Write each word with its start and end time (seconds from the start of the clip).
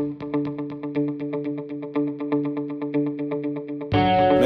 Man, 0.00 0.18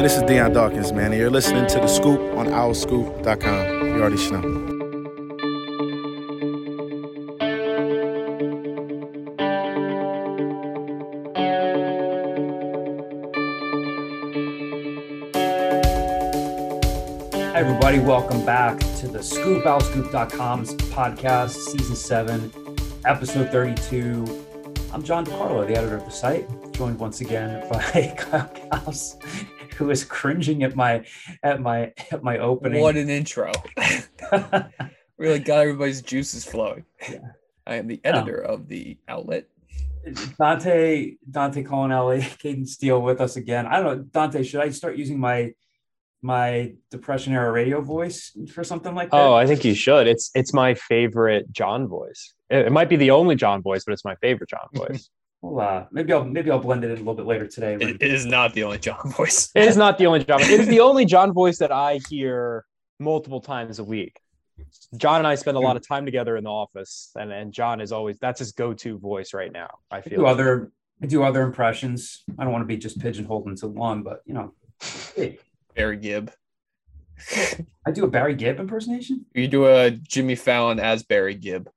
this 0.02 0.16
is 0.16 0.22
Dion 0.24 0.52
Dawkins, 0.52 0.92
man, 0.92 1.12
and 1.12 1.20
you're 1.20 1.30
listening 1.30 1.68
to 1.68 1.78
The 1.78 1.86
Scoop 1.86 2.20
on 2.36 2.46
OwlScoop.com. 2.48 3.86
You 3.86 4.02
already 4.02 4.16
know. 4.32 4.40
Hi, 17.52 17.60
everybody. 17.60 18.00
Welcome 18.00 18.44
back 18.44 18.80
to 18.96 19.06
the 19.06 19.22
Scoop, 19.22 19.62
OwlScoop.com's 19.62 20.74
podcast, 20.74 21.50
season 21.50 21.94
seven, 21.94 22.50
episode 23.04 23.50
32. 23.50 24.43
I'm 24.94 25.02
John 25.02 25.26
DeCarlo, 25.26 25.66
the 25.66 25.76
editor 25.76 25.96
of 25.96 26.04
the 26.04 26.12
site, 26.12 26.46
joined 26.72 27.00
once 27.00 27.20
again 27.20 27.68
by 27.72 28.14
Kyle 28.16 28.48
Gauss, 28.70 29.16
who 29.76 29.90
is 29.90 30.04
cringing 30.04 30.62
at 30.62 30.76
my 30.76 31.04
at 31.42 31.60
my 31.60 31.92
at 32.12 32.22
my 32.22 32.38
opening. 32.38 32.80
What 32.80 32.96
an 32.96 33.10
intro. 33.10 33.50
really 35.18 35.40
got 35.40 35.62
everybody's 35.62 36.00
juices 36.00 36.44
flowing. 36.44 36.84
Yeah. 37.10 37.32
I 37.66 37.74
am 37.74 37.88
the 37.88 38.00
editor 38.04 38.36
of 38.36 38.68
the 38.68 38.96
outlet. 39.08 39.48
Dante 40.38 41.16
Dante 41.28 41.64
Colinelli, 41.64 42.20
Caden 42.40 42.68
Steele 42.68 43.02
with 43.02 43.20
us 43.20 43.34
again. 43.34 43.66
I 43.66 43.80
don't 43.80 43.84
know, 43.84 44.04
Dante, 44.04 44.44
should 44.44 44.60
I 44.60 44.70
start 44.70 44.96
using 44.96 45.18
my 45.18 45.54
my 46.24 46.72
depression 46.90 47.34
era 47.34 47.52
radio 47.52 47.82
voice 47.82 48.32
for 48.50 48.64
something 48.64 48.94
like 48.94 49.10
that? 49.10 49.16
Oh, 49.20 49.34
I 49.34 49.46
think 49.46 49.62
you 49.64 49.74
should. 49.74 50.06
It's 50.06 50.30
it's 50.34 50.54
my 50.54 50.72
favorite 50.74 51.52
John 51.52 51.86
voice. 51.86 52.32
It, 52.48 52.66
it 52.66 52.72
might 52.72 52.88
be 52.88 52.96
the 52.96 53.10
only 53.10 53.36
John 53.36 53.60
voice, 53.62 53.84
but 53.84 53.92
it's 53.92 54.04
my 54.06 54.16
favorite 54.16 54.48
John 54.48 54.66
voice. 54.74 55.10
Well, 55.42 55.60
uh, 55.68 55.84
maybe 55.92 56.14
I'll 56.14 56.24
maybe 56.24 56.50
I'll 56.50 56.58
blend 56.58 56.82
it 56.82 56.86
in 56.90 56.96
a 56.96 57.00
little 57.00 57.14
bit 57.14 57.26
later 57.26 57.46
today. 57.46 57.76
when- 57.76 57.90
It, 57.90 58.02
it 58.02 58.10
is 58.14 58.24
not 58.24 58.54
the 58.54 58.64
only 58.64 58.78
John 58.78 59.10
voice. 59.12 59.50
it 59.54 59.64
is 59.64 59.76
not 59.76 59.98
the 59.98 60.06
only 60.06 60.24
John. 60.24 60.40
It 60.40 60.48
is 60.60 60.66
the 60.66 60.80
only 60.80 61.04
John 61.04 61.32
voice 61.34 61.58
that 61.58 61.70
I 61.70 62.00
hear 62.08 62.64
multiple 62.98 63.40
times 63.42 63.78
a 63.78 63.84
week. 63.84 64.18
John 64.96 65.18
and 65.18 65.26
I 65.26 65.34
spend 65.34 65.56
a 65.58 65.60
lot 65.60 65.76
of 65.76 65.86
time 65.86 66.06
together 66.06 66.36
in 66.38 66.44
the 66.44 66.50
office, 66.50 67.10
and 67.16 67.30
and 67.30 67.52
John 67.52 67.82
is 67.82 67.92
always 67.92 68.18
that's 68.18 68.38
his 68.38 68.52
go-to 68.52 68.98
voice 68.98 69.34
right 69.34 69.52
now. 69.52 69.68
I 69.90 69.98
I 69.98 70.00
feel 70.00 70.20
do 70.20 70.26
other 70.26 70.72
I 71.02 71.06
do 71.06 71.22
other 71.22 71.42
impressions. 71.42 72.24
I 72.38 72.44
don't 72.44 72.52
want 72.52 72.62
to 72.62 72.66
be 72.66 72.78
just 72.78 72.98
pigeonholed 72.98 73.46
into 73.48 73.66
one, 73.68 74.02
but 74.02 74.20
you 74.24 74.32
know, 74.32 74.54
hey, 75.16 75.38
Barry 75.74 75.96
Gibb. 75.96 76.30
I 77.86 77.90
do 77.92 78.04
a 78.04 78.08
Barry 78.08 78.34
Gibb 78.34 78.60
impersonation. 78.60 79.26
You 79.34 79.48
do 79.48 79.66
a 79.66 79.90
Jimmy 79.90 80.34
Fallon 80.34 80.80
as 80.80 81.02
Barry 81.02 81.34
Gibb 81.34 81.70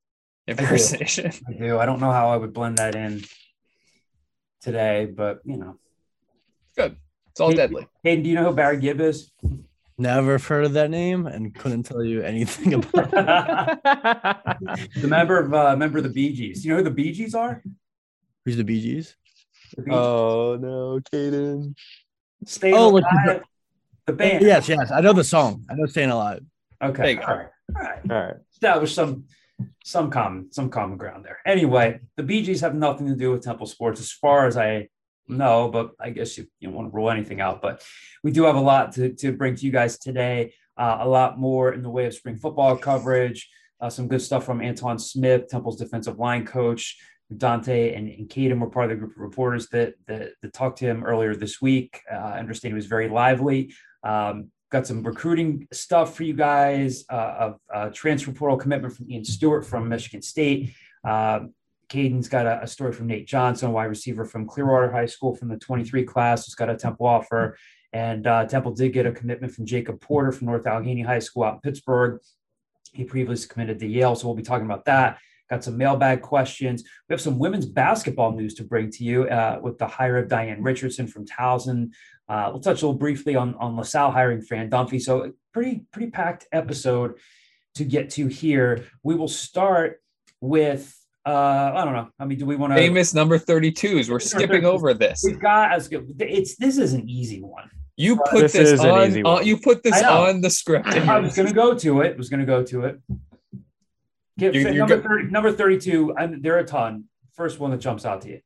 impersonation. 0.48 1.31
I 1.48 1.54
do. 1.54 1.80
I 1.80 1.86
don't 1.86 2.00
know 2.00 2.12
how 2.12 2.30
I 2.30 2.38
would 2.38 2.54
blend 2.54 2.78
that 2.78 2.95
in 2.95 3.23
today, 4.62 5.06
but 5.06 5.42
you 5.45 5.58
know, 5.58 5.78
Good. 6.78 6.95
It's 7.31 7.39
all 7.39 7.50
Hey, 7.50 7.56
deadly. 7.56 7.88
Hayden, 8.04 8.23
do 8.23 8.30
you 8.30 8.36
know 8.36 8.45
who 8.45 8.56
Barry 8.56 8.78
Gibb 8.78 9.02
is? 9.02 9.31
Never 9.98 10.38
heard 10.38 10.64
of 10.64 10.73
that 10.73 10.92
name 10.92 11.26
and 11.26 11.54
couldn't 11.56 11.84
tell 11.84 12.04
you 12.04 12.22
anything 12.22 12.76
about 12.76 13.09
it. 13.14 14.92
the 15.02 15.08
member 15.08 15.39
of 15.39 15.54
uh, 15.54 15.76
member 15.76 15.98
of 15.98 16.04
the 16.04 16.11
Bee 16.11 16.34
Gees. 16.34 16.64
You 16.64 16.72
know 16.72 16.78
who 16.78 16.84
the 16.84 16.92
Bee 16.92 17.11
Gees 17.11 17.34
are? 17.34 17.64
Who's 18.45 18.58
the 18.58 18.64
Bee 18.64 18.80
Gees? 18.80 19.16
The 19.76 19.82
Bee 19.82 19.89
Gees. 19.89 19.98
oh 19.98 20.58
no, 20.61 21.00
Caden. 21.11 21.76
Stay 22.45 22.73
oh, 22.73 22.89
like 22.89 23.04
alive. 23.11 23.42
The 24.08 24.14
band. 24.14 24.44
Yes, 24.44 24.70
yes. 24.70 24.90
I 24.90 25.02
know 25.02 25.12
the 25.14 25.24
song. 25.24 25.66
I 25.70 25.76
know 25.76 25.86
Staying 25.86 26.10
Alive. 26.12 26.42
There 26.80 26.90
Okay. 26.92 27.12
you 27.12 27.18
go. 27.18 27.24
All 27.24 27.36
right. 27.36 27.48
All 27.76 27.82
right. 27.84 28.12
All 28.12 28.18
right. 28.28 28.36
establish 28.54 28.94
some 28.94 29.26
some 29.84 30.10
common 30.10 30.52
some 30.52 30.70
common 30.70 30.98
ground 30.98 31.26
there. 31.26 31.40
Anyway, 31.46 32.00
the 32.16 32.24
Bee 32.24 32.42
Gees 32.42 32.62
have 32.62 32.74
nothing 32.74 33.08
to 33.08 33.16
do 33.16 33.32
with 33.32 33.44
Temple 33.44 33.66
Sports 33.68 34.00
as 34.00 34.12
far 34.12 34.48
as 34.48 34.56
I 34.56 34.88
know, 35.28 35.68
but 35.68 35.92
I 36.00 36.12
guess 36.12 36.38
you, 36.38 36.46
you 36.60 36.70
don't 36.70 36.78
want 36.78 36.92
to 36.92 36.96
rule 36.96 37.10
anything 37.10 37.42
out. 37.42 37.62
But 37.62 37.84
we 38.24 38.32
do 38.32 38.44
have 38.44 38.56
a 38.56 38.62
lot 38.62 38.94
to, 38.94 39.12
to 39.16 39.34
bring 39.34 39.56
to 39.56 39.66
you 39.66 39.72
guys 39.72 40.00
today. 40.00 40.54
Uh, 40.78 41.00
a 41.02 41.08
lot 41.10 41.38
more 41.38 41.73
in 41.73 41.82
the 41.82 41.90
way 41.90 42.06
of 42.06 42.14
spring 42.14 42.38
football 42.38 42.78
coverage. 42.78 43.50
Uh, 43.82 43.90
some 43.90 44.08
good 44.08 44.22
stuff 44.22 44.46
from 44.46 44.62
Antoine 44.62 45.00
Smith, 45.00 45.50
Temple's 45.50 45.78
defensive 45.78 46.17
line 46.17 46.46
coach. 46.46 46.98
Dante 47.36 47.94
and, 47.94 48.08
and 48.08 48.30
Caden 48.30 48.60
were 48.60 48.70
part 48.70 48.86
of 48.86 48.92
the 48.92 48.96
group 48.96 49.12
of 49.12 49.22
reporters 49.22 49.67
that, 49.70 49.96
that, 50.08 50.30
that 50.42 50.54
talked 50.54 50.78
to 50.80 50.86
him 50.86 51.04
earlier 51.04 51.36
this 51.36 51.62
week. 51.62 52.00
Uh, 52.10 52.16
I 52.16 52.40
understand 52.40 52.72
he 52.72 52.76
was 52.76 52.86
very 52.86 53.10
lively. 53.10 53.73
Um, 54.04 54.52
got 54.70 54.86
some 54.86 55.04
recruiting 55.04 55.68
stuff 55.72 56.16
for 56.16 56.24
you 56.24 56.34
guys 56.34 57.06
uh, 57.10 57.36
of 57.40 57.60
uh, 57.74 57.90
transfer 57.90 58.32
portal 58.32 58.58
commitment 58.58 58.96
from 58.96 59.10
Ian 59.10 59.24
Stewart 59.24 59.66
from 59.66 59.88
Michigan 59.88 60.22
State. 60.22 60.74
Um, 61.04 61.54
Caden's 61.90 62.28
got 62.28 62.46
a, 62.46 62.64
a 62.64 62.68
story 62.68 62.92
from 62.92 63.08
Nate 63.08 63.28
Johnson, 63.28 63.72
wide 63.72 63.86
receiver 63.86 64.26
from 64.26 64.46
Clearwater 64.46 64.92
High 64.92 65.06
School 65.06 65.36
from 65.36 65.48
the 65.48 65.58
23 65.58 66.04
class, 66.04 66.46
who's 66.46 66.56
got 66.56 66.70
a 66.70 66.76
Temple 66.76 67.06
offer. 67.06 67.58
And 67.94 68.28
uh, 68.28 68.46
Temple 68.46 68.74
did 68.74 68.92
get 68.92 69.06
a 69.06 69.12
commitment 69.12 69.54
from 69.54 69.66
Jacob 69.66 70.02
Porter 70.02 70.34
from 70.34 70.48
North 70.48 70.68
Allegheny 70.68 71.02
High 71.02 71.20
School 71.20 71.44
out 71.44 71.56
in 71.56 71.60
Pittsburgh. 71.62 72.20
He 72.94 73.06
previously 73.06 73.48
committed 73.48 73.80
to 73.80 73.88
Yale, 73.88 74.16
so 74.16 74.28
we'll 74.28 74.36
be 74.36 74.44
talking 74.44 74.66
about 74.66 74.86
that. 74.86 75.20
Got 75.50 75.64
some 75.64 75.78
mailbag 75.78 76.22
questions. 76.22 76.84
We 77.08 77.14
have 77.14 77.22
some 77.22 77.40
women's 77.40 77.66
basketball 77.66 78.34
news 78.34 78.54
to 78.56 78.64
bring 78.64 78.92
to 78.92 79.04
you 79.04 79.24
uh, 79.24 79.60
with 79.62 79.78
the 79.78 79.88
hire 79.88 80.18
of 80.18 80.28
Diane 80.28 80.62
Richardson 80.62 81.08
from 81.08 81.26
Towson. 81.26 81.92
Uh, 82.28 82.50
we'll 82.52 82.60
touch 82.60 82.82
a 82.82 82.86
little 82.86 83.00
briefly 83.00 83.36
on, 83.36 83.56
on 83.56 83.78
LaSalle 83.78 84.12
hiring 84.12 84.42
Fran 84.42 84.70
Dunphy. 84.70 85.02
So 85.02 85.32
pretty, 85.54 85.86
pretty 85.94 86.12
packed 86.12 86.48
episode 86.52 87.16
to 87.76 87.86
get 87.86 88.10
to 88.12 88.28
here. 88.28 88.86
We 89.04 89.16
will 89.16 89.30
start 89.30 90.02
with, 90.42 90.94
uh, 91.26 91.32
I 91.76 91.86
don't 91.86 91.94
know. 91.94 92.10
I 92.20 92.26
mean, 92.26 92.38
do 92.40 92.46
we 92.46 92.58
want 92.58 92.74
to? 92.74 92.78
Famous 92.78 93.14
number 93.14 93.40
32s. 93.40 94.10
We're 94.10 94.20
skipping 94.20 94.66
over 94.66 94.94
this. 94.94 95.22
We've 95.26 95.40
got, 95.40 95.72
as 95.72 95.88
good. 95.88 96.14
It's, 96.20 96.58
this 96.58 96.78
is 96.78 96.92
an 96.92 97.10
easy 97.10 97.42
one. 97.42 97.70
You 98.00 98.18
put 98.30 98.42
This 98.42 98.54
this, 98.54 98.80
on, 98.80 99.08
easy 99.08 99.24
on- 99.24 99.46
you 99.46 99.58
put 99.58 99.82
this 99.82 100.04
on 100.04 100.42
the 100.42 100.52
script. 100.52 100.88
I 100.88 101.20
was 101.20 101.36
going 101.36 101.48
to 101.48 101.54
go 101.54 101.74
to 101.74 102.02
it. 102.02 102.16
Was 102.16 102.30
going 102.30 102.42
to 102.42 102.46
go 102.46 102.64
to 102.64 102.84
it. 102.86 103.00
Give, 104.37 104.53
You- 104.55 104.61
you're 104.70 104.73
number, 104.87 104.98
go- 104.98 105.03
30, 105.09 105.23
number 105.31 105.52
32. 105.52 106.14
And 106.17 106.43
there 106.43 106.55
are 106.55 106.59
a 106.59 106.65
ton. 106.65 107.05
First 107.33 107.59
one 107.59 107.71
that 107.71 107.77
jumps 107.77 108.05
out 108.05 108.21
to 108.23 108.30
you. 108.30 108.39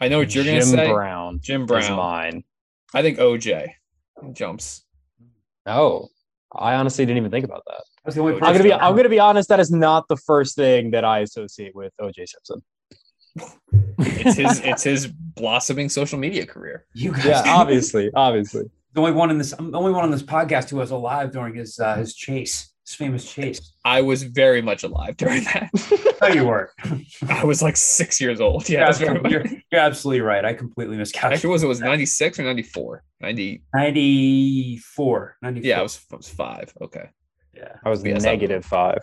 I 0.00 0.08
know 0.08 0.18
what 0.18 0.34
you're 0.34 0.44
going 0.44 0.60
to 0.60 0.64
say. 0.66 0.76
Jim 0.76 0.86
say. 0.86 0.92
Brown. 0.92 1.40
Jim 1.42 1.62
is 1.62 1.66
Brown. 1.68 1.96
mine. 1.96 2.44
I 2.94 3.02
think 3.02 3.18
OJ 3.18 3.68
jumps. 4.32 4.84
Oh, 5.66 6.08
I 6.54 6.74
honestly 6.74 7.04
didn't 7.04 7.18
even 7.18 7.30
think 7.30 7.44
about 7.44 7.62
that. 7.66 7.82
That's 8.04 8.14
the 8.16 8.22
only 8.22 8.34
I'm. 8.36 8.44
I'm 8.44 8.52
gonna 8.52 8.64
be 8.64 8.72
I'm 8.72 8.96
gonna 8.96 9.08
be 9.10 9.18
honest. 9.18 9.50
That 9.50 9.60
is 9.60 9.70
not 9.70 10.08
the 10.08 10.16
first 10.16 10.56
thing 10.56 10.92
that 10.92 11.04
I 11.04 11.18
associate 11.18 11.74
with 11.74 11.92
OJ 12.00 12.26
Simpson. 12.26 12.62
It's 13.98 14.36
his 14.36 14.60
it's 14.64 14.82
his 14.82 15.06
blossoming 15.08 15.88
social 15.90 16.18
media 16.18 16.46
career. 16.46 16.86
You 16.94 17.12
guys, 17.12 17.26
Yeah, 17.26 17.42
obviously, 17.46 18.10
obviously. 18.14 18.64
the 18.94 19.00
only 19.00 19.12
one 19.12 19.30
in 19.30 19.36
this. 19.36 19.52
I'm 19.52 19.70
the 19.70 19.78
only 19.78 19.92
one 19.92 20.04
on 20.04 20.10
this 20.10 20.22
podcast 20.22 20.70
who 20.70 20.76
was 20.76 20.90
alive 20.90 21.32
during 21.32 21.54
his 21.54 21.78
uh, 21.78 21.96
his 21.96 22.14
chase, 22.14 22.72
his 22.88 22.94
famous 22.96 23.30
chase. 23.30 23.72
I 23.84 24.00
was 24.02 24.22
very 24.22 24.62
much 24.62 24.82
alive 24.82 25.16
during 25.16 25.44
that. 25.44 25.70
No, 26.20 26.26
you 26.26 26.46
were. 26.46 26.72
I 27.28 27.44
was 27.44 27.62
like 27.62 27.76
six 27.76 28.20
years 28.20 28.40
old. 28.40 28.68
Yeah, 28.68 28.90
Yeah, 28.98 29.12
you're, 29.12 29.28
you're, 29.28 29.44
you're 29.70 29.80
absolutely 29.80 30.20
right. 30.20 30.44
I 30.44 30.52
completely 30.52 30.96
miscalculated. 30.96 31.36
Actually, 31.38 31.50
was 31.52 31.62
it 31.62 31.68
was 31.68 31.78
96 31.78 32.40
or 32.40 32.42
94? 32.42 33.04
90. 33.20 33.62
94. 33.72 35.36
94. 35.40 35.68
Yeah, 35.68 35.78
I 35.78 35.82
was, 35.82 36.00
I 36.12 36.16
was 36.16 36.28
five. 36.28 36.72
Okay. 36.82 37.08
yeah. 37.54 37.76
I 37.84 37.88
was 37.88 38.04
Yes, 38.04 38.24
I- 38.24 38.30
negative 38.32 38.64
five. 38.64 38.98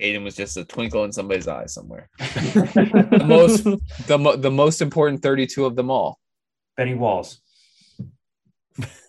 Aiden 0.00 0.22
was 0.22 0.36
just 0.36 0.56
a 0.56 0.64
twinkle 0.64 1.02
in 1.04 1.10
somebody's 1.12 1.48
eye 1.48 1.66
somewhere. 1.66 2.08
The 2.18 3.24
most 3.26 3.64
the, 4.06 4.18
mo- 4.18 4.36
the 4.36 4.50
most 4.52 4.80
important 4.80 5.22
32 5.22 5.64
of 5.64 5.74
them 5.74 5.90
all. 5.90 6.20
Benny 6.76 6.94
Walls. 6.94 7.40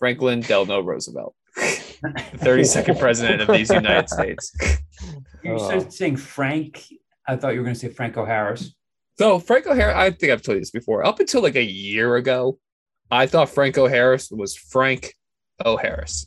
Franklin 0.00 0.40
Delano 0.40 0.80
Roosevelt. 0.80 1.36
The 2.02 2.38
32nd 2.38 2.98
president 3.00 3.42
of 3.42 3.48
these 3.48 3.70
United 3.70 4.08
States. 4.08 4.52
You 5.42 5.52
Oh. 5.54 5.70
said 5.70 5.92
saying 5.92 6.16
Frank. 6.16 6.84
I 7.26 7.36
thought 7.36 7.50
you 7.54 7.58
were 7.60 7.64
going 7.64 7.74
to 7.74 7.80
say 7.80 7.88
Franco 7.88 8.24
Harris. 8.24 8.74
So 9.18 9.38
Franco 9.38 9.74
Harris, 9.74 9.94
I 9.96 10.10
think 10.10 10.32
I've 10.32 10.42
told 10.42 10.56
you 10.56 10.60
this 10.60 10.70
before. 10.70 11.04
Up 11.04 11.20
until 11.20 11.42
like 11.42 11.56
a 11.56 11.62
year 11.62 12.16
ago, 12.16 12.58
I 13.10 13.26
thought 13.26 13.48
Franco 13.50 13.86
Harris 13.88 14.30
was 14.30 14.56
Frank 14.56 15.14
O'Harris. 15.64 16.26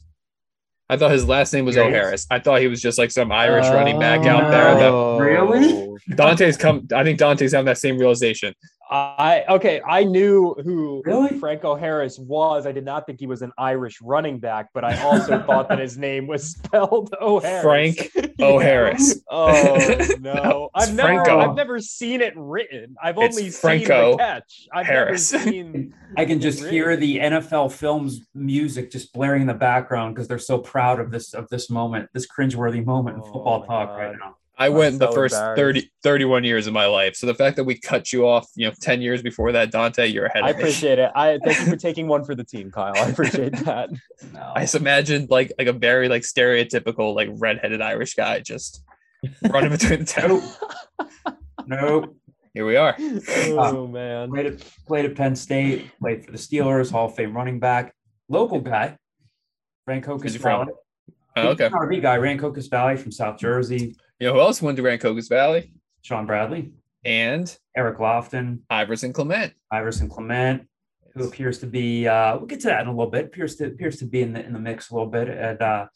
I 0.90 0.98
thought 0.98 1.12
his 1.12 1.26
last 1.26 1.54
name 1.54 1.64
was 1.66 1.78
Yes. 1.78 1.86
O'Harris. 1.88 2.28
I 2.30 2.40
thought 2.40 2.60
he 2.60 2.68
was 2.68 2.82
just 2.82 2.98
like 2.98 3.12
some 3.12 3.32
Irish 3.32 3.66
oh, 3.68 3.74
running 3.74 3.98
back 4.00 4.26
out 4.26 4.52
there. 4.52 4.76
That 4.76 4.92
Oh. 4.92 5.18
Really? 5.20 5.90
Dante's 6.16 6.58
come. 6.58 6.88
I 6.94 7.04
think 7.04 7.18
Dante's 7.18 7.54
having 7.54 7.68
that 7.68 7.78
same 7.78 7.98
realization. 7.98 8.54
I 8.92 9.46
okay. 9.48 9.82
I 9.88 10.04
knew 10.04 10.54
who 10.66 11.02
Really? 11.06 11.40
Franco 11.40 11.76
Harris 11.76 12.20
was. 12.20 12.66
I 12.66 12.74
did 12.74 12.84
not 12.84 13.06
think 13.06 13.20
he 13.22 13.26
was 13.26 13.42
an 13.42 13.54
Irish 13.58 14.02
running 14.02 14.38
back, 14.40 14.68
but 14.74 14.84
I 14.84 15.02
also 15.02 15.42
thought 15.48 15.70
that 15.70 15.80
his 15.80 15.98
name 15.98 16.28
was 16.28 16.52
spelled 16.52 17.14
O'Harris. 17.22 17.62
Frank 17.64 18.12
Yeah. 18.38 18.48
O'Harris. 18.48 19.22
Oh 19.30 19.78
no! 20.20 20.70
It's 20.76 20.88
I've 20.90 20.96
never, 20.96 21.08
Franco. 21.24 21.40
I've 21.40 21.56
never 21.56 21.80
seen 21.80 22.22
it 22.22 22.34
written. 22.36 22.96
I've 23.02 23.18
It's 23.18 23.38
only 23.38 23.50
Franco 23.52 24.10
seen 24.10 24.12
the 24.12 24.18
catch. 24.18 24.68
I've 24.74 24.86
Harris. 24.88 25.32
never 25.32 25.46
seen. 25.52 25.94
I 26.18 26.26
can 26.26 26.42
just 26.42 26.60
Really? 26.62 26.72
hear 26.72 26.98
the 26.98 27.18
NFL 27.20 27.72
films 27.72 28.22
music 28.34 28.92
just 28.92 29.14
blaring 29.14 29.42
in 29.42 29.48
the 29.48 29.54
background 29.54 30.16
because 30.16 30.28
they're 30.28 30.40
so 30.40 30.58
proud 30.58 31.00
of 31.00 31.12
this 31.12 31.34
of 31.34 31.48
this 31.50 31.70
moment, 31.70 32.10
this 32.14 32.28
cringeworthy 32.28 32.84
moment 32.86 33.18
in 33.18 33.22
Oh 33.24 33.32
football 33.32 33.60
talk 33.64 33.90
God. 33.90 33.96
right 33.98 34.16
now. 34.20 34.36
I 34.62 34.68
I'm 34.68 34.74
went 34.74 35.00
the 35.00 35.12
first 35.12 35.34
embarrassed. 35.34 35.58
30, 35.58 35.92
31 36.04 36.44
years 36.44 36.68
of 36.68 36.74
my 36.74 36.86
life. 36.86 37.16
So 37.16 37.26
the 37.26 37.34
fact 37.34 37.56
that 37.56 37.64
we 37.64 37.80
cut 37.80 38.14
you 38.14 38.28
off, 38.28 38.48
you 38.56 38.68
know, 38.68 38.74
10 38.80 39.02
years 39.02 39.24
before 39.24 39.52
that, 39.54 39.72
Dante, 39.72 40.06
you're 40.06 40.28
ahead 40.28 40.44
I 40.44 40.52
of 40.52 40.58
me. 40.58 40.62
appreciate 40.62 41.00
it. 41.00 41.12
I 41.16 41.40
thank 41.44 41.60
you 41.60 41.66
for 41.66 41.76
taking 41.88 42.08
one 42.08 42.24
for 42.24 42.36
the 42.36 42.44
team, 42.44 42.70
Kyle. 42.70 42.94
I 42.96 43.10
appreciate 43.10 43.54
that. 43.66 43.90
No. 44.32 44.52
I 44.56 44.62
just 44.62 44.76
imagined 44.76 45.32
like 45.32 45.52
like 45.58 45.68
a 45.68 45.74
very 45.74 46.10
like 46.10 46.22
stereotypical 46.22 47.16
like 47.16 47.30
redheaded 47.32 47.82
Irish 47.82 48.14
guy 48.14 48.40
just 48.42 48.84
running 49.50 49.72
between 49.72 50.00
the 50.02 50.06
two. 51.00 51.08
Nope. 51.68 51.82
nope. 51.82 52.18
Here 52.54 52.66
we 52.68 52.76
are. 52.76 52.96
Oh 53.00 53.86
uh, 53.86 53.88
man. 53.88 54.30
Played 54.30 54.46
at, 54.46 54.64
played 54.86 55.06
at 55.06 55.16
Penn 55.16 55.36
State, 55.36 55.90
played 56.00 56.24
for 56.24 56.32
the 56.32 56.38
Steelers, 56.38 56.92
Hall 56.92 57.08
of 57.08 57.16
Fame 57.16 57.36
running 57.36 57.60
back, 57.60 57.96
local 58.30 58.60
guy, 58.60 58.96
Franco 59.86 60.18
Where's 60.20 60.34
he 60.34 60.38
from? 60.38 60.68
Casale. 60.68 60.78
Oh, 61.38 61.48
okay. 61.50 61.70
RV 61.70 62.02
guy, 62.02 62.18
Rancocas 62.18 62.70
Valley 62.70 62.98
from 62.98 63.12
South 63.12 63.40
Jersey, 63.40 63.96
You 64.22 64.28
know 64.28 64.34
who 64.34 64.40
else 64.42 64.62
went 64.62 64.78
to 64.78 64.84
Rancocas 64.84 65.28
Valley? 65.30 65.74
Sean 66.04 66.28
Bradley, 66.28 66.72
And 67.04 67.58
Eric 67.76 67.98
Lofton, 67.98 68.60
Iverson 68.70 69.14
Clement. 69.14 69.52
Iverson 69.72 70.10
Clement, 70.10 70.68
who 71.16 71.28
appears 71.28 71.58
to 71.60 71.66
be 71.66 72.08
uh 72.08 72.38
we'll 72.38 72.46
get 72.46 72.60
to 72.60 72.68
that 72.68 72.82
in 72.82 72.88
a 72.88 72.92
little 72.92 73.10
bit. 73.10 73.26
Appears 73.26 73.56
to 73.56 73.66
appears 73.66 73.98
to 73.98 74.06
be 74.06 74.22
in 74.22 74.34
the 74.34 74.46
in 74.46 74.54
the 74.54 74.60
mix 74.60 74.92
a 74.92 74.94
little 74.94 75.10
bit 75.10 75.28
at 75.28 75.60
uh 75.60 75.88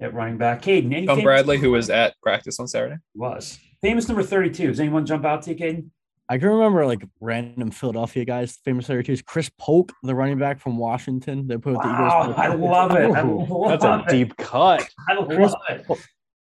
at 0.00 0.14
running 0.14 0.38
back. 0.38 0.62
Caden, 0.62 0.94
any 0.94 1.06
Tom 1.06 1.16
famous- 1.16 1.24
Bradley, 1.24 1.58
who 1.58 1.72
was 1.72 1.90
at 1.90 2.14
practice 2.22 2.60
on 2.60 2.68
Saturday. 2.68 2.98
was 3.16 3.58
famous 3.80 4.06
number 4.06 4.22
32. 4.22 4.68
Does 4.68 4.78
anyone 4.78 5.04
jump 5.04 5.24
out 5.24 5.42
to 5.42 5.50
you, 5.50 5.56
Caden? 5.56 5.90
I 6.28 6.38
can 6.38 6.50
remember 6.50 6.86
like 6.86 7.04
random 7.20 7.72
Philadelphia 7.72 8.24
guys, 8.24 8.58
famous 8.64 8.86
32s. 8.86 9.24
Chris 9.24 9.50
Polk, 9.58 9.92
the 10.04 10.14
running 10.14 10.38
back 10.38 10.60
from 10.60 10.78
Washington. 10.78 11.48
They 11.48 11.56
put 11.56 11.72
with 11.72 11.82
the 11.82 11.88
Wow, 11.88 12.22
Eagles. 12.30 12.36
I 12.38 12.46
love 12.54 12.92
it. 12.92 13.10
I 13.10 13.22
love 13.22 13.68
That's 13.80 13.84
a 13.84 14.04
it. 14.06 14.08
deep 14.08 14.36
cut. 14.36 14.88
I 15.08 15.14
love 15.14 15.28
Chris- 15.28 15.54
it. 15.68 15.86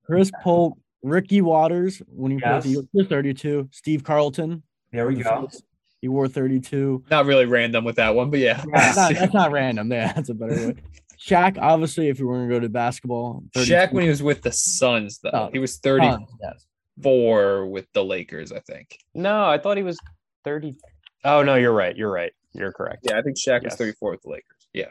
Chris 0.05 0.31
Polk, 0.43 0.77
Ricky 1.03 1.41
Watters 1.41 2.01
when 2.07 2.31
he 2.31 2.39
played 2.39 2.63
the 2.63 2.69
Eagles, 2.93 3.07
32. 3.07 3.69
Steve 3.71 4.03
Carlton, 4.03 4.63
There 4.91 5.07
we 5.07 5.15
the 5.15 5.23
go. 5.23 5.41
first- 5.47 5.63
he 6.01 6.07
wore 6.07 6.27
32. 6.27 7.03
Not 7.11 7.27
really 7.27 7.45
random 7.45 7.83
with 7.83 7.97
that 7.97 8.15
one, 8.15 8.31
but 8.31 8.39
yeah. 8.39 8.63
Yeah. 8.67 8.73
That's 8.93 8.97
not, 8.97 9.13
that's 9.19 9.33
not 9.35 9.51
random. 9.51 9.91
Yeah, 9.91 10.11
that's 10.15 10.29
a 10.29 10.33
better 10.33 10.55
way. 10.69 10.75
Shaq, 11.23 11.59
obviously, 11.61 12.09
if 12.09 12.19
you 12.19 12.25
were 12.27 12.37
going 12.37 12.49
to 12.49 12.55
go 12.55 12.59
to 12.59 12.69
basketball, 12.69 13.43
32 13.53 13.71
Shaq 13.73 13.93
when 13.93 14.03
he 14.03 14.09
was 14.09 14.23
with 14.23 14.41
the 14.41 14.51
Suns, 14.51 15.19
though. 15.19 15.29
Oh, 15.31 15.49
he 15.53 15.59
was 15.59 15.77
34 15.77 16.27
yes. 16.41 16.65
with 17.71 17.85
the 17.93 18.03
Lakers, 18.03 18.51
I 18.51 18.59
think. 18.61 18.97
No, 19.13 19.45
I 19.47 19.59
thought 19.59 19.77
he 19.77 19.83
was 19.83 19.99
30. 20.43 20.75
Oh 21.23 21.43
no, 21.43 21.53
you're 21.53 21.71
right. 21.73 21.95
You're 21.95 22.11
right. 22.11 22.31
You're 22.53 22.71
correct. 22.71 23.05
Yeah, 23.07 23.19
I 23.19 23.21
think 23.21 23.37
Shaq 23.37 23.63
was 23.63 23.75
34 23.75 24.11
with 24.11 24.21
the 24.23 24.29
Lakers. 24.29 24.67
Yeah. 24.73 24.87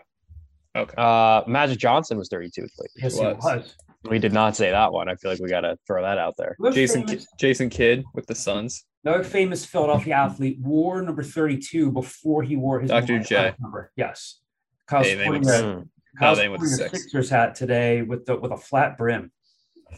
Okay. 0.77 0.95
Uh, 0.97 1.43
Magic 1.49 1.79
Johnson 1.81 2.17
was 2.19 2.29
32 2.29 2.63
with 2.63 2.73
Lakers. 2.79 3.03
Yes, 3.03 3.19
It 3.19 3.25
it 3.27 3.37
was. 3.39 3.45
was. 3.45 3.77
We 4.05 4.19
did 4.19 4.33
not 4.33 4.57
say 4.57 4.71
that 4.71 4.93
one. 4.93 5.09
I 5.09 5.15
feel 5.17 5.31
like 5.31 5.41
we 5.41 5.49
gotta 5.49 5.77
throw 5.87 6.03
that 6.03 6.17
out 6.19 6.35
there. 6.39 6.57
Another 6.59 6.75
Jason 6.75 7.07
famous, 7.07 7.27
Jason 7.39 7.69
Kidd 7.69 8.05
with 8.15 8.27
the 8.27 8.35
Suns. 8.35 8.85
another 9.05 9.25
famous 9.25 9.65
Philadelphia 9.65 10.15
athlete 10.15 10.59
wore 10.61 11.03
number 11.03 11.23
32 11.23 11.93
before 11.93 12.43
he 12.43 12.57
wore 12.57 12.81
his 12.81 12.91
Dr. 12.91 13.19
J. 13.19 13.53
number. 13.61 13.93
Yes. 13.97 14.41
Kyle's 14.87 15.07
Hey, 15.07 15.15
they 15.17 15.23
sporting 15.25 15.45
would- 15.45 15.55
a- 15.55 15.63
Mm. 15.63 15.89
Kyle's 16.19 16.39
they 16.39 16.49
went 16.49 16.63
sporting 16.63 16.87
a 16.87 16.91
six. 16.91 17.03
Sixers 17.05 17.31
hat 17.31 17.55
today 17.55 18.03
with 18.03 18.25
the 18.27 18.37
with 18.37 18.51
a 18.53 18.57
flat 18.57 18.97
brim. 18.99 19.31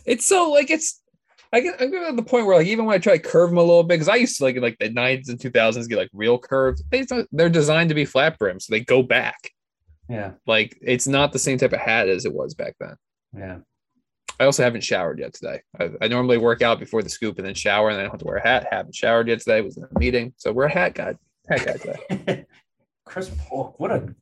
It's 0.05 0.26
so 0.26 0.50
like 0.50 0.70
it's 0.70 1.00
I 1.52 1.60
get 1.60 1.81
I 1.81 1.87
get 1.87 2.02
at 2.02 2.16
the 2.16 2.22
point 2.22 2.46
where 2.46 2.56
like 2.56 2.66
even 2.66 2.84
when 2.87 2.94
I 2.94 2.98
try 2.98 3.16
to 3.16 3.22
curve 3.22 3.50
them 3.50 3.58
a 3.58 3.62
little 3.62 3.82
bit 3.84 3.94
because 3.94 4.08
I 4.08 4.16
used 4.16 4.37
to 4.38 4.44
like 4.44 4.56
in 4.56 4.62
like 4.62 4.78
the 4.78 4.88
90s 4.90 5.28
and 5.28 5.38
2000s 5.38 5.88
get 5.88 5.96
like 5.98 6.10
real 6.12 6.38
curved. 6.38 6.82
They 6.90 7.06
they're 7.31 7.48
designed 7.48 7.88
to 7.90 7.94
be 7.94 8.05
flat 8.05 8.38
brim, 8.38 8.58
so 8.58 8.72
they 8.72 8.81
go 8.81 9.02
back. 9.02 9.37
Yeah, 10.08 10.32
Like 10.46 10.76
it's 10.82 11.06
not 11.06 11.32
the 11.32 11.38
same 11.38 11.56
type 11.58 11.72
of 11.72 11.78
hat 11.81 12.08
as 12.08 12.25
it 12.26 12.34
was 12.34 12.55
back 12.55 12.75
then. 12.81 12.96
yeah. 13.34 13.58
I 14.42 14.46
also 14.46 14.64
haven't 14.64 14.80
showered 14.82 15.20
yet 15.20 15.32
today. 15.34 15.60
I, 15.78 15.90
I 16.00 16.08
normally 16.08 16.36
work 16.36 16.62
out 16.62 16.80
before 16.80 17.00
the 17.00 17.08
scoop 17.08 17.38
and 17.38 17.46
then 17.46 17.54
shower, 17.54 17.90
and 17.90 17.94
then 17.96 18.00
I 18.00 18.02
don't 18.08 18.14
have 18.14 18.18
to 18.20 18.26
wear 18.26 18.38
a 18.38 18.42
hat. 18.42 18.66
Haven't 18.72 18.92
showered 18.96 19.28
yet 19.28 19.38
today. 19.38 19.60
Was 19.60 19.76
in 19.76 19.84
a 19.84 19.98
meeting, 20.00 20.34
so 20.36 20.52
we're 20.52 20.64
a 20.64 20.72
hat 20.72 20.94
guy. 20.94 21.14
Hat 21.48 21.64
guy 21.64 21.72
today. 21.74 22.44
Chris 23.06 23.30
Polk, 23.38 23.78
what 23.78 23.92
a 23.92 24.12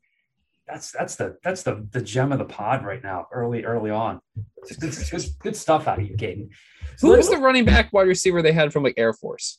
that's 0.67 0.91
that's 0.91 1.15
the 1.15 1.37
that's 1.43 1.63
the 1.63 1.87
the 1.91 2.01
gem 2.01 2.31
of 2.31 2.37
the 2.37 2.45
pod 2.45 2.85
right 2.85 3.03
now. 3.03 3.25
Early 3.33 3.63
early 3.65 3.89
on, 3.89 4.19
It's 4.67 4.75
good, 4.75 4.95
good, 5.09 5.29
good 5.39 5.55
stuff 5.55 5.87
out 5.87 5.99
of 5.99 6.07
you, 6.07 6.15
Caden. 6.15 6.49
So 6.97 7.07
Who 7.07 7.17
was 7.17 7.27
the 7.27 7.37
running 7.37 7.65
back 7.65 7.91
wide 7.91 8.07
receiver 8.07 8.43
they 8.43 8.51
had 8.51 8.71
from 8.71 8.83
like 8.83 8.93
Air 8.97 9.13
Force? 9.13 9.57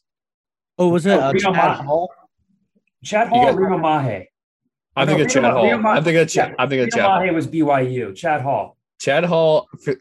Oh, 0.79 0.91
was 0.91 1.07
it 1.07 1.11
Oh, 1.19 1.21
uh, 1.21 1.33
Chad 1.35 1.53
Mahe. 1.55 1.85
Hall? 1.85 2.09
Chad 3.03 3.27
Hall, 3.29 3.47
got- 3.47 3.55
or 3.55 3.61
Reno 3.65 3.79
Mahe. 3.79 4.27
I'm 4.95 5.07
No, 5.09 5.13
thinking 5.17 5.27
of 5.27 5.33
Chad 5.33 5.43
Ma- 5.43 5.51
Hall. 5.51 5.79
Ma- 5.79 5.91
I'm 5.95 6.05
thinking 6.05 6.27
Chad. 6.29 6.51
yeah, 6.51 6.55
I'm 6.57 6.69
thinking 6.69 6.85
of 6.87 6.95
Reno 6.95 7.09
Chad. 7.09 7.21
Mahe 7.27 7.35
was 7.35 7.47
BYU. 7.49 8.15
Chad 8.15 8.43
Hall. 8.43 8.77
Chad 9.01 9.25
Hall, 9.25 9.67
f- 9.85 9.97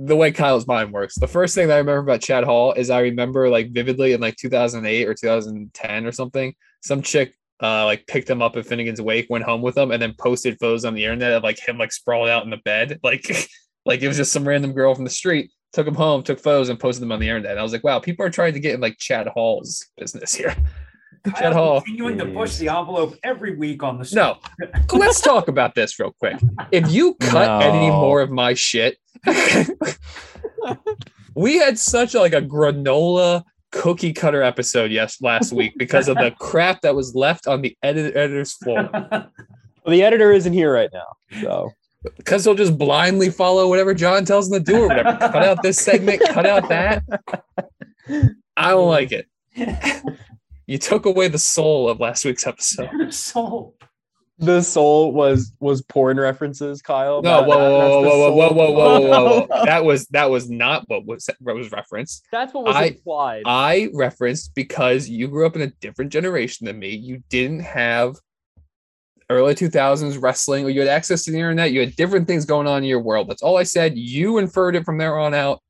the 0.00 0.16
way 0.16 0.30
Kyle's 0.30 0.66
mind 0.66 0.92
works, 0.92 1.16
the 1.16 1.26
first 1.26 1.54
thing 1.54 1.68
that 1.68 1.74
I 1.74 1.78
remember 1.78 2.00
about 2.00 2.20
Chad 2.20 2.44
Hall 2.44 2.72
is 2.72 2.90
I 2.90 3.00
remember 3.00 3.48
like 3.48 3.72
vividly 3.72 4.12
in 4.12 4.20
like 4.20 4.36
2008 4.36 5.08
or 5.08 5.14
2010 5.14 6.06
or 6.06 6.12
something, 6.12 6.54
some 6.82 7.02
chick 7.02 7.34
uh 7.60 7.84
like 7.84 8.06
picked 8.06 8.30
him 8.30 8.40
up 8.40 8.56
at 8.56 8.66
Finnegan's 8.66 9.02
Wake, 9.02 9.26
went 9.28 9.44
home 9.44 9.62
with 9.62 9.76
him, 9.76 9.90
and 9.90 10.00
then 10.00 10.14
posted 10.18 10.58
photos 10.60 10.84
on 10.84 10.94
the 10.94 11.04
internet 11.04 11.32
of 11.32 11.42
like 11.42 11.58
him 11.58 11.78
like 11.78 11.92
sprawled 11.92 12.28
out 12.28 12.44
in 12.44 12.50
the 12.50 12.58
bed, 12.58 13.00
like 13.04 13.26
like 13.84 14.02
it 14.02 14.08
was 14.08 14.16
just 14.16 14.32
some 14.32 14.46
random 14.46 14.72
girl 14.72 14.94
from 14.94 15.04
the 15.04 15.10
street. 15.10 15.50
Took 15.72 15.86
him 15.86 15.94
home, 15.94 16.22
took 16.22 16.40
photos, 16.40 16.70
and 16.70 16.80
posted 16.80 17.02
them 17.02 17.12
on 17.12 17.20
the 17.20 17.28
internet. 17.28 17.52
And 17.52 17.60
I 17.60 17.62
was 17.62 17.72
like, 17.72 17.84
wow, 17.84 17.98
people 17.98 18.24
are 18.24 18.30
trying 18.30 18.54
to 18.54 18.60
get 18.60 18.74
in 18.74 18.80
like 18.80 18.96
Chad 18.98 19.26
Hall's 19.26 19.86
business 19.98 20.34
here. 20.34 20.54
Chad 21.24 21.34
Kyle's 21.34 21.54
Hall. 21.54 21.80
continuing 21.80 22.18
to 22.18 22.26
push 22.26 22.56
the 22.56 22.68
envelope 22.68 23.16
every 23.22 23.56
week 23.56 23.82
on 23.82 23.98
the 23.98 24.04
show. 24.04 24.16
No, 24.16 24.38
let's 24.92 25.20
talk 25.20 25.48
about 25.48 25.74
this 25.74 25.98
real 25.98 26.14
quick. 26.18 26.36
If 26.72 26.90
you 26.90 27.14
cut 27.20 27.62
any 27.62 27.90
more 27.90 28.20
of 28.20 28.30
my 28.30 28.54
shit, 28.54 28.98
we 31.34 31.56
had 31.58 31.78
such 31.78 32.14
like 32.14 32.32
a 32.32 32.42
granola 32.42 33.44
cookie 33.70 34.12
cutter 34.12 34.42
episode 34.42 34.90
yes 34.90 35.20
last 35.20 35.52
week 35.52 35.72
because 35.76 36.08
of 36.08 36.16
the 36.16 36.30
crap 36.40 36.80
that 36.82 36.94
was 36.94 37.14
left 37.14 37.46
on 37.46 37.60
the 37.62 37.76
edit- 37.82 38.16
editor's 38.16 38.54
floor. 38.54 38.88
Well, 39.84 39.96
the 39.96 40.02
editor 40.02 40.32
isn't 40.32 40.52
here 40.52 40.70
right 40.70 40.90
now, 40.92 41.06
so 41.40 41.70
Because 42.18 42.44
he'll 42.44 42.54
just 42.56 42.76
blindly 42.76 43.30
follow 43.30 43.68
whatever 43.68 43.94
John 43.94 44.26
tells 44.26 44.48
him 44.52 44.62
to 44.62 44.72
do 44.72 44.82
or 44.82 44.88
whatever. 44.88 45.16
cut 45.18 45.42
out 45.42 45.62
this 45.62 45.78
segment, 45.78 46.20
cut 46.28 46.44
out 46.44 46.68
that. 46.68 47.04
I 48.54 48.70
don't 48.72 48.88
like 48.90 49.12
it. 49.12 49.26
You 50.68 50.76
took 50.76 51.06
away 51.06 51.28
the 51.28 51.38
soul 51.38 51.88
of 51.88 51.98
last 51.98 52.26
week's 52.26 52.46
episode. 52.46 52.90
so 53.12 53.72
the 54.38 54.60
soul 54.60 55.12
was 55.12 55.52
was 55.60 55.80
porn 55.80 56.20
references, 56.20 56.82
Kyle. 56.82 57.22
No, 57.22 57.40
That- 57.40 57.48
whoa, 57.48 58.02
whoa, 58.02 58.02
whoa, 58.02 58.02
whoa, 58.02 58.32
whoa, 58.32 58.52
whoa, 58.52 58.70
whoa, 58.72 59.00
whoa, 59.00 59.00
whoa, 59.00 59.46
whoa. 59.48 59.64
That 59.64 59.84
was 59.84 60.06
that 60.08 60.30
was 60.30 60.50
not 60.50 60.84
what 60.88 61.06
was 61.06 61.28
what 61.40 61.56
was 61.56 61.72
referenced. 61.72 62.26
That's 62.30 62.52
what 62.52 62.64
was 62.66 62.76
I- 62.76 62.84
implied. 62.84 63.42
I 63.46 63.88
referenced 63.94 64.54
because 64.54 65.08
you 65.08 65.26
grew 65.26 65.46
up 65.46 65.56
in 65.56 65.62
a 65.62 65.68
different 65.80 66.12
generation 66.12 66.66
than 66.66 66.78
me. 66.78 66.90
You 66.94 67.22
didn't 67.30 67.60
have 67.60 68.16
early 69.30 69.54
2000s 69.54 70.20
wrestling, 70.22 70.66
or 70.66 70.68
you 70.70 70.80
had 70.80 70.88
access 70.90 71.24
to 71.24 71.30
the 71.30 71.38
internet. 71.38 71.72
You 71.72 71.80
had 71.80 71.96
different 71.96 72.26
things 72.26 72.44
going 72.44 72.66
on 72.66 72.78
in 72.78 72.84
your 72.88 73.00
world. 73.00 73.28
That's 73.28 73.42
all 73.42 73.56
I 73.56 73.62
said. 73.62 73.96
You 73.96 74.36
inferred 74.36 74.76
it 74.76 74.84
from 74.84 74.98
there 74.98 75.18
on 75.18 75.32
out. 75.32 75.60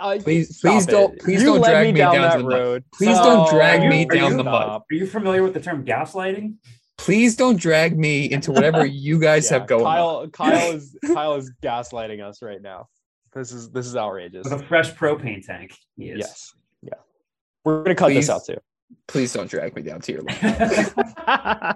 I- 0.00 0.18
Please- 0.18 0.58
stop 0.58 0.72
please 0.72 0.86
don't- 0.86 1.14
it. 1.14 1.20
please 1.20 1.40
You 1.42 1.46
don't 1.46 1.62
drag 1.64 1.86
me 1.86 1.92
me 1.92 1.98
down, 2.00 2.14
down 2.14 2.22
to 2.22 2.28
that 2.28 2.38
the 2.38 2.44
mud. 2.44 2.52
road. 2.52 2.84
Please 2.92 3.16
don't 3.18 3.48
drag 3.50 3.88
me 3.88 4.04
down 4.04 4.18
Are 4.18 4.30
you- 4.30 4.36
the 4.36 4.44
mud. 4.44 4.68
Are 4.68 4.84
you 4.94 5.06
familiar 5.06 5.42
with 5.42 5.54
the 5.54 5.60
term 5.60 5.84
gaslighting? 5.84 6.54
Please 6.96 7.36
don't 7.36 7.58
drag 7.58 7.96
me 7.98 8.30
into 8.30 8.50
whatever 8.52 8.84
you 8.86 9.18
guys 9.20 9.50
Yeah, 9.50 9.58
have 9.58 9.68
going 9.68 9.84
on. 9.86 10.30
Kyle, 10.30 10.50
Kyle 10.50 10.72
is 10.74 10.96
Kyle 11.14 11.34
is 11.36 11.52
gaslighting 11.62 12.22
us 12.26 12.42
right 12.42 12.60
now. 12.60 12.88
This 13.34 13.52
is 13.52 13.70
this 13.70 13.86
is 13.86 13.94
outrageous. 13.96 14.44
With 14.44 14.60
a 14.60 14.64
fresh 14.66 14.92
propane 14.94 15.44
tank. 15.46 15.76
He. 15.96 16.06
Yes. 16.06 16.52
Yeah. 16.82 16.94
We're 17.64 17.82
gonna 17.82 17.94
cut 17.94 18.06
Please. 18.06 18.26
this 18.26 18.30
out 18.30 18.44
too. 18.46 18.56
Please 19.06 19.32
don't 19.32 19.48
drag 19.50 19.76
me 19.76 19.82
down 19.82 20.00
to 20.00 20.12
your 20.12 20.22
level. 20.22 21.74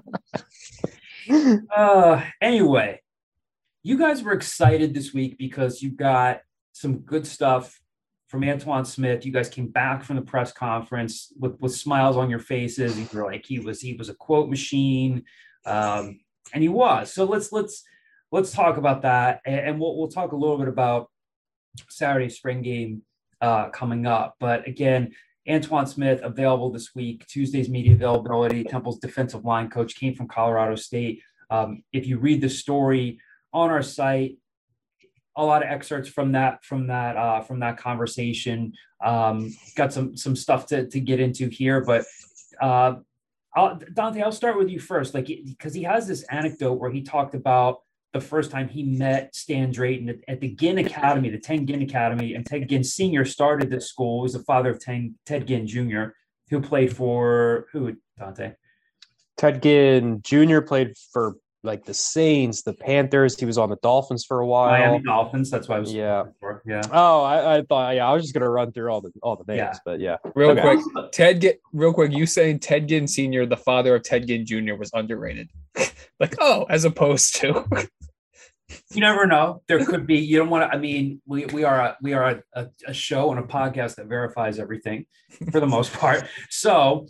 uh, 1.76 2.22
anyway, 2.40 3.00
you 3.82 3.98
guys 3.98 4.22
were 4.22 4.32
excited 4.32 4.94
this 4.94 5.12
week 5.12 5.36
because 5.38 5.82
you 5.82 5.90
got 5.90 6.40
some 6.72 6.98
good 7.00 7.26
stuff 7.26 7.78
from 8.32 8.44
Antoine 8.44 8.86
Smith. 8.86 9.26
You 9.26 9.30
guys 9.30 9.50
came 9.50 9.66
back 9.66 10.02
from 10.02 10.16
the 10.16 10.22
press 10.22 10.52
conference 10.52 11.34
with, 11.38 11.60
with 11.60 11.76
smiles 11.76 12.16
on 12.16 12.30
your 12.30 12.38
faces. 12.38 12.98
You 12.98 13.06
were 13.12 13.26
like 13.26 13.44
he 13.44 13.58
was 13.58 13.78
he 13.78 13.92
was 13.92 14.08
a 14.08 14.14
quote 14.14 14.48
machine, 14.48 15.24
um, 15.66 16.18
and 16.54 16.62
he 16.62 16.70
was. 16.70 17.12
So 17.12 17.26
let's 17.26 17.52
let's 17.52 17.84
let's 18.32 18.50
talk 18.50 18.78
about 18.78 19.02
that, 19.02 19.42
and, 19.44 19.78
we'll 19.78 19.98
we'll 19.98 20.08
talk 20.08 20.32
a 20.32 20.36
little 20.36 20.56
bit 20.56 20.68
about 20.68 21.10
Saturday 21.90 22.30
spring 22.30 22.62
game 22.62 23.02
uh, 23.42 23.68
coming 23.68 24.06
up. 24.06 24.36
But 24.40 24.66
again, 24.66 25.12
Antoine 25.46 25.86
Smith 25.86 26.20
available 26.22 26.72
this 26.72 26.94
week. 26.94 27.26
Tuesday's 27.26 27.68
media 27.68 27.92
availability. 27.92 28.64
Temple's 28.64 28.98
defensive 28.98 29.44
line 29.44 29.68
coach 29.68 29.94
came 29.94 30.14
from 30.14 30.26
Colorado 30.26 30.76
State. 30.76 31.20
Um, 31.50 31.82
if 31.92 32.06
you 32.06 32.18
read 32.18 32.40
the 32.40 32.48
story 32.48 33.20
on 33.52 33.68
our 33.68 33.82
site, 33.82 34.38
a 35.36 35.44
lot 35.44 35.62
of 35.62 35.70
excerpts 35.70 36.08
from 36.08 36.32
that 36.32 36.64
from 36.64 36.86
that 36.88 37.16
uh, 37.16 37.40
from 37.40 37.60
that 37.60 37.76
conversation. 37.76 38.72
Um, 39.04 39.54
got 39.76 39.92
some 39.92 40.16
some 40.16 40.36
stuff 40.36 40.66
to 40.66 40.86
to 40.88 41.00
get 41.00 41.20
into 41.20 41.48
here, 41.48 41.82
but 41.84 42.04
uh, 42.60 42.96
I'll, 43.54 43.78
Dante, 43.92 44.22
I'll 44.22 44.32
start 44.32 44.56
with 44.56 44.68
you 44.68 44.80
first, 44.80 45.14
like 45.14 45.26
because 45.26 45.74
he 45.74 45.82
has 45.82 46.06
this 46.06 46.22
anecdote 46.24 46.74
where 46.74 46.90
he 46.90 47.02
talked 47.02 47.34
about 47.34 47.82
the 48.12 48.20
first 48.20 48.50
time 48.50 48.68
he 48.68 48.82
met 48.82 49.34
Stan 49.34 49.72
Drayton 49.72 50.08
at, 50.08 50.16
at 50.28 50.40
the 50.40 50.54
Ginn 50.54 50.78
Academy, 50.78 51.30
the 51.30 51.38
Ted 51.38 51.66
Ginn 51.66 51.82
Academy, 51.82 52.34
and 52.34 52.44
Ted 52.44 52.68
Ginn 52.68 52.84
Sr. 52.84 53.24
started 53.24 53.70
this 53.70 53.88
school. 53.88 54.20
He 54.20 54.22
was 54.24 54.32
the 54.34 54.40
father 54.40 54.70
of 54.70 54.80
Ted, 54.80 55.14
Ted 55.24 55.46
Ginn 55.46 55.66
Jr., 55.66 56.04
who 56.50 56.60
played 56.60 56.94
for 56.94 57.66
who 57.72 57.96
Dante. 58.18 58.52
Ted 59.38 59.62
Ginn 59.62 60.20
Jr. 60.22 60.60
played 60.60 60.94
for 61.12 61.36
like 61.64 61.84
the 61.84 61.94
Saints, 61.94 62.62
the 62.62 62.72
Panthers. 62.72 63.38
He 63.38 63.46
was 63.46 63.58
on 63.58 63.70
the 63.70 63.76
Dolphins 63.82 64.24
for 64.24 64.40
a 64.40 64.46
while. 64.46 64.70
Miami 64.70 65.02
Dolphins. 65.02 65.50
That's 65.50 65.68
why 65.68 65.76
I 65.76 65.78
was. 65.78 65.92
Yeah. 65.92 66.24
Yeah. 66.66 66.82
Oh, 66.92 67.22
I, 67.22 67.58
I, 67.58 67.62
thought 67.62 67.94
yeah, 67.94 68.08
I 68.08 68.12
was 68.12 68.22
just 68.22 68.34
gonna 68.34 68.48
run 68.50 68.72
through 68.72 68.90
all 68.90 69.00
the 69.00 69.12
all 69.22 69.36
the 69.36 69.44
names, 69.44 69.58
Yeah. 69.58 69.78
but 69.84 70.00
yeah. 70.00 70.16
Real 70.34 70.50
Okay. 70.50 70.76
quick, 70.92 71.12
Ted 71.12 71.40
get 71.40 71.60
real 71.72 71.92
quick. 71.92 72.12
You 72.12 72.26
saying 72.26 72.60
Ted 72.60 72.88
Ginn 72.88 73.06
Sr., 73.06 73.46
the 73.46 73.56
father 73.56 73.94
of 73.94 74.02
Ted 74.02 74.26
Ginn 74.26 74.44
Jr., 74.44 74.74
was 74.74 74.90
underrated? 74.92 75.50
like, 76.20 76.34
oh, 76.40 76.66
as 76.68 76.84
opposed 76.84 77.36
to 77.36 77.64
You 78.90 79.00
never 79.00 79.26
know. 79.26 79.62
There 79.68 79.84
could 79.84 80.06
be. 80.06 80.18
You 80.18 80.38
don't 80.38 80.50
want 80.50 80.70
to. 80.70 80.76
I 80.76 80.80
mean, 80.80 81.20
we 81.26 81.46
we 81.46 81.64
are 81.64 81.80
a, 81.80 81.96
we 82.02 82.14
are 82.14 82.30
a, 82.30 82.42
a, 82.54 82.66
a 82.86 82.94
show 82.94 83.30
and 83.30 83.38
a 83.38 83.42
podcast 83.42 83.96
that 83.96 84.06
verifies 84.06 84.58
everything 84.58 85.06
for 85.50 85.60
the 85.60 85.66
most 85.66 85.92
part. 85.92 86.26
So 86.50 87.06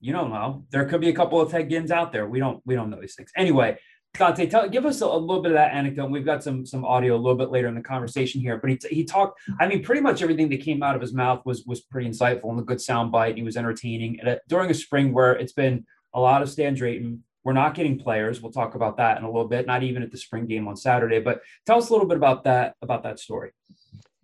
you 0.00 0.12
don't 0.12 0.30
know. 0.30 0.64
There 0.70 0.84
could 0.84 1.00
be 1.00 1.08
a 1.08 1.14
couple 1.14 1.40
of 1.40 1.50
Ted 1.50 1.70
Ginns 1.70 1.90
out 1.90 2.12
there. 2.12 2.28
We 2.28 2.38
don't 2.38 2.60
we 2.66 2.74
don't 2.74 2.90
know 2.90 3.00
these 3.00 3.14
things. 3.14 3.30
Anyway, 3.36 3.78
Dante, 4.18 4.46
tell 4.46 4.68
give 4.68 4.86
us 4.86 5.00
a, 5.00 5.06
a 5.06 5.16
little 5.16 5.42
bit 5.42 5.52
of 5.52 5.56
that 5.56 5.72
anecdote. 5.72 6.10
We've 6.10 6.24
got 6.24 6.42
some 6.42 6.66
some 6.66 6.84
audio 6.84 7.14
a 7.14 7.18
little 7.18 7.36
bit 7.36 7.50
later 7.50 7.68
in 7.68 7.74
the 7.74 7.80
conversation 7.80 8.40
here, 8.40 8.58
but 8.58 8.70
he, 8.70 8.78
he 8.88 9.04
talked. 9.04 9.40
I 9.60 9.66
mean, 9.66 9.82
pretty 9.82 10.00
much 10.00 10.22
everything 10.22 10.48
that 10.50 10.60
came 10.60 10.82
out 10.82 10.94
of 10.94 11.00
his 11.00 11.12
mouth 11.12 11.42
was 11.44 11.64
was 11.64 11.80
pretty 11.80 12.08
insightful 12.08 12.50
and 12.50 12.60
a 12.60 12.62
good 12.62 12.80
sound 12.80 13.12
bite. 13.12 13.36
He 13.36 13.42
was 13.42 13.56
entertaining 13.56 14.20
and 14.20 14.28
uh, 14.28 14.36
during 14.48 14.70
a 14.70 14.74
spring 14.74 15.12
where 15.12 15.32
it's 15.32 15.52
been 15.52 15.86
a 16.14 16.20
lot 16.20 16.42
of 16.42 16.50
Stan 16.50 16.74
Drayton. 16.74 17.22
We're 17.44 17.52
not 17.52 17.74
getting 17.74 17.96
players. 17.96 18.42
We'll 18.42 18.50
talk 18.50 18.74
about 18.74 18.96
that 18.96 19.18
in 19.18 19.24
a 19.24 19.28
little 19.28 19.46
bit. 19.46 19.66
Not 19.66 19.84
even 19.84 20.02
at 20.02 20.10
the 20.10 20.18
spring 20.18 20.46
game 20.46 20.66
on 20.66 20.76
Saturday, 20.76 21.20
but 21.20 21.42
tell 21.64 21.78
us 21.78 21.90
a 21.90 21.92
little 21.92 22.08
bit 22.08 22.16
about 22.16 22.42
that 22.44 22.74
about 22.82 23.04
that 23.04 23.20
story. 23.20 23.52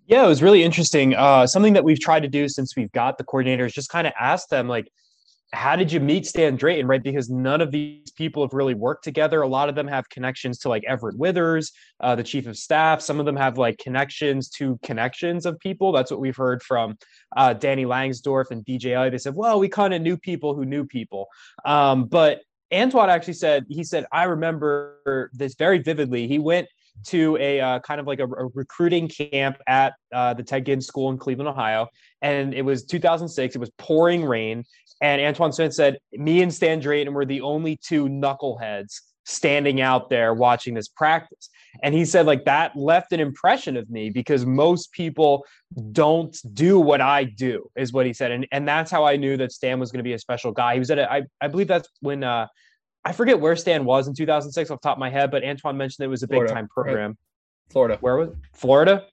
Yeah, 0.06 0.24
it 0.24 0.28
was 0.28 0.42
really 0.42 0.64
interesting. 0.64 1.14
Uh, 1.14 1.46
something 1.46 1.72
that 1.74 1.84
we've 1.84 2.00
tried 2.00 2.20
to 2.20 2.28
do 2.28 2.48
since 2.48 2.74
we've 2.76 2.90
got 2.92 3.18
the 3.18 3.24
coordinators, 3.24 3.72
just 3.72 3.88
kind 3.88 4.06
of 4.06 4.12
ask 4.18 4.48
them 4.48 4.68
like, 4.68 4.90
how 5.52 5.76
did 5.76 5.92
you 5.92 6.00
meet 6.00 6.26
Stan 6.26 6.56
Drayton, 6.56 6.86
right? 6.86 7.02
Because 7.02 7.28
none 7.28 7.60
of 7.60 7.70
these 7.70 8.10
people 8.10 8.42
have 8.42 8.54
really 8.54 8.74
worked 8.74 9.04
together. 9.04 9.42
A 9.42 9.48
lot 9.48 9.68
of 9.68 9.74
them 9.74 9.86
have 9.86 10.08
connections 10.08 10.58
to 10.60 10.70
like 10.70 10.82
Everett 10.84 11.18
Withers, 11.18 11.72
uh, 12.00 12.14
the 12.14 12.22
chief 12.22 12.46
of 12.46 12.56
staff. 12.56 13.02
Some 13.02 13.20
of 13.20 13.26
them 13.26 13.36
have 13.36 13.58
like 13.58 13.76
connections 13.78 14.48
to 14.50 14.78
connections 14.82 15.44
of 15.44 15.58
people. 15.58 15.92
That's 15.92 16.10
what 16.10 16.20
we've 16.20 16.36
heard 16.36 16.62
from 16.62 16.96
uh, 17.36 17.52
Danny 17.52 17.84
Langsdorf 17.84 18.50
and 18.50 18.64
DJI. 18.64 19.10
They 19.10 19.18
said, 19.18 19.34
well, 19.34 19.60
we 19.60 19.68
kind 19.68 19.92
of 19.92 20.00
knew 20.00 20.16
people 20.16 20.54
who 20.54 20.64
knew 20.64 20.86
people. 20.86 21.28
Um, 21.66 22.06
but 22.06 22.40
Antoine 22.72 23.10
actually 23.10 23.34
said, 23.34 23.66
he 23.68 23.84
said, 23.84 24.06
I 24.10 24.24
remember 24.24 25.28
this 25.34 25.54
very 25.56 25.78
vividly. 25.78 26.26
He 26.26 26.38
went 26.38 26.66
to 27.06 27.36
a 27.38 27.60
uh, 27.60 27.78
kind 27.80 28.00
of 28.00 28.06
like 28.06 28.20
a, 28.20 28.24
a 28.24 28.46
recruiting 28.54 29.08
camp 29.08 29.58
at 29.66 29.94
uh, 30.14 30.34
the 30.34 30.42
Ted 30.42 30.66
Ginn 30.66 30.80
School 30.80 31.10
in 31.10 31.18
Cleveland, 31.18 31.48
Ohio. 31.48 31.88
And 32.20 32.54
it 32.54 32.62
was 32.62 32.84
2006. 32.84 33.54
It 33.54 33.58
was 33.58 33.70
pouring 33.78 34.24
rain. 34.24 34.64
And 35.02 35.20
Antoine 35.20 35.52
Smith 35.52 35.74
said, 35.74 35.98
Me 36.12 36.42
and 36.42 36.54
Stan 36.54 36.78
Drayton 36.78 37.12
were 37.12 37.26
the 37.26 37.40
only 37.40 37.76
two 37.76 38.08
knuckleheads 38.08 39.00
standing 39.24 39.80
out 39.80 40.08
there 40.08 40.32
watching 40.32 40.74
this 40.74 40.88
practice. 40.88 41.50
And 41.82 41.94
he 41.94 42.04
said, 42.04 42.24
like, 42.24 42.44
that 42.44 42.76
left 42.76 43.12
an 43.12 43.18
impression 43.20 43.76
of 43.76 43.90
me 43.90 44.10
because 44.10 44.46
most 44.46 44.92
people 44.92 45.44
don't 45.90 46.36
do 46.54 46.78
what 46.78 47.00
I 47.00 47.24
do, 47.24 47.68
is 47.76 47.92
what 47.92 48.06
he 48.06 48.12
said. 48.12 48.30
And, 48.30 48.46
and 48.52 48.66
that's 48.66 48.90
how 48.90 49.04
I 49.04 49.16
knew 49.16 49.36
that 49.38 49.52
Stan 49.52 49.80
was 49.80 49.90
going 49.90 49.98
to 49.98 50.04
be 50.04 50.12
a 50.12 50.18
special 50.18 50.52
guy. 50.52 50.74
He 50.74 50.78
was 50.78 50.90
at, 50.90 50.98
a, 50.98 51.12
I, 51.12 51.22
I 51.40 51.48
believe 51.48 51.66
that's 51.66 51.88
when, 52.00 52.22
uh, 52.22 52.46
I 53.04 53.12
forget 53.12 53.40
where 53.40 53.56
Stan 53.56 53.84
was 53.84 54.06
in 54.06 54.14
2006 54.14 54.70
off 54.70 54.80
the 54.80 54.88
top 54.88 54.96
of 54.96 55.00
my 55.00 55.10
head, 55.10 55.32
but 55.32 55.42
Antoine 55.44 55.76
mentioned 55.76 56.04
it 56.04 56.08
was 56.08 56.22
a 56.22 56.28
big 56.28 56.36
Florida, 56.36 56.54
time 56.54 56.64
right? 56.64 56.70
program. 56.70 57.18
Florida. 57.70 57.98
Where 58.00 58.16
was 58.16 58.28
it? 58.28 58.36
Florida? 58.54 59.06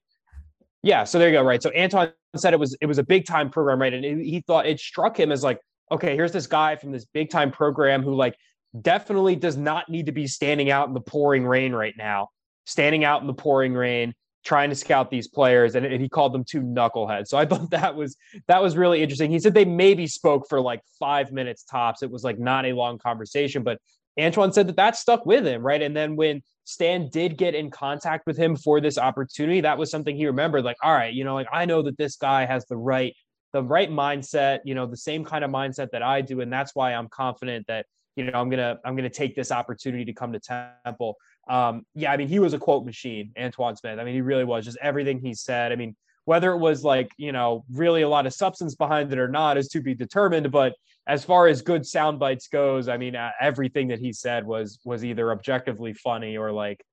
Yeah, 0.84 1.04
so 1.04 1.18
there 1.18 1.30
you 1.30 1.34
go. 1.34 1.44
Right. 1.44 1.62
So 1.64 1.72
Antoine 1.76 2.12
said 2.36 2.54
it 2.54 2.60
was 2.60 2.78
it 2.80 2.86
was 2.86 3.00
a 3.00 3.04
big 3.04 3.26
time 3.26 3.50
program, 3.50 3.82
right? 3.82 3.94
And 3.94 4.04
he 4.04 4.42
thought 4.42 4.66
it 4.66 4.80
struck 4.80 5.20
him 5.20 5.32
as 5.32 5.44
like, 5.44 5.60
okay, 5.92 6.16
here's 6.16 6.32
this 6.32 6.48
guy 6.48 6.76
from 6.76 6.92
this 6.92 7.06
big 7.06 7.30
time 7.30 7.52
program 7.52 8.04
who 8.04 8.16
like 8.16 8.36
definitely 8.82 9.36
does 9.36 9.58
not 9.58 9.90
need 9.90 10.06
to 10.06 10.12
be 10.12 10.28
standing 10.28 10.70
out 10.70 10.88
in 10.88 10.94
the 10.94 11.02
pouring 11.02 11.46
rain 11.46 11.74
right 11.74 11.96
now, 11.98 12.30
standing 12.66 13.04
out 13.04 13.22
in 13.22 13.28
the 13.28 13.34
pouring 13.34 13.74
rain, 13.74 14.14
trying 14.44 14.70
to 14.70 14.76
scout 14.76 15.12
these 15.12 15.28
players, 15.28 15.76
and, 15.76 15.86
he 15.86 16.10
called 16.10 16.34
them 16.34 16.44
two 16.44 16.62
knuckleheads. 16.62 17.28
So 17.28 17.38
I 17.38 17.46
thought 17.46 17.70
that 17.72 17.96
was 17.96 18.16
that 18.48 18.62
was 18.62 18.78
really 18.78 19.02
interesting. 19.02 19.32
He 19.32 19.40
said 19.40 19.54
they 19.54 19.66
maybe 19.66 20.08
spoke 20.08 20.48
for 20.48 20.62
like 20.62 20.82
five 21.00 21.32
minutes 21.32 21.64
tops. 21.64 22.04
It 22.04 22.12
was 22.12 22.24
like 22.24 22.40
not 22.40 22.66
a 22.66 22.74
long 22.74 22.98
conversation, 22.98 23.64
but 23.64 23.80
Antoine 24.20 24.52
said 24.52 24.68
that 24.68 24.76
that 24.76 24.96
stuck 24.96 25.26
with 25.26 25.46
him, 25.46 25.62
right? 25.62 25.82
And 25.82 25.96
then 25.96 26.16
when 26.16 26.42
Stan 26.66 27.10
did 27.10 27.38
get 27.38 27.56
in 27.56 27.72
contact 27.72 28.28
with 28.28 28.38
him 28.38 28.56
for 28.56 28.82
this 28.82 28.98
opportunity, 28.98 29.62
that 29.62 29.78
was 29.78 29.90
something 29.90 30.16
he 30.16 30.26
remembered. 30.26 30.64
Like, 30.64 30.78
all 30.84 30.94
right, 30.94 31.14
you 31.14 31.24
know, 31.24 31.36
like 31.36 31.48
I 31.52 31.66
know 31.66 31.82
that 31.84 31.98
this 31.98 32.16
guy 32.16 32.46
has 32.46 32.66
the 32.66 32.78
right, 32.78 33.16
the 33.54 33.64
right 33.64 33.90
mindset, 33.90 34.60
you 34.64 34.76
know, 34.76 34.86
the 34.86 34.98
same 34.98 35.26
kind 35.26 35.44
of 35.44 35.52
mindset 35.52 35.90
that 35.92 36.04
I 36.04 36.22
do, 36.22 36.42
and 36.42 36.52
that's 36.52 36.76
why 36.76 36.94
I'm 36.94 37.08
confident 37.10 37.68
that 37.68 37.86
you 38.16 38.26
know 38.26 38.40
I'm 38.40 38.50
gonna 38.50 38.78
I'm 38.86 38.96
gonna 38.96 39.10
take 39.10 39.36
this 39.36 39.52
opportunity 39.52 40.06
to 40.06 40.14
come 40.14 40.34
to 40.34 40.40
Temple. 40.86 41.16
Um, 41.50 41.84
yeah, 41.96 42.12
I 42.12 42.18
mean, 42.18 42.28
he 42.28 42.40
was 42.40 42.54
a 42.54 42.60
quote 42.60 42.86
machine, 42.86 43.32
Antoine 43.40 43.76
Smith. 43.76 44.00
I 44.00 44.04
mean, 44.04 44.14
he 44.14 44.22
really 44.22 44.44
was. 44.44 44.66
Just 44.66 44.78
everything 44.82 45.20
he 45.20 45.34
said. 45.34 45.72
I 45.72 45.76
mean, 45.76 45.96
whether 46.26 46.52
it 46.52 46.58
was 46.58 46.84
like 46.84 47.12
you 47.18 47.32
know 47.32 47.66
really 47.72 48.04
a 48.04 48.10
lot 48.10 48.28
of 48.28 48.34
substance 48.34 48.76
behind 48.76 49.12
it 49.12 49.20
or 49.20 49.28
not 49.28 49.58
is 49.58 49.68
to 49.70 49.82
be 49.82 49.96
determined, 49.96 50.52
but 50.52 50.74
as 51.08 51.24
far 51.24 51.48
as 51.48 51.64
good 51.64 51.86
sound 51.88 52.20
bites 52.20 52.48
goes, 52.48 52.88
I 52.88 52.98
mean, 52.98 53.16
uh, 53.16 53.32
everything 53.42 53.88
that 53.88 54.00
he 54.00 54.14
said 54.14 54.46
was 54.46 54.80
was 54.86 55.04
either 55.04 55.32
objectively 55.32 55.94
funny 55.94 56.38
or 56.38 56.52
like, 56.52 56.84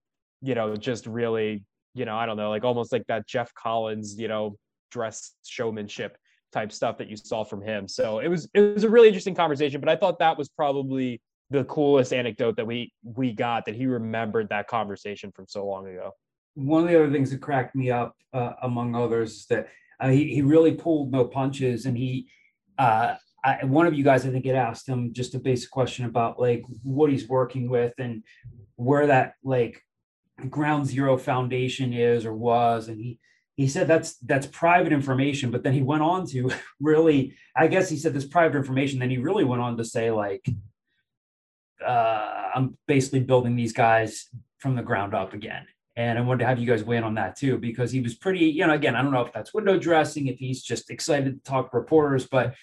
you 0.41 0.55
know, 0.55 0.75
just 0.75 1.07
really, 1.07 1.65
you 1.93 2.07
know, 2.07 2.17
I 2.17 2.25
don't 2.25 2.39
know, 2.39 2.49
like 2.49 2.65
almost 2.65 2.93
like 2.93 3.07
that 3.09 3.27
Jeff 3.27 3.53
Collins, 3.53 4.19
you 4.19 4.29
know, 4.29 4.57
dress 4.91 5.33
showmanship 5.45 6.17
type 6.53 6.73
stuff 6.73 6.97
that 6.99 7.09
you 7.09 7.17
saw 7.17 7.45
from 7.45 7.63
him. 7.63 7.89
So 7.89 8.21
it 8.21 8.29
was 8.29 8.49
it 8.55 8.61
was 8.75 8.85
a 8.85 8.89
really 8.89 9.09
interesting 9.09 9.35
conversation, 9.35 9.81
but 9.81 9.89
I 9.89 9.97
thought 9.97 10.19
that 10.21 10.39
was 10.39 10.49
probably 10.49 11.21
the 11.51 11.65
coolest 11.65 12.13
anecdote 12.13 12.57
that 12.57 12.67
we 12.67 12.93
we 13.03 13.33
got 13.33 13.65
that 13.67 13.75
he 13.75 13.87
remembered 13.87 14.49
that 14.49 14.67
conversation 14.69 15.31
from 15.33 15.47
so 15.49 15.65
long 15.67 15.87
ago. 15.87 16.13
one 16.57 16.83
of 16.83 16.89
the 16.89 16.97
other 16.97 17.13
things 17.13 17.31
that 17.31 17.41
cracked 17.41 17.77
me 17.77 17.91
up, 17.91 18.17
uh, 18.33 18.53
among 18.63 18.95
others, 18.97 19.33
is 19.33 19.47
that 19.47 19.69
uh, 20.01 20.09
he, 20.09 20.35
he 20.35 20.43
really 20.43 20.73
pulled 20.73 21.13
no 21.13 21.25
punches. 21.25 21.87
And 21.87 21.97
he, 21.97 22.29
uh, 22.79 23.15
I, 23.45 23.65
one 23.65 23.87
of 23.87 23.95
you 23.95 24.03
guys, 24.03 24.27
I 24.27 24.31
think, 24.31 24.47
had 24.47 24.57
asked 24.57 24.89
him 24.89 25.13
just 25.13 25.35
a 25.35 25.39
basic 25.39 25.71
question 25.71 26.07
about 26.07 26.41
like 26.41 26.65
what 26.83 27.11
he's 27.11 27.29
working 27.29 27.69
with 27.69 27.93
and 27.99 28.25
where 28.77 29.07
that 29.07 29.35
like 29.45 29.83
ground 30.49 30.87
zero 30.87 31.17
foundation 31.19 31.93
is 31.93 32.25
or 32.25 32.35
was. 32.35 32.89
And 32.89 33.01
he, 33.01 33.19
he 33.57 33.69
said 33.69 33.89
that's 33.89 34.17
that's 34.19 34.47
private 34.47 34.93
information, 34.93 35.51
but 35.51 35.63
then 35.63 35.73
he 35.73 35.83
went 35.83 36.03
on 36.03 36.27
to 36.29 36.51
really, 36.81 37.35
I 37.57 37.67
guess 37.69 37.89
he 37.89 37.97
said 37.97 38.13
this 38.13 38.27
private 38.27 38.57
information. 38.57 38.99
Then 38.99 39.11
he 39.11 39.19
really 39.19 39.45
went 39.45 39.63
on 39.63 39.79
to 39.79 39.85
say 39.85 40.11
like, 40.11 40.47
uh, 41.85 42.51
I'm 42.55 42.77
basically 42.87 43.21
building 43.21 43.57
these 43.57 43.73
guys 43.73 44.29
from 44.59 44.77
the 44.77 44.83
ground 44.83 45.15
up 45.15 45.33
again. 45.33 45.67
And 45.97 46.19
I 46.19 46.23
wanted 46.23 46.41
to 46.41 46.47
have 46.47 46.59
you 46.59 46.67
guys 46.67 46.85
weigh 46.85 46.99
in 46.99 47.05
on 47.05 47.15
that 47.15 47.37
too, 47.37 47.57
because 47.57 47.91
he 47.91 48.01
was 48.01 48.15
pretty, 48.15 48.45
you 48.45 48.67
know, 48.67 48.75
again, 48.75 48.95
I 48.95 49.01
don't 49.01 49.13
know 49.13 49.23
if 49.23 49.33
that's 49.33 49.55
window 49.55 49.79
dressing, 49.79 50.27
if 50.27 50.39
he's 50.39 50.63
just 50.63 50.91
excited 50.91 51.43
to 51.43 51.51
talk 51.51 51.71
to 51.71 51.79
reporters, 51.79 52.27
but 52.27 52.55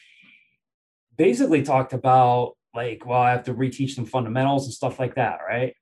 basically 1.17 1.63
talked 1.63 1.93
about 1.93 2.53
like, 2.75 3.05
well, 3.07 3.21
I 3.21 3.31
have 3.31 3.45
to 3.45 3.53
reteach 3.55 3.95
them 3.95 4.05
fundamentals 4.05 4.65
and 4.65 4.73
stuff 4.73 4.99
like 4.99 5.15
that, 5.15 5.39
right? 5.47 5.75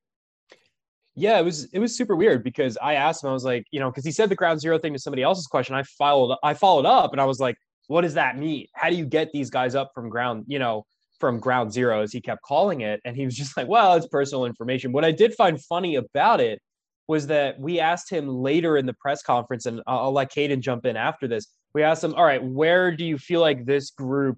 Yeah, 1.16 1.40
it 1.40 1.44
was 1.44 1.66
it 1.74 1.80
was 1.80 1.96
super 1.96 2.16
weird 2.16 2.44
because 2.44 2.78
I 2.82 2.94
asked 2.96 3.24
him, 3.24 3.30
I 3.30 3.34
was 3.34 3.44
like, 3.44 3.66
you 3.72 3.80
know, 3.80 3.90
because 3.90 4.06
he 4.06 4.12
said 4.12 4.30
the 4.30 4.36
ground 4.36 4.62
zero 4.62 4.80
thing 4.80 4.94
to 4.94 5.00
somebody 5.00 5.24
else's 5.24 5.48
question. 5.48 5.76
I 5.76 5.84
followed 5.84 6.38
I 6.44 6.54
followed 6.54 6.86
up 6.86 7.12
and 7.12 7.20
I 7.20 7.26
was 7.26 7.40
like, 7.40 7.56
what 7.88 8.02
does 8.02 8.14
that 8.14 8.38
mean? 8.38 8.68
How 8.74 8.90
do 8.90 8.96
you 8.96 9.06
get 9.06 9.32
these 9.34 9.50
guys 9.50 9.76
up 9.76 9.92
from 9.94 10.10
ground, 10.10 10.46
you 10.48 10.60
know, 10.60 10.86
from 11.20 11.40
ground 11.40 11.74
zero, 11.74 12.02
as 12.02 12.14
he 12.14 12.22
kept 12.22 12.42
calling 12.44 12.82
it? 12.82 13.02
And 13.04 13.16
he 13.18 13.26
was 13.26 13.36
just 13.36 13.58
like, 13.58 13.68
well, 13.68 13.96
it's 13.96 14.08
personal 14.08 14.46
information. 14.46 14.94
What 14.94 15.04
I 15.04 15.12
did 15.12 15.34
find 15.34 15.62
funny 15.66 15.96
about 15.96 16.40
it 16.40 16.62
was 17.08 17.28
that 17.28 17.60
we 17.60 17.80
asked 17.82 18.10
him 18.10 18.30
later 18.30 18.78
in 18.78 18.86
the 18.86 18.94
press 18.94 19.22
conference, 19.22 19.66
and 19.66 19.82
I'll, 19.86 20.00
I'll 20.00 20.12
let 20.14 20.32
Caden 20.32 20.62
jump 20.62 20.86
in 20.86 20.96
after 20.96 21.28
this. 21.28 21.48
We 21.74 21.84
asked 21.84 22.04
him, 22.04 22.14
all 22.16 22.24
right, 22.24 22.42
where 22.42 22.96
do 22.96 23.04
you 23.04 23.18
feel 23.18 23.42
like 23.42 23.66
this 23.66 23.92
group 23.92 24.38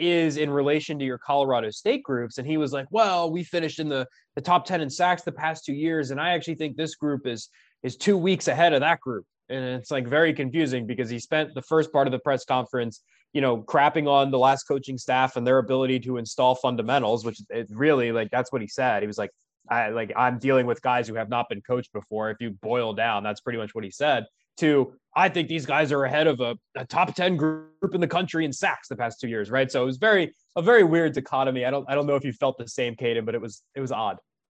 is 0.00 0.36
in 0.36 0.50
relation 0.50 0.98
to 0.98 1.04
your 1.04 1.18
Colorado 1.18 1.70
State 1.70 2.02
groups? 2.02 2.38
And 2.38 2.46
he 2.46 2.56
was 2.56 2.72
like, 2.72 2.86
well, 2.90 3.30
we 3.30 3.44
finished 3.44 3.78
in 3.78 3.88
the 3.88 4.06
the 4.36 4.40
top 4.40 4.64
10 4.64 4.80
in 4.80 4.90
sacks 4.90 5.22
the 5.22 5.32
past 5.32 5.64
two 5.64 5.74
years. 5.74 6.10
And 6.10 6.20
I 6.20 6.30
actually 6.30 6.54
think 6.54 6.76
this 6.76 6.94
group 6.94 7.26
is 7.26 7.48
is 7.82 7.96
two 7.96 8.16
weeks 8.16 8.48
ahead 8.48 8.72
of 8.72 8.80
that 8.80 9.00
group. 9.00 9.24
And 9.48 9.64
it's 9.64 9.90
like 9.90 10.06
very 10.06 10.32
confusing 10.32 10.86
because 10.86 11.10
he 11.10 11.18
spent 11.18 11.54
the 11.54 11.62
first 11.62 11.92
part 11.92 12.06
of 12.06 12.12
the 12.12 12.18
press 12.20 12.44
conference, 12.44 13.02
you 13.32 13.40
know, 13.40 13.62
crapping 13.62 14.08
on 14.08 14.30
the 14.30 14.38
last 14.38 14.64
coaching 14.64 14.96
staff 14.96 15.36
and 15.36 15.46
their 15.46 15.58
ability 15.58 16.00
to 16.00 16.18
install 16.18 16.54
fundamentals, 16.54 17.24
which 17.24 17.40
it 17.50 17.68
really 17.70 18.12
like 18.12 18.30
that's 18.30 18.52
what 18.52 18.62
he 18.62 18.68
said. 18.68 19.02
He 19.02 19.06
was 19.06 19.18
like, 19.18 19.30
I 19.68 19.90
like 19.90 20.12
I'm 20.16 20.38
dealing 20.38 20.66
with 20.66 20.82
guys 20.82 21.08
who 21.08 21.14
have 21.14 21.28
not 21.28 21.48
been 21.48 21.60
coached 21.60 21.92
before. 21.92 22.30
If 22.30 22.38
you 22.40 22.50
boil 22.50 22.92
down, 22.92 23.22
that's 23.22 23.40
pretty 23.40 23.58
much 23.58 23.74
what 23.74 23.84
he 23.84 23.90
said. 23.90 24.26
To 24.58 24.94
I 25.14 25.28
think 25.28 25.48
these 25.48 25.66
guys 25.66 25.90
are 25.92 26.04
ahead 26.04 26.26
of 26.26 26.40
a, 26.40 26.56
a 26.76 26.84
top 26.84 27.14
10 27.14 27.36
group 27.36 27.94
in 27.94 28.00
the 28.00 28.06
country 28.06 28.44
in 28.44 28.52
sacks 28.52 28.88
the 28.88 28.96
past 28.96 29.20
two 29.20 29.28
years, 29.28 29.50
right? 29.50 29.70
So 29.70 29.82
it 29.82 29.86
was 29.86 29.96
very 29.96 30.34
a 30.56 30.62
very 30.62 30.84
weird 30.84 31.14
dichotomy. 31.14 31.64
I 31.64 31.70
don't 31.70 31.88
I 31.88 31.94
don't 31.94 32.06
know 32.06 32.16
if 32.16 32.24
you 32.24 32.32
felt 32.32 32.58
the 32.58 32.68
same, 32.68 32.94
Caden, 32.94 33.24
but 33.24 33.34
it 33.34 33.40
was 33.40 33.62
it 33.74 33.80
was 33.80 33.92
odd. 33.92 34.18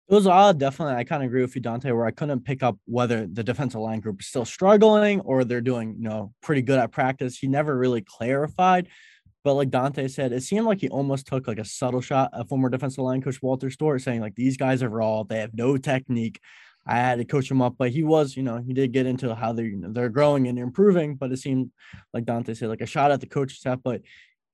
It 0.08 0.14
was 0.14 0.26
odd, 0.26 0.58
definitely. 0.58 0.96
I 0.96 1.04
kind 1.04 1.22
of 1.22 1.28
agree 1.28 1.42
with 1.42 1.54
you, 1.54 1.60
Dante, 1.60 1.92
where 1.92 2.04
I 2.04 2.10
couldn't 2.10 2.44
pick 2.44 2.64
up 2.64 2.76
whether 2.86 3.28
the 3.28 3.44
defensive 3.44 3.80
line 3.80 4.00
group 4.00 4.20
is 4.20 4.26
still 4.26 4.44
struggling 4.44 5.20
or 5.20 5.44
they're 5.44 5.60
doing, 5.60 5.94
you 5.98 6.08
know, 6.08 6.32
pretty 6.42 6.62
good 6.62 6.80
at 6.80 6.90
practice. 6.90 7.38
He 7.38 7.46
never 7.46 7.78
really 7.78 8.00
clarified. 8.00 8.88
But 9.44 9.54
like 9.54 9.70
Dante 9.70 10.08
said, 10.08 10.32
it 10.32 10.42
seemed 10.42 10.66
like 10.66 10.80
he 10.80 10.88
almost 10.88 11.26
took 11.26 11.46
like 11.46 11.60
a 11.60 11.64
subtle 11.64 12.00
shot 12.00 12.30
at 12.36 12.48
former 12.48 12.68
defensive 12.68 13.04
line 13.04 13.22
coach 13.22 13.40
Walter 13.40 13.70
Stewart, 13.70 14.02
saying 14.02 14.20
like 14.20 14.34
these 14.34 14.56
guys 14.56 14.82
are 14.82 14.88
raw, 14.88 15.22
they 15.22 15.38
have 15.38 15.54
no 15.54 15.76
technique. 15.76 16.40
I 16.90 16.96
had 16.96 17.18
to 17.18 17.24
coach 17.24 17.50
him 17.50 17.62
up, 17.62 17.76
but 17.78 17.90
he 17.90 18.02
was, 18.02 18.36
you 18.36 18.42
know, 18.42 18.58
he 18.58 18.72
did 18.72 18.92
get 18.92 19.06
into 19.06 19.34
how 19.34 19.52
they're 19.52 19.66
you 19.66 19.76
know, 19.76 19.92
they're 19.92 20.08
growing 20.08 20.48
and 20.48 20.58
improving. 20.58 21.14
But 21.14 21.30
it 21.30 21.38
seemed 21.38 21.70
like 22.12 22.24
Dante 22.24 22.54
said, 22.54 22.68
like 22.68 22.80
a 22.80 22.86
shot 22.86 23.12
at 23.12 23.20
the 23.20 23.26
coach 23.26 23.52
staff. 23.52 23.78
But 23.82 24.02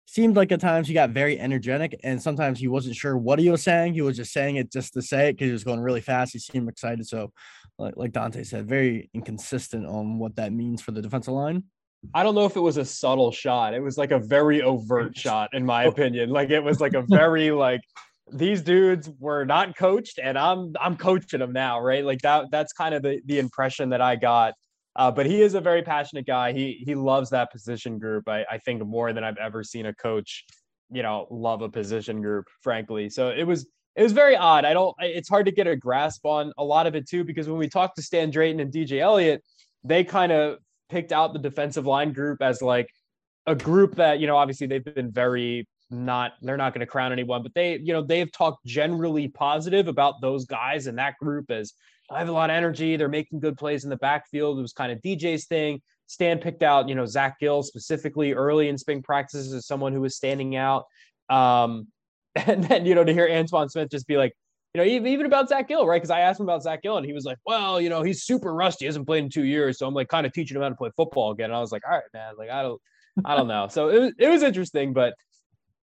seemed 0.06 0.36
like 0.36 0.52
at 0.52 0.60
times 0.60 0.86
he 0.86 0.94
got 0.94 1.10
very 1.10 1.38
energetic 1.38 1.98
and 2.04 2.22
sometimes 2.22 2.60
he 2.60 2.68
wasn't 2.68 2.94
sure 2.94 3.16
what 3.16 3.38
he 3.38 3.50
was 3.50 3.62
saying. 3.62 3.94
He 3.94 4.02
was 4.02 4.16
just 4.16 4.32
saying 4.32 4.56
it 4.56 4.70
just 4.70 4.94
to 4.94 5.02
say 5.02 5.28
it 5.28 5.32
because 5.32 5.46
he 5.46 5.52
was 5.52 5.64
going 5.64 5.80
really 5.80 6.00
fast. 6.00 6.32
He 6.32 6.38
seemed 6.38 6.68
excited. 6.68 7.06
So, 7.06 7.32
like, 7.78 7.96
like 7.96 8.12
Dante 8.12 8.44
said, 8.44 8.68
very 8.68 9.10
inconsistent 9.14 9.84
on 9.86 10.18
what 10.18 10.36
that 10.36 10.52
means 10.52 10.80
for 10.80 10.92
the 10.92 11.02
defensive 11.02 11.34
line. 11.34 11.64
I 12.14 12.22
don't 12.22 12.34
know 12.34 12.44
if 12.44 12.56
it 12.56 12.60
was 12.60 12.76
a 12.76 12.84
subtle 12.84 13.32
shot. 13.32 13.74
It 13.74 13.80
was 13.80 13.98
like 13.98 14.12
a 14.12 14.18
very 14.18 14.62
overt 14.62 15.16
shot, 15.18 15.50
in 15.54 15.66
my 15.66 15.86
oh. 15.86 15.88
opinion. 15.88 16.30
Like 16.30 16.50
it 16.50 16.62
was 16.62 16.80
like 16.80 16.94
a 16.94 17.02
very 17.08 17.50
like 17.50 17.80
these 18.32 18.62
dudes 18.62 19.10
were 19.18 19.44
not 19.44 19.76
coached, 19.76 20.18
and 20.22 20.36
I'm 20.38 20.74
I'm 20.80 20.96
coaching 20.96 21.40
them 21.40 21.52
now, 21.52 21.80
right? 21.80 22.04
Like 22.04 22.22
that. 22.22 22.46
That's 22.50 22.72
kind 22.72 22.94
of 22.94 23.02
the 23.02 23.20
the 23.26 23.38
impression 23.38 23.90
that 23.90 24.00
I 24.00 24.16
got 24.16 24.54
uh, 24.96 25.10
but 25.10 25.26
he 25.26 25.42
is 25.42 25.54
a 25.54 25.60
very 25.60 25.82
passionate 25.82 26.26
guy. 26.26 26.52
He 26.52 26.82
he 26.84 26.94
loves 26.94 27.30
that 27.30 27.52
position 27.52 27.98
group. 27.98 28.28
I, 28.28 28.44
I 28.50 28.58
think 28.58 28.84
more 28.84 29.12
than 29.12 29.24
I've 29.24 29.36
ever 29.36 29.62
seen 29.62 29.86
a 29.86 29.94
coach, 29.94 30.44
you 30.90 31.02
know, 31.02 31.26
love 31.30 31.60
a 31.60 31.68
position 31.68 32.22
group. 32.22 32.46
Frankly, 32.62 33.10
so 33.10 33.28
it 33.28 33.44
was 33.44 33.68
it 33.94 34.02
was 34.02 34.12
very 34.12 34.36
odd. 34.36 34.64
I 34.64 34.72
don't. 34.72 34.94
It's 35.00 35.28
hard 35.28 35.44
to 35.46 35.52
get 35.52 35.66
a 35.66 35.76
grasp 35.76 36.24
on 36.24 36.50
a 36.56 36.64
lot 36.64 36.86
of 36.86 36.96
it 36.96 37.06
too 37.06 37.24
because 37.24 37.46
when 37.46 37.58
we 37.58 37.68
talked 37.68 37.96
to 37.96 38.02
Stan 38.02 38.30
Drayton 38.30 38.58
and 38.58 38.72
DJ 38.72 39.00
Eliot, 39.00 39.42
they 39.84 40.02
kind 40.02 40.32
of 40.32 40.58
picked 40.88 41.12
out 41.12 41.34
the 41.34 41.40
defensive 41.40 41.84
line 41.84 42.12
group 42.12 42.40
as 42.40 42.62
like 42.62 42.88
a 43.46 43.54
group 43.54 43.96
that 43.96 44.18
you 44.18 44.26
know 44.26 44.36
obviously 44.36 44.66
they've 44.66 44.84
been 44.84 45.12
very 45.12 45.68
not 45.90 46.32
they're 46.42 46.56
not 46.56 46.74
going 46.74 46.80
to 46.80 46.86
crown 46.86 47.12
anyone 47.12 47.44
but 47.44 47.54
they 47.54 47.78
you 47.78 47.92
know 47.92 48.02
they've 48.02 48.32
talked 48.32 48.66
generally 48.66 49.28
positive 49.28 49.86
about 49.86 50.20
those 50.20 50.44
guys 50.44 50.88
in 50.88 50.96
that 50.96 51.16
group 51.18 51.48
as 51.48 51.74
I 52.10 52.18
have 52.18 52.28
a 52.28 52.32
lot 52.32 52.50
of 52.50 52.56
energy. 52.56 52.96
They're 52.96 53.08
making 53.08 53.40
good 53.40 53.56
plays 53.56 53.84
in 53.84 53.90
the 53.90 53.96
backfield. 53.96 54.58
It 54.58 54.62
was 54.62 54.72
kind 54.72 54.92
of 54.92 55.00
DJ's 55.00 55.46
thing. 55.46 55.82
Stan 56.06 56.38
picked 56.38 56.62
out, 56.62 56.88
you 56.88 56.94
know, 56.94 57.04
Zach 57.04 57.38
Gill 57.40 57.62
specifically 57.62 58.32
early 58.32 58.68
in 58.68 58.78
spring 58.78 59.02
practices 59.02 59.52
as 59.52 59.66
someone 59.66 59.92
who 59.92 60.00
was 60.00 60.16
standing 60.16 60.54
out. 60.54 60.84
Um, 61.28 61.88
and 62.36 62.62
then, 62.64 62.86
you 62.86 62.94
know, 62.94 63.02
to 63.02 63.12
hear 63.12 63.28
antoine 63.28 63.68
Smith 63.68 63.90
just 63.90 64.06
be 64.06 64.16
like, 64.16 64.32
you 64.74 64.82
know, 64.82 64.86
even, 64.86 65.24
about 65.24 65.48
Zach 65.48 65.68
Gill, 65.68 65.86
right? 65.86 65.96
Because 65.96 66.10
I 66.10 66.20
asked 66.20 66.38
him 66.38 66.44
about 66.44 66.62
Zach 66.62 66.82
Gill 66.82 66.98
and 66.98 67.06
he 67.06 67.14
was 67.14 67.24
like, 67.24 67.38
well, 67.46 67.80
you 67.80 67.88
know, 67.88 68.02
he's 68.02 68.24
super 68.24 68.52
rusty. 68.52 68.84
Hasn't 68.84 69.06
played 69.06 69.24
in 69.24 69.30
two 69.30 69.44
years. 69.44 69.78
So 69.78 69.86
I'm 69.86 69.94
like 69.94 70.08
kind 70.08 70.26
of 70.26 70.32
teaching 70.32 70.56
him 70.56 70.62
how 70.62 70.68
to 70.68 70.74
play 70.74 70.90
football 70.96 71.32
again. 71.32 71.46
And 71.46 71.54
I 71.54 71.60
was 71.60 71.72
like, 71.72 71.82
all 71.86 71.94
right, 71.94 72.02
man, 72.12 72.34
like, 72.36 72.50
I 72.50 72.62
don't, 72.62 72.80
I 73.24 73.36
don't 73.36 73.48
know. 73.48 73.68
So 73.68 73.88
it 73.88 73.98
was, 73.98 74.12
it 74.18 74.28
was 74.28 74.42
interesting, 74.42 74.92
but 74.92 75.14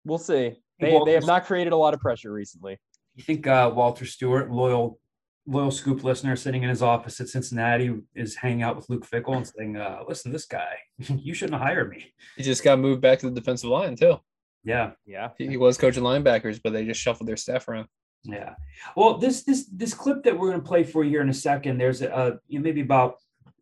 we'll 0.07 0.17
see. 0.17 0.55
They, 0.79 0.99
they 1.05 1.13
have 1.13 1.25
not 1.25 1.45
created 1.45 1.73
a 1.73 1.77
lot 1.77 1.93
of 1.93 1.99
pressure 1.99 2.31
recently. 2.31 2.77
You 3.15 3.23
think 3.23 3.47
uh, 3.47 3.71
Walter 3.73 4.05
Stewart, 4.05 4.51
loyal 4.51 4.99
loyal 5.47 5.71
scoop 5.71 6.03
listener 6.03 6.35
sitting 6.35 6.63
in 6.63 6.69
his 6.69 6.81
office 6.81 7.21
at 7.21 7.29
Cincinnati 7.29 7.95
is 8.13 8.35
hanging 8.35 8.63
out 8.63 8.75
with 8.75 8.89
Luke 8.89 9.07
Fickell 9.09 9.37
and 9.37 9.47
saying, 9.47 9.77
uh, 9.77 9.99
listen, 10.07 10.31
this 10.31 10.45
guy, 10.45 10.75
you 10.97 11.33
shouldn't 11.33 11.57
have 11.57 11.65
hired 11.65 11.89
me. 11.89 12.13
He 12.35 12.43
just 12.43 12.63
got 12.63 12.79
moved 12.79 13.01
back 13.01 13.19
to 13.19 13.29
the 13.29 13.39
defensive 13.39 13.69
line 13.69 13.95
too. 13.95 14.17
Yeah. 14.63 14.91
Yeah. 15.05 15.29
He, 15.37 15.47
he 15.47 15.57
was 15.57 15.77
coaching 15.77 16.03
linebackers, 16.03 16.59
but 16.61 16.73
they 16.73 16.85
just 16.85 16.99
shuffled 16.99 17.29
their 17.29 17.37
staff 17.37 17.67
around. 17.69 17.87
Yeah. 18.23 18.55
Well, 18.95 19.17
this 19.17 19.43
this 19.43 19.67
this 19.71 19.93
clip 19.93 20.23
that 20.23 20.37
we're 20.37 20.49
going 20.49 20.61
to 20.61 20.67
play 20.67 20.83
for 20.83 21.03
you 21.03 21.11
here 21.11 21.21
in 21.21 21.29
a 21.29 21.33
second, 21.33 21.77
there's 21.77 22.01
a 22.01 22.39
you 22.47 22.59
know, 22.59 22.63
maybe 22.63 22.81
about 22.81 23.15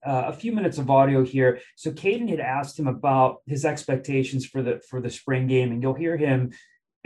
uh, 0.06 0.26
a 0.28 0.34
few 0.34 0.52
minutes 0.52 0.78
of 0.78 0.90
audio 0.90 1.24
here. 1.24 1.60
So 1.76 1.92
Caden 1.92 2.30
had 2.30 2.40
asked 2.40 2.78
him 2.78 2.88
about 2.88 3.38
his 3.46 3.66
expectations 3.66 4.46
for 4.46 4.62
the 4.62 4.82
for 4.90 5.02
the 5.02 5.10
spring 5.10 5.48
game, 5.48 5.72
and 5.72 5.82
you'll 5.82 5.94
hear 5.94 6.18
him 6.18 6.52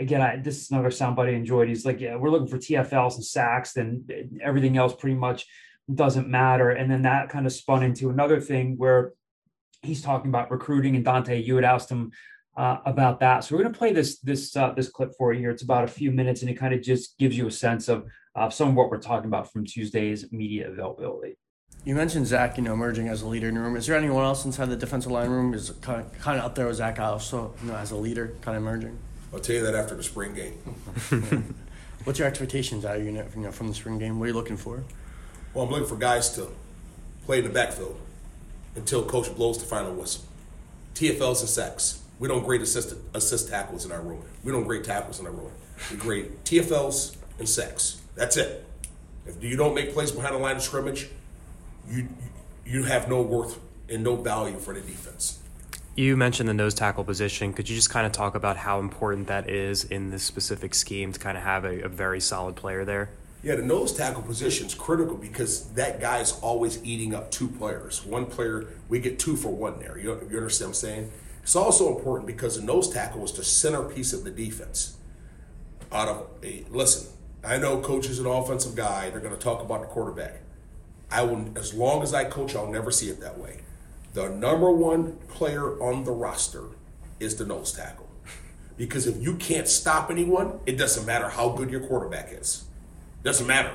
again, 0.00 0.22
I, 0.22 0.36
this 0.36 0.62
is 0.62 0.70
another 0.70 0.88
soundbite 0.88 1.28
I 1.28 1.32
enjoyed. 1.32 1.68
He's 1.68 1.84
like, 1.84 2.00
yeah, 2.00 2.16
we're 2.16 2.30
looking 2.30 2.48
for 2.48 2.56
TFLs 2.56 3.16
and 3.16 3.24
sacks, 3.24 3.74
then 3.74 4.04
everything 4.42 4.76
else 4.76 4.94
pretty 4.94 5.16
much 5.16 5.46
doesn't 5.94 6.28
matter. 6.28 6.70
And 6.70 6.90
then 6.90 7.02
that 7.02 7.28
kind 7.28 7.46
of 7.46 7.52
spun 7.52 7.82
into 7.82 8.08
another 8.08 8.40
thing 8.40 8.76
where 8.78 9.12
he's 9.82 10.02
talking 10.02 10.30
about 10.30 10.50
recruiting. 10.50 10.96
And 10.96 11.04
Dante, 11.04 11.40
you 11.40 11.54
had 11.56 11.64
asked 11.64 11.90
him 11.90 12.12
uh, 12.56 12.78
about 12.84 13.20
that. 13.20 13.44
So 13.44 13.54
we're 13.54 13.62
going 13.62 13.72
to 13.72 13.78
play 13.78 13.92
this 13.92 14.18
this 14.20 14.56
uh, 14.56 14.72
this 14.72 14.88
clip 14.88 15.12
for 15.16 15.32
you 15.32 15.40
here. 15.40 15.50
It's 15.50 15.62
about 15.62 15.84
a 15.84 15.88
few 15.88 16.10
minutes, 16.10 16.40
and 16.42 16.50
it 16.50 16.54
kind 16.54 16.74
of 16.74 16.82
just 16.82 17.16
gives 17.18 17.36
you 17.36 17.46
a 17.46 17.50
sense 17.50 17.88
of 17.88 18.06
uh, 18.34 18.50
some 18.50 18.70
of 18.70 18.74
what 18.74 18.90
we're 18.90 18.98
talking 18.98 19.28
about 19.28 19.52
from 19.52 19.64
Tuesday's 19.64 20.32
media 20.32 20.70
availability. 20.70 21.36
You 21.84 21.94
mentioned 21.94 22.26
Zach, 22.26 22.58
you 22.58 22.62
know, 22.62 22.74
emerging 22.74 23.08
as 23.08 23.22
a 23.22 23.26
leader 23.26 23.48
in 23.48 23.54
the 23.54 23.60
room. 23.60 23.74
Is 23.74 23.86
there 23.86 23.96
anyone 23.96 24.22
else 24.22 24.44
inside 24.44 24.66
the 24.66 24.76
defensive 24.76 25.10
line 25.10 25.30
room 25.30 25.54
is 25.54 25.70
kind 25.80 26.00
of, 26.00 26.18
kind 26.20 26.38
of 26.38 26.44
up 26.44 26.54
there 26.54 26.66
with 26.66 26.76
Zach 26.76 27.00
also, 27.00 27.54
you 27.62 27.70
know, 27.70 27.76
as 27.76 27.90
a 27.90 27.96
leader, 27.96 28.34
kind 28.42 28.56
of 28.56 28.62
emerging? 28.62 28.98
I'll 29.32 29.40
tell 29.40 29.56
you 29.56 29.62
that 29.62 29.74
after 29.74 29.94
the 29.94 30.02
spring 30.02 30.34
game. 30.34 30.58
What's 32.04 32.18
your 32.18 32.28
expectations 32.28 32.84
out 32.84 32.96
of 32.96 33.04
you 33.04 33.12
know, 33.12 33.52
from 33.52 33.68
the 33.68 33.74
spring 33.74 33.98
game? 33.98 34.18
What 34.18 34.26
are 34.26 34.28
you 34.28 34.34
looking 34.34 34.56
for? 34.58 34.84
Well, 35.54 35.64
I'm 35.64 35.70
looking 35.70 35.86
for 35.86 35.96
guys 35.96 36.30
to 36.34 36.48
play 37.24 37.38
in 37.38 37.44
the 37.44 37.50
backfield 37.50 37.98
until 38.76 39.04
coach 39.04 39.34
blows 39.34 39.58
the 39.58 39.64
final 39.64 39.94
whistle. 39.94 40.24
TFLs 40.94 41.40
and 41.40 41.48
sacks. 41.48 42.02
We 42.18 42.28
don't 42.28 42.44
grade 42.44 42.60
assist, 42.60 42.94
assist 43.14 43.48
tackles 43.48 43.86
in 43.86 43.92
our 43.92 44.02
room. 44.02 44.22
We 44.44 44.52
don't 44.52 44.64
grade 44.64 44.84
tackles 44.84 45.18
in 45.18 45.26
our 45.26 45.32
room. 45.32 45.52
We 45.90 45.96
grade 45.96 46.44
TFLs 46.44 47.16
and 47.38 47.48
sacks. 47.48 48.02
That's 48.14 48.36
it. 48.36 48.66
If 49.26 49.42
you 49.42 49.56
don't 49.56 49.74
make 49.74 49.94
plays 49.94 50.12
behind 50.12 50.34
the 50.34 50.38
line 50.38 50.56
of 50.56 50.62
scrimmage, 50.62 51.08
you 51.88 52.08
you 52.64 52.84
have 52.84 53.08
no 53.08 53.22
worth 53.22 53.58
and 53.88 54.04
no 54.04 54.16
value 54.16 54.58
for 54.58 54.74
the 54.74 54.80
defense. 54.80 55.40
You 55.96 56.16
mentioned 56.16 56.48
the 56.48 56.54
nose 56.54 56.74
tackle 56.74 57.04
position. 57.04 57.52
Could 57.52 57.68
you 57.68 57.74
just 57.74 57.90
kind 57.90 58.06
of 58.06 58.12
talk 58.12 58.34
about 58.34 58.56
how 58.56 58.78
important 58.78 59.26
that 59.26 59.50
is 59.50 59.84
in 59.84 60.10
this 60.10 60.22
specific 60.22 60.74
scheme 60.74 61.12
to 61.12 61.18
kind 61.18 61.36
of 61.36 61.42
have 61.42 61.64
a, 61.64 61.82
a 61.82 61.88
very 61.88 62.20
solid 62.20 62.54
player 62.56 62.84
there? 62.84 63.10
Yeah, 63.42 63.56
the 63.56 63.62
nose 63.62 63.92
tackle 63.92 64.22
position 64.22 64.66
is 64.66 64.74
critical 64.74 65.16
because 65.16 65.64
that 65.72 66.00
guy 66.00 66.18
is 66.18 66.38
always 66.42 66.82
eating 66.84 67.14
up 67.14 67.30
two 67.30 67.48
players. 67.48 68.04
One 68.04 68.26
player, 68.26 68.68
we 68.88 69.00
get 69.00 69.18
two 69.18 69.34
for 69.34 69.48
one 69.48 69.78
there. 69.80 69.98
You, 69.98 70.10
you 70.30 70.36
understand 70.36 70.68
what 70.68 70.72
I'm 70.72 70.74
saying? 70.74 71.12
It's 71.42 71.56
also 71.56 71.96
important 71.96 72.26
because 72.26 72.60
the 72.60 72.64
nose 72.64 72.88
tackle 72.90 73.24
is 73.24 73.32
the 73.32 73.42
centerpiece 73.42 74.12
of 74.12 74.24
the 74.24 74.30
defense. 74.30 74.98
Out 75.90 76.08
of 76.08 76.26
a 76.44 76.64
listen, 76.70 77.10
I 77.42 77.56
know 77.56 77.80
coach 77.80 78.06
is 78.08 78.18
an 78.18 78.26
offensive 78.26 78.76
guy. 78.76 79.10
They're 79.10 79.20
going 79.20 79.34
to 79.34 79.40
talk 79.40 79.62
about 79.62 79.80
the 79.80 79.86
quarterback. 79.86 80.42
I 81.10 81.22
will, 81.22 81.46
as 81.56 81.74
long 81.74 82.02
as 82.02 82.14
I 82.14 82.24
coach, 82.24 82.54
I'll 82.54 82.70
never 82.70 82.90
see 82.90 83.08
it 83.08 83.20
that 83.20 83.38
way. 83.38 83.60
The 84.12 84.28
number 84.28 84.70
one 84.70 85.16
player 85.28 85.80
on 85.82 86.04
the 86.04 86.12
roster 86.12 86.64
is 87.18 87.36
the 87.36 87.46
nose 87.46 87.72
tackle. 87.72 88.08
Because 88.76 89.06
if 89.06 89.22
you 89.22 89.36
can't 89.36 89.68
stop 89.68 90.10
anyone, 90.10 90.60
it 90.66 90.78
doesn't 90.78 91.04
matter 91.04 91.28
how 91.28 91.50
good 91.50 91.70
your 91.70 91.80
quarterback 91.80 92.32
is. 92.32 92.64
Doesn't 93.22 93.46
matter. 93.46 93.74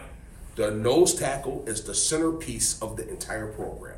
The 0.55 0.71
nose 0.71 1.13
tackle 1.13 1.63
is 1.67 1.83
the 1.83 1.93
centerpiece 1.93 2.81
of 2.81 2.97
the 2.97 3.07
entire 3.07 3.47
program. 3.47 3.97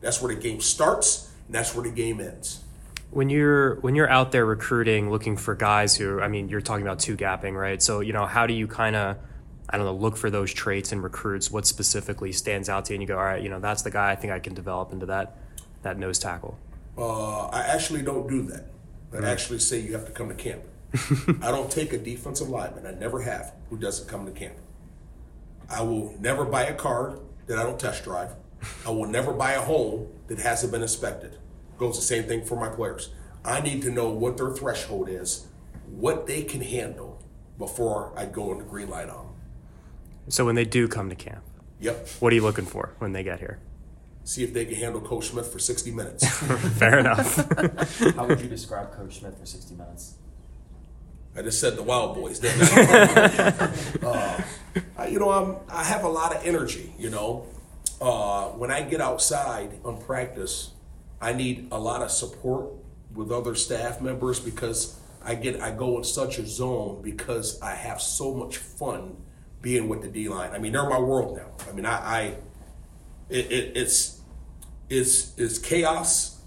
That's 0.00 0.20
where 0.20 0.34
the 0.34 0.40
game 0.40 0.60
starts, 0.60 1.30
and 1.46 1.54
that's 1.54 1.74
where 1.74 1.84
the 1.84 1.94
game 1.94 2.20
ends. 2.20 2.60
When 3.10 3.30
you're 3.30 3.76
when 3.76 3.94
you're 3.94 4.10
out 4.10 4.32
there 4.32 4.44
recruiting, 4.44 5.10
looking 5.10 5.36
for 5.36 5.54
guys 5.54 5.96
who, 5.96 6.20
I 6.20 6.28
mean, 6.28 6.48
you're 6.48 6.60
talking 6.60 6.84
about 6.84 6.98
two 6.98 7.16
gapping, 7.16 7.54
right? 7.54 7.82
So 7.82 8.00
you 8.00 8.12
know, 8.12 8.26
how 8.26 8.46
do 8.46 8.54
you 8.54 8.66
kind 8.66 8.96
of, 8.96 9.16
I 9.70 9.76
don't 9.76 9.86
know, 9.86 9.94
look 9.94 10.16
for 10.16 10.30
those 10.30 10.52
traits 10.52 10.92
in 10.92 11.02
recruits? 11.02 11.50
What 11.50 11.66
specifically 11.66 12.32
stands 12.32 12.68
out 12.68 12.86
to 12.86 12.92
you, 12.92 12.96
and 12.96 13.02
you 13.02 13.08
go, 13.08 13.18
all 13.18 13.24
right, 13.24 13.42
you 13.42 13.48
know, 13.48 13.60
that's 13.60 13.82
the 13.82 13.90
guy 13.90 14.10
I 14.10 14.16
think 14.16 14.32
I 14.32 14.38
can 14.38 14.54
develop 14.54 14.92
into 14.92 15.06
that 15.06 15.36
that 15.82 15.98
nose 15.98 16.18
tackle? 16.18 16.58
Uh, 16.96 17.46
I 17.46 17.60
actually 17.60 18.02
don't 18.02 18.28
do 18.28 18.42
that. 18.42 18.64
I 19.12 19.16
mm-hmm. 19.16 19.24
actually 19.24 19.58
say 19.60 19.80
you 19.80 19.92
have 19.92 20.06
to 20.06 20.12
come 20.12 20.28
to 20.28 20.34
camp. 20.34 20.62
I 21.42 21.50
don't 21.50 21.70
take 21.70 21.92
a 21.92 21.98
defensive 21.98 22.48
lineman, 22.48 22.86
I 22.86 22.98
never 22.98 23.22
have, 23.22 23.52
who 23.70 23.76
doesn't 23.76 24.08
come 24.08 24.24
to 24.26 24.32
camp. 24.32 24.56
I 25.68 25.82
will 25.82 26.16
never 26.18 26.44
buy 26.44 26.64
a 26.64 26.74
car 26.74 27.18
that 27.46 27.58
I 27.58 27.62
don't 27.62 27.78
test 27.78 28.04
drive. 28.04 28.30
I 28.86 28.90
will 28.90 29.06
never 29.06 29.32
buy 29.32 29.52
a 29.52 29.60
home 29.60 30.08
that 30.28 30.38
hasn't 30.38 30.72
been 30.72 30.82
inspected. 30.82 31.36
Goes 31.76 31.96
the 31.96 32.02
same 32.02 32.24
thing 32.24 32.44
for 32.44 32.56
my 32.56 32.68
players. 32.68 33.10
I 33.44 33.60
need 33.60 33.82
to 33.82 33.90
know 33.90 34.08
what 34.08 34.36
their 34.36 34.50
threshold 34.50 35.08
is, 35.08 35.46
what 35.86 36.26
they 36.26 36.42
can 36.42 36.62
handle 36.62 37.22
before 37.58 38.12
I 38.16 38.26
go 38.26 38.52
in 38.52 38.58
the 38.58 38.64
green 38.64 38.88
light 38.88 39.08
on. 39.08 39.27
So 40.28 40.44
when 40.44 40.54
they 40.54 40.64
do 40.64 40.88
come 40.88 41.08
to 41.10 41.16
camp, 41.16 41.42
yep. 41.80 42.08
What 42.20 42.32
are 42.32 42.36
you 42.36 42.42
looking 42.42 42.66
for 42.66 42.94
when 42.98 43.12
they 43.12 43.22
get 43.22 43.40
here? 43.40 43.58
see 44.28 44.44
if 44.44 44.52
they 44.52 44.66
can 44.66 44.74
handle 44.74 45.00
Coach 45.00 45.28
Smith 45.28 45.50
for 45.50 45.58
60 45.58 45.90
minutes. 45.90 46.28
Fair 46.78 46.98
enough. 46.98 47.34
How 48.14 48.26
would 48.26 48.42
you 48.42 48.48
describe 48.48 48.92
Coach 48.92 49.20
Smith 49.20 49.38
for 49.38 49.46
60 49.46 49.74
minutes? 49.74 50.16
I 51.34 51.40
just 51.40 51.58
said 51.60 51.76
the 51.76 51.82
Wild 51.82 52.14
Boys. 52.14 52.44
uh, 54.04 54.42
I, 54.98 55.06
you 55.06 55.18
know, 55.18 55.30
I'm, 55.30 55.56
I 55.70 55.82
have 55.82 56.04
a 56.04 56.08
lot 56.08 56.36
of 56.36 56.44
energy. 56.44 56.92
You 56.98 57.08
know, 57.08 57.46
uh, 58.02 58.48
when 58.48 58.70
I 58.70 58.82
get 58.82 59.00
outside 59.00 59.80
on 59.82 59.98
practice, 59.98 60.72
I 61.22 61.32
need 61.32 61.68
a 61.72 61.78
lot 61.78 62.02
of 62.02 62.10
support 62.10 62.70
with 63.14 63.32
other 63.32 63.54
staff 63.54 64.02
members 64.02 64.40
because 64.40 65.00
I 65.24 65.36
get 65.36 65.60
I 65.60 65.70
go 65.70 65.96
in 65.96 66.04
such 66.04 66.38
a 66.38 66.46
zone 66.46 67.00
because 67.02 67.60
I 67.62 67.74
have 67.74 68.02
so 68.02 68.34
much 68.34 68.58
fun 68.58 69.16
being 69.60 69.88
with 69.88 70.02
the 70.02 70.08
D 70.08 70.28
line. 70.28 70.52
I 70.52 70.58
mean, 70.58 70.72
they're 70.72 70.88
my 70.88 70.98
world 70.98 71.36
now. 71.36 71.48
I 71.68 71.72
mean, 71.72 71.86
I, 71.86 71.92
I 71.92 72.20
it, 73.28 73.52
it, 73.52 73.76
it's 73.76 74.20
it's 74.88 75.38
it's 75.38 75.58
chaos. 75.58 76.40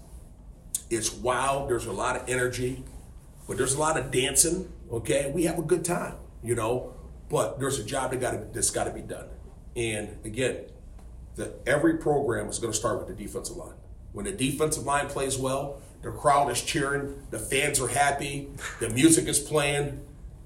It's 0.90 1.12
wild. 1.12 1.70
There's 1.70 1.86
a 1.86 1.92
lot 1.92 2.16
of 2.16 2.28
energy, 2.28 2.84
but 3.46 3.56
there's 3.56 3.74
a 3.74 3.80
lot 3.80 3.98
of 3.98 4.10
dancing. 4.10 4.72
Okay, 4.90 5.30
we 5.34 5.44
have 5.44 5.58
a 5.58 5.62
good 5.62 5.84
time, 5.84 6.16
you 6.42 6.54
know. 6.54 6.94
But 7.28 7.58
there's 7.58 7.78
a 7.78 7.84
job 7.84 8.10
that 8.10 8.20
got 8.20 8.52
that's 8.52 8.70
got 8.70 8.84
to 8.84 8.90
be 8.90 9.00
done. 9.00 9.26
And 9.74 10.18
again, 10.24 10.66
the 11.36 11.54
every 11.66 11.96
program 11.96 12.48
is 12.48 12.58
going 12.58 12.72
to 12.72 12.78
start 12.78 12.98
with 12.98 13.08
the 13.08 13.14
defensive 13.14 13.56
line. 13.56 13.74
When 14.12 14.26
the 14.26 14.32
defensive 14.32 14.84
line 14.84 15.08
plays 15.08 15.38
well, 15.38 15.80
the 16.02 16.10
crowd 16.10 16.50
is 16.50 16.60
cheering, 16.60 17.22
the 17.30 17.38
fans 17.38 17.80
are 17.80 17.88
happy, 17.88 18.50
the 18.80 18.90
music 18.90 19.26
is 19.28 19.38
playing, 19.38 20.04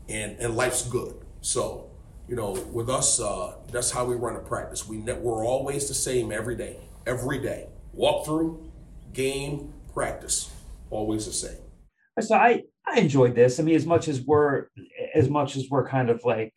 and 0.09 0.37
and 0.39 0.57
life's 0.57 0.83
good. 0.83 1.17
So, 1.41 1.86
you 2.29 2.37
know, 2.37 2.53
with 2.73 2.91
us, 2.91 3.21
uh, 3.21 3.55
that's 3.71 3.91
how 3.91 4.05
we 4.05 4.15
run 4.15 4.37
a 4.37 4.41
practice. 4.41 4.89
We 4.89 4.99
we're 4.99 5.47
always 5.47 5.89
the 5.89 5.95
same 5.95 6.33
every 6.33 6.57
day, 6.57 6.79
every 7.07 7.39
day. 7.39 7.69
Walk 7.93 8.27
through, 8.27 8.71
game, 9.13 9.73
practice, 9.95 10.51
always 10.91 11.27
the 11.27 11.33
same. 11.33 11.63
So 12.21 12.35
I 12.35 12.65
I 12.87 13.01
enjoyed 13.01 13.35
this. 13.35 13.61
I 13.61 13.63
mean, 13.63 13.77
as 13.77 13.87
much 13.87 14.09
as 14.09 14.21
we're 14.21 14.67
as 15.15 15.29
much 15.29 15.57
as 15.57 15.69
we're 15.71 15.89
kind 15.89 16.11
of 16.11 16.25
like 16.25 16.53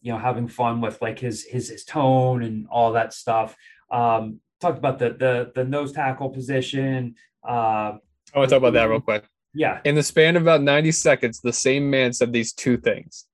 you 0.00 0.12
know 0.12 0.18
having 0.18 0.48
fun 0.48 0.80
with 0.80 1.00
like 1.02 1.18
his 1.18 1.44
his 1.44 1.68
his 1.68 1.84
tone 1.84 2.42
and 2.42 2.66
all 2.68 2.92
that 2.92 3.12
stuff. 3.12 3.56
Um, 3.90 4.40
talked 4.60 4.78
about 4.78 4.98
the 4.98 5.10
the 5.10 5.52
the 5.54 5.64
nose 5.64 5.92
tackle 5.92 6.30
position. 6.30 7.16
Uh, 7.46 7.98
I 8.34 8.38
want 8.38 8.48
to 8.48 8.54
talk 8.54 8.58
about 8.58 8.72
that 8.72 8.88
real 8.88 9.00
quick. 9.00 9.24
yeah, 9.54 9.80
In 9.84 9.94
the 9.94 10.02
span 10.02 10.34
of 10.34 10.42
about 10.42 10.62
90 10.62 10.90
seconds, 10.92 11.40
the 11.40 11.52
same 11.52 11.88
man 11.88 12.12
said 12.12 12.32
these 12.32 12.52
two 12.52 12.76
things. 12.76 13.26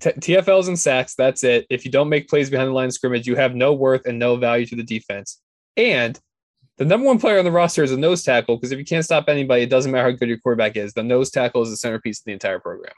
T- 0.00 0.10
TFLs 0.10 0.68
and 0.68 0.78
sacks, 0.78 1.14
that's 1.14 1.44
it. 1.44 1.66
If 1.70 1.84
you 1.84 1.90
don't 1.90 2.08
make 2.08 2.28
plays 2.28 2.50
behind 2.50 2.68
the 2.68 2.72
line 2.72 2.86
of 2.86 2.92
scrimmage, 2.92 3.26
you 3.26 3.36
have 3.36 3.54
no 3.54 3.72
worth 3.72 4.06
and 4.06 4.18
no 4.18 4.36
value 4.36 4.66
to 4.66 4.76
the 4.76 4.82
defense. 4.82 5.40
And 5.76 6.18
the 6.78 6.84
number 6.84 7.06
one 7.06 7.18
player 7.18 7.38
on 7.38 7.44
the 7.44 7.52
roster 7.52 7.84
is 7.84 7.92
a 7.92 7.96
nose 7.96 8.24
tackle 8.24 8.56
because 8.56 8.72
if 8.72 8.78
you 8.78 8.84
can't 8.84 9.04
stop 9.04 9.28
anybody, 9.28 9.62
it 9.62 9.70
doesn't 9.70 9.92
matter 9.92 10.10
how 10.10 10.16
good 10.16 10.28
your 10.28 10.38
quarterback 10.38 10.76
is. 10.76 10.92
The 10.92 11.04
nose 11.04 11.30
tackle 11.30 11.62
is 11.62 11.70
the 11.70 11.76
centerpiece 11.76 12.20
of 12.20 12.24
the 12.24 12.32
entire 12.32 12.58
program. 12.58 12.92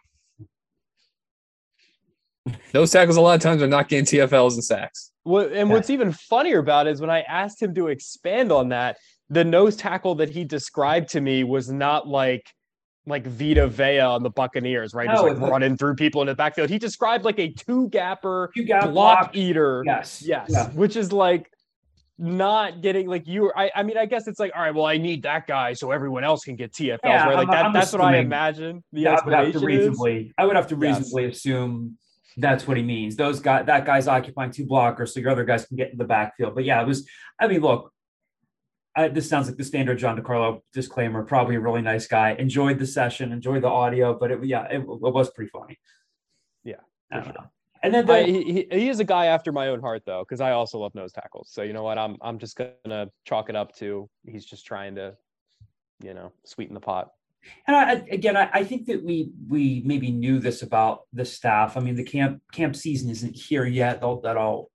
Nose 2.72 2.90
tackles 2.90 3.16
a 3.16 3.20
lot 3.20 3.34
of 3.34 3.40
times 3.42 3.60
are 3.60 3.66
not 3.66 3.88
getting 3.88 4.04
TFLs 4.04 4.54
and 4.54 4.64
sacks. 4.64 5.10
What, 5.24 5.52
and 5.52 5.68
what's 5.68 5.90
even 5.90 6.12
funnier 6.12 6.60
about 6.60 6.86
it 6.86 6.90
is 6.90 7.00
when 7.00 7.10
I 7.10 7.22
asked 7.22 7.60
him 7.60 7.74
to 7.74 7.88
expand 7.88 8.52
on 8.52 8.68
that, 8.68 8.96
the 9.28 9.44
nose 9.44 9.76
tackle 9.76 10.14
that 10.16 10.30
he 10.30 10.44
described 10.44 11.08
to 11.10 11.20
me 11.20 11.42
was 11.42 11.70
not 11.70 12.06
like 12.06 12.46
like 13.06 13.24
Vita 13.26 13.68
Vea 13.68 14.00
on 14.00 14.22
the 14.22 14.30
Buccaneers, 14.30 14.92
right? 14.92 15.08
Just 15.08 15.22
No, 15.24 15.28
like 15.32 15.50
running 15.50 15.76
through 15.76 15.94
people 15.94 16.20
in 16.22 16.26
the 16.26 16.34
backfield. 16.34 16.68
He 16.68 16.78
described 16.78 17.24
like 17.24 17.38
a 17.38 17.48
two 17.52 17.88
gapper 17.88 18.50
got 18.66 18.90
block 18.90 19.36
eater. 19.36 19.82
Yes, 19.86 20.22
Yes. 20.26 20.48
Yeah. 20.50 20.68
Which 20.70 20.96
is 20.96 21.12
like 21.12 21.50
not 22.18 22.80
getting 22.80 23.06
like 23.06 23.26
you 23.28 23.52
I, 23.54 23.70
I 23.74 23.82
mean, 23.84 23.96
I 23.96 24.06
guess 24.06 24.26
it's 24.26 24.40
like, 24.40 24.50
all 24.56 24.62
right, 24.62 24.74
well, 24.74 24.86
I 24.86 24.96
need 24.96 25.22
that 25.22 25.46
guy 25.46 25.74
so 25.74 25.92
everyone 25.92 26.24
else 26.24 26.44
can 26.44 26.56
get 26.56 26.72
TFLs, 26.72 26.98
Yeah, 27.04 27.26
right? 27.26 27.36
Like 27.36 27.48
I'm- 27.48 27.50
that, 27.50 27.64
I'm 27.66 27.72
that's 27.72 27.92
what 27.92 28.00
I 28.00 28.16
imagine 28.18 28.82
the 28.92 29.02
Yeah, 29.02 29.10
I 29.14 29.24
would 29.24 29.34
have 29.34 29.42
to 29.44 29.48
explanation 29.50 29.80
is. 29.80 29.86
reasonably. 29.88 30.32
I 30.36 30.46
would 30.46 30.56
have 30.56 30.66
to 30.68 30.74
Yes. 30.80 30.98
reasonably 30.98 31.24
assume 31.26 31.98
that's 32.38 32.66
what 32.66 32.76
he 32.76 32.82
means. 32.82 33.16
Those 33.16 33.40
guy, 33.40 33.62
that 33.62 33.86
guy's 33.86 34.08
occupying 34.08 34.50
two 34.50 34.66
blockers, 34.66 35.10
so 35.10 35.20
your 35.20 35.30
other 35.30 35.44
guys 35.44 35.64
can 35.66 35.76
get 35.76 35.92
in 35.92 35.96
the 35.98 36.04
backfield. 36.04 36.54
But 36.54 36.64
yeah, 36.64 36.82
it 36.82 36.86
was. 36.86 37.08
I 37.40 37.46
mean, 37.48 37.60
look, 37.62 37.92
I, 38.96 39.08
this 39.08 39.28
sounds 39.28 39.46
like 39.46 39.58
the 39.58 39.64
standard 39.64 39.98
John 39.98 40.18
DeCarlo 40.18 40.62
disclaimer. 40.72 41.22
Probably 41.22 41.56
a 41.56 41.60
really 41.60 41.82
nice 41.82 42.06
guy. 42.06 42.32
Enjoyed 42.32 42.78
the 42.78 42.86
session, 42.86 43.30
enjoyed 43.30 43.62
the 43.62 43.68
audio, 43.68 44.18
but 44.18 44.30
it 44.30 44.44
yeah, 44.44 44.64
it, 44.64 44.78
it 44.78 44.86
was 44.86 45.30
pretty 45.30 45.50
funny. 45.50 45.78
Yeah, 46.64 46.80
I 47.12 47.20
don't 47.20 47.34
know. 47.34 47.44
And 47.82 47.94
then 47.94 48.06
the, 48.06 48.14
I, 48.14 48.22
he, 48.24 48.66
he- 48.70 48.88
is 48.88 48.98
a 48.98 49.04
guy 49.04 49.26
after 49.26 49.52
my 49.52 49.68
own 49.68 49.80
heart 49.80 50.02
though, 50.06 50.24
because 50.26 50.40
I 50.40 50.52
also 50.52 50.78
love 50.78 50.94
nose 50.94 51.12
tackles. 51.12 51.50
So 51.52 51.62
you 51.62 51.74
know 51.74 51.82
what? 51.82 51.98
I'm 51.98 52.16
I'm 52.22 52.38
just 52.38 52.56
gonna 52.56 53.10
chalk 53.26 53.50
it 53.50 53.56
up 53.56 53.76
to 53.76 54.08
he's 54.26 54.46
just 54.46 54.64
trying 54.64 54.94
to, 54.94 55.14
you 56.02 56.14
know, 56.14 56.32
sweeten 56.44 56.74
the 56.74 56.80
pot. 56.80 57.10
And 57.66 57.76
I, 57.76 57.92
again, 58.10 58.36
I, 58.36 58.50
I 58.52 58.64
think 58.64 58.86
that 58.86 59.04
we 59.04 59.30
we 59.46 59.82
maybe 59.84 60.10
knew 60.10 60.38
this 60.40 60.62
about 60.62 61.02
the 61.12 61.24
staff. 61.24 61.76
I 61.76 61.80
mean, 61.80 61.96
the 61.96 62.02
camp 62.02 62.40
camp 62.50 62.74
season 62.74 63.10
isn't 63.10 63.36
here 63.36 63.66
yet. 63.66 64.00
That 64.00 64.38
I'll 64.38 64.70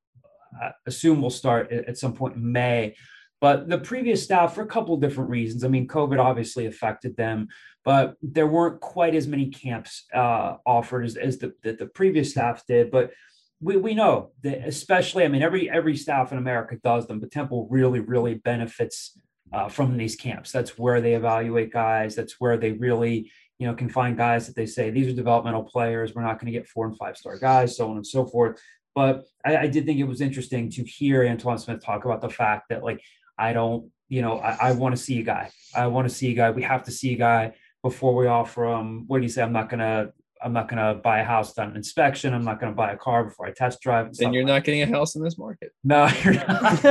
uh, 0.62 0.69
assume 0.86 1.21
will 1.21 1.31
start 1.31 1.71
at 1.71 1.97
some 1.97 2.13
point 2.13 2.36
in 2.36 2.51
May. 2.51 2.95
But 3.41 3.67
the 3.67 3.80
previous 3.80 4.23
staff, 4.23 4.54
for 4.54 4.62
a 4.62 4.67
couple 4.67 4.93
of 4.93 5.01
different 5.01 5.32
reasons. 5.32 5.63
I 5.63 5.67
mean, 5.67 5.88
COVID 5.88 6.19
obviously 6.19 6.67
affected 6.67 7.17
them, 7.17 7.47
but 7.84 8.15
there 8.21 8.45
weren't 8.45 8.80
quite 8.80 9.15
as 9.15 9.27
many 9.27 9.47
camps 9.49 10.06
uh, 10.13 10.58
offered 10.63 11.06
as, 11.06 11.17
as 11.17 11.39
the 11.39 11.54
that 11.63 11.80
the 11.80 11.88
previous 11.88 12.30
staff 12.30 12.63
did. 12.67 12.91
But 12.91 13.12
we, 13.60 13.77
we 13.77 13.95
know 13.95 14.32
that 14.43 14.67
especially, 14.67 15.25
I 15.25 15.27
mean, 15.27 15.41
every 15.41 15.69
every 15.69 15.97
staff 15.97 16.32
in 16.32 16.38
America 16.38 16.77
does 16.84 17.08
them, 17.08 17.19
but 17.19 17.32
Temple 17.32 17.67
really, 17.71 17.99
really 17.99 18.36
benefits 18.36 19.17
uh, 19.51 19.69
from 19.69 19.97
these 19.97 20.15
camps. 20.15 20.51
That's 20.51 20.77
where 20.77 21.01
they 21.01 21.15
evaluate 21.15 21.73
guys. 21.73 22.15
That's 22.15 22.39
where 22.39 22.58
they 22.58 22.73
really, 22.73 23.32
you 23.58 23.65
know, 23.65 23.73
can 23.73 23.89
find 23.89 24.15
guys 24.15 24.45
that 24.45 24.56
they 24.56 24.67
say 24.67 24.91
these 24.91 25.12
are 25.12 25.15
developmental 25.15 25.63
players. 25.63 26.13
We're 26.13 26.23
not 26.23 26.39
going 26.39 26.54
to 26.54 26.58
get 26.60 26.67
four 26.67 26.86
and 26.86 26.95
five 26.95 27.17
star 27.17 27.39
guys, 27.39 27.75
so 27.75 27.89
on 27.89 27.97
and 27.97 28.06
so 28.06 28.25
forth. 28.27 28.62
But 28.93 29.23
I, 29.43 29.58
I 29.58 29.67
did 29.67 29.86
think 29.86 29.99
it 29.99 30.08
was 30.08 30.21
interesting 30.21 30.69
to 30.71 30.84
hear 30.84 31.25
Antoine 31.25 31.58
Smith 31.58 31.84
talk 31.84 32.06
about 32.06 32.21
the 32.21 32.30
fact 32.30 32.69
that, 32.69 32.84
like, 32.84 33.01
I 33.37 33.53
don't, 33.53 33.89
you 34.09 34.21
know, 34.21 34.39
I, 34.39 34.69
I 34.69 34.71
want 34.73 34.95
to 34.95 35.01
see 35.01 35.19
a 35.19 35.23
guy. 35.23 35.49
I 35.75 35.87
want 35.87 36.07
to 36.09 36.13
see 36.13 36.31
a 36.31 36.33
guy. 36.35 36.51
We 36.51 36.63
have 36.63 36.83
to 36.83 36.91
see 36.91 37.13
a 37.13 37.17
guy 37.17 37.53
before 37.83 38.13
we 38.15 38.27
offer 38.27 38.65
him. 38.65 39.05
What 39.07 39.17
do 39.17 39.23
you 39.23 39.29
say? 39.29 39.41
I'm 39.41 39.53
not 39.53 39.69
gonna. 39.69 40.11
I'm 40.43 40.53
not 40.53 40.67
gonna 40.67 40.95
buy 40.95 41.19
a 41.19 41.23
house 41.23 41.53
done 41.53 41.69
an 41.69 41.75
inspection. 41.77 42.33
I'm 42.33 42.43
not 42.43 42.59
gonna 42.59 42.73
buy 42.73 42.91
a 42.93 42.97
car 42.97 43.25
before 43.25 43.45
I 43.45 43.51
test 43.51 43.79
drive. 43.79 44.07
and 44.07 44.15
Then 44.15 44.33
you're 44.33 44.41
like 44.43 44.47
not 44.53 44.63
getting 44.63 44.81
a 44.81 44.87
house 44.87 45.15
in 45.15 45.23
this 45.23 45.37
market. 45.37 45.71
no, 45.83 46.07
you're 46.23 46.33
not. 46.33 46.81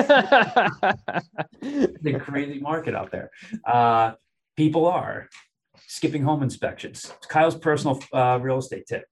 the 1.61 2.21
crazy 2.25 2.61
market 2.61 2.95
out 2.95 3.11
there. 3.11 3.31
Uh, 3.67 4.13
people 4.57 4.87
are 4.87 5.29
skipping 5.87 6.23
home 6.23 6.43
inspections. 6.43 7.13
Kyle's 7.29 7.57
personal 7.57 8.01
uh, 8.13 8.39
real 8.41 8.59
estate 8.59 8.87
tip. 8.87 9.05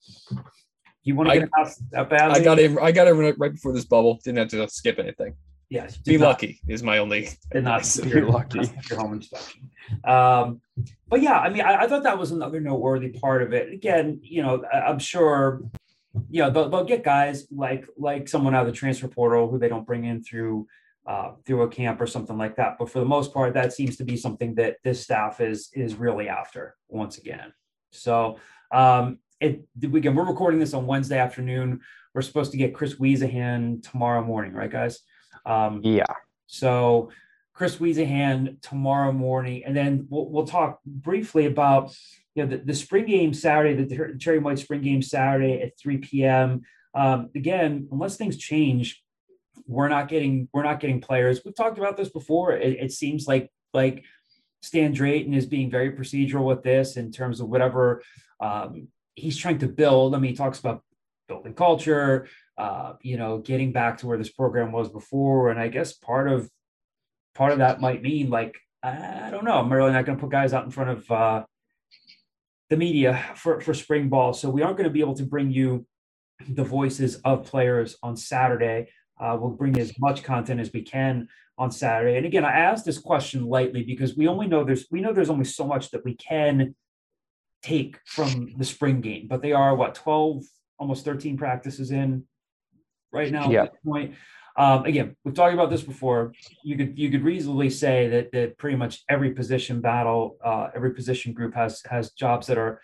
You 1.02 1.14
want 1.16 1.30
to 1.30 1.32
I- 1.34 1.38
get 1.40 1.48
a 1.48 1.58
house 1.58 1.76
that 1.90 2.08
badly? 2.08 2.40
I 2.40 2.44
got 2.44 2.58
it. 2.58 2.78
I 2.80 2.92
got 2.92 3.12
right 3.12 3.34
right 3.38 3.52
before 3.52 3.72
this 3.72 3.84
bubble. 3.86 4.20
Didn't 4.24 4.38
have 4.38 4.48
to 4.50 4.68
skip 4.68 4.98
anything. 4.98 5.34
Yes. 5.70 5.98
Be 5.98 6.16
not- 6.16 6.28
lucky 6.28 6.60
is 6.66 6.82
my 6.82 6.98
only. 6.98 7.28
Did 7.52 7.64
not 7.64 7.84
skip 7.84 8.28
lucky. 8.28 8.60
not 8.60 8.90
your 8.90 8.98
home 9.00 9.14
inspection. 9.14 9.70
Um, 10.04 10.60
but 11.08 11.20
yeah, 11.22 11.38
I 11.38 11.50
mean, 11.50 11.62
I, 11.62 11.82
I 11.82 11.86
thought 11.88 12.04
that 12.04 12.18
was 12.18 12.30
another 12.30 12.60
noteworthy 12.60 13.10
part 13.10 13.42
of 13.42 13.52
it. 13.52 13.72
Again, 13.72 14.20
you 14.22 14.42
know, 14.42 14.64
I, 14.72 14.80
I'm 14.80 14.98
sure, 14.98 15.62
you 16.30 16.42
know, 16.42 16.50
they'll, 16.50 16.68
they'll 16.70 16.84
get 16.84 17.04
guys 17.04 17.46
like 17.50 17.86
like 17.98 18.28
someone 18.28 18.54
out 18.54 18.66
of 18.66 18.72
the 18.72 18.78
transfer 18.78 19.08
portal 19.08 19.48
who 19.48 19.58
they 19.58 19.68
don't 19.68 19.86
bring 19.86 20.04
in 20.04 20.22
through 20.22 20.66
uh, 21.06 21.32
through 21.46 21.62
a 21.62 21.68
camp 21.68 22.00
or 22.00 22.06
something 22.06 22.36
like 22.36 22.56
that. 22.56 22.76
But 22.78 22.90
for 22.90 23.00
the 23.00 23.06
most 23.06 23.32
part, 23.32 23.54
that 23.54 23.72
seems 23.72 23.96
to 23.98 24.04
be 24.04 24.16
something 24.16 24.54
that 24.56 24.76
this 24.84 25.02
staff 25.02 25.40
is 25.40 25.68
is 25.74 25.94
really 25.94 26.28
after 26.28 26.76
once 26.88 27.18
again. 27.18 27.52
So 27.92 28.38
um, 28.72 29.18
it 29.40 29.66
again, 29.82 30.14
we're 30.14 30.24
recording 30.24 30.60
this 30.60 30.74
on 30.74 30.86
Wednesday 30.86 31.18
afternoon. 31.18 31.80
We're 32.14 32.22
supposed 32.22 32.52
to 32.52 32.58
get 32.58 32.74
Chris 32.74 32.94
Wiesehan 32.94 33.82
tomorrow 33.88 34.24
morning, 34.24 34.52
right, 34.52 34.70
guys? 34.70 35.00
Um, 35.48 35.80
yeah. 35.82 36.04
so 36.46 37.10
Chris 37.54 37.76
Wiesehan 37.76 38.60
tomorrow 38.62 39.10
morning, 39.10 39.64
and 39.64 39.76
then 39.76 40.06
we'll, 40.08 40.28
we'll 40.28 40.46
talk 40.46 40.80
briefly 40.86 41.46
about 41.46 41.92
you 42.34 42.44
know 42.44 42.50
the, 42.50 42.58
the 42.58 42.74
spring 42.74 43.06
game 43.06 43.34
Saturday, 43.34 43.82
the 43.82 43.96
Ter- 43.96 44.14
Cherry 44.14 44.38
White 44.38 44.60
spring 44.60 44.82
game 44.82 45.02
Saturday 45.02 45.60
at 45.62 45.78
3 45.78 45.98
p.m. 45.98 46.62
Um, 46.94 47.30
again, 47.34 47.88
unless 47.90 48.16
things 48.16 48.36
change, 48.36 49.02
we're 49.66 49.88
not 49.88 50.08
getting 50.08 50.48
we're 50.52 50.62
not 50.62 50.80
getting 50.80 51.00
players. 51.00 51.40
We've 51.44 51.54
talked 51.54 51.78
about 51.78 51.96
this 51.96 52.10
before. 52.10 52.52
It, 52.52 52.78
it 52.78 52.92
seems 52.92 53.26
like 53.26 53.50
like 53.74 54.04
Stan 54.62 54.92
Drayton 54.92 55.34
is 55.34 55.46
being 55.46 55.70
very 55.70 55.92
procedural 55.92 56.44
with 56.44 56.62
this 56.62 56.96
in 56.96 57.10
terms 57.10 57.40
of 57.40 57.48
whatever 57.48 58.02
um, 58.40 58.88
he's 59.14 59.36
trying 59.36 59.58
to 59.58 59.68
build. 59.68 60.14
I 60.14 60.18
mean, 60.18 60.30
he 60.30 60.36
talks 60.36 60.60
about 60.60 60.82
building 61.28 61.54
culture, 61.54 62.28
uh, 62.58 62.94
you 63.02 63.16
know, 63.16 63.38
getting 63.38 63.72
back 63.72 63.98
to 63.98 64.06
where 64.06 64.18
this 64.18 64.30
program 64.30 64.72
was 64.72 64.88
before. 64.88 65.50
And 65.50 65.60
I 65.60 65.68
guess 65.68 65.92
part 65.92 66.28
of 66.28 66.50
part 67.34 67.52
of 67.52 67.58
that 67.58 67.80
might 67.80 68.02
mean 68.02 68.30
like, 68.30 68.56
I 68.82 69.28
don't 69.30 69.44
know, 69.44 69.58
I'm 69.58 69.72
really 69.72 69.92
not 69.92 70.04
going 70.04 70.18
to 70.18 70.20
put 70.20 70.32
guys 70.32 70.52
out 70.52 70.64
in 70.64 70.72
front 70.72 70.90
of 70.90 71.10
uh, 71.10 71.44
the 72.68 72.76
media 72.76 73.24
for, 73.36 73.60
for 73.60 73.74
spring 73.74 74.08
ball. 74.08 74.32
So 74.32 74.50
we 74.50 74.62
aren't 74.62 74.76
going 74.76 74.88
to 74.88 74.92
be 74.92 75.00
able 75.00 75.14
to 75.14 75.24
bring 75.24 75.52
you 75.52 75.86
the 76.48 76.64
voices 76.64 77.16
of 77.24 77.44
players 77.44 77.96
on 78.02 78.16
Saturday. 78.16 78.88
Uh, 79.20 79.36
we'll 79.40 79.50
bring 79.50 79.78
as 79.78 79.96
much 79.98 80.24
content 80.24 80.60
as 80.60 80.72
we 80.72 80.82
can 80.82 81.28
on 81.58 81.70
Saturday. 81.70 82.16
And 82.16 82.26
again, 82.26 82.44
I 82.44 82.52
asked 82.52 82.84
this 82.84 82.98
question 82.98 83.46
lightly 83.46 83.84
because 83.84 84.16
we 84.16 84.26
only 84.26 84.48
know 84.48 84.64
there's 84.64 84.86
we 84.90 85.00
know 85.00 85.12
there's 85.12 85.30
only 85.30 85.44
so 85.44 85.64
much 85.64 85.90
that 85.90 86.04
we 86.04 86.14
can 86.14 86.74
take 87.62 87.98
from 88.04 88.54
the 88.56 88.64
spring 88.64 89.00
game, 89.00 89.26
but 89.28 89.42
they 89.42 89.52
are 89.52 89.74
what 89.74 89.94
12, 89.96 90.44
almost 90.78 91.04
13 91.04 91.36
practices 91.36 91.90
in 91.90 92.24
right 93.12 93.30
now 93.30 93.50
Yeah. 93.50 93.64
at 93.64 93.72
this 93.72 93.80
point. 93.84 94.14
Um, 94.56 94.84
again, 94.86 95.16
we've 95.24 95.34
talked 95.34 95.54
about 95.54 95.70
this 95.70 95.82
before. 95.82 96.32
You 96.64 96.76
could 96.76 96.98
you 96.98 97.10
could 97.10 97.22
reasonably 97.22 97.70
say 97.70 98.08
that 98.08 98.32
that 98.32 98.58
pretty 98.58 98.76
much 98.76 99.04
every 99.08 99.30
position 99.30 99.80
battle, 99.80 100.36
uh, 100.44 100.68
every 100.74 100.92
position 100.94 101.32
group 101.32 101.54
has 101.54 101.80
has 101.88 102.10
jobs 102.12 102.48
that 102.48 102.58
are 102.58 102.80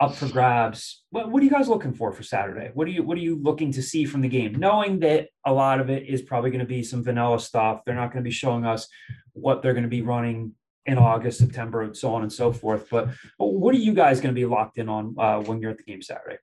up 0.00 0.14
for 0.14 0.28
grabs. 0.28 1.04
What, 1.10 1.30
what 1.30 1.40
are 1.40 1.44
you 1.44 1.50
guys 1.50 1.68
looking 1.68 1.92
for 1.92 2.12
for 2.12 2.22
Saturday? 2.22 2.70
What 2.74 2.88
are 2.88 2.90
you 2.90 3.04
what 3.04 3.16
are 3.16 3.20
you 3.20 3.40
looking 3.40 3.70
to 3.72 3.82
see 3.82 4.04
from 4.06 4.22
the 4.22 4.28
game? 4.28 4.54
Knowing 4.58 4.98
that 5.00 5.28
a 5.46 5.52
lot 5.52 5.80
of 5.80 5.88
it 5.88 6.08
is 6.08 6.22
probably 6.22 6.50
going 6.50 6.60
to 6.60 6.66
be 6.66 6.82
some 6.82 7.04
vanilla 7.04 7.38
stuff. 7.38 7.82
They're 7.84 7.94
not 7.94 8.12
going 8.12 8.24
to 8.24 8.28
be 8.28 8.34
showing 8.34 8.64
us 8.64 8.88
what 9.34 9.62
they're 9.62 9.74
going 9.74 9.84
to 9.84 9.88
be 9.88 10.02
running 10.02 10.52
in 10.86 10.98
August, 10.98 11.38
September, 11.38 11.82
and 11.82 11.96
so 11.96 12.14
on 12.14 12.22
and 12.22 12.32
so 12.32 12.52
forth. 12.52 12.88
But 12.90 13.08
but 13.38 13.46
what 13.46 13.72
are 13.74 13.78
you 13.78 13.94
guys 13.94 14.20
going 14.20 14.34
to 14.34 14.38
be 14.40 14.46
locked 14.46 14.78
in 14.78 14.88
on 14.88 15.14
uh, 15.18 15.40
when 15.42 15.60
you're 15.60 15.70
at 15.70 15.78
the 15.78 15.84
game 15.84 16.02
Saturday? 16.02 16.38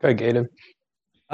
Go 0.00 0.14
Gaten. 0.14 0.48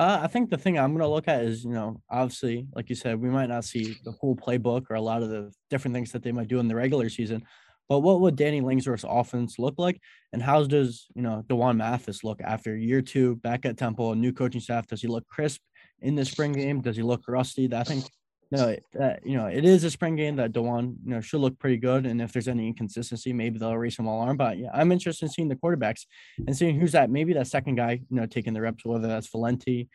Uh, 0.00 0.20
I 0.22 0.28
think 0.28 0.48
the 0.48 0.56
thing 0.56 0.78
I'm 0.78 0.94
going 0.94 1.02
to 1.02 1.14
look 1.14 1.28
at 1.28 1.44
is, 1.44 1.62
you 1.62 1.74
know, 1.74 2.00
obviously, 2.08 2.66
like 2.74 2.88
you 2.88 2.96
said, 2.96 3.20
we 3.20 3.28
might 3.28 3.50
not 3.50 3.66
see 3.66 3.98
the 4.02 4.12
whole 4.12 4.34
playbook 4.34 4.84
or 4.88 4.96
a 4.96 5.00
lot 5.00 5.22
of 5.22 5.28
the 5.28 5.52
different 5.68 5.94
things 5.94 6.10
that 6.12 6.22
they 6.22 6.32
might 6.32 6.48
do 6.48 6.58
in 6.58 6.68
the 6.68 6.74
regular 6.74 7.10
season, 7.10 7.44
but 7.86 7.98
what 7.98 8.22
would 8.22 8.34
Danny 8.34 8.62
Langsdorf's 8.62 9.04
offense 9.06 9.58
look 9.58 9.74
like? 9.76 10.00
And 10.32 10.40
how 10.40 10.64
does, 10.64 11.06
you 11.14 11.20
know, 11.20 11.44
D'Wan 11.46 11.76
Mathis 11.76 12.24
look 12.24 12.40
after 12.40 12.78
year 12.78 13.02
two 13.02 13.36
back 13.36 13.66
at 13.66 13.76
Temple, 13.76 14.12
a 14.12 14.16
new 14.16 14.32
coaching 14.32 14.62
staff? 14.62 14.86
Does 14.86 15.02
he 15.02 15.06
look 15.06 15.28
crisp 15.28 15.60
in 16.00 16.14
the 16.14 16.24
spring 16.24 16.52
game? 16.52 16.80
Does 16.80 16.96
he 16.96 17.02
look 17.02 17.24
rusty? 17.28 17.68
I 17.70 17.84
think, 17.84 18.06
no, 18.50 18.76
that, 18.94 19.24
you 19.24 19.36
know, 19.36 19.46
it 19.46 19.64
is 19.64 19.84
a 19.84 19.90
spring 19.90 20.16
game 20.16 20.36
that 20.36 20.52
D'Wan, 20.52 20.96
you 21.04 21.14
know, 21.14 21.20
should 21.20 21.40
look 21.40 21.58
pretty 21.58 21.76
good. 21.76 22.04
And 22.04 22.20
if 22.20 22.32
there's 22.32 22.48
any 22.48 22.66
inconsistency, 22.66 23.32
maybe 23.32 23.58
they'll 23.58 23.76
raise 23.76 23.94
some 23.94 24.06
alarm. 24.06 24.36
But 24.36 24.58
yeah, 24.58 24.70
I'm 24.74 24.90
interested 24.90 25.26
in 25.26 25.30
seeing 25.30 25.48
the 25.48 25.56
quarterbacks 25.56 26.06
and 26.46 26.56
seeing 26.56 26.78
who's 26.78 26.92
that, 26.92 27.10
maybe 27.10 27.32
that 27.34 27.46
second 27.46 27.76
guy, 27.76 27.92
you 27.92 28.16
know, 28.16 28.26
taking 28.26 28.52
the 28.52 28.60
reps, 28.60 28.84
whether 28.84 29.06
that's 29.06 29.28
Valenti, 29.28 29.88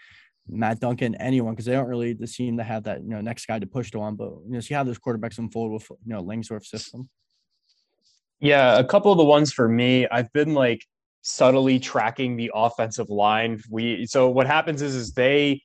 Matt 0.48 0.80
Duncan, 0.80 1.16
anyone, 1.16 1.54
because 1.54 1.66
they 1.66 1.74
don't 1.74 1.90
really 1.90 2.16
seem 2.28 2.56
to 2.58 2.64
have 2.64 2.84
that, 2.84 3.02
you 3.04 3.10
know, 3.10 3.20
next 3.20 3.46
guy 3.46 3.60
to 3.60 3.66
push 3.66 3.94
on, 3.94 4.16
but 4.16 4.30
you 4.46 4.54
know, 4.54 4.60
see 4.62 4.74
how 4.74 4.84
those 4.84 5.00
quarterbacks 5.00 5.38
unfold 5.38 5.74
with, 5.74 5.90
you 5.90 6.14
know, 6.14 6.24
Langsdorf 6.24 6.66
system. 6.66 7.10
Yeah, 8.40 8.78
a 8.78 8.84
couple 8.84 9.12
of 9.12 9.18
the 9.18 9.26
ones 9.26 9.52
for 9.52 9.68
me, 9.68 10.08
I've 10.08 10.32
been 10.32 10.54
like 10.54 10.86
subtly 11.24 11.80
tracking 11.80 12.38
the 12.38 12.52
offensive 12.54 13.10
line. 13.10 13.62
We 13.70 14.06
so 14.06 14.30
what 14.30 14.48
happens 14.48 14.82
is 14.82 14.96
is 14.96 15.14
they 15.14 15.62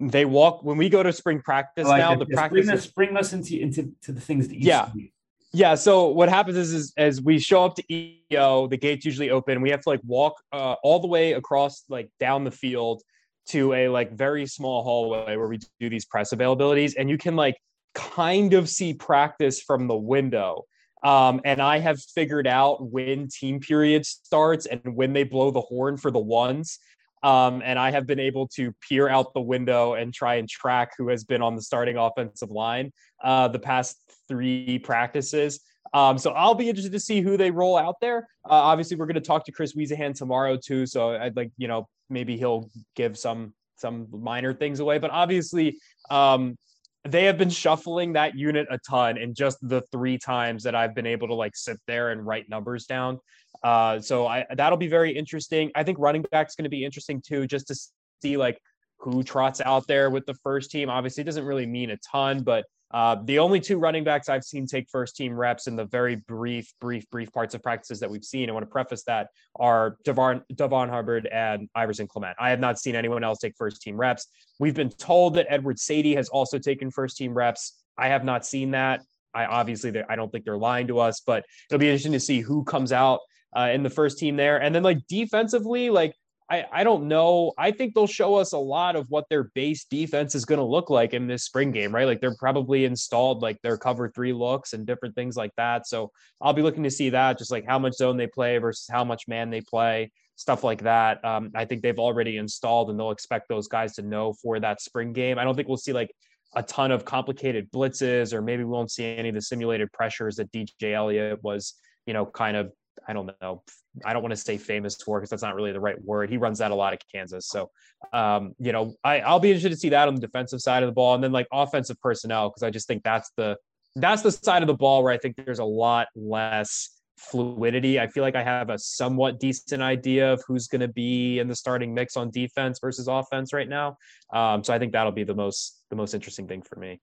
they 0.00 0.24
walk 0.24 0.62
when 0.64 0.76
we 0.76 0.88
go 0.88 1.02
to 1.02 1.12
spring 1.12 1.40
practice 1.40 1.86
Like, 1.86 1.98
now. 2.00 2.14
The 2.16 2.24
just 2.24 2.36
practice 2.36 2.66
bring 2.66 2.74
is- 2.76 2.86
us, 2.86 2.92
bring 2.92 3.16
us 3.16 3.32
into 3.32 3.60
into 3.60 3.92
to 4.02 4.12
the 4.12 4.20
things 4.20 4.48
that 4.48 4.54
you 4.56 4.68
Yeah. 4.68 4.90
see. 4.92 5.12
Yeah. 5.52 5.76
So 5.76 6.08
what 6.08 6.28
happens 6.28 6.56
is, 6.56 6.72
is 6.72 6.92
as 6.96 7.22
we 7.22 7.38
show 7.38 7.64
up 7.64 7.76
to 7.76 7.84
EO, 7.88 8.66
the 8.66 8.76
gates 8.76 9.04
usually 9.04 9.30
open. 9.30 9.60
We 9.60 9.70
have 9.70 9.82
to 9.82 9.88
like 9.88 10.00
walk 10.04 10.34
uh, 10.52 10.74
all 10.82 10.98
the 10.98 11.06
way 11.06 11.32
across, 11.34 11.84
like 11.88 12.10
down 12.18 12.42
the 12.42 12.50
field 12.50 13.02
to 13.50 13.72
a 13.74 13.88
like 13.88 14.12
very 14.12 14.46
small 14.46 14.82
hallway 14.82 15.36
where 15.36 15.46
we 15.46 15.58
do 15.78 15.88
these 15.88 16.06
press 16.06 16.32
availabilities, 16.34 16.94
and 16.98 17.08
you 17.08 17.18
can 17.18 17.36
like 17.36 17.56
kind 17.94 18.52
of 18.54 18.68
see 18.68 18.94
practice 18.94 19.60
from 19.60 19.86
the 19.86 19.94
window. 19.94 20.64
Um, 21.04 21.40
and 21.44 21.60
I 21.62 21.78
have 21.78 22.00
figured 22.00 22.46
out 22.48 22.90
when 22.90 23.28
team 23.28 23.60
period 23.60 24.06
starts 24.06 24.64
and 24.66 24.80
when 24.96 25.12
they 25.12 25.22
blow 25.22 25.50
the 25.52 25.60
horn 25.60 25.98
for 25.98 26.10
the 26.10 26.18
ones. 26.18 26.78
Um, 27.24 27.62
and 27.64 27.78
I 27.78 27.90
have 27.90 28.06
been 28.06 28.20
able 28.20 28.46
to 28.48 28.70
peer 28.86 29.08
out 29.08 29.32
the 29.32 29.40
window 29.40 29.94
and 29.94 30.12
try 30.12 30.34
and 30.34 30.46
track 30.48 30.92
who 30.98 31.08
has 31.08 31.24
been 31.24 31.40
on 31.40 31.56
the 31.56 31.62
starting 31.62 31.96
offensive 31.96 32.50
line 32.50 32.92
uh, 33.22 33.48
the 33.48 33.58
past 33.58 33.96
three 34.28 34.78
practices. 34.78 35.60
Um, 35.94 36.18
so 36.18 36.32
I'll 36.32 36.54
be 36.54 36.68
interested 36.68 36.92
to 36.92 37.00
see 37.00 37.22
who 37.22 37.38
they 37.38 37.50
roll 37.50 37.78
out 37.78 37.96
there. 38.00 38.28
Uh, 38.44 38.52
obviously, 38.52 38.98
we're 38.98 39.06
going 39.06 39.14
to 39.14 39.22
talk 39.22 39.46
to 39.46 39.52
Chris 39.52 39.74
Wiesehan 39.74 40.14
tomorrow 40.14 40.58
too. 40.62 40.84
So 40.84 41.16
I'd 41.16 41.34
like, 41.34 41.50
you 41.56 41.66
know, 41.66 41.88
maybe 42.10 42.36
he'll 42.36 42.70
give 42.94 43.16
some 43.16 43.54
some 43.76 44.06
minor 44.10 44.52
things 44.52 44.80
away. 44.80 44.98
But 44.98 45.10
obviously, 45.10 45.78
um, 46.10 46.56
they 47.04 47.24
have 47.24 47.38
been 47.38 47.50
shuffling 47.50 48.14
that 48.14 48.34
unit 48.34 48.66
a 48.70 48.78
ton 48.78 49.18
in 49.18 49.34
just 49.34 49.58
the 49.62 49.82
three 49.92 50.18
times 50.18 50.62
that 50.64 50.74
I've 50.74 50.94
been 50.94 51.06
able 51.06 51.28
to 51.28 51.34
like 51.34 51.56
sit 51.56 51.78
there 51.86 52.10
and 52.10 52.26
write 52.26 52.48
numbers 52.48 52.86
down. 52.86 53.18
Uh, 53.64 53.98
so 53.98 54.26
I 54.26 54.44
that'll 54.54 54.78
be 54.78 54.88
very 54.88 55.16
interesting. 55.16 55.72
I 55.74 55.82
think 55.82 55.98
running 55.98 56.24
back's 56.30 56.54
going 56.54 56.64
to 56.64 56.70
be 56.70 56.84
interesting 56.84 57.22
too, 57.26 57.46
just 57.46 57.66
to 57.68 57.76
see 58.22 58.36
like 58.36 58.58
who 58.98 59.22
trots 59.22 59.60
out 59.60 59.86
there 59.88 60.10
with 60.10 60.26
the 60.26 60.34
first 60.34 60.70
team. 60.70 60.90
Obviously, 60.90 61.22
it 61.22 61.24
doesn't 61.24 61.44
really 61.44 61.66
mean 61.66 61.90
a 61.90 61.96
ton, 61.96 62.42
but 62.42 62.64
uh, 62.94 63.16
the 63.24 63.40
only 63.40 63.58
two 63.58 63.78
running 63.78 64.04
backs 64.04 64.28
I've 64.28 64.44
seen 64.44 64.66
take 64.66 64.88
first 64.88 65.16
team 65.16 65.34
reps 65.34 65.66
in 65.66 65.74
the 65.74 65.84
very 65.86 66.14
brief, 66.14 66.72
brief, 66.80 67.10
brief 67.10 67.32
parts 67.32 67.52
of 67.54 67.62
practices 67.62 67.98
that 68.00 68.08
we've 68.08 68.24
seen, 68.24 68.48
I 68.48 68.52
want 68.52 68.64
to 68.64 68.70
preface 68.70 69.02
that 69.04 69.30
are 69.56 69.96
Devon, 70.04 70.42
Devon 70.54 70.88
Hubbard 70.88 71.26
and 71.26 71.68
Iverson 71.74 72.06
Clement. 72.06 72.36
I 72.38 72.50
have 72.50 72.60
not 72.60 72.78
seen 72.78 72.94
anyone 72.94 73.24
else 73.24 73.40
take 73.40 73.56
first 73.56 73.82
team 73.82 73.96
reps. 73.96 74.28
We've 74.60 74.76
been 74.76 74.90
told 74.90 75.34
that 75.34 75.46
Edward 75.48 75.78
Saydee 75.78 76.14
has 76.14 76.28
also 76.28 76.58
taken 76.58 76.90
first 76.92 77.16
team 77.16 77.34
reps. 77.34 77.82
I 77.98 78.08
have 78.08 78.24
not 78.24 78.46
seen 78.46 78.70
that. 78.72 79.00
I 79.34 79.46
obviously, 79.46 79.92
I 80.08 80.14
don't 80.14 80.30
think 80.30 80.44
they're 80.44 80.56
lying 80.56 80.86
to 80.86 81.00
us, 81.00 81.20
but 81.20 81.44
it'll 81.68 81.80
be 81.80 81.88
interesting 81.88 82.12
to 82.12 82.20
see 82.20 82.40
who 82.40 82.62
comes 82.62 82.92
out 82.92 83.18
uh, 83.56 83.70
in 83.72 83.82
the 83.82 83.90
first 83.90 84.18
team 84.18 84.36
there. 84.36 84.60
And 84.60 84.74
then 84.74 84.82
like 84.82 85.06
defensively, 85.06 85.90
like 85.90 86.14
I, 86.50 86.66
I 86.70 86.84
don't 86.84 87.08
know. 87.08 87.52
I 87.56 87.70
think 87.70 87.94
they'll 87.94 88.06
show 88.06 88.34
us 88.34 88.52
a 88.52 88.58
lot 88.58 88.96
of 88.96 89.06
what 89.08 89.28
their 89.30 89.44
base 89.54 89.86
defense 89.86 90.34
is 90.34 90.44
going 90.44 90.58
to 90.58 90.64
look 90.64 90.90
like 90.90 91.14
in 91.14 91.26
this 91.26 91.44
spring 91.44 91.72
game, 91.72 91.94
right? 91.94 92.06
Like 92.06 92.20
they're 92.20 92.36
probably 92.38 92.84
installed 92.84 93.40
like 93.40 93.60
their 93.62 93.78
cover 93.78 94.10
three 94.10 94.34
looks 94.34 94.74
and 94.74 94.86
different 94.86 95.14
things 95.14 95.36
like 95.36 95.52
that. 95.56 95.86
So 95.86 96.10
I'll 96.42 96.52
be 96.52 96.60
looking 96.60 96.82
to 96.82 96.90
see 96.90 97.10
that, 97.10 97.38
just 97.38 97.50
like 97.50 97.64
how 97.66 97.78
much 97.78 97.94
zone 97.94 98.18
they 98.18 98.26
play 98.26 98.58
versus 98.58 98.86
how 98.90 99.04
much 99.04 99.26
man 99.26 99.48
they 99.48 99.62
play, 99.62 100.12
stuff 100.36 100.62
like 100.62 100.82
that. 100.82 101.24
Um, 101.24 101.50
I 101.54 101.64
think 101.64 101.80
they've 101.80 101.98
already 101.98 102.36
installed 102.36 102.90
and 102.90 103.00
they'll 103.00 103.10
expect 103.10 103.48
those 103.48 103.66
guys 103.66 103.94
to 103.94 104.02
know 104.02 104.34
for 104.34 104.60
that 104.60 104.82
spring 104.82 105.14
game. 105.14 105.38
I 105.38 105.44
don't 105.44 105.54
think 105.54 105.68
we'll 105.68 105.78
see 105.78 105.94
like 105.94 106.14
a 106.54 106.62
ton 106.62 106.90
of 106.90 107.06
complicated 107.06 107.70
blitzes, 107.72 108.34
or 108.34 108.42
maybe 108.42 108.64
we 108.64 108.70
won't 108.70 108.90
see 108.90 109.04
any 109.04 109.30
of 109.30 109.34
the 109.34 109.42
simulated 109.42 109.90
pressures 109.92 110.36
that 110.36 110.52
DJ 110.52 110.92
Eliot 110.92 111.42
was, 111.42 111.74
you 112.06 112.12
know, 112.12 112.26
kind 112.26 112.56
of 112.56 112.70
I 113.06 113.12
don't 113.12 113.30
know. 113.40 113.62
I 114.04 114.12
don't 114.12 114.22
want 114.22 114.32
to 114.32 114.36
say 114.36 114.58
famous 114.58 114.96
for 114.96 115.20
because 115.20 115.30
that's 115.30 115.42
not 115.42 115.54
really 115.54 115.72
the 115.72 115.80
right 115.80 116.02
word. 116.02 116.30
He 116.30 116.36
runs 116.36 116.58
that 116.58 116.70
a 116.70 116.74
lot 116.74 116.92
of 116.92 116.98
Kansas. 117.12 117.46
So, 117.48 117.70
um, 118.12 118.54
you 118.58 118.72
know, 118.72 118.94
I, 119.04 119.20
I'll 119.20 119.40
be 119.40 119.50
interested 119.50 119.70
to 119.70 119.76
see 119.76 119.90
that 119.90 120.08
on 120.08 120.14
the 120.14 120.20
defensive 120.20 120.60
side 120.60 120.82
of 120.82 120.88
the 120.88 120.92
ball, 120.92 121.14
and 121.14 121.22
then 121.22 121.32
like 121.32 121.46
offensive 121.52 122.00
personnel 122.00 122.50
because 122.50 122.62
I 122.62 122.70
just 122.70 122.88
think 122.88 123.02
that's 123.02 123.30
the 123.36 123.56
that's 123.96 124.22
the 124.22 124.32
side 124.32 124.62
of 124.62 124.66
the 124.66 124.74
ball 124.74 125.04
where 125.04 125.12
I 125.12 125.18
think 125.18 125.36
there's 125.36 125.60
a 125.60 125.64
lot 125.64 126.08
less 126.16 126.90
fluidity. 127.16 128.00
I 128.00 128.08
feel 128.08 128.22
like 128.22 128.34
I 128.34 128.42
have 128.42 128.70
a 128.70 128.78
somewhat 128.78 129.38
decent 129.38 129.82
idea 129.82 130.32
of 130.32 130.42
who's 130.46 130.66
going 130.66 130.80
to 130.80 130.88
be 130.88 131.38
in 131.38 131.46
the 131.46 131.54
starting 131.54 131.94
mix 131.94 132.16
on 132.16 132.30
defense 132.30 132.80
versus 132.80 133.06
offense 133.06 133.52
right 133.52 133.68
now. 133.68 133.96
Um, 134.32 134.64
so 134.64 134.74
I 134.74 134.78
think 134.78 134.92
that'll 134.92 135.12
be 135.12 135.24
the 135.24 135.34
most 135.34 135.82
the 135.90 135.96
most 135.96 136.14
interesting 136.14 136.48
thing 136.48 136.62
for 136.62 136.78
me. 136.78 137.00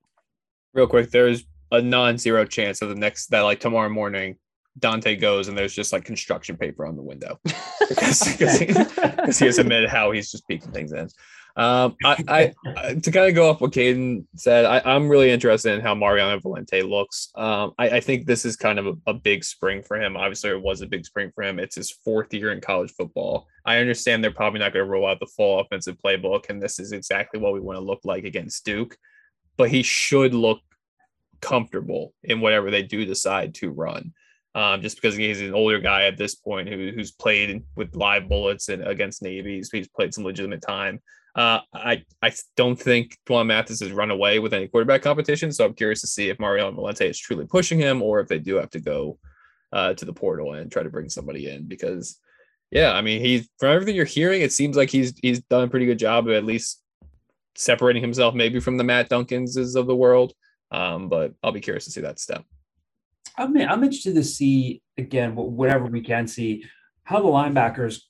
Real 0.74 0.88
quick, 0.88 1.12
there's 1.12 1.46
a 1.72 1.82
non-zero 1.82 2.46
chance 2.46 2.80
that 2.80 2.88
the 2.88 2.96
next 2.96 3.28
that 3.28 3.42
like 3.42 3.60
tomorrow 3.60 3.90
morning 3.90 4.38
Dante 4.80 5.16
goes 5.16 5.48
and 5.48 5.58
there's 5.58 5.74
just 5.74 5.94
like 5.94 6.06
construction 6.06 6.58
paper 6.58 6.86
on 6.86 6.96
the 6.96 7.02
window 7.02 7.40
because, 7.90 8.22
he, 8.24 8.66
he 8.66 9.46
has 9.46 9.58
admitted 9.58 9.90
how 9.90 10.12
he's 10.12 10.32
just 10.32 10.48
peeking 10.48 10.72
things 10.72 10.94
in. 10.94 11.10
Um, 11.58 11.98
I, 12.06 12.24
I, 12.28 12.54
I 12.78 12.94
to 12.96 13.12
kind 13.12 13.28
of 13.28 13.36
go 13.36 13.50
off 13.50 13.60
what 13.60 13.74
Caden 13.74 14.26
said, 14.36 14.64
I, 14.66 14.82
I'm 14.86 15.10
really 15.10 15.32
interested 15.32 15.74
in 15.74 15.82
how 15.82 15.94
Mariano 15.94 16.40
Valente 16.40 16.88
looks. 16.88 17.30
Um, 17.36 17.74
I, 17.78 17.90
I 17.90 18.00
think 18.00 18.26
this 18.26 18.46
is 18.46 18.56
kind 18.56 18.80
of 18.80 18.88
a, 18.88 18.94
a 19.08 19.14
big 19.14 19.44
spring 19.44 19.84
for 19.84 20.02
him. 20.02 20.16
Obviously, 20.16 20.52
it 20.52 20.62
was 20.62 20.82
a 20.82 20.88
big 20.88 21.06
spring 21.06 21.32
for 21.36 21.44
him. 21.44 21.60
It's 21.60 21.76
his 21.76 21.92
fourth 21.92 22.34
year 22.34 22.54
in 22.54 22.62
college 22.62 22.92
football. 22.92 23.48
I 23.66 23.78
understand 23.78 24.24
they're 24.24 24.32
probably 24.32 24.60
not 24.60 24.74
going 24.74 24.86
to 24.86 24.90
roll 24.90 25.08
out 25.08 25.20
the 25.20 25.26
full 25.26 25.60
offensive 25.60 25.98
playbook, 26.04 26.50
and 26.50 26.62
this 26.62 26.80
is 26.80 26.94
exactly 26.94 27.40
what 27.40 27.54
we 27.54 27.60
want 27.60 27.78
to 27.78 27.84
look 27.84 28.02
like 28.06 28.24
against 28.24 28.64
Duke. 28.64 28.98
But 29.58 29.70
he 29.70 29.84
should 29.84 30.34
look 30.34 30.62
comfortable 31.42 32.14
in 32.24 32.40
whatever 32.40 32.72
they 32.72 32.84
do 32.84 33.04
decide 33.04 33.54
to 33.56 33.72
run 33.72 34.14
um, 34.56 34.82
just 34.82 34.98
because 34.98 35.16
he's 35.16 35.42
an 35.42 35.54
older 35.54 35.80
guy 35.80 36.04
at 36.04 36.18
this 36.18 36.36
point 36.36 36.68
who, 36.68 36.92
who's 36.94 37.12
played 37.12 37.64
with 37.76 37.96
live 37.96 38.28
bullets 38.28 38.70
and 38.70 38.86
against 38.86 39.22
navies. 39.22 39.70
He's 39.72 39.88
played 39.88 40.14
some 40.14 40.24
legitimate 40.24 40.62
time. 40.62 41.00
Uh, 41.34 41.60
I 41.74 42.04
I 42.22 42.34
don't 42.58 42.76
think 42.76 43.18
D'Wan 43.26 43.48
Mathis 43.48 43.80
has 43.80 43.94
run 43.94 44.12
away 44.12 44.40
with 44.40 44.54
any 44.54 44.68
quarterback 44.68 45.02
competition, 45.02 45.52
so 45.52 45.66
I'm 45.66 45.74
curious 45.74 46.02
to 46.02 46.08
see 46.08 46.30
if 46.30 46.40
Mariano 46.40 46.76
Valente 46.76 47.10
is 47.10 47.18
truly 47.18 47.46
pushing 47.46 47.80
him 47.80 48.02
or 48.02 48.20
if 48.20 48.28
they 48.28 48.40
do 48.40 48.56
have 48.56 48.70
to 48.72 48.82
go 48.82 49.18
uh, 49.72 49.94
to 49.94 50.04
the 50.04 50.12
portal 50.12 50.54
and 50.54 50.70
try 50.70 50.84
to 50.84 50.90
bring 50.90 51.08
somebody 51.08 51.50
in. 51.50 51.70
Because, 51.70 52.20
yeah, 52.70 52.92
I 52.92 53.02
mean, 53.02 53.22
he's 53.22 53.48
from 53.60 53.70
everything 53.70 53.96
you're 53.96 54.04
hearing, 54.04 54.42
it 54.42 54.52
seems 54.52 54.76
like 54.76 54.90
he's 54.90 55.14
he's 55.22 55.40
done 55.44 55.64
a 55.64 55.70
pretty 55.70 55.86
good 55.86 56.00
job 56.00 56.28
of 56.28 56.34
at 56.34 56.44
least 56.44 56.82
separating 57.56 58.02
himself 58.02 58.34
maybe 58.34 58.60
from 58.60 58.78
the 58.78 58.84
Matt 58.84 59.10
Duncanses 59.10 59.78
of 59.78 59.88
the 59.88 59.96
world. 59.96 60.34
Um, 60.72 61.08
but 61.08 61.34
I'll 61.42 61.54
be 61.54 61.62
curious 61.62 61.86
to 61.86 61.92
see 61.92 62.02
that 62.02 62.20
step. 62.20 62.44
I'm 63.38 63.56
I'm 63.58 63.84
interested 63.84 64.16
to 64.16 64.24
see 64.24 64.82
again 64.98 65.36
whatever 65.36 65.86
we 65.86 66.02
can 66.02 66.28
see 66.28 66.66
how 67.04 67.22
the 67.22 67.28
linebackers 67.28 68.02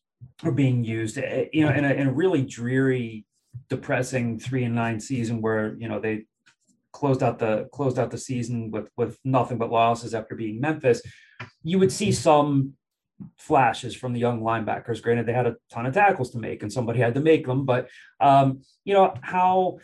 are 0.43 0.51
being 0.51 0.83
used. 0.83 1.17
eh, 1.17 1.45
You 1.53 1.65
know, 1.65 1.71
in 1.73 1.85
a, 1.85 1.89
in 1.93 2.07
a 2.07 2.13
really 2.13 2.43
dreary, 2.43 3.25
depressing 3.69 4.39
three 4.39 4.63
and 4.63 4.75
nine 4.75 4.99
season 4.99 5.41
where 5.41 5.75
you 5.77 5.87
know 5.87 5.99
they 5.99 6.25
closed 6.91 7.23
out 7.23 7.39
the 7.39 7.69
closed 7.71 7.97
out 7.97 8.11
the 8.11 8.17
season 8.17 8.71
with 8.71 8.89
with 8.97 9.17
nothing 9.23 9.57
but 9.57 9.71
losses 9.71 10.13
after 10.13 10.35
being 10.35 10.59
Memphis. 10.59 11.01
You 11.63 11.79
would 11.79 11.91
see 11.91 12.11
some 12.11 12.73
flashes 13.37 13.95
from 13.95 14.13
the 14.13 14.19
young 14.19 14.41
linebackers. 14.41 15.01
Granted, 15.01 15.27
they 15.27 15.33
had 15.33 15.47
a 15.47 15.55
ton 15.71 15.85
of 15.85 15.93
tackles 15.93 16.31
to 16.31 16.39
make, 16.39 16.63
and 16.63 16.73
somebody 16.73 16.99
had 16.99 17.13
to 17.15 17.21
make 17.21 17.45
them. 17.45 17.65
But 17.65 17.87
um, 18.19 18.61
you 18.83 18.93
know 18.93 19.13
how 19.21 19.77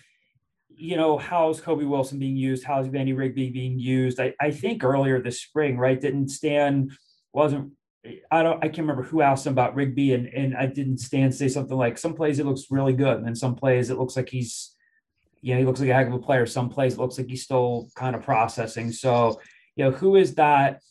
you 0.77 0.95
know, 0.95 1.17
how's 1.17 1.59
Kobe 1.59 1.85
Wilson 1.85 2.19
being 2.19 2.37
used? 2.37 2.63
How's 2.63 2.87
Vandy 2.87 3.17
Rigby 3.17 3.49
being 3.49 3.79
used? 3.79 4.19
I, 4.19 4.33
I 4.39 4.51
think 4.51 4.83
earlier 4.83 5.19
this 5.21 5.41
spring, 5.41 5.77
right? 5.77 5.99
Didn't 5.99 6.29
Stan 6.29 6.89
wasn't 7.33 7.73
I 8.31 8.43
don't 8.43 8.57
I 8.63 8.67
can't 8.67 8.79
remember 8.79 9.03
who 9.03 9.21
asked 9.21 9.45
him 9.45 9.53
about 9.53 9.75
Rigby 9.75 10.13
and 10.13 10.27
and 10.27 10.55
I 10.55 10.67
didn't 10.67 10.99
stand 10.99 11.33
say 11.33 11.47
something 11.47 11.75
like 11.75 11.97
some 11.97 12.13
plays 12.13 12.39
it 12.39 12.45
looks 12.45 12.65
really 12.69 12.93
good 12.93 13.17
and 13.17 13.25
then 13.25 13.35
some 13.35 13.55
plays 13.55 13.89
it 13.89 13.97
looks 13.97 14.15
like 14.15 14.29
he's 14.29 14.75
you 15.41 15.53
know 15.53 15.59
he 15.59 15.65
looks 15.65 15.79
like 15.79 15.89
a 15.89 15.93
heck 15.93 16.07
of 16.07 16.13
a 16.13 16.19
player 16.19 16.45
some 16.45 16.69
plays 16.69 16.93
it 16.93 16.99
looks 16.99 17.17
like 17.17 17.27
he's 17.27 17.43
still 17.43 17.89
kind 17.95 18.15
of 18.15 18.23
processing 18.23 18.91
so 18.91 19.39
you 19.75 19.83
know 19.83 19.91
who 19.91 20.15
is 20.15 20.35
that 20.35 20.81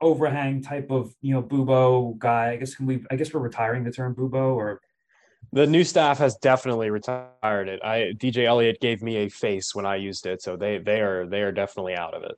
overhang 0.00 0.62
type 0.62 0.90
of 0.90 1.12
you 1.22 1.34
know 1.34 1.42
bubo 1.42 2.16
guy 2.18 2.52
I 2.52 2.56
guess 2.56 2.74
can 2.74 2.86
we 2.86 3.04
I 3.10 3.16
guess 3.16 3.32
we're 3.32 3.40
retiring 3.40 3.84
the 3.84 3.90
term 3.90 4.14
bubo 4.14 4.54
or 4.54 4.80
The 5.52 5.66
new 5.66 5.84
staff 5.84 6.18
has 6.18 6.36
definitely 6.36 6.90
retired 6.90 7.68
it. 7.68 7.80
I 7.84 8.12
DJ 8.16 8.46
Eliot 8.46 8.80
gave 8.80 9.02
me 9.02 9.16
a 9.18 9.28
face 9.28 9.74
when 9.74 9.86
I 9.86 9.96
used 9.96 10.26
it, 10.26 10.42
so 10.42 10.56
they 10.56 10.78
they 10.78 11.00
are 11.00 11.26
they 11.26 11.42
are 11.42 11.52
definitely 11.52 11.94
out 11.94 12.14
of 12.14 12.22
it. 12.22 12.36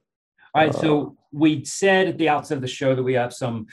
All 0.55 0.65
right, 0.65 0.75
so 0.75 1.17
we 1.33 1.65
said 1.65 2.09
at 2.09 2.19
the 2.19 2.31
outset 2.31 2.57
of 2.57 2.63
the 2.63 2.69
show 2.69 2.95
that 2.95 3.03
we 3.03 3.13
have 3.15 3.33
some 3.33 3.67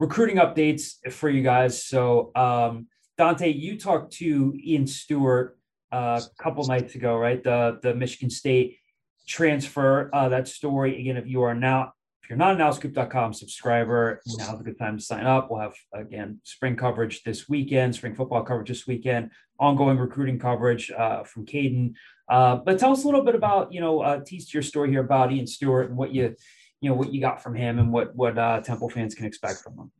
recruiting 0.00 0.36
updates 0.36 0.94
for 1.12 1.30
you 1.30 1.42
guys. 1.42 1.84
So 1.84 2.32
um, 2.34 2.88
Dante, 3.16 3.52
you 3.52 3.78
talked 3.78 4.12
to 4.14 4.52
Ian 4.62 4.86
Stewart 4.86 5.58
uh, 5.92 6.20
a 6.20 6.42
couple 6.42 6.64
nights 6.66 6.94
ago, 6.94 7.16
right? 7.16 7.42
The 7.42 7.78
the 7.82 7.94
Michigan 7.94 8.30
State 8.30 8.78
transfer. 9.26 10.10
Uh, 10.12 10.28
that 10.30 10.48
story 10.48 11.00
again. 11.00 11.16
If 11.16 11.26
you 11.26 11.42
are 11.42 11.54
now 11.54 11.92
if 12.26 12.30
you're 12.30 12.38
not 12.38 12.54
an 12.54 12.58
owlscoop.com 12.58 13.32
subscriber, 13.34 14.20
now's 14.36 14.60
a 14.60 14.64
good 14.64 14.76
time 14.76 14.98
to 14.98 15.02
sign 15.04 15.26
up. 15.26 15.48
We'll 15.48 15.60
have 15.60 15.74
again 15.94 16.40
spring 16.42 16.74
coverage 16.74 17.22
this 17.22 17.48
weekend, 17.48 17.94
spring 17.94 18.16
football 18.16 18.42
coverage 18.42 18.66
this 18.66 18.84
weekend, 18.84 19.30
ongoing 19.60 19.96
recruiting 19.96 20.36
coverage 20.36 20.90
uh, 20.90 21.22
from 21.22 21.46
Caden. 21.46 21.94
Uh, 22.28 22.56
but 22.56 22.80
tell 22.80 22.90
us 22.90 23.04
a 23.04 23.06
little 23.06 23.22
bit 23.22 23.36
about 23.36 23.72
you 23.72 23.80
know 23.80 24.00
uh, 24.00 24.18
tease 24.26 24.52
your 24.52 24.64
story 24.64 24.90
here 24.90 25.04
about 25.04 25.30
Ian 25.30 25.46
Stewart 25.46 25.88
and 25.88 25.96
what 25.96 26.12
you 26.12 26.34
you 26.80 26.90
know 26.90 26.96
what 26.96 27.12
you 27.12 27.20
got 27.20 27.40
from 27.44 27.54
him 27.54 27.78
and 27.78 27.92
what 27.92 28.12
what 28.16 28.36
uh, 28.36 28.60
Temple 28.60 28.90
fans 28.90 29.14
can 29.14 29.24
expect 29.24 29.60
from 29.60 29.74
him. 29.74 29.92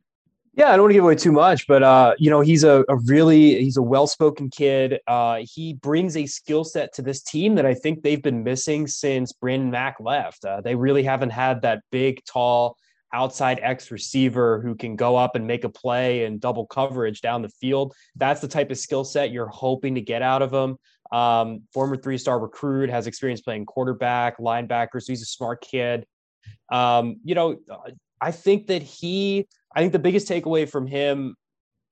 Yeah, 0.57 0.69
I 0.69 0.71
don't 0.71 0.81
want 0.81 0.89
to 0.89 0.93
give 0.95 1.03
away 1.03 1.13
too 1.13 1.31
much, 1.31 1.67
but 1.67 1.83
uh, 1.83 2.15
you 2.17 2.31
know, 2.31 2.41
he's 2.41 2.63
a, 2.63 2.83
a 2.89 2.95
really 3.05 3.63
he's 3.63 3.77
a 3.77 3.81
well-spoken 3.83 4.49
kid. 4.49 4.99
Uh, 5.05 5.43
he 5.43 5.75
brings 5.75 6.17
a 6.17 6.25
skill 6.25 6.63
set 6.63 6.91
to 6.95 7.03
this 7.03 7.21
team 7.21 7.53
that 7.55 7.65
I 7.67 7.75
think 7.75 8.01
they've 8.01 8.23
been 8.23 8.43
missing 8.43 8.87
since 8.87 9.31
Brandon 9.33 9.69
Mack 9.69 9.97
left. 9.99 10.43
Uh, 10.43 10.61
they 10.61 10.73
really 10.73 11.03
haven't 11.03 11.29
had 11.29 11.61
that 11.61 11.83
big, 11.91 12.25
tall 12.25 12.75
outside 13.13 13.59
X 13.61 13.91
receiver 13.91 14.59
who 14.59 14.73
can 14.73 14.95
go 14.95 15.15
up 15.15 15.35
and 15.35 15.45
make 15.45 15.63
a 15.63 15.69
play 15.69 16.25
and 16.25 16.41
double 16.41 16.65
coverage 16.65 17.21
down 17.21 17.43
the 17.43 17.49
field. 17.49 17.93
That's 18.15 18.41
the 18.41 18.47
type 18.47 18.71
of 18.71 18.79
skill 18.79 19.03
set 19.03 19.29
you're 19.29 19.45
hoping 19.45 19.93
to 19.93 20.01
get 20.01 20.23
out 20.23 20.41
of 20.41 20.51
him. 20.51 20.77
Um, 21.11 21.61
former 21.71 21.97
three-star 21.97 22.39
recruit, 22.39 22.89
has 22.89 23.05
experience 23.05 23.41
playing 23.41 23.67
quarterback, 23.67 24.39
linebacker, 24.39 25.03
so 25.03 25.11
he's 25.11 25.21
a 25.21 25.25
smart 25.25 25.61
kid. 25.61 26.07
Um, 26.71 27.17
you 27.23 27.35
know, 27.35 27.57
I 28.19 28.31
think 28.31 28.67
that 28.67 28.81
he, 28.81 29.47
I 29.75 29.81
think 29.81 29.91
the 29.91 29.99
biggest 29.99 30.27
takeaway 30.27 30.67
from 30.67 30.87
him 30.87 31.35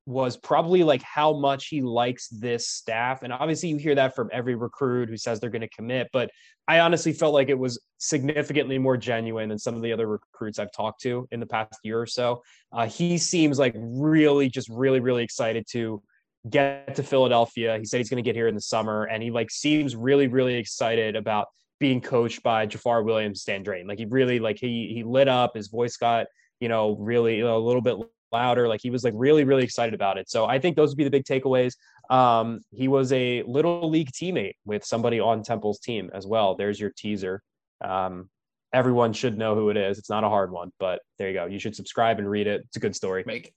was 0.08 0.38
probably 0.38 0.84
like 0.84 1.02
how 1.02 1.34
much 1.34 1.68
he 1.68 1.82
likes 1.82 2.28
this 2.30 2.68
staff. 2.68 3.24
And 3.24 3.34
obviously, 3.34 3.70
you 3.70 3.78
hear 3.78 3.96
that 3.96 4.16
from 4.16 4.30
every 4.32 4.56
recruit 4.56 5.10
who 5.10 5.18
says 5.18 5.40
they're 5.40 5.50
going 5.50 5.62
to 5.62 5.70
commit. 5.70 6.10
But 6.14 6.30
I 6.68 6.80
honestly 6.80 7.12
felt 7.12 7.34
like 7.34 7.50
it 7.50 7.58
was 7.58 7.82
significantly 7.98 8.78
more 8.78 8.98
genuine 8.98 9.50
than 9.50 9.58
some 9.58 9.76
of 9.76 9.82
the 9.82 9.92
other 9.92 10.08
recruits 10.08 10.60
I've 10.60 10.72
talked 10.72 11.02
to 11.02 11.28
in 11.32 11.40
the 11.40 11.46
past 11.46 11.80
year 11.84 12.00
or 12.00 12.06
so. 12.06 12.44
Uh, 12.72 12.86
he 12.86 13.18
seems 13.18 13.58
like 13.58 13.74
really, 13.76 14.48
just 14.48 14.70
really, 14.70 15.00
really 15.00 15.24
excited 15.24 15.66
to 15.72 16.04
get 16.50 16.96
to 16.96 17.04
Philadelphia. 17.04 17.78
He 17.80 17.86
said 17.86 17.98
he's 17.98 18.10
going 18.10 18.24
to 18.24 18.28
get 18.28 18.36
here 18.36 18.48
in 18.48 18.56
the 18.56 18.62
summer, 18.62 19.06
and 19.06 19.24
he 19.24 19.32
like 19.32 19.50
seems 19.50 19.96
really, 19.96 20.28
really 20.28 20.56
excited 20.56 21.16
about 21.16 21.48
being 21.80 22.00
coached 22.00 22.44
by 22.44 22.66
Jafar 22.68 23.04
Williams 23.04 23.42
Stan 23.42 23.64
Drayton. 23.64 23.88
Like 23.88 23.98
he 23.98 24.06
really 24.06 24.40
like 24.40 24.60
he 24.60 24.92
he 24.94 25.04
lit 25.04 25.28
up. 25.28 25.56
His 25.56 25.68
voice 25.68 25.98
got 25.98 26.28
you 26.60 26.70
know 26.70 26.96
really 26.96 27.38
you 27.38 27.44
know, 27.44 27.58
a 27.58 27.60
little 27.60 27.82
bit 27.82 27.98
louder. 28.32 28.68
Like 28.68 28.82
he 28.82 28.90
was 28.90 29.04
like 29.04 29.14
really 29.16 29.44
really 29.44 29.64
excited 29.64 29.94
about 29.94 30.18
it. 30.18 30.30
So 30.30 30.46
I 30.46 30.60
think 30.60 30.76
those 30.76 30.90
would 30.90 30.98
be 30.98 31.04
the 31.04 31.10
big 31.10 31.26
takeaways. 31.26 31.76
Um, 32.10 32.62
he 32.72 32.88
was 32.88 33.12
a 33.14 33.44
little 33.44 33.90
league 33.90 34.12
teammate 34.12 34.56
with 34.66 34.84
somebody 34.86 35.20
on 35.20 35.44
Temple's 35.44 35.80
team 35.80 36.10
as 36.14 36.28
well. 36.28 36.56
There's 36.56 36.80
your 36.80 36.92
teaser. 36.96 37.42
Um, 37.84 38.30
everyone 38.74 39.14
should 39.14 39.38
know 39.38 39.56
who 39.56 39.70
it 39.70 39.78
is. 39.78 39.98
It's 39.98 40.10
not 40.10 40.24
a 40.24 40.30
hard 40.30 40.52
one, 40.52 40.72
but 40.80 41.00
there 41.18 41.30
you 41.30 41.34
go. 41.34 41.46
You 41.46 41.60
should 41.60 41.76
subscribe 41.76 42.20
and 42.20 42.30
read 42.30 42.46
it. 42.46 42.62
It's 42.68 42.78
a 42.78 42.80
good 42.80 42.96
story. 42.96 43.24
Macon. 43.26 43.52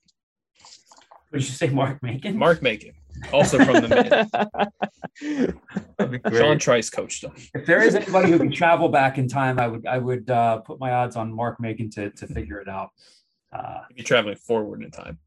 What 1.31 1.41
did 1.41 1.49
you 1.49 1.55
say, 1.55 1.69
Mark 1.69 2.03
Macon? 2.03 2.39
Mark 2.39 2.63
Macon, 2.63 2.93
also 3.33 3.59
from 3.65 3.75
the 3.75 3.89
Mid. 3.89 5.55
That'd 5.99 6.13
be 6.13 6.19
great. 6.19 6.37
Sean 6.41 6.59
Trice 6.59 6.91
coached 6.91 7.25
him. 7.25 7.33
If 7.55 7.67
there 7.67 7.83
is 7.83 7.95
anybody 7.95 8.31
who 8.31 8.39
can 8.39 8.53
travel 8.53 8.89
back 8.89 9.19
in 9.19 9.29
time, 9.29 9.59
I 9.59 9.67
would 9.67 9.87
I 9.87 9.99
would 9.99 10.31
uh, 10.31 10.59
put 10.59 10.79
my 10.79 10.93
odds 10.93 11.17
on 11.17 11.33
Mark 11.33 11.61
Macon 11.61 11.91
to 11.91 12.11
to 12.11 12.27
figure 12.27 12.61
it 12.61 12.69
out. 12.69 12.91
Uh, 13.53 13.81
If 13.91 13.99
you're 13.99 14.05
traveling 14.05 14.37
forward 14.37 14.83
in 14.83 14.91
time, 14.91 15.19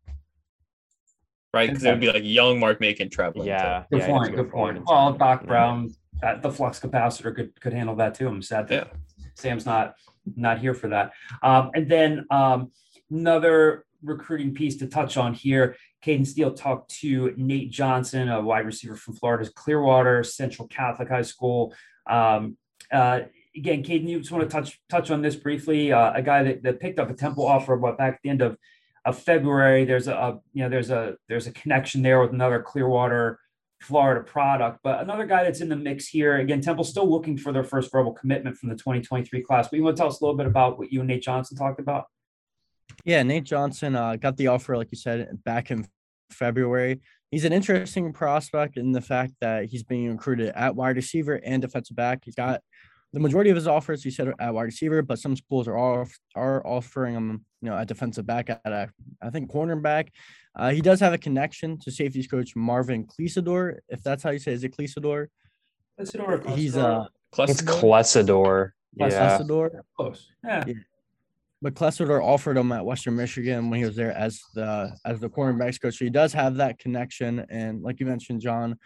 right? 1.54 1.70
Because 1.70 1.84
it 1.84 1.90
would 1.92 2.00
be 2.00 2.12
like 2.12 2.24
young 2.24 2.60
Mark 2.60 2.80
Macon 2.80 3.10
traveling. 3.10 3.48
Yeah. 3.48 3.84
good 3.92 4.02
yeah, 4.02 4.08
point. 4.08 4.36
Good 4.36 4.52
point. 4.52 4.78
in 4.78 4.84
Well. 4.86 5.14
Doc 5.14 5.42
Yeah. 5.42 5.48
Brown, 5.48 5.96
uh, 6.24 6.36
the 6.38 6.52
flux 6.52 6.80
capacitor 6.80 7.36
could 7.36 7.60
could 7.60 7.74
handle 7.74 7.96
that 7.96 8.16
too. 8.16 8.28
I'm 8.28 8.42
sad 8.42 8.68
that 8.70 8.94
Sam's 9.36 9.66
not 9.66 9.96
not 10.36 10.60
here 10.60 10.74
for 10.74 10.88
that. 10.90 11.12
Um, 11.42 11.72
and 11.74 11.90
then 11.90 12.26
um, 12.30 12.72
another 13.10 13.86
recruiting 14.04 14.54
piece 14.54 14.78
to 14.78 14.88
touch 14.88 15.18
on 15.18 15.34
here. 15.34 15.76
Caden 16.04 16.26
Steele 16.26 16.54
talked 16.54 16.92
to 17.02 17.34
Nate 17.38 17.72
Johnson, 17.72 18.30
a 18.30 18.42
wide 18.42 18.66
receiver 18.66 18.96
from 18.96 19.16
Florida's 19.16 19.50
Clearwater 19.50 20.24
Central 20.24 20.68
Catholic 20.68 21.10
High 21.10 21.22
School. 21.22 21.74
Um, 22.10 22.58
uh, 22.92 23.22
again, 23.56 23.84
Caden, 23.84 24.08
you 24.08 24.20
just 24.20 24.32
want 24.32 24.50
to 24.50 24.50
touch 24.50 24.80
touch 24.90 25.12
on 25.12 25.22
this 25.22 25.36
briefly. 25.36 25.92
Uh, 25.92 26.14
a 26.14 26.22
guy 26.22 26.44
that, 26.44 26.64
that 26.64 26.80
picked 26.80 27.00
up 27.00 27.10
a 27.10 27.14
Temple 27.14 27.46
offer, 27.46 27.76
what 27.76 27.98
back 27.98 28.16
at 28.16 28.20
the 28.24 28.30
end 28.30 28.42
of 28.42 28.58
of 29.06 29.18
February. 29.18 29.86
There's 29.86 30.08
a, 30.08 30.14
a 30.14 30.40
you 30.54 30.64
know 30.64 30.70
there's 30.70 30.90
a 30.90 31.16
there's 31.28 31.48
a 31.48 31.52
connection 31.52 32.02
there 32.02 32.22
with 32.22 32.32
another 32.32 32.62
Clearwater 32.62 33.40
Florida 33.82 34.24
product, 34.24 34.80
but 34.84 35.02
another 35.02 35.26
guy 35.26 35.44
that's 35.44 35.62
in 35.62 35.70
the 35.70 35.76
mix 35.76 36.08
here. 36.08 36.38
Again, 36.38 36.62
Temple's 36.62 36.90
still 36.90 37.10
looking 37.10 37.38
for 37.38 37.52
their 37.52 37.64
first 37.64 37.92
verbal 37.92 38.14
commitment 38.14 38.58
from 38.58 38.70
the 38.70 38.76
2023 38.76 39.42
class. 39.42 39.68
But 39.68 39.78
you 39.78 39.84
want 39.84 39.98
to 39.98 40.02
tell 40.02 40.10
us 40.10 40.22
a 40.22 40.24
little 40.24 40.38
bit 40.38 40.46
about 40.46 40.78
what 40.78 40.92
you 40.92 41.00
and 41.00 41.08
Nate 41.08 41.24
Johnson 41.24 41.58
talked 41.58 41.80
about? 41.80 42.06
Yeah, 43.06 43.24
Nate 43.24 43.44
Johnson 43.44 43.96
uh, 43.96 44.16
got 44.16 44.38
the 44.38 44.48
offer, 44.48 44.78
like 44.78 44.90
you 44.92 44.98
said, 44.98 45.44
back 45.44 45.72
in 45.72 45.88
February. 46.32 47.02
He's 47.32 47.46
an 47.46 47.54
interesting 47.54 48.12
prospect 48.12 48.78
in 48.78 48.92
the 48.92 49.02
fact 49.02 49.34
that 49.42 49.66
he's 49.66 49.84
being 49.84 50.12
recruited 50.12 50.52
at 50.56 50.76
wide 50.76 50.98
receiver 50.98 51.36
and 51.36 51.62
defensive 51.62 51.96
back. 51.96 52.24
He's 52.26 52.36
got 52.36 52.62
the 53.14 53.20
majority 53.20 53.50
of 53.50 53.56
his 53.56 53.68
offers, 53.68 54.04
he 54.04 54.12
said, 54.12 54.34
at 54.40 54.54
wide 54.54 54.64
receiver, 54.64 55.02
but 55.02 55.20
some 55.20 55.36
schools 55.36 55.68
are 55.68 55.78
off, 55.78 56.18
are 56.36 56.66
offering 56.66 57.14
him, 57.14 57.46
you 57.62 57.70
know, 57.70 57.78
at 57.78 57.88
defensive 57.88 58.26
back 58.26 58.50
at 58.50 58.62
a, 58.66 58.90
I 59.22 59.30
think 59.30 59.52
cornerback. 59.52 60.10
Uh, 60.56 60.72
he 60.72 60.82
does 60.82 61.00
have 61.00 61.14
a 61.14 61.18
connection 61.18 61.80
to 61.80 61.92
safeties 61.92 62.28
coach 62.28 62.56
Marvin 62.56 63.06
Cleasador, 63.06 63.80
if 63.90 64.04
that's 64.04 64.24
how 64.24 64.32
you 64.32 64.40
say, 64.40 64.52
it. 64.52 64.56
is 64.56 64.64
it 64.64 64.76
Cleasador? 64.76 65.30
He's 66.56 66.76
uh, 66.76 67.06
It's 67.38 67.62
Clessidor? 67.62 67.82
Clessidor. 67.82 68.72
Yeah. 68.96 69.08
Cleasador. 69.08 69.82
close. 69.96 70.32
Yeah. 70.44 70.66
But 71.62 71.76
Clesidor 71.76 72.24
offered 72.24 72.58
him 72.58 72.72
at 72.72 72.86
Western 72.86 73.16
Michigan 73.16 73.70
when 73.70 73.80
he 73.80 73.86
was 73.86 73.96
there 73.96 74.12
as 74.12 74.42
the 74.56 74.96
as 75.06 75.20
the 75.20 75.30
cornerbacks 75.30 75.80
coach. 75.80 75.98
So 75.98 76.06
he 76.06 76.12
does 76.12 76.34
have 76.34 76.56
that 76.56 76.80
connection. 76.80 77.46
And 77.50 77.84
like 77.84 78.00
you 78.00 78.06
mentioned, 78.08 78.42
John, 78.42 78.78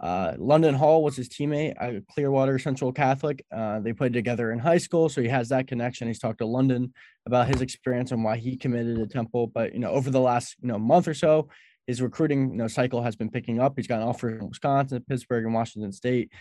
uh, 0.00 0.34
London 0.36 0.74
Hall 0.74 1.04
was 1.04 1.16
his 1.16 1.28
teammate 1.28 1.74
at 1.80 2.06
Clearwater 2.08 2.58
Central 2.58 2.92
Catholic. 2.92 3.44
Uh, 3.54 3.80
they 3.80 3.92
played 3.92 4.12
together 4.12 4.50
in 4.50 4.58
high 4.58 4.78
school, 4.78 5.08
so 5.08 5.22
he 5.22 5.28
has 5.28 5.48
that 5.50 5.68
connection. 5.68 6.08
He's 6.08 6.18
talked 6.18 6.38
to 6.38 6.46
London 6.46 6.92
about 7.26 7.48
his 7.48 7.62
experience 7.62 8.10
and 8.10 8.22
why 8.22 8.36
he 8.36 8.56
committed 8.56 8.96
to 8.96 9.06
Temple. 9.06 9.46
But 9.46 9.72
you 9.72 9.78
know, 9.78 9.90
over 9.90 10.10
the 10.10 10.20
last 10.20 10.56
you 10.60 10.68
know 10.68 10.78
month 10.78 11.06
or 11.06 11.14
so, 11.14 11.48
his 11.86 12.02
recruiting 12.02 12.50
you 12.50 12.56
know 12.56 12.68
cycle 12.68 13.02
has 13.02 13.14
been 13.14 13.30
picking 13.30 13.60
up. 13.60 13.74
He's 13.76 13.86
gotten 13.86 14.06
offers 14.06 14.38
from 14.38 14.48
Wisconsin, 14.48 15.04
Pittsburgh, 15.08 15.44
and 15.44 15.54
Washington 15.54 15.92
State. 15.92 16.32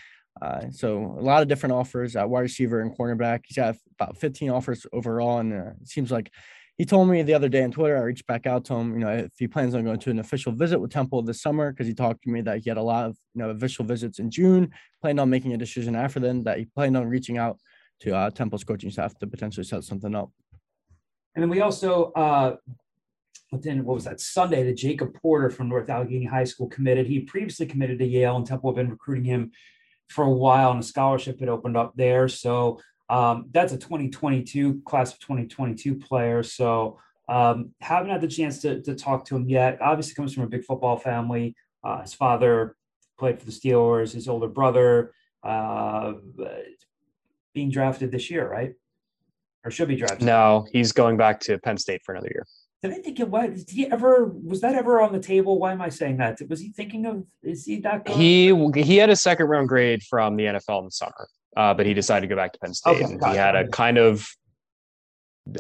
Uh, 0.42 0.70
so 0.70 1.16
a 1.18 1.22
lot 1.22 1.42
of 1.42 1.48
different 1.48 1.74
offers 1.74 2.16
at 2.16 2.30
wide 2.30 2.42
receiver 2.42 2.82
and 2.82 2.98
cornerback. 2.98 3.42
He's 3.46 3.58
got 3.58 3.76
about 4.00 4.18
15 4.18 4.50
offers 4.50 4.86
overall, 4.92 5.40
and 5.40 5.54
uh, 5.54 5.72
it 5.82 5.88
seems 5.88 6.12
like 6.12 6.32
he 6.78 6.84
told 6.84 7.08
me 7.08 7.22
the 7.22 7.34
other 7.34 7.48
day 7.48 7.64
on 7.64 7.72
Twitter. 7.72 7.96
I 7.96 8.02
reached 8.02 8.28
back 8.28 8.46
out 8.46 8.66
to 8.66 8.76
him, 8.76 8.94
you 8.94 9.00
know, 9.00 9.12
if 9.12 9.32
he 9.38 9.48
plans 9.48 9.74
on 9.76 9.86
going 9.86 10.00
to 10.00 10.10
an 10.10 10.20
official 10.20 10.52
visit 10.52 10.80
with 10.80 10.92
Temple 10.92 11.22
this 11.22 11.42
summer, 11.42 11.72
because 11.72 11.88
he 11.88 11.94
talked 11.94 12.24
to 12.24 12.30
me 12.30 12.42
that 12.42 12.60
he 12.64 12.70
had 12.70 12.78
a 12.78 12.84
lot 12.84 13.06
of 13.06 13.18
you 13.34 13.42
know 13.42 13.50
official 13.50 13.86
visits 13.86 14.20
in 14.20 14.30
June. 14.30 14.72
Planned 15.02 15.20
on 15.20 15.30
making 15.30 15.54
a 15.54 15.58
decision 15.58 15.96
after 15.96 16.20
then. 16.20 16.44
That 16.44 16.60
he 16.60 16.66
planned 16.66 16.98
on 16.98 17.08
reaching 17.08 17.38
out 17.38 17.60
to 18.02 18.16
uh, 18.16 18.30
Temple's 18.30 18.66
coaching 18.66 18.92
staff 18.92 19.18
to 19.20 19.28
potentially 19.28 19.64
set 19.64 19.84
something 19.86 20.14
up. 20.16 20.32
And 21.36 21.44
then 21.44 21.50
we 21.50 21.62
also, 21.62 22.12
uh, 22.14 22.56
then 23.52 23.86
what 23.86 23.96
was 23.96 24.06
that 24.06 24.20
Sunday? 24.20 24.64
that 24.64 24.78
Jacob 24.78 25.14
Porter 25.14 25.50
from 25.50 25.70
North 25.70 25.90
Allegheny 25.90 26.26
High 26.26 26.44
School 26.46 26.68
committed. 26.68 27.08
He 27.08 27.22
previously 27.22 27.66
committed 27.66 28.00
to 28.00 28.06
Yale, 28.06 28.36
and 28.36 28.46
Temple 28.46 28.72
have 28.72 28.76
been 28.76 28.90
recruiting 28.90 29.26
him 29.26 29.52
for 30.10 30.24
a 30.24 30.32
while, 30.32 30.72
and 30.72 30.80
a 30.80 30.84
scholarship 30.84 31.40
had 31.40 31.50
opened 31.50 31.78
up 31.78 31.94
there. 31.96 32.28
So 32.28 32.80
um, 33.10 33.48
that's 33.52 33.74
a 33.74 33.78
2022 33.78 34.82
class 34.86 35.14
of 35.14 35.20
2022 35.20 35.96
player. 35.96 36.44
So 36.44 37.00
um, 37.28 37.72
haven't 37.82 38.12
had 38.12 38.22
the 38.22 38.28
chance 38.28 38.62
to, 38.62 38.82
to 38.82 38.96
talk 38.96 39.26
to 39.26 39.36
him 39.36 39.50
yet. 39.50 39.82
Obviously, 39.82 40.14
comes 40.16 40.34
from 40.34 40.44
a 40.44 40.48
big 40.48 40.64
football 40.64 40.98
family. 40.98 41.56
Uh, 41.84 42.02
his 42.02 42.14
father 42.14 42.76
played 43.18 43.40
for 43.40 43.46
the 43.46 43.52
Steelers. 43.52 44.14
His 44.14 44.28
older 44.28 44.48
brother 44.48 45.14
uh, 45.44 46.14
being 47.54 47.70
drafted 47.70 48.12
this 48.12 48.30
year, 48.30 48.50
right? 48.50 48.74
Or 49.64 49.72
should 49.72 49.88
be 49.88 49.96
drafted. 49.96 50.24
No, 50.24 50.68
he's 50.72 50.92
going 50.92 51.18
back 51.18 51.40
to 51.42 51.58
Penn 51.60 51.78
State 51.78 52.02
for 52.04 52.14
another 52.14 52.30
year. 52.34 52.46
Did 52.82 52.92
I 52.92 52.96
think 52.96 53.20
it 53.20 53.30
was? 53.30 53.64
Did 53.64 53.76
he 53.76 53.92
ever? 53.92 54.26
Was 54.26 54.62
that 54.62 54.76
ever 54.76 55.02
on 55.02 55.12
the 55.12 55.20
table? 55.20 55.60
Why 55.60 55.72
am 55.72 55.82
I 55.82 55.90
saying 55.90 56.18
that? 56.18 56.40
Was 56.50 56.60
he 56.60 56.70
thinking 56.70 57.06
of? 57.06 57.26
Is 57.42 57.66
he 57.66 57.80
that? 57.82 58.06
Good? 58.06 58.16
He 58.16 58.54
he 58.76 58.98
had 58.98 59.10
a 59.10 59.16
second 59.16 59.48
round 59.48 59.70
grade 59.70 60.04
from 60.04 60.36
the 60.36 60.44
NFL 60.46 60.80
in 60.80 60.86
the 60.86 60.92
summer, 60.92 61.28
uh, 61.58 61.74
but 61.74 61.86
he 61.86 61.94
decided 61.94 62.28
to 62.28 62.34
go 62.34 62.36
back 62.36 62.54
to 62.54 62.60
Penn 62.60 62.74
State. 62.74 63.04
Okay, 63.04 63.32
he 63.32 63.38
had 63.38 63.56
a 63.56 63.68
kind 63.70 63.98
of, 63.98 64.28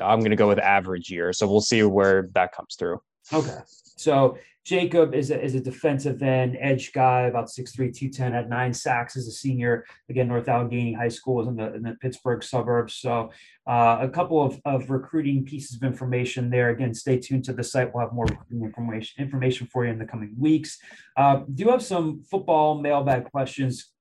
I'm 0.01 0.19
going 0.19 0.31
to 0.31 0.35
go 0.35 0.47
with 0.47 0.59
average 0.59 1.09
year, 1.09 1.33
so 1.33 1.47
we'll 1.47 1.61
see 1.61 1.81
where 1.83 2.29
that 2.33 2.51
comes 2.51 2.75
through. 2.77 3.01
Okay. 3.33 3.57
So 3.97 4.37
Jacob 4.63 5.13
is 5.13 5.29
a, 5.29 5.41
is 5.41 5.53
a 5.53 5.59
defensive 5.59 6.21
end, 6.23 6.57
edge 6.59 6.91
guy, 6.91 7.21
about 7.23 7.47
6'3, 7.47 7.75
210, 7.75 8.33
had 8.33 8.49
nine 8.49 8.73
sacks 8.73 9.15
as 9.15 9.27
a 9.27 9.31
senior. 9.31 9.85
Again, 10.09 10.27
North 10.27 10.47
Allegheny 10.47 10.93
High 10.93 11.09
School 11.09 11.41
is 11.41 11.47
in 11.47 11.55
the, 11.55 11.73
in 11.75 11.83
the 11.83 11.95
Pittsburgh 12.01 12.43
suburbs. 12.43 12.95
So 12.95 13.31
uh, 13.67 13.99
a 14.01 14.09
couple 14.09 14.41
of, 14.41 14.59
of 14.65 14.89
recruiting 14.89 15.45
pieces 15.45 15.75
of 15.75 15.83
information 15.83 16.49
there. 16.49 16.69
Again, 16.69 16.93
stay 16.93 17.19
tuned 17.19 17.45
to 17.45 17.53
the 17.53 17.63
site. 17.63 17.93
We'll 17.93 18.05
have 18.05 18.13
more 18.13 18.25
information, 18.51 19.23
information 19.23 19.67
for 19.67 19.85
you 19.85 19.91
in 19.91 19.99
the 19.99 20.05
coming 20.05 20.33
weeks. 20.37 20.79
Uh, 21.15 21.41
do 21.53 21.69
have 21.69 21.83
some 21.83 22.23
football 22.23 22.81
mailbag 22.81 23.25
questions 23.25 23.91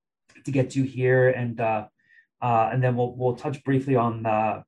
to 0.44 0.50
get 0.50 0.70
to 0.70 0.82
here. 0.82 1.28
And 1.28 1.60
uh, 1.60 1.86
uh, 2.44 2.68
and 2.70 2.82
then 2.82 2.94
we'll, 2.94 3.14
we'll 3.16 3.36
touch 3.36 3.64
briefly 3.64 3.96
on 3.96 4.26
uh, 4.26 4.62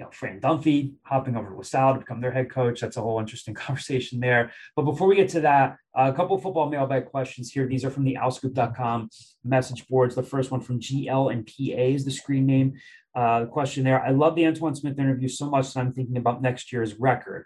you 0.00 0.06
know, 0.06 0.10
Fran 0.12 0.40
Dunphy 0.40 0.94
hopping 1.02 1.36
over 1.36 1.50
to 1.50 1.56
LaSalle 1.56 1.92
to 1.92 2.00
become 2.00 2.22
their 2.22 2.32
head 2.32 2.50
coach. 2.50 2.80
That's 2.80 2.96
a 2.96 3.02
whole 3.02 3.20
interesting 3.20 3.52
conversation 3.66 4.18
there. 4.18 4.50
But 4.74 4.84
before 4.84 5.06
we 5.06 5.14
get 5.14 5.28
to 5.30 5.42
that, 5.42 5.76
a 5.94 6.10
couple 6.10 6.36
of 6.36 6.42
football 6.42 6.70
mailbag 6.70 7.04
questions 7.10 7.52
here. 7.52 7.66
These 7.66 7.84
are 7.84 7.90
from 7.90 8.04
the 8.04 8.16
owlscoop.com 8.18 9.10
message 9.44 9.86
boards. 9.88 10.14
The 10.14 10.22
first 10.22 10.50
one 10.50 10.62
from 10.62 10.80
GL 10.80 11.30
and 11.30 11.46
PA 11.46 11.82
is 11.82 12.06
the 12.06 12.10
screen 12.10 12.46
name. 12.46 12.80
Uh, 13.14 13.44
question 13.44 13.84
there. 13.84 14.02
I 14.02 14.12
love 14.12 14.36
the 14.36 14.46
Antoine 14.46 14.74
Smith 14.74 14.98
interview 14.98 15.28
so 15.28 15.50
much 15.50 15.74
that 15.74 15.80
I'm 15.80 15.92
thinking 15.92 16.16
about 16.16 16.40
next 16.40 16.72
year's 16.72 16.94
record. 16.94 17.44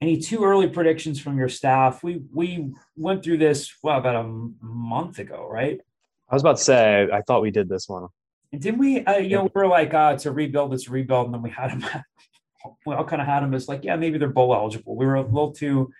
Any 0.00 0.18
too 0.18 0.44
early 0.44 0.68
predictions 0.68 1.18
from 1.20 1.36
your 1.36 1.48
staff? 1.48 2.04
We 2.04 2.22
we 2.32 2.72
went 2.96 3.24
through 3.24 3.38
this 3.38 3.72
well 3.82 3.98
about 3.98 4.24
a 4.24 4.28
month 4.60 5.18
ago, 5.18 5.48
right? 5.50 5.80
I 6.28 6.34
was 6.34 6.42
about 6.42 6.58
to 6.58 6.62
say, 6.62 7.08
I 7.12 7.22
thought 7.22 7.42
we 7.42 7.50
did 7.50 7.68
this 7.68 7.88
one. 7.88 8.08
And 8.52 8.60
didn't 8.60 8.78
we? 8.78 9.04
Uh, 9.04 9.16
you 9.16 9.36
know, 9.36 9.44
we 9.44 9.50
were 9.54 9.66
like, 9.66 9.94
uh, 9.94 10.12
it's 10.14 10.26
a 10.26 10.32
rebuild, 10.32 10.74
it's 10.74 10.88
a 10.88 10.90
rebuild, 10.90 11.26
and 11.26 11.34
then 11.34 11.42
we 11.42 11.50
had 11.50 11.70
them. 11.70 11.84
we 12.86 12.94
all 12.94 13.04
kind 13.04 13.22
of 13.22 13.26
had 13.26 13.40
them 13.42 13.54
as 13.54 13.68
like, 13.68 13.84
yeah, 13.84 13.96
maybe 13.96 14.18
they're 14.18 14.28
bowl 14.28 14.54
eligible. 14.54 14.96
We 14.96 15.06
were 15.06 15.16
a 15.16 15.22
little 15.22 15.52
too 15.52 15.90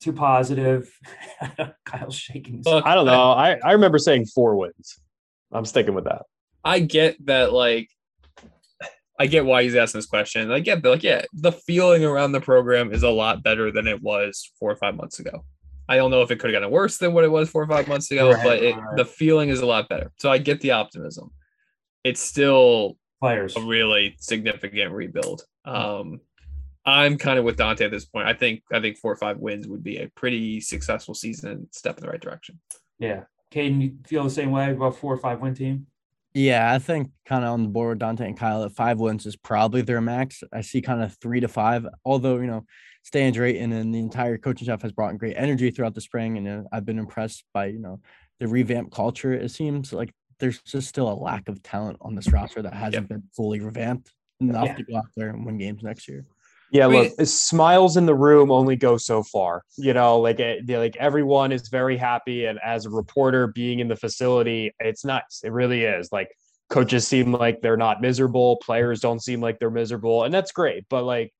too 0.00 0.12
positive. 0.12 0.92
Kyle's 1.84 2.14
shaking. 2.14 2.58
his 2.58 2.66
Look, 2.66 2.86
I 2.86 2.94
don't 2.94 3.06
know. 3.06 3.32
I, 3.32 3.58
I 3.64 3.72
remember 3.72 3.98
saying 3.98 4.26
four 4.26 4.56
wins. 4.56 5.00
I'm 5.52 5.64
sticking 5.64 5.94
with 5.94 6.04
that. 6.04 6.22
I 6.64 6.80
get 6.80 7.24
that, 7.26 7.52
like, 7.52 7.88
I 9.18 9.26
get 9.26 9.44
why 9.44 9.64
he's 9.64 9.74
asking 9.74 9.98
this 9.98 10.06
question. 10.06 10.52
I 10.52 10.60
get 10.60 10.82
that, 10.82 10.88
like, 10.88 11.02
yeah, 11.02 11.24
the 11.32 11.52
feeling 11.52 12.04
around 12.04 12.32
the 12.32 12.40
program 12.40 12.92
is 12.92 13.02
a 13.02 13.10
lot 13.10 13.42
better 13.42 13.72
than 13.72 13.86
it 13.86 14.00
was 14.02 14.52
four 14.58 14.70
or 14.70 14.76
five 14.76 14.94
months 14.94 15.18
ago. 15.18 15.44
I 15.88 15.96
don't 15.96 16.10
know 16.10 16.22
if 16.22 16.30
it 16.30 16.38
could 16.38 16.50
have 16.50 16.60
gotten 16.60 16.70
worse 16.70 16.98
than 16.98 17.14
what 17.14 17.24
it 17.24 17.32
was 17.32 17.48
four 17.48 17.62
or 17.62 17.66
five 17.66 17.88
months 17.88 18.10
ago, 18.10 18.30
Right, 18.30 18.44
but 18.44 18.62
it, 18.62 18.76
right. 18.76 18.96
the 18.96 19.06
feeling 19.06 19.48
is 19.48 19.60
a 19.60 19.66
lot 19.66 19.88
better. 19.88 20.12
So 20.18 20.30
I 20.30 20.38
get 20.38 20.60
the 20.60 20.72
optimism. 20.72 21.30
It's 22.08 22.20
still 22.20 22.96
players. 23.20 23.56
a 23.56 23.60
really 23.60 24.16
significant 24.18 24.92
rebuild. 24.92 25.44
Um, 25.64 26.20
I'm 26.84 27.18
kind 27.18 27.38
of 27.38 27.44
with 27.44 27.56
Dante 27.56 27.84
at 27.84 27.90
this 27.90 28.06
point. 28.06 28.26
I 28.26 28.32
think 28.32 28.62
I 28.72 28.80
think 28.80 28.96
four 28.96 29.12
or 29.12 29.16
five 29.16 29.38
wins 29.38 29.68
would 29.68 29.84
be 29.84 29.98
a 29.98 30.08
pretty 30.08 30.60
successful 30.60 31.14
season 31.14 31.50
and 31.50 31.66
step 31.70 31.98
in 31.98 32.04
the 32.04 32.10
right 32.10 32.20
direction. 32.20 32.58
Yeah. 32.98 33.24
Caden, 33.52 33.80
you 33.82 33.92
feel 34.06 34.24
the 34.24 34.30
same 34.30 34.50
way 34.50 34.70
about 34.70 34.96
four 34.96 35.12
or 35.12 35.18
five 35.18 35.40
win 35.40 35.54
team? 35.54 35.86
Yeah, 36.34 36.72
I 36.72 36.78
think 36.78 37.10
kind 37.26 37.44
of 37.44 37.50
on 37.50 37.62
the 37.62 37.68
board 37.68 37.90
with 37.90 37.98
Dante 38.00 38.26
and 38.26 38.38
Kyle 38.38 38.62
at 38.64 38.72
five 38.72 39.00
wins 39.00 39.26
is 39.26 39.36
probably 39.36 39.82
their 39.82 40.00
max. 40.00 40.42
I 40.52 40.60
see 40.60 40.80
kind 40.82 41.02
of 41.02 41.16
three 41.20 41.40
to 41.40 41.48
five, 41.48 41.86
although, 42.04 42.36
you 42.36 42.46
know, 42.46 42.64
Stan 43.02 43.32
Drayton 43.32 43.72
and 43.72 43.94
the 43.94 43.98
entire 43.98 44.36
coaching 44.36 44.66
staff 44.66 44.82
has 44.82 44.92
brought 44.92 45.10
in 45.10 45.16
great 45.16 45.36
energy 45.36 45.70
throughout 45.70 45.94
the 45.94 46.00
spring. 46.02 46.36
And 46.36 46.66
I've 46.70 46.84
been 46.84 46.98
impressed 46.98 47.44
by, 47.54 47.66
you 47.66 47.78
know, 47.78 48.00
the 48.38 48.46
revamped 48.46 48.92
culture. 48.92 49.32
It 49.32 49.50
seems 49.50 49.92
like 49.92 50.12
there's 50.38 50.60
just 50.62 50.88
still 50.88 51.10
a 51.10 51.14
lack 51.14 51.48
of 51.48 51.62
talent 51.62 51.98
on 52.00 52.14
this 52.14 52.32
roster 52.32 52.62
that 52.62 52.74
hasn't 52.74 53.08
been 53.08 53.22
fully 53.36 53.60
revamped 53.60 54.12
enough 54.40 54.66
Yeah. 54.66 54.74
to 54.74 54.82
go 54.84 54.96
out 54.98 55.06
there 55.16 55.30
and 55.30 55.44
win 55.44 55.58
games 55.58 55.82
next 55.82 56.08
year. 56.08 56.24
Yeah, 56.70 56.86
I 56.86 56.90
mean- 56.90 57.12
look, 57.18 57.26
smiles 57.26 57.96
in 57.96 58.04
the 58.06 58.14
room 58.14 58.50
only 58.50 58.76
go 58.76 58.98
so 58.98 59.22
far. 59.22 59.62
You 59.76 59.94
know, 59.94 60.20
like 60.20 60.38
eh, 60.38 60.58
like 60.68 60.96
everyone 60.96 61.50
is 61.50 61.68
very 61.68 61.96
happy, 61.96 62.44
and 62.44 62.58
as 62.62 62.84
a 62.84 62.90
reporter 62.90 63.46
being 63.46 63.78
in 63.80 63.88
the 63.88 63.96
facility, 63.96 64.74
it's 64.78 65.04
nice. 65.04 65.40
It 65.42 65.50
really 65.52 65.84
is. 65.84 66.10
Like 66.12 66.30
coaches 66.68 67.06
seem 67.08 67.32
like 67.32 67.62
they're 67.62 67.78
not 67.78 68.02
miserable, 68.02 68.58
players 68.58 69.00
don't 69.00 69.22
seem 69.22 69.40
like 69.40 69.58
they're 69.58 69.70
miserable, 69.70 70.24
and 70.24 70.34
that's 70.34 70.52
great. 70.52 70.84
But 70.90 71.04
like, 71.04 71.32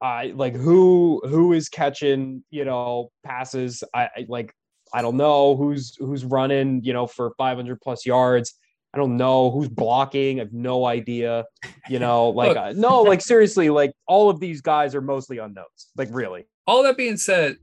I 0.00 0.32
like 0.34 0.54
who 0.56 1.22
who 1.26 1.52
is 1.52 1.68
catching 1.68 2.42
you 2.50 2.64
know 2.64 3.10
passes? 3.24 3.84
I, 3.94 4.02
I 4.16 4.26
like 4.28 4.52
I 4.96 5.02
don't 5.02 5.18
know 5.18 5.54
who's 5.56 5.94
who's 5.96 6.24
running 6.24 6.82
you 6.82 6.94
know 6.94 7.06
for 7.06 7.34
500 7.36 7.80
plus 7.82 8.06
yards. 8.06 8.54
I 8.94 8.98
don't 8.98 9.18
know 9.18 9.50
who's 9.50 9.68
blocking. 9.68 10.40
I 10.40 10.44
have 10.44 10.54
no 10.54 10.86
idea. 10.86 11.44
You 11.86 11.98
know, 11.98 12.30
like 12.40 12.56
uh, 12.56 12.72
no, 12.74 13.02
like 13.02 13.20
seriously, 13.20 13.68
like 13.68 13.92
all 14.08 14.30
of 14.30 14.40
these 14.40 14.62
guys 14.62 14.94
are 14.94 15.02
mostly 15.02 15.36
unknowns. 15.36 15.88
Like 15.98 16.08
really. 16.12 16.46
all 16.66 16.82
that 16.84 16.96
being 16.96 17.18
said, 17.18 17.56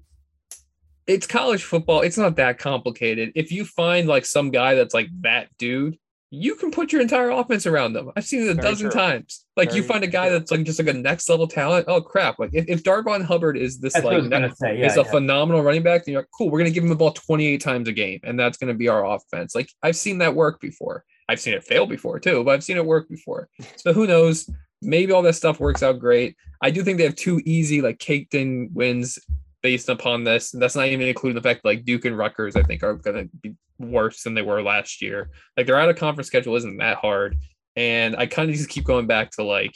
it's 1.07 1.25
college 1.25 1.63
football. 1.63 2.01
It's 2.01 2.19
not 2.19 2.35
that 2.35 2.59
complicated. 2.59 3.31
If 3.33 3.51
you 3.51 3.65
find 3.65 4.07
like 4.07 4.25
some 4.25 4.51
guy 4.51 4.75
that's 4.75 4.93
like 4.93 5.07
that 5.21 5.49
dude, 5.57 5.97
you 6.35 6.55
can 6.55 6.71
put 6.71 6.91
your 6.91 6.99
entire 6.99 7.29
offense 7.29 7.67
around 7.67 7.93
them. 7.93 8.11
I've 8.15 8.25
seen 8.25 8.41
it 8.41 8.49
a 8.49 8.53
Very 8.55 8.67
dozen 8.67 8.89
true. 8.89 8.99
times. 8.99 9.45
Like 9.55 9.75
you 9.75 9.83
find 9.83 10.03
a 10.03 10.07
guy 10.07 10.29
true. 10.29 10.39
that's 10.39 10.49
like 10.49 10.63
just 10.63 10.79
like 10.79 10.87
a 10.87 10.93
next 10.93 11.29
level 11.29 11.47
talent. 11.47 11.85
Oh 11.87 12.01
crap! 12.01 12.39
Like 12.39 12.49
if, 12.53 12.65
if 12.67 12.83
Darvon 12.83 13.23
Hubbard 13.23 13.55
is 13.55 13.79
this 13.79 13.93
That's 13.93 14.03
like 14.03 14.55
say. 14.57 14.79
Yeah, 14.79 14.87
is 14.87 14.97
a 14.97 15.05
phenomenal 15.05 15.61
running 15.61 15.83
back, 15.83 16.05
then 16.05 16.13
you're 16.13 16.21
like, 16.23 16.29
cool. 16.35 16.49
We're 16.49 16.57
gonna 16.57 16.71
give 16.71 16.83
him 16.83 16.89
the 16.89 16.95
ball 16.95 17.11
28 17.11 17.61
times 17.61 17.87
a 17.87 17.91
game, 17.91 18.19
and 18.23 18.39
that's 18.39 18.57
gonna 18.57 18.73
be 18.73 18.89
our 18.89 19.05
offense. 19.05 19.53
Like 19.53 19.69
I've 19.83 19.95
seen 19.95 20.17
that 20.19 20.33
work 20.33 20.59
before. 20.59 21.05
I've 21.29 21.39
seen 21.39 21.53
it 21.53 21.63
fail 21.63 21.85
before 21.85 22.19
too, 22.19 22.43
but 22.43 22.51
I've 22.55 22.63
seen 22.63 22.77
it 22.77 22.85
work 22.85 23.07
before. 23.09 23.47
So 23.77 23.93
who 23.93 24.07
knows? 24.07 24.49
Maybe 24.81 25.11
all 25.11 25.21
that 25.21 25.33
stuff 25.33 25.59
works 25.59 25.83
out 25.83 25.99
great. 25.99 26.35
I 26.63 26.71
do 26.71 26.83
think 26.83 26.97
they 26.97 27.03
have 27.03 27.15
two 27.15 27.41
easy, 27.45 27.81
like 27.81 27.99
caked 27.99 28.33
in 28.33 28.69
wins 28.73 29.19
based 29.63 29.89
upon 29.89 30.23
this. 30.23 30.53
And 30.53 30.61
that's 30.61 30.75
not 30.75 30.87
even 30.87 31.07
including 31.07 31.35
the 31.35 31.47
fact 31.47 31.63
that, 31.63 31.69
like 31.69 31.85
Duke 31.85 32.05
and 32.05 32.17
Rutgers, 32.17 32.55
I 32.55 32.61
think, 32.61 32.83
are 32.83 32.93
going 32.93 33.29
to 33.29 33.37
be 33.41 33.55
worse 33.79 34.21
than 34.21 34.35
they 34.35 34.43
were 34.43 34.61
last 34.61 35.01
year. 35.01 35.31
Like 35.57 35.65
their 35.65 35.79
out 35.79 35.89
of 35.89 35.95
conference 35.95 36.27
schedule 36.27 36.55
isn't 36.55 36.77
that 36.77 36.97
hard. 36.97 37.37
And 37.75 38.15
I 38.15 38.27
kind 38.27 38.49
of 38.49 38.55
just 38.55 38.69
keep 38.69 38.83
going 38.83 39.07
back 39.07 39.31
to 39.31 39.43
like 39.43 39.73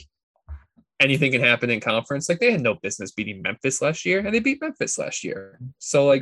anything 0.99 1.31
can 1.31 1.41
happen 1.41 1.69
in 1.69 1.79
conference. 1.79 2.29
Like 2.29 2.39
they 2.39 2.51
had 2.51 2.61
no 2.61 2.75
business 2.75 3.11
beating 3.11 3.41
Memphis 3.41 3.81
last 3.81 4.05
year, 4.05 4.19
and 4.19 4.33
they 4.33 4.39
beat 4.39 4.61
Memphis 4.61 4.99
last 4.99 5.23
year. 5.23 5.59
So 5.79 6.05
like 6.05 6.21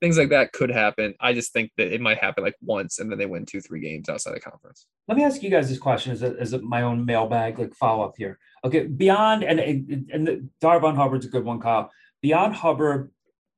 things 0.00 0.18
like 0.18 0.28
that 0.30 0.52
could 0.52 0.70
happen. 0.70 1.14
I 1.20 1.32
just 1.32 1.52
think 1.52 1.70
that 1.76 1.92
it 1.92 2.00
might 2.00 2.18
happen 2.18 2.44
like 2.44 2.56
once, 2.60 2.98
and 2.98 3.10
then 3.10 3.18
they 3.18 3.26
win 3.26 3.46
two, 3.46 3.60
three 3.60 3.80
games 3.80 4.08
outside 4.08 4.36
of 4.36 4.42
conference. 4.42 4.86
Let 5.06 5.16
me 5.16 5.24
ask 5.24 5.42
you 5.42 5.50
guys 5.50 5.68
this 5.68 5.78
question 5.78 6.12
as, 6.12 6.22
a, 6.22 6.34
as 6.38 6.52
a, 6.52 6.60
my 6.60 6.82
own 6.82 7.04
mailbag, 7.04 7.58
like 7.58 7.74
follow 7.74 8.04
up 8.04 8.14
here. 8.16 8.38
Okay, 8.64 8.86
beyond 8.86 9.44
and 9.44 9.60
and, 9.60 10.10
and 10.12 10.26
the, 10.26 10.48
Darvon 10.62 10.96
Hubbard's 10.96 11.26
a 11.26 11.30
good 11.30 11.44
one, 11.44 11.60
Kyle. 11.60 11.90
Beyond 12.22 12.54
Hubbard, 12.54 13.10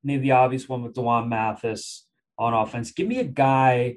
maybe 0.02 0.22
the 0.22 0.32
obvious 0.32 0.68
one 0.68 0.82
with 0.82 0.94
D'Wan 0.94 1.28
Mathis 1.28 2.06
on 2.38 2.54
offense. 2.54 2.92
Give 2.92 3.06
me 3.06 3.18
a 3.18 3.24
guy 3.24 3.96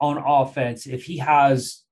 on 0.00 0.18
offense 0.18 0.86
if 0.86 1.04
he 1.04 1.18
has 1.18 1.82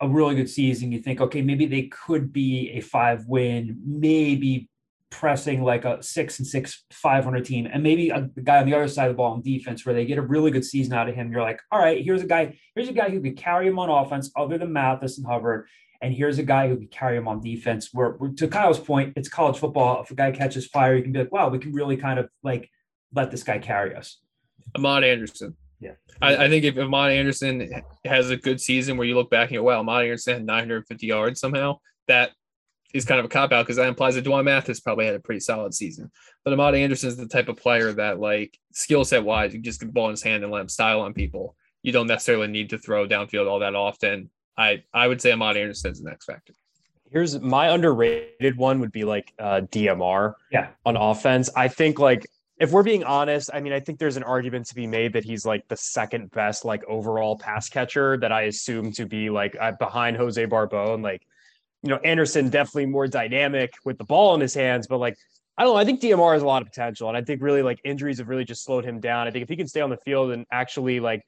a 0.00 0.08
really 0.08 0.34
good 0.34 0.50
season. 0.50 0.92
You 0.92 1.00
think, 1.00 1.20
okay, 1.20 1.42
maybe 1.42 1.66
they 1.66 1.84
could 1.84 2.32
be 2.32 2.70
a 2.74 2.80
five 2.80 3.26
win, 3.26 3.80
maybe 3.84 4.68
pressing 5.16 5.62
like 5.62 5.84
a 5.84 6.02
six 6.02 6.38
and 6.38 6.46
six 6.46 6.84
500 6.92 7.44
team 7.44 7.66
and 7.72 7.82
maybe 7.82 8.10
a 8.10 8.22
guy 8.44 8.58
on 8.58 8.66
the 8.66 8.74
other 8.74 8.86
side 8.86 9.08
of 9.08 9.14
the 9.14 9.16
ball 9.16 9.34
in 9.34 9.42
defense 9.42 9.84
where 9.84 9.94
they 9.94 10.04
get 10.04 10.18
a 10.18 10.22
really 10.22 10.50
good 10.50 10.64
season 10.64 10.92
out 10.92 11.08
of 11.08 11.14
him 11.14 11.32
you're 11.32 11.40
like 11.40 11.60
all 11.72 11.78
right 11.78 12.04
here's 12.04 12.22
a 12.22 12.26
guy 12.26 12.58
here's 12.74 12.88
a 12.88 12.92
guy 12.92 13.08
who 13.08 13.20
could 13.20 13.36
carry 13.36 13.66
him 13.66 13.78
on 13.78 13.88
offense 13.88 14.30
other 14.36 14.58
than 14.58 14.72
Mathis 14.72 15.16
and 15.16 15.26
Hubbard 15.26 15.68
and 16.02 16.12
here's 16.12 16.38
a 16.38 16.42
guy 16.42 16.68
who 16.68 16.76
could 16.76 16.90
carry 16.90 17.16
him 17.16 17.26
on 17.26 17.40
defense 17.40 17.88
where 17.92 18.16
to 18.36 18.48
Kyle's 18.48 18.78
point 18.78 19.14
it's 19.16 19.28
college 19.28 19.58
football 19.58 20.02
if 20.02 20.10
a 20.10 20.14
guy 20.14 20.32
catches 20.32 20.66
fire 20.66 20.94
you 20.94 21.02
can 21.02 21.12
be 21.12 21.20
like 21.20 21.32
wow 21.32 21.48
we 21.48 21.58
can 21.58 21.72
really 21.72 21.96
kind 21.96 22.18
of 22.18 22.28
like 22.42 22.68
let 23.14 23.30
this 23.30 23.42
guy 23.42 23.58
carry 23.58 23.94
us 23.94 24.18
Amad 24.76 25.04
Anderson. 25.04 25.56
Yeah. 25.80 25.92
I, 26.22 26.44
I 26.44 26.48
think 26.48 26.64
if 26.64 26.74
Amad 26.74 27.16
Anderson 27.16 27.82
has 28.04 28.30
a 28.30 28.36
good 28.36 28.60
season 28.60 28.96
where 28.96 29.06
you 29.06 29.14
look 29.14 29.30
back 29.30 29.50
and 29.50 29.58
go, 29.58 29.62
wow, 29.62 29.82
Amad 29.82 30.04
Anderson 30.04 30.34
had 30.34 30.46
950 30.46 31.06
yards 31.06 31.40
somehow, 31.40 31.78
that 32.08 32.32
is 32.96 33.04
kind 33.04 33.18
of 33.18 33.26
a 33.26 33.28
cop 33.28 33.52
out 33.52 33.64
because 33.64 33.76
that 33.76 33.88
implies 33.88 34.14
that 34.14 34.22
D'Wan 34.22 34.44
Mathis 34.44 34.80
probably 34.80 35.06
had 35.06 35.14
a 35.14 35.20
pretty 35.20 35.40
solid 35.40 35.74
season. 35.74 36.10
But 36.44 36.54
Amad 36.54 36.78
Anderson 36.78 37.08
is 37.08 37.16
the 37.16 37.26
type 37.26 37.48
of 37.48 37.56
player 37.56 37.92
that, 37.92 38.18
like, 38.18 38.58
skill 38.72 39.04
set 39.04 39.24
wise, 39.24 39.54
you 39.54 39.60
just 39.60 39.80
get 39.80 39.86
the 39.86 39.92
ball 39.92 40.06
in 40.06 40.12
his 40.12 40.22
hand 40.22 40.42
and 40.42 40.52
let 40.52 40.62
him 40.62 40.68
style 40.68 41.00
on 41.00 41.12
people. 41.12 41.56
You 41.82 41.92
don't 41.92 42.06
necessarily 42.06 42.48
need 42.48 42.70
to 42.70 42.78
throw 42.78 43.06
downfield 43.06 43.48
all 43.48 43.60
that 43.60 43.74
often. 43.74 44.30
I, 44.56 44.84
I 44.92 45.06
would 45.06 45.20
say 45.20 45.30
Amad 45.30 45.56
Anderson 45.56 45.92
is 45.92 46.02
the 46.02 46.08
next 46.08 46.24
factor. 46.24 46.54
Here's 47.12 47.38
my 47.40 47.68
underrated 47.68 48.56
one 48.56 48.80
would 48.80 48.90
be 48.90 49.04
like 49.04 49.32
uh, 49.38 49.60
DMR 49.70 50.34
yeah 50.50 50.70
on 50.84 50.96
offense. 50.96 51.48
I 51.54 51.68
think 51.68 52.00
like 52.00 52.26
if 52.58 52.72
we're 52.72 52.82
being 52.82 53.04
honest, 53.04 53.50
I 53.52 53.60
mean, 53.60 53.72
I 53.72 53.80
think 53.80 53.98
there's 53.98 54.16
an 54.16 54.22
argument 54.22 54.66
to 54.66 54.74
be 54.74 54.86
made 54.86 55.12
that 55.12 55.24
he's 55.24 55.44
like 55.44 55.68
the 55.68 55.76
second 55.76 56.30
best 56.30 56.64
like 56.64 56.82
overall 56.88 57.38
pass 57.38 57.68
catcher 57.68 58.16
that 58.18 58.32
I 58.32 58.42
assume 58.42 58.92
to 58.92 59.06
be 59.06 59.30
like 59.30 59.56
uh, 59.60 59.72
behind 59.72 60.16
Jose 60.16 60.42
Barbon 60.46 60.94
and 60.94 61.02
like 61.02 61.26
you 61.86 61.92
know, 61.94 62.00
Anderson 62.02 62.48
definitely 62.48 62.86
more 62.86 63.06
dynamic 63.06 63.72
with 63.84 63.96
the 63.96 64.04
ball 64.04 64.34
in 64.34 64.40
his 64.40 64.54
hands, 64.54 64.88
but 64.88 64.98
like 64.98 65.16
I 65.56 65.62
don't 65.62 65.74
know. 65.74 65.80
I 65.80 65.84
think 65.84 66.00
DMR 66.00 66.34
has 66.34 66.42
a 66.42 66.46
lot 66.46 66.62
of 66.62 66.68
potential, 66.68 67.08
and 67.08 67.16
I 67.16 67.22
think 67.22 67.40
really 67.40 67.62
like 67.62 67.80
injuries 67.84 68.18
have 68.18 68.28
really 68.28 68.44
just 68.44 68.64
slowed 68.64 68.84
him 68.84 69.00
down. 69.00 69.28
I 69.28 69.30
think 69.30 69.44
if 69.44 69.48
he 69.48 69.56
can 69.56 69.68
stay 69.68 69.80
on 69.80 69.88
the 69.88 69.96
field 69.98 70.32
and 70.32 70.44
actually 70.50 70.98
like, 71.00 71.22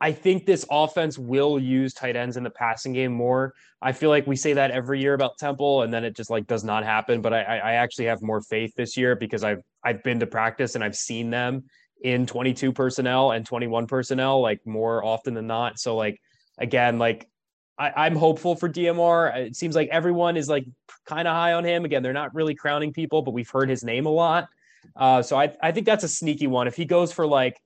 I 0.00 0.12
think 0.12 0.46
this 0.46 0.64
offense 0.70 1.18
will 1.18 1.58
use 1.58 1.92
tight 1.92 2.14
ends 2.14 2.36
in 2.36 2.44
the 2.44 2.50
passing 2.50 2.92
game 2.92 3.12
more. 3.12 3.54
I 3.82 3.92
feel 3.92 4.08
like 4.08 4.26
we 4.26 4.36
say 4.36 4.52
that 4.54 4.70
every 4.70 5.00
year 5.00 5.14
about 5.14 5.36
Temple, 5.36 5.82
and 5.82 5.92
then 5.92 6.04
it 6.04 6.16
just 6.16 6.30
like 6.30 6.46
does 6.46 6.62
not 6.62 6.84
happen. 6.84 7.20
But 7.20 7.34
I, 7.34 7.42
I 7.42 7.72
actually 7.72 8.06
have 8.06 8.22
more 8.22 8.40
faith 8.40 8.72
this 8.76 8.96
year 8.96 9.16
because 9.16 9.42
I've 9.42 9.62
I've 9.84 10.02
been 10.04 10.20
to 10.20 10.26
practice 10.26 10.76
and 10.76 10.84
I've 10.84 10.96
seen 10.96 11.30
them 11.30 11.64
in 12.00 12.26
22 12.26 12.72
personnel 12.72 13.32
and 13.32 13.44
21 13.44 13.86
personnel 13.86 14.40
like 14.40 14.60
more 14.64 15.04
often 15.04 15.34
than 15.34 15.46
not. 15.46 15.78
So 15.78 15.96
like 15.96 16.20
again, 16.58 16.98
like 16.98 17.28
I, 17.78 18.06
am 18.06 18.16
hopeful 18.16 18.54
for 18.54 18.68
DMR. 18.68 19.36
It 19.36 19.56
seems 19.56 19.74
like 19.74 19.88
everyone 19.88 20.36
is 20.36 20.48
like 20.48 20.64
kind 21.06 21.26
of 21.26 21.34
high 21.34 21.54
on 21.54 21.64
him. 21.64 21.84
Again, 21.84 22.02
they're 22.02 22.12
not 22.12 22.34
really 22.34 22.54
crowning 22.54 22.92
people, 22.92 23.22
but 23.22 23.32
we've 23.32 23.50
heard 23.50 23.68
his 23.68 23.82
name 23.82 24.06
a 24.06 24.10
lot. 24.10 24.48
Uh, 24.96 25.22
so 25.22 25.36
I, 25.36 25.54
I 25.62 25.72
think 25.72 25.86
that's 25.86 26.04
a 26.04 26.08
sneaky 26.08 26.46
one. 26.46 26.68
If 26.68 26.76
he 26.76 26.84
goes 26.84 27.12
for 27.12 27.26
like, 27.26 27.60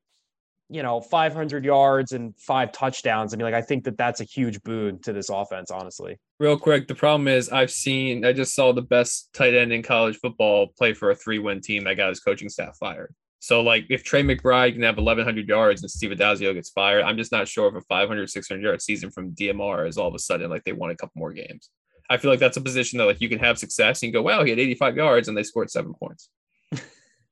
you 0.71 0.83
know, 0.83 1.01
500 1.01 1.65
yards 1.65 2.13
and 2.13 2.35
five 2.39 2.73
touchdowns, 2.73 3.33
I 3.33 3.37
mean, 3.37 3.45
like, 3.45 3.55
I 3.55 3.63
think 3.63 3.85
that 3.85 3.97
that's 3.97 4.21
a 4.21 4.25
huge 4.25 4.63
boon 4.63 4.99
to 5.01 5.13
this 5.13 5.31
offense, 5.31 5.71
honestly. 5.71 6.19
Real 6.39 6.59
quick, 6.59 6.89
the 6.89 6.95
problem 6.95 7.27
is 7.27 7.49
I've 7.49 7.71
seen, 7.71 8.25
I 8.25 8.33
just 8.33 8.55
saw 8.55 8.73
the 8.73 8.83
best 8.83 9.31
tight 9.33 9.55
end 9.55 9.73
in 9.73 9.83
college 9.83 10.19
football 10.19 10.69
play 10.77 10.93
for 10.93 11.11
a 11.11 11.15
three 11.15 11.39
win 11.39 11.61
team 11.61 11.85
that 11.85 11.97
got 11.97 12.11
his 12.11 12.21
coaching 12.21 12.49
staff 12.49 12.77
fired. 12.79 13.15
So 13.41 13.61
like 13.61 13.87
if 13.89 14.03
Trey 14.03 14.23
McBride 14.23 14.73
can 14.73 14.83
have 14.83 14.97
1100 14.97 15.49
yards 15.49 15.83
and 15.83 15.91
Steve 15.91 16.11
Addazio 16.11 16.53
gets 16.55 16.71
fired, 16.71 17.03
I'm 17.05 17.17
just 17.17 17.33
not 17.33 17.47
sure 17.47 17.69
if 17.69 17.75
a 17.75 17.81
500, 17.83 18.29
600 18.29 18.63
yard 18.63 18.83
season 18.83 19.11
from 19.11 19.33
DMR 19.33 19.89
is 19.89 19.97
all 19.97 20.09
of 20.09 20.15
a 20.15 20.19
sudden 20.19 20.51
like 20.51 20.65
they 20.65 20.73
won 20.73 20.91
a 20.91 20.97
couple 20.97 21.15
more 21.17 21.33
games. 21.33 21.71
I 22.11 22.17
feel 22.17 22.31
like 22.31 22.41
that's 22.41 22.57
a 22.57 22.61
position 22.61 22.99
that 22.99 23.05
like 23.05 23.21
you 23.21 23.29
can 23.29 23.39
have 23.39 23.59
success 23.59 24.03
and 24.03 24.13
go, 24.13 24.23
wow, 24.23 24.43
he 24.43 24.51
had 24.51 24.59
85 24.59 24.97
yards 24.97 25.29
and 25.29 25.37
they 25.37 25.43
scored 25.43 25.71
seven 25.71 25.95
points. 25.95 26.31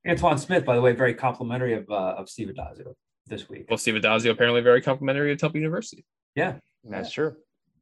Antoine 0.08 0.38
Smith, 0.38 0.64
by 0.64 0.76
the 0.76 0.82
way, 0.82 0.92
very 0.92 1.14
complimentary 1.14 1.74
of 1.74 1.88
uh, 1.90 2.14
of 2.16 2.28
Steve 2.28 2.48
Addazio 2.48 2.94
this 3.26 3.48
week. 3.48 3.66
Well, 3.68 3.78
Steve 3.78 3.94
Addazio 3.94 4.30
apparently 4.30 4.60
very 4.60 4.82
complimentary 4.82 5.32
of 5.32 5.38
Temple 5.38 5.58
University. 5.58 6.04
Yeah, 6.34 6.56
that's 6.84 7.10
true. 7.10 7.36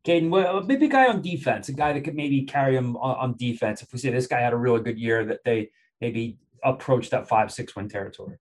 Caden, 0.07 0.31
well, 0.31 0.62
maybe 0.62 0.87
a 0.87 0.89
guy 0.89 1.09
on 1.09 1.22
defense, 1.22 1.68
a 1.68 1.72
guy 1.72 1.93
that 1.93 2.03
could 2.03 2.14
maybe 2.14 2.43
carry 2.43 2.77
him 2.77 2.97
on, 2.97 3.16
on 3.16 3.37
defense. 3.37 3.83
If 3.83 3.93
we 3.93 3.99
say 3.99 4.11
this 4.11 4.27
guy 4.27 4.41
had 4.41 4.53
a 4.53 4.57
really 4.57 4.83
good 4.83 4.99
year, 4.99 5.25
that 5.25 5.41
they 5.45 5.70
maybe 6.01 6.37
approach 6.64 7.10
that 7.10 7.28
five 7.28 7.52
six 7.52 7.76
win 7.76 7.88
territory. 7.88 8.36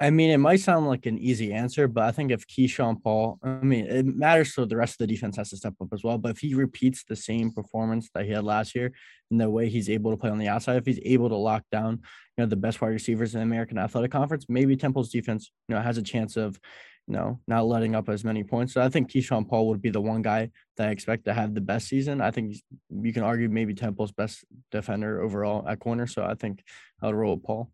I 0.00 0.10
mean, 0.10 0.30
it 0.30 0.38
might 0.38 0.60
sound 0.60 0.86
like 0.86 1.06
an 1.06 1.18
easy 1.18 1.52
answer, 1.52 1.88
but 1.88 2.04
I 2.04 2.12
think 2.12 2.30
if 2.30 2.46
Keyshawn 2.46 3.02
Paul, 3.02 3.36
I 3.42 3.48
mean, 3.64 3.86
it 3.86 4.06
matters 4.06 4.54
so 4.54 4.64
the 4.64 4.76
rest 4.76 4.92
of 4.92 4.98
the 4.98 5.12
defense 5.12 5.36
has 5.36 5.50
to 5.50 5.56
step 5.56 5.74
up 5.80 5.88
as 5.92 6.04
well. 6.04 6.18
But 6.18 6.30
if 6.30 6.38
he 6.38 6.54
repeats 6.54 7.02
the 7.02 7.16
same 7.16 7.50
performance 7.50 8.08
that 8.14 8.24
he 8.24 8.30
had 8.30 8.44
last 8.44 8.76
year 8.76 8.92
and 9.32 9.40
the 9.40 9.50
way 9.50 9.68
he's 9.68 9.90
able 9.90 10.12
to 10.12 10.16
play 10.16 10.30
on 10.30 10.38
the 10.38 10.46
outside, 10.46 10.76
if 10.76 10.86
he's 10.86 11.00
able 11.04 11.28
to 11.30 11.34
lock 11.34 11.64
down, 11.72 11.94
you 12.36 12.44
know, 12.44 12.46
the 12.46 12.54
best 12.54 12.80
wide 12.80 12.90
receivers 12.90 13.34
in 13.34 13.40
the 13.40 13.46
American 13.46 13.76
Athletic 13.76 14.12
Conference, 14.12 14.46
maybe 14.48 14.76
Temple's 14.76 15.10
defense, 15.10 15.50
you 15.68 15.74
know, 15.74 15.82
has 15.82 15.98
a 15.98 16.02
chance 16.02 16.36
of, 16.36 16.60
know, 17.08 17.40
not 17.46 17.66
letting 17.66 17.94
up 17.94 18.08
as 18.08 18.24
many 18.24 18.44
points. 18.44 18.74
So 18.74 18.82
I 18.82 18.88
think 18.88 19.10
Keyshawn 19.10 19.48
Paul 19.48 19.68
would 19.68 19.82
be 19.82 19.90
the 19.90 20.00
one 20.00 20.22
guy 20.22 20.50
that 20.76 20.88
I 20.88 20.90
expect 20.90 21.24
to 21.24 21.34
have 21.34 21.54
the 21.54 21.60
best 21.60 21.88
season. 21.88 22.20
I 22.20 22.30
think 22.30 22.56
you 22.90 23.12
can 23.12 23.22
argue 23.22 23.48
maybe 23.48 23.74
Temple's 23.74 24.12
best 24.12 24.44
defender 24.70 25.22
overall 25.22 25.66
at 25.68 25.80
corner. 25.80 26.06
So 26.06 26.24
I 26.24 26.34
think 26.34 26.62
I 27.02 27.06
would 27.06 27.14
roll 27.14 27.36
with 27.36 27.44
Paul. 27.44 27.70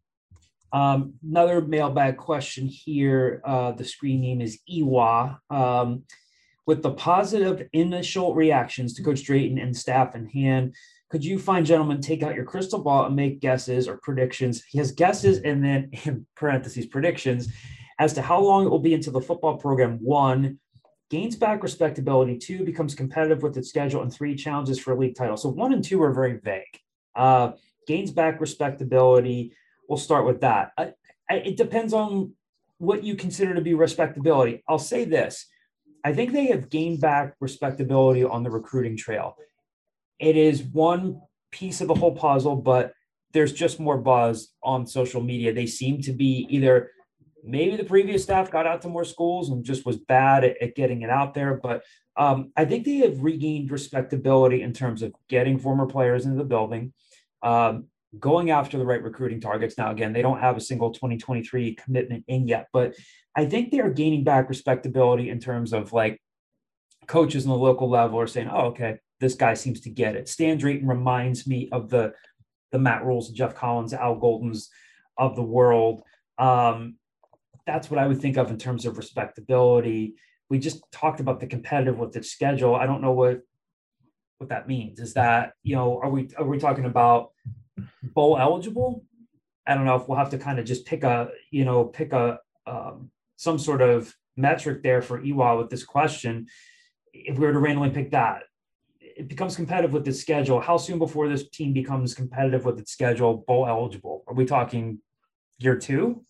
Um, 0.72 1.14
another 1.22 1.60
mailbag 1.60 2.16
question 2.16 2.66
here. 2.66 3.40
Uh, 3.44 3.72
the 3.72 3.84
screen 3.84 4.20
name 4.20 4.40
is 4.40 4.58
Iwa. 4.68 5.40
Um, 5.50 6.04
with 6.66 6.82
the 6.82 6.92
positive 6.92 7.68
initial 7.72 8.34
reactions 8.34 8.94
to 8.94 9.02
Coach 9.02 9.22
Drayton 9.24 9.58
and 9.58 9.76
staff 9.76 10.14
in 10.14 10.26
hand, 10.26 10.74
could 11.10 11.24
you 11.24 11.38
find 11.38 11.66
gentlemen 11.66 12.00
take 12.00 12.22
out 12.22 12.34
your 12.34 12.44
crystal 12.44 12.82
ball 12.82 13.04
and 13.06 13.14
make 13.14 13.40
guesses 13.40 13.86
or 13.86 13.98
predictions? 14.02 14.64
He 14.64 14.78
has 14.78 14.90
guesses 14.90 15.38
and 15.40 15.64
then 15.64 15.90
in 16.04 16.26
parentheses 16.34 16.86
predictions 16.86 17.52
as 17.98 18.12
to 18.14 18.22
how 18.22 18.40
long 18.40 18.66
it 18.66 18.70
will 18.70 18.78
be 18.78 18.94
until 18.94 19.12
the 19.12 19.20
football 19.20 19.56
program 19.56 19.98
one 20.02 20.58
gains 21.10 21.36
back 21.36 21.62
respectability, 21.62 22.38
two 22.38 22.64
becomes 22.64 22.94
competitive 22.94 23.42
with 23.42 23.56
its 23.56 23.68
schedule, 23.68 24.02
and 24.02 24.12
three 24.12 24.34
challenges 24.34 24.78
for 24.78 24.92
a 24.92 24.98
league 24.98 25.14
title. 25.14 25.36
So 25.36 25.48
one 25.48 25.72
and 25.72 25.84
two 25.84 26.02
are 26.02 26.12
very 26.12 26.38
vague. 26.38 26.80
Uh, 27.14 27.52
gains 27.86 28.10
back 28.10 28.40
respectability 28.40 29.54
we'll 29.88 29.98
start 29.98 30.26
with 30.26 30.40
that. 30.40 30.72
I, 30.76 30.92
I, 31.30 31.34
it 31.36 31.56
depends 31.56 31.92
on 31.92 32.34
what 32.78 33.04
you 33.04 33.14
consider 33.14 33.54
to 33.54 33.60
be 33.60 33.74
respectability. 33.74 34.62
I'll 34.68 34.78
say 34.78 35.04
this 35.04 35.46
I 36.04 36.12
think 36.12 36.32
they 36.32 36.46
have 36.46 36.68
gained 36.68 37.00
back 37.00 37.34
respectability 37.40 38.24
on 38.24 38.42
the 38.42 38.50
recruiting 38.50 38.96
trail. 38.96 39.36
It 40.18 40.36
is 40.36 40.62
one 40.62 41.20
piece 41.50 41.80
of 41.80 41.88
the 41.88 41.94
whole 41.94 42.14
puzzle, 42.14 42.56
but 42.56 42.92
there's 43.32 43.52
just 43.52 43.80
more 43.80 43.96
buzz 43.96 44.52
on 44.62 44.86
social 44.86 45.22
media. 45.22 45.52
They 45.52 45.66
seem 45.66 46.02
to 46.02 46.12
be 46.12 46.46
either 46.50 46.90
maybe 47.44 47.76
the 47.76 47.84
previous 47.84 48.22
staff 48.22 48.50
got 48.50 48.66
out 48.66 48.82
to 48.82 48.88
more 48.88 49.04
schools 49.04 49.50
and 49.50 49.64
just 49.64 49.86
was 49.86 49.96
bad 49.96 50.44
at, 50.44 50.60
at 50.62 50.74
getting 50.74 51.02
it 51.02 51.10
out 51.10 51.34
there, 51.34 51.54
but 51.62 51.82
um, 52.16 52.52
I 52.56 52.64
think 52.64 52.84
they 52.84 52.98
have 52.98 53.22
regained 53.22 53.70
respectability 53.70 54.62
in 54.62 54.72
terms 54.72 55.02
of 55.02 55.12
getting 55.28 55.58
former 55.58 55.86
players 55.86 56.24
into 56.24 56.38
the 56.38 56.44
building. 56.44 56.92
Um, 57.42 57.88
going 58.18 58.50
after 58.50 58.78
the 58.78 58.84
right 58.84 59.02
recruiting 59.02 59.40
targets. 59.40 59.76
Now, 59.76 59.90
again, 59.90 60.12
they 60.12 60.22
don't 60.22 60.40
have 60.40 60.56
a 60.56 60.60
single 60.60 60.92
2023 60.92 61.74
commitment 61.74 62.24
in 62.28 62.46
yet, 62.46 62.68
but 62.72 62.94
I 63.36 63.46
think 63.46 63.70
they're 63.70 63.90
gaining 63.90 64.24
back 64.24 64.48
respectability 64.48 65.30
in 65.30 65.40
terms 65.40 65.72
of 65.72 65.92
like 65.92 66.20
coaches 67.06 67.44
on 67.44 67.50
the 67.50 67.58
local 67.58 67.88
level 67.88 68.20
are 68.20 68.26
saying, 68.26 68.48
oh, 68.50 68.66
okay, 68.66 68.98
this 69.20 69.34
guy 69.34 69.54
seems 69.54 69.80
to 69.80 69.90
get 69.90 70.16
it. 70.16 70.28
Stan 70.28 70.58
Drayton 70.58 70.88
reminds 70.88 71.46
me 71.46 71.68
of 71.72 71.90
the 71.90 72.14
the 72.72 72.78
Matt 72.78 73.04
Rhules, 73.04 73.30
Geoff 73.30 73.54
Collins, 73.54 73.92
Al 73.92 74.16
Goldens 74.16 74.66
of 75.16 75.36
the 75.36 75.42
world. 75.42 76.02
Um, 76.38 76.96
that's 77.66 77.90
what 77.90 77.98
I 77.98 78.06
would 78.06 78.20
think 78.20 78.36
of 78.36 78.50
in 78.50 78.58
terms 78.58 78.86
of 78.86 78.96
respectability. 78.96 80.14
We 80.50 80.58
just 80.58 80.82
talked 80.92 81.20
about 81.20 81.40
the 81.40 81.46
competitive 81.46 81.98
with 81.98 82.12
the 82.12 82.22
schedule. 82.22 82.74
I 82.74 82.86
don't 82.86 83.00
know 83.02 83.12
what 83.12 83.40
what 84.38 84.50
that 84.50 84.68
means. 84.68 85.00
Is 85.00 85.14
that 85.14 85.52
you 85.62 85.76
know 85.76 86.00
are 86.02 86.10
we 86.10 86.28
are 86.36 86.44
we 86.44 86.58
talking 86.58 86.84
about 86.84 87.30
bowl 88.02 88.38
eligible. 88.38 89.04
I 89.66 89.74
don't 89.74 89.84
know 89.84 89.96
if 89.96 90.08
we'll 90.08 90.18
have 90.18 90.30
to 90.30 90.38
kind 90.38 90.58
of 90.58 90.66
just 90.66 90.84
pick 90.84 91.04
a, 91.04 91.30
you 91.50 91.64
know, 91.64 91.84
pick 91.84 92.12
a 92.12 92.38
um, 92.66 93.10
some 93.36 93.58
sort 93.58 93.80
of 93.80 94.14
metric 94.36 94.82
there 94.82 95.02
for 95.02 95.22
EWA 95.22 95.56
with 95.56 95.70
this 95.70 95.84
question. 95.84 96.46
If 97.12 97.38
we 97.38 97.46
were 97.46 97.52
to 97.52 97.58
randomly 97.58 97.90
pick 97.90 98.10
that, 98.10 98.42
it 99.00 99.28
becomes 99.28 99.56
competitive 99.56 99.92
with 99.92 100.06
its 100.06 100.20
schedule. 100.20 100.60
How 100.60 100.76
soon 100.76 100.98
before 100.98 101.28
this 101.28 101.48
team 101.48 101.72
becomes 101.72 102.14
competitive 102.14 102.64
with 102.64 102.78
its 102.78 102.92
schedule, 102.92 103.44
bowl 103.46 103.66
eligible? 103.66 104.24
Are 104.26 104.34
we 104.34 104.44
talking 104.44 104.98
year 105.58 105.78
two? 105.78 106.24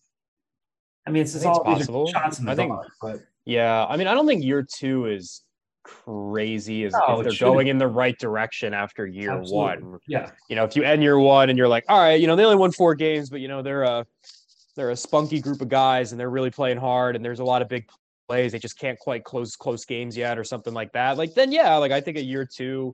I 1.07 1.11
mean, 1.11 1.21
it's, 1.21 1.35
it's 1.35 1.45
all 1.45 1.63
possible. 1.63 2.07
shots 2.07 2.39
in 2.39 2.45
the 2.45 2.51
I 2.51 2.55
think, 2.55 2.71
dark, 2.71 2.91
but 3.01 3.19
yeah, 3.45 3.85
I 3.87 3.95
mean, 3.97 4.07
I 4.07 4.13
don't 4.13 4.25
think 4.25 4.43
year 4.43 4.63
two 4.63 5.05
is 5.05 5.43
crazy 5.85 6.83
as 6.83 6.93
no, 6.93 7.19
if 7.19 7.27
they're 7.27 7.47
going 7.47 7.67
in 7.67 7.77
the 7.77 7.87
right 7.87 8.17
direction 8.17 8.73
after 8.73 9.05
year 9.05 9.31
Absolutely. 9.31 9.83
one. 9.83 9.99
Yeah. 10.07 10.31
You 10.49 10.55
know, 10.55 10.63
if 10.63 10.75
you 10.75 10.83
end 10.83 11.03
year 11.03 11.19
one 11.19 11.49
and 11.49 11.57
you're 11.57 11.67
like, 11.67 11.85
all 11.87 11.99
right, 11.99 12.19
you 12.19 12.25
know, 12.25 12.35
they 12.35 12.43
only 12.43 12.57
won 12.57 12.71
four 12.71 12.95
games, 12.95 13.29
but 13.29 13.39
you 13.39 13.47
know, 13.47 13.61
they're 13.61 13.83
a 13.83 14.05
they're 14.75 14.89
a 14.89 14.95
spunky 14.95 15.39
group 15.39 15.61
of 15.61 15.69
guys 15.69 16.11
and 16.11 16.19
they're 16.19 16.29
really 16.29 16.49
playing 16.49 16.77
hard 16.77 17.15
and 17.15 17.23
there's 17.23 17.39
a 17.39 17.43
lot 17.43 17.61
of 17.61 17.69
big 17.69 17.87
plays. 18.27 18.51
They 18.51 18.59
just 18.59 18.79
can't 18.79 18.99
quite 18.99 19.23
close 19.23 19.55
close 19.55 19.85
games 19.85 20.17
yet 20.17 20.39
or 20.39 20.43
something 20.43 20.73
like 20.73 20.91
that. 20.93 21.17
Like 21.17 21.35
then 21.35 21.51
yeah, 21.51 21.75
like 21.75 21.91
I 21.91 22.01
think 22.01 22.17
a 22.17 22.23
year 22.23 22.45
two, 22.45 22.91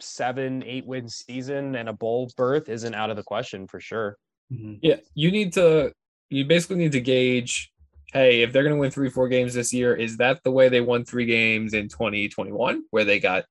seven, 0.00 0.64
eight 0.64 0.84
win 0.84 1.08
season 1.08 1.76
and 1.76 1.88
a 1.88 1.92
bowl 1.92 2.30
berth 2.36 2.68
isn't 2.68 2.94
out 2.94 3.10
of 3.10 3.16
the 3.16 3.22
question 3.22 3.68
for 3.68 3.78
sure. 3.78 4.18
Mm-hmm. 4.52 4.74
Yeah. 4.82 4.96
You 5.14 5.30
need 5.30 5.52
to 5.54 5.92
you 6.32 6.44
basically 6.44 6.76
need 6.76 6.92
to 6.92 7.00
gauge 7.00 7.72
hey, 8.12 8.42
if 8.42 8.52
they're 8.52 8.62
going 8.62 8.74
to 8.74 8.80
win 8.80 8.90
three, 8.90 9.08
four 9.08 9.26
games 9.26 9.54
this 9.54 9.72
year, 9.72 9.94
is 9.94 10.18
that 10.18 10.42
the 10.44 10.50
way 10.50 10.68
they 10.68 10.82
won 10.82 11.04
three 11.04 11.24
games 11.24 11.72
in 11.72 11.88
2021, 11.88 12.84
where 12.90 13.04
they 13.04 13.18
got 13.18 13.44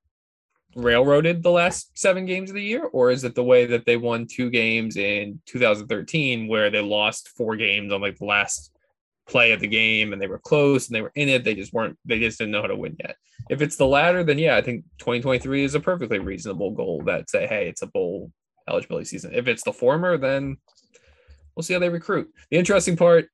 railroaded 0.76 1.42
the 1.42 1.50
last 1.50 1.98
seven 1.98 2.24
games 2.24 2.48
of 2.48 2.54
the 2.54 2.62
year? 2.62 2.84
Or 2.84 3.10
is 3.10 3.24
it 3.24 3.34
the 3.34 3.44
way 3.44 3.66
that 3.66 3.84
they 3.84 3.96
won 3.96 4.26
two 4.26 4.50
games 4.50 4.96
in 4.96 5.40
2013, 5.46 6.46
where 6.46 6.70
they 6.70 6.80
lost 6.80 7.30
four 7.36 7.56
games 7.56 7.92
on 7.92 8.00
like 8.00 8.18
the 8.18 8.24
last 8.24 8.72
play 9.28 9.52
of 9.52 9.60
the 9.60 9.66
game 9.66 10.12
and 10.12 10.22
they 10.22 10.28
were 10.28 10.38
close 10.38 10.86
and 10.86 10.94
they 10.94 11.02
were 11.02 11.12
in 11.16 11.28
it? 11.28 11.42
They 11.42 11.56
just 11.56 11.72
weren't, 11.72 11.98
they 12.04 12.20
just 12.20 12.38
didn't 12.38 12.52
know 12.52 12.62
how 12.62 12.68
to 12.68 12.76
win 12.76 12.96
yet. 13.00 13.16
If 13.50 13.62
it's 13.62 13.76
the 13.76 13.86
latter, 13.86 14.22
then 14.22 14.38
yeah, 14.38 14.56
I 14.56 14.62
think 14.62 14.84
2023 14.98 15.64
is 15.64 15.74
a 15.74 15.80
perfectly 15.80 16.20
reasonable 16.20 16.70
goal 16.70 17.02
that 17.06 17.28
say, 17.28 17.48
hey, 17.48 17.68
it's 17.68 17.82
a 17.82 17.88
bowl 17.88 18.30
eligibility 18.68 19.06
season. 19.06 19.34
If 19.34 19.48
it's 19.48 19.64
the 19.64 19.72
former, 19.72 20.16
then 20.16 20.58
we'll 21.54 21.62
see 21.62 21.74
how 21.74 21.80
they 21.80 21.88
recruit. 21.88 22.32
The 22.50 22.58
interesting 22.58 22.96
part 22.96 23.28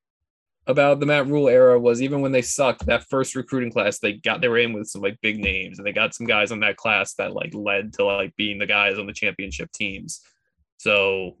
about 0.67 0.99
the 0.99 1.05
Matt 1.05 1.27
Rhule 1.27 1.49
era 1.49 1.79
was 1.79 2.01
even 2.01 2.21
when 2.21 2.31
they 2.31 2.43
sucked 2.43 2.85
that 2.85 3.05
first 3.09 3.35
recruiting 3.35 3.71
class, 3.71 3.99
they 3.99 4.13
got 4.13 4.41
they 4.41 4.47
were 4.47 4.59
in 4.59 4.73
with 4.73 4.87
some 4.87 5.01
like 5.01 5.17
big 5.21 5.39
names 5.39 5.79
and 5.79 5.85
they 5.85 5.91
got 5.91 6.13
some 6.13 6.27
guys 6.27 6.51
on 6.51 6.59
that 6.59 6.77
class 6.77 7.15
that 7.15 7.33
like 7.33 7.53
led 7.53 7.93
to 7.93 8.05
like 8.05 8.35
being 8.35 8.59
the 8.59 8.67
guys 8.67 8.99
on 8.99 9.07
the 9.07 9.13
championship 9.13 9.71
teams. 9.71 10.21
So 10.77 11.37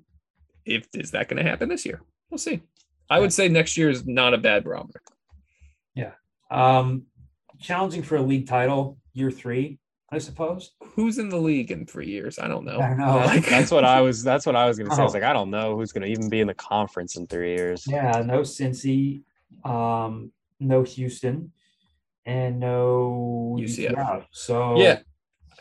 if 0.65 0.87
is 0.93 1.11
that 1.11 1.27
going 1.27 1.43
to 1.43 1.47
happen 1.47 1.69
this 1.69 1.85
year? 1.85 2.01
We'll 2.29 2.39
see. 2.39 2.61
I 3.09 3.19
would 3.19 3.33
say 3.33 3.49
next 3.49 3.77
year 3.77 3.89
is 3.89 4.05
not 4.05 4.33
a 4.33 4.37
bad 4.37 4.63
barometer. 4.63 5.01
Yeah. 5.95 6.13
Um 6.49 7.03
challenging 7.59 8.03
for 8.03 8.15
a 8.15 8.21
league 8.21 8.47
title 8.47 8.97
year 9.13 9.29
3. 9.29 9.77
I 10.11 10.17
suppose. 10.17 10.71
Who's 10.95 11.19
in 11.19 11.29
the 11.29 11.37
league 11.37 11.71
in 11.71 11.85
three 11.85 12.07
years? 12.07 12.39
I 12.39 12.47
don't 12.47 12.65
know. 12.65 12.79
I 12.79 12.89
don't 12.89 12.97
know. 12.97 13.17
Like, 13.17 13.45
That's 13.45 13.69
what 13.71 13.85
I 13.85 14.01
was. 14.01 14.23
That's 14.31 14.45
what 14.45 14.55
I 14.55 14.65
was 14.67 14.77
gonna 14.77 14.89
say. 14.95 15.01
I 15.01 15.03
was 15.05 15.13
Oh. 15.13 15.17
like, 15.19 15.23
I 15.27 15.33
don't 15.33 15.51
know 15.51 15.75
who's 15.77 15.91
gonna 15.91 16.07
even 16.07 16.29
be 16.29 16.39
in 16.41 16.47
the 16.47 16.53
conference 16.55 17.15
in 17.15 17.27
three 17.27 17.55
years. 17.55 17.85
Yeah, 17.87 18.23
no 18.25 18.41
Cincy, 18.41 19.21
um, 19.63 20.31
no 20.59 20.83
Houston, 20.83 21.51
and 22.25 22.59
no 22.59 23.57
UCF. 23.59 23.93
UCF. 23.95 24.25
So 24.31 24.79
yeah. 24.79 24.99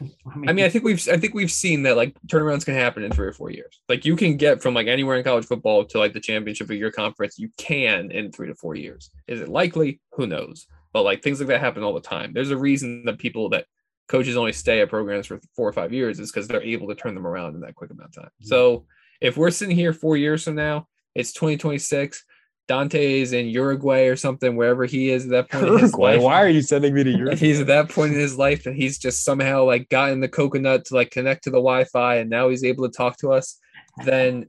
I 0.01 0.37
mean, 0.37 0.49
I 0.49 0.53
mean, 0.53 0.65
I 0.65 0.69
think 0.69 0.85
we've 0.85 1.09
I 1.09 1.17
think 1.17 1.35
we've 1.35 1.51
seen 1.51 1.83
that 1.83 1.97
like 1.97 2.15
turnarounds 2.29 2.65
can 2.65 2.75
happen 2.75 3.03
in 3.03 3.11
three 3.11 3.27
or 3.27 3.33
four 3.33 3.51
years. 3.51 3.81
Like 3.89 4.05
you 4.05 4.15
can 4.15 4.37
get 4.37 4.63
from 4.63 4.73
like 4.73 4.87
anywhere 4.87 5.17
in 5.17 5.25
college 5.25 5.45
football 5.47 5.85
to 5.87 5.99
like 5.99 6.13
the 6.13 6.21
championship 6.21 6.71
of 6.71 6.77
your 6.77 6.93
conference. 6.93 7.37
You 7.39 7.51
can 7.59 8.13
in 8.13 8.31
three 8.31 8.47
to 8.47 8.55
four 8.55 8.77
years. 8.77 9.11
Is 9.27 9.41
it 9.41 9.49
likely? 9.49 10.01
Who 10.13 10.27
knows? 10.29 10.67
But 10.93 11.03
like 11.03 11.23
things 11.23 11.41
like 11.41 11.49
that 11.49 11.61
happen 11.61 11.83
all 11.83 11.95
the 11.95 12.01
time. 12.01 12.33
There's 12.33 12.51
a 12.53 12.57
reason 12.57 13.05
that 13.07 13.19
people 13.19 13.49
that 13.51 13.67
coaches 14.09 14.37
only 14.37 14.53
stay 14.53 14.81
at 14.81 14.89
programs 14.89 15.27
for 15.27 15.39
four 15.55 15.69
or 15.69 15.73
five 15.73 15.93
years 15.93 16.19
is 16.19 16.31
because 16.33 16.49
they're 16.49 16.63
able 16.63 16.89
to 16.89 16.95
turn 16.95 17.15
them 17.15 17.27
around 17.27 17.55
in 17.55 17.61
that 17.61 17.75
quick 17.75 17.91
amount 17.91 18.17
of 18.17 18.23
time. 18.23 18.31
So 18.41 18.87
if 19.21 19.37
we're 19.37 19.51
sitting 19.51 19.77
here 19.77 19.93
four 19.93 20.17
years 20.17 20.45
from 20.45 20.55
now, 20.55 20.87
it's 21.15 21.33
2026. 21.33 22.25
Dante 22.69 23.21
is 23.21 23.33
in 23.33 23.47
Uruguay 23.47 24.03
or 24.07 24.17
something, 24.17 24.55
wherever 24.55 24.85
he 24.85 25.09
is 25.11 25.25
at 25.25 25.31
that 25.31 25.51
point. 25.51 25.67
in 25.67 25.73
his 25.73 25.81
Uruguay, 25.83 26.15
life. 26.17 26.23
why 26.23 26.43
are 26.43 26.49
you 26.51 26.61
sending 26.63 26.93
me 26.95 27.03
to 27.05 27.11
if 27.11 27.17
Uruguay? 27.19 27.37
he's 27.37 27.61
at 27.61 27.67
that 27.69 27.89
point 27.89 28.13
in 28.13 28.19
his 28.21 28.37
life 28.37 28.67
and 28.67 28.77
he's 28.77 28.99
just 28.99 29.25
somehow 29.25 29.65
like 29.65 29.89
gotten 29.89 30.21
the 30.21 30.29
coconut 30.29 30.85
to 30.87 30.95
like 30.95 31.11
connect 31.11 31.45
to 31.45 31.51
the 31.51 31.57
Wi-Fi 31.57 32.17
and 32.17 32.29
now 32.31 32.49
he's 32.51 32.65
able 32.65 32.87
to 32.89 32.95
talk 32.95 33.17
to 33.19 33.33
us, 33.33 33.59
then 34.05 34.49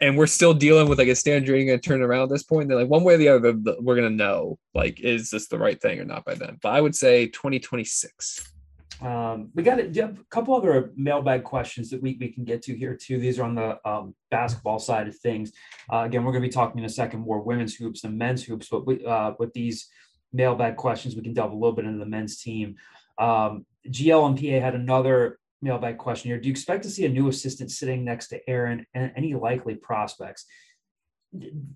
and 0.00 0.16
we're 0.16 0.26
still 0.26 0.52
dealing 0.52 0.88
with 0.88 0.98
like 0.98 1.08
a 1.08 1.14
Stan 1.14 1.42
Drayton 1.44 1.72
and 1.72 1.82
turn 1.82 2.02
around 2.02 2.24
at 2.24 2.28
this 2.28 2.42
point, 2.42 2.68
then 2.68 2.78
like 2.78 2.88
one 2.88 3.04
way 3.04 3.14
or 3.14 3.18
the 3.18 3.28
other, 3.28 3.54
we're 3.80 3.96
gonna 3.96 4.10
know 4.10 4.58
like 4.74 5.00
is 5.00 5.30
this 5.30 5.48
the 5.48 5.58
right 5.58 5.80
thing 5.80 5.98
or 5.98 6.04
not 6.04 6.24
by 6.24 6.34
then. 6.34 6.58
But 6.62 6.74
I 6.74 6.80
would 6.80 6.94
say 6.94 7.26
2026. 7.28 8.52
Um, 9.00 9.50
we 9.54 9.62
got 9.62 9.78
a, 9.78 10.04
a 10.04 10.14
couple 10.30 10.54
other 10.54 10.92
mailbag 10.96 11.44
questions 11.44 11.90
that 11.90 12.00
we, 12.00 12.16
we 12.18 12.28
can 12.28 12.44
get 12.44 12.62
to 12.62 12.74
here 12.74 12.96
too. 12.96 13.18
These 13.18 13.38
are 13.38 13.44
on 13.44 13.54
the 13.54 13.78
um, 13.88 14.14
basketball 14.30 14.78
side 14.78 15.06
of 15.06 15.16
things. 15.18 15.52
Uh, 15.92 15.98
again, 15.98 16.24
we're 16.24 16.32
going 16.32 16.42
to 16.42 16.48
be 16.48 16.52
talking 16.52 16.78
in 16.78 16.84
a 16.86 16.90
second 16.90 17.20
more 17.20 17.40
women's 17.40 17.74
hoops 17.74 18.02
than 18.02 18.16
men's 18.16 18.42
hoops, 18.42 18.68
but 18.70 18.86
we, 18.86 19.04
uh, 19.04 19.32
with 19.38 19.52
these 19.52 19.88
mailbag 20.32 20.76
questions, 20.76 21.14
we 21.14 21.22
can 21.22 21.34
delve 21.34 21.52
a 21.52 21.54
little 21.54 21.74
bit 21.74 21.84
into 21.84 21.98
the 21.98 22.06
men's 22.06 22.40
team. 22.40 22.76
Um, 23.18 23.66
GL 23.88 24.26
and 24.26 24.38
PA 24.38 24.64
had 24.64 24.74
another 24.74 25.38
mailbag 25.62 25.98
question 25.98 26.30
here. 26.30 26.40
Do 26.40 26.48
you 26.48 26.52
expect 26.52 26.82
to 26.84 26.90
see 26.90 27.04
a 27.04 27.08
new 27.08 27.28
assistant 27.28 27.70
sitting 27.70 28.04
next 28.04 28.28
to 28.28 28.40
Aaron 28.48 28.86
and 28.94 29.12
any 29.16 29.34
likely 29.34 29.74
prospects? 29.74 30.46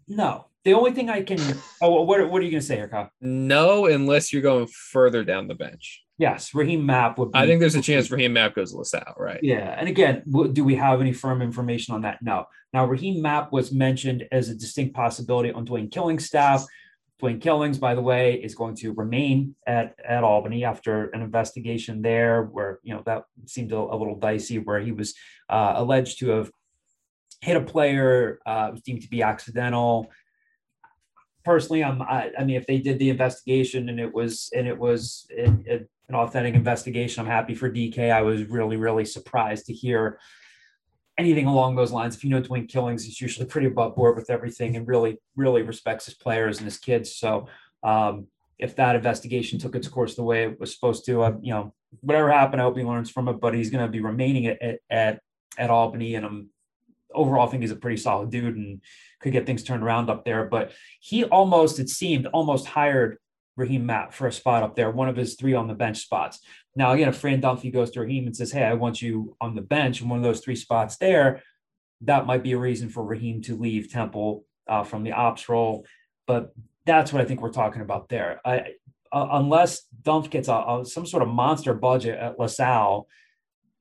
No. 0.08 0.46
The 0.64 0.74
only 0.74 0.92
thing 0.92 1.08
I 1.08 1.22
can. 1.22 1.38
Oh, 1.80 2.02
what, 2.02 2.30
what 2.30 2.40
are 2.40 2.44
you 2.44 2.50
going 2.50 2.60
to 2.60 2.66
say 2.66 2.76
here, 2.76 2.88
Kyle? 2.88 3.10
No, 3.20 3.86
unless 3.86 4.32
you're 4.32 4.42
going 4.42 4.66
further 4.66 5.24
down 5.24 5.48
the 5.48 5.54
bench. 5.54 6.02
Yes, 6.18 6.54
Raheem 6.54 6.84
Mapp 6.84 7.18
would. 7.18 7.32
Be, 7.32 7.38
I 7.38 7.46
think 7.46 7.60
there's 7.60 7.74
a 7.74 7.80
chance 7.80 8.10
Raheem 8.10 8.34
Mapp 8.34 8.54
goes 8.54 8.72
to 8.72 8.78
LaSalle, 8.78 9.14
right? 9.16 9.40
Yeah, 9.42 9.74
and 9.78 9.88
again, 9.88 10.22
do 10.52 10.64
we 10.64 10.74
have 10.74 11.00
any 11.00 11.14
firm 11.14 11.40
information 11.40 11.94
on 11.94 12.02
that? 12.02 12.18
No. 12.20 12.44
Now, 12.74 12.84
Raheem 12.84 13.22
Mapp 13.22 13.52
was 13.52 13.72
mentioned 13.72 14.28
as 14.30 14.50
a 14.50 14.54
distinct 14.54 14.94
possibility 14.94 15.50
on 15.50 15.64
Dwayne 15.66 15.90
Killing's 15.90 16.26
staff. 16.26 16.66
Dwayne 17.20 17.40
Killings, 17.40 17.78
by 17.78 17.94
the 17.94 18.00
way, 18.00 18.34
is 18.34 18.54
going 18.54 18.74
to 18.76 18.92
remain 18.92 19.54
at, 19.66 19.94
at 20.06 20.24
Albany 20.24 20.64
after 20.64 21.10
an 21.10 21.22
investigation 21.22 22.02
there, 22.02 22.44
where 22.44 22.80
you 22.82 22.94
know 22.94 23.02
that 23.06 23.24
seemed 23.46 23.72
a, 23.72 23.76
a 23.76 23.96
little 23.96 24.18
dicey, 24.18 24.58
where 24.58 24.80
he 24.80 24.92
was 24.92 25.14
uh, 25.48 25.74
alleged 25.76 26.18
to 26.20 26.30
have 26.30 26.50
hit 27.40 27.56
a 27.56 27.60
player, 27.60 28.40
uh, 28.46 28.68
was 28.72 28.82
deemed 28.82 29.02
to 29.02 29.08
be 29.08 29.22
accidental. 29.22 30.10
Personally, 31.44 31.82
I'm, 31.82 32.02
I, 32.02 32.30
I 32.38 32.44
mean, 32.44 32.56
if 32.56 32.66
they 32.66 32.78
did 32.78 32.98
the 32.98 33.10
investigation 33.10 33.88
and 33.88 33.98
it 33.98 34.12
was 34.12 34.50
and 34.54 34.66
it 34.66 34.78
was 34.78 35.26
an, 35.36 35.64
an 36.08 36.14
authentic 36.14 36.54
investigation, 36.54 37.20
I'm 37.20 37.30
happy 37.30 37.54
for 37.54 37.70
DK. 37.70 38.10
I 38.10 38.22
was 38.22 38.44
really, 38.44 38.76
really 38.76 39.04
surprised 39.04 39.66
to 39.66 39.72
hear 39.72 40.18
anything 41.20 41.46
along 41.46 41.76
those 41.76 41.92
lines. 41.92 42.16
If 42.16 42.24
you 42.24 42.30
know 42.30 42.42
Dwayne 42.42 42.68
Killings, 42.68 43.04
he's 43.04 43.20
usually 43.20 43.46
pretty 43.46 43.68
above 43.68 43.94
board 43.94 44.16
with 44.16 44.30
everything 44.30 44.76
and 44.76 44.88
really, 44.88 45.18
really 45.36 45.62
respects 45.62 46.06
his 46.06 46.14
players 46.14 46.58
and 46.58 46.64
his 46.64 46.78
kids. 46.78 47.14
So 47.14 47.46
um, 47.82 48.26
if 48.58 48.74
that 48.76 48.96
investigation 48.96 49.58
took 49.58 49.74
its 49.74 49.88
course 49.88 50.14
the 50.14 50.22
way 50.22 50.44
it 50.44 50.58
was 50.58 50.74
supposed 50.74 51.04
to, 51.06 51.22
uh, 51.22 51.34
you 51.40 51.52
know, 51.52 51.74
whatever 52.00 52.30
happened, 52.30 52.60
I 52.60 52.64
hope 52.64 52.76
he 52.76 52.84
learns 52.84 53.10
from 53.10 53.28
it. 53.28 53.40
But 53.40 53.54
he's 53.54 53.70
going 53.70 53.84
to 53.84 53.90
be 53.90 54.00
remaining 54.00 54.46
at, 54.46 54.78
at 54.90 55.20
at 55.58 55.70
Albany, 55.70 56.14
and 56.14 56.24
I'm 56.24 56.50
overall 57.12 57.46
I 57.46 57.50
think 57.50 57.62
he's 57.62 57.72
a 57.72 57.76
pretty 57.76 57.96
solid 57.96 58.30
dude 58.30 58.56
and 58.56 58.80
could 59.20 59.32
get 59.32 59.46
things 59.46 59.62
turned 59.62 59.82
around 59.82 60.10
up 60.10 60.24
there. 60.24 60.44
But 60.44 60.72
he 61.00 61.24
almost, 61.24 61.78
it 61.78 61.88
seemed, 61.88 62.26
almost 62.26 62.66
hired 62.66 63.18
Raheem 63.60 63.86
Mapp 63.86 64.12
for 64.12 64.26
a 64.26 64.32
spot 64.32 64.62
up 64.62 64.74
there, 64.74 64.90
one 64.90 65.08
of 65.08 65.16
his 65.16 65.34
three 65.34 65.54
on 65.54 65.68
the 65.68 65.74
bench 65.74 65.98
spots. 65.98 66.40
Now, 66.74 66.92
again, 66.92 67.08
if 67.08 67.16
Fran 67.16 67.40
Dunphy 67.40 67.72
goes 67.72 67.90
to 67.92 68.00
Raheem 68.00 68.26
and 68.26 68.36
says, 68.36 68.52
Hey, 68.52 68.64
I 68.64 68.74
want 68.74 69.00
you 69.00 69.36
on 69.40 69.54
the 69.54 69.62
bench 69.62 70.00
and 70.00 70.10
one 70.10 70.18
of 70.18 70.24
those 70.24 70.40
three 70.40 70.56
spots 70.56 70.96
there, 70.96 71.42
that 72.02 72.26
might 72.26 72.42
be 72.42 72.52
a 72.52 72.58
reason 72.58 72.88
for 72.88 73.04
Raheem 73.04 73.42
to 73.42 73.56
leave 73.56 73.90
Temple 73.90 74.44
uh, 74.68 74.82
from 74.82 75.04
the 75.04 75.12
ops 75.12 75.48
role. 75.48 75.86
But 76.26 76.52
that's 76.86 77.12
what 77.12 77.22
I 77.22 77.24
think 77.24 77.40
we're 77.40 77.52
talking 77.52 77.82
about 77.82 78.08
there. 78.08 78.40
I, 78.44 78.74
uh, 79.12 79.28
unless 79.32 79.82
Dump 80.02 80.30
gets 80.30 80.48
a, 80.48 80.54
a, 80.54 80.84
some 80.84 81.06
sort 81.06 81.22
of 81.22 81.28
monster 81.28 81.74
budget 81.74 82.18
at 82.18 82.38
LaSalle, 82.38 83.08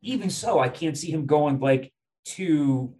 even 0.01 0.29
so, 0.29 0.59
I 0.59 0.69
can't 0.69 0.97
see 0.97 1.11
him 1.11 1.25
going 1.25 1.59
like 1.59 1.93
to 2.25 2.95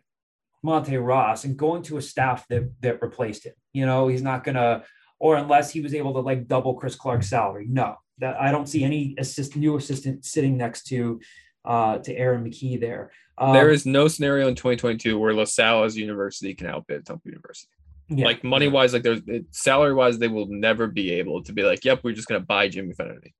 Monte 0.62 0.98
Ross 0.98 1.44
and 1.44 1.58
going 1.58 1.84
to 1.84 1.98
a 1.98 2.02
staff 2.02 2.48
that 2.50 2.72
that 2.82 3.02
replaced 3.02 3.46
him. 3.46 3.54
You 3.74 3.86
know, 3.86 4.08
he's 4.08 4.22
not 4.22 4.44
gonna, 4.44 4.84
or 5.20 5.36
unless 5.36 5.72
he 5.72 5.82
was 5.82 5.94
able 5.94 6.14
to 6.14 6.20
like 6.20 6.48
double 6.48 6.74
Chris 6.74 6.96
Clark's 6.96 7.30
salary. 7.30 7.68
No, 7.70 7.96
that 8.20 8.40
I 8.42 8.52
don't 8.52 8.68
see 8.68 8.84
any 8.84 9.16
assist 9.18 9.56
new 9.56 9.78
assistant 9.78 10.26
sitting 10.26 10.58
next 10.58 10.84
to 10.88 11.20
uh 11.66 11.98
to 12.00 12.16
Aaron 12.16 12.44
McKie 12.44 12.80
there. 12.80 13.12
Um, 13.38 13.54
there 13.54 13.70
is 13.70 13.86
no 13.86 14.08
scenario 14.08 14.48
in 14.48 14.56
2022 14.56 15.18
where 15.18 15.34
LaSalle 15.34 15.84
as 15.84 15.98
university 15.98 16.54
can 16.54 16.68
outbid 16.68 17.06
Temple 17.06 17.30
University. 17.30 17.72
yeah, 18.10 18.26
Like 18.26 18.44
money 18.44 18.68
wise, 18.68 18.92
like 18.94 19.04
there's 19.04 19.22
salary 19.52 19.94
wise, 19.94 20.18
they 20.18 20.28
will 20.28 20.48
never 20.48 20.88
be 20.88 21.12
able 21.14 21.42
to 21.44 21.54
be 21.54 21.64
like, 21.64 21.86
yep, 21.86 22.02
we're 22.04 22.14
just 22.14 22.28
gonna 22.28 22.42
buy 22.42 22.68
Jimmy 22.68 22.94
Kennedy. 22.94 23.34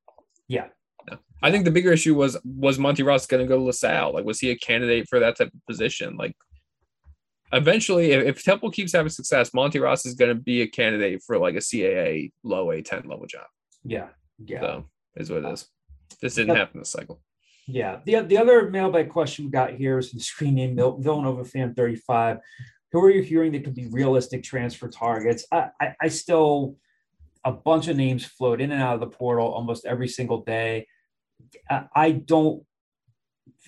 Yeah. 0.48 0.68
No. 1.10 1.18
I 1.42 1.52
think 1.52 1.66
the 1.66 1.72
bigger 1.72 1.92
issue 1.92 2.16
was 2.16 2.38
was 2.46 2.80
Monte 2.80 3.04
Ross 3.04 3.26
gonna 3.26 3.46
go 3.46 3.58
to 3.58 3.64
LaSalle? 3.64 4.14
Like, 4.14 4.26
was 4.26 4.40
he 4.40 4.52
a 4.52 4.58
candidate 4.58 5.08
for 5.10 5.20
that 5.20 5.38
type 5.38 5.52
of 5.54 5.66
position? 5.66 6.16
Like 6.18 6.36
eventually 7.54 8.12
if, 8.12 8.38
if 8.38 8.44
Temple 8.44 8.72
keeps 8.72 8.94
having 8.94 9.10
success, 9.10 9.54
Monte 9.54 9.80
Ross 9.80 10.06
is 10.06 10.14
gonna 10.16 10.36
be 10.36 10.62
a 10.62 10.68
candidate 10.68 11.22
for 11.26 11.38
like 11.38 11.56
a 11.56 11.60
CAA 11.60 12.32
low 12.44 12.68
A10 12.68 13.08
level 13.08 13.26
job. 13.28 13.46
yeah, 13.84 14.08
yeah. 14.46 14.62
So 14.62 14.86
is 15.16 15.30
what 15.30 15.44
it 15.44 15.52
is. 15.54 15.68
This 16.22 16.36
didn't 16.36 16.50
Yep. 16.50 16.58
happen 16.58 16.80
this 16.80 16.92
cycle. 16.92 17.22
Yeah. 17.68 18.00
The, 18.06 18.22
the 18.22 18.38
other 18.38 18.70
mailbag 18.70 19.10
question 19.10 19.46
we 19.46 19.52
got 19.52 19.74
here 19.74 20.00
is 20.00 20.10
from 20.10 20.18
the 20.18 20.24
screen 20.24 20.56
name 20.56 20.76
Villanova 20.76 21.46
fan 21.46 21.74
35. 21.76 22.40
Who 22.92 23.04
are 23.04 23.12
you 23.12 23.22
hearing 23.22 23.52
that 23.52 23.64
could 23.64 23.76
be 23.76 23.88
realistic 23.88 24.42
transfer 24.44 24.88
targets? 24.88 25.46
I, 25.52 25.70
I, 25.80 25.96
I 26.02 26.08
still, 26.08 26.78
a 27.46 27.52
bunch 27.52 27.88
of 27.88 27.96
names 27.96 28.26
float 28.26 28.60
in 28.60 28.72
and 28.72 28.82
out 28.82 28.96
of 28.96 29.00
the 29.02 29.08
portal 29.16 29.48
almost 29.48 29.86
every 29.86 30.08
single 30.08 30.42
day. 30.44 30.88
I, 31.70 31.86
I 31.96 32.12
don't 32.12 32.64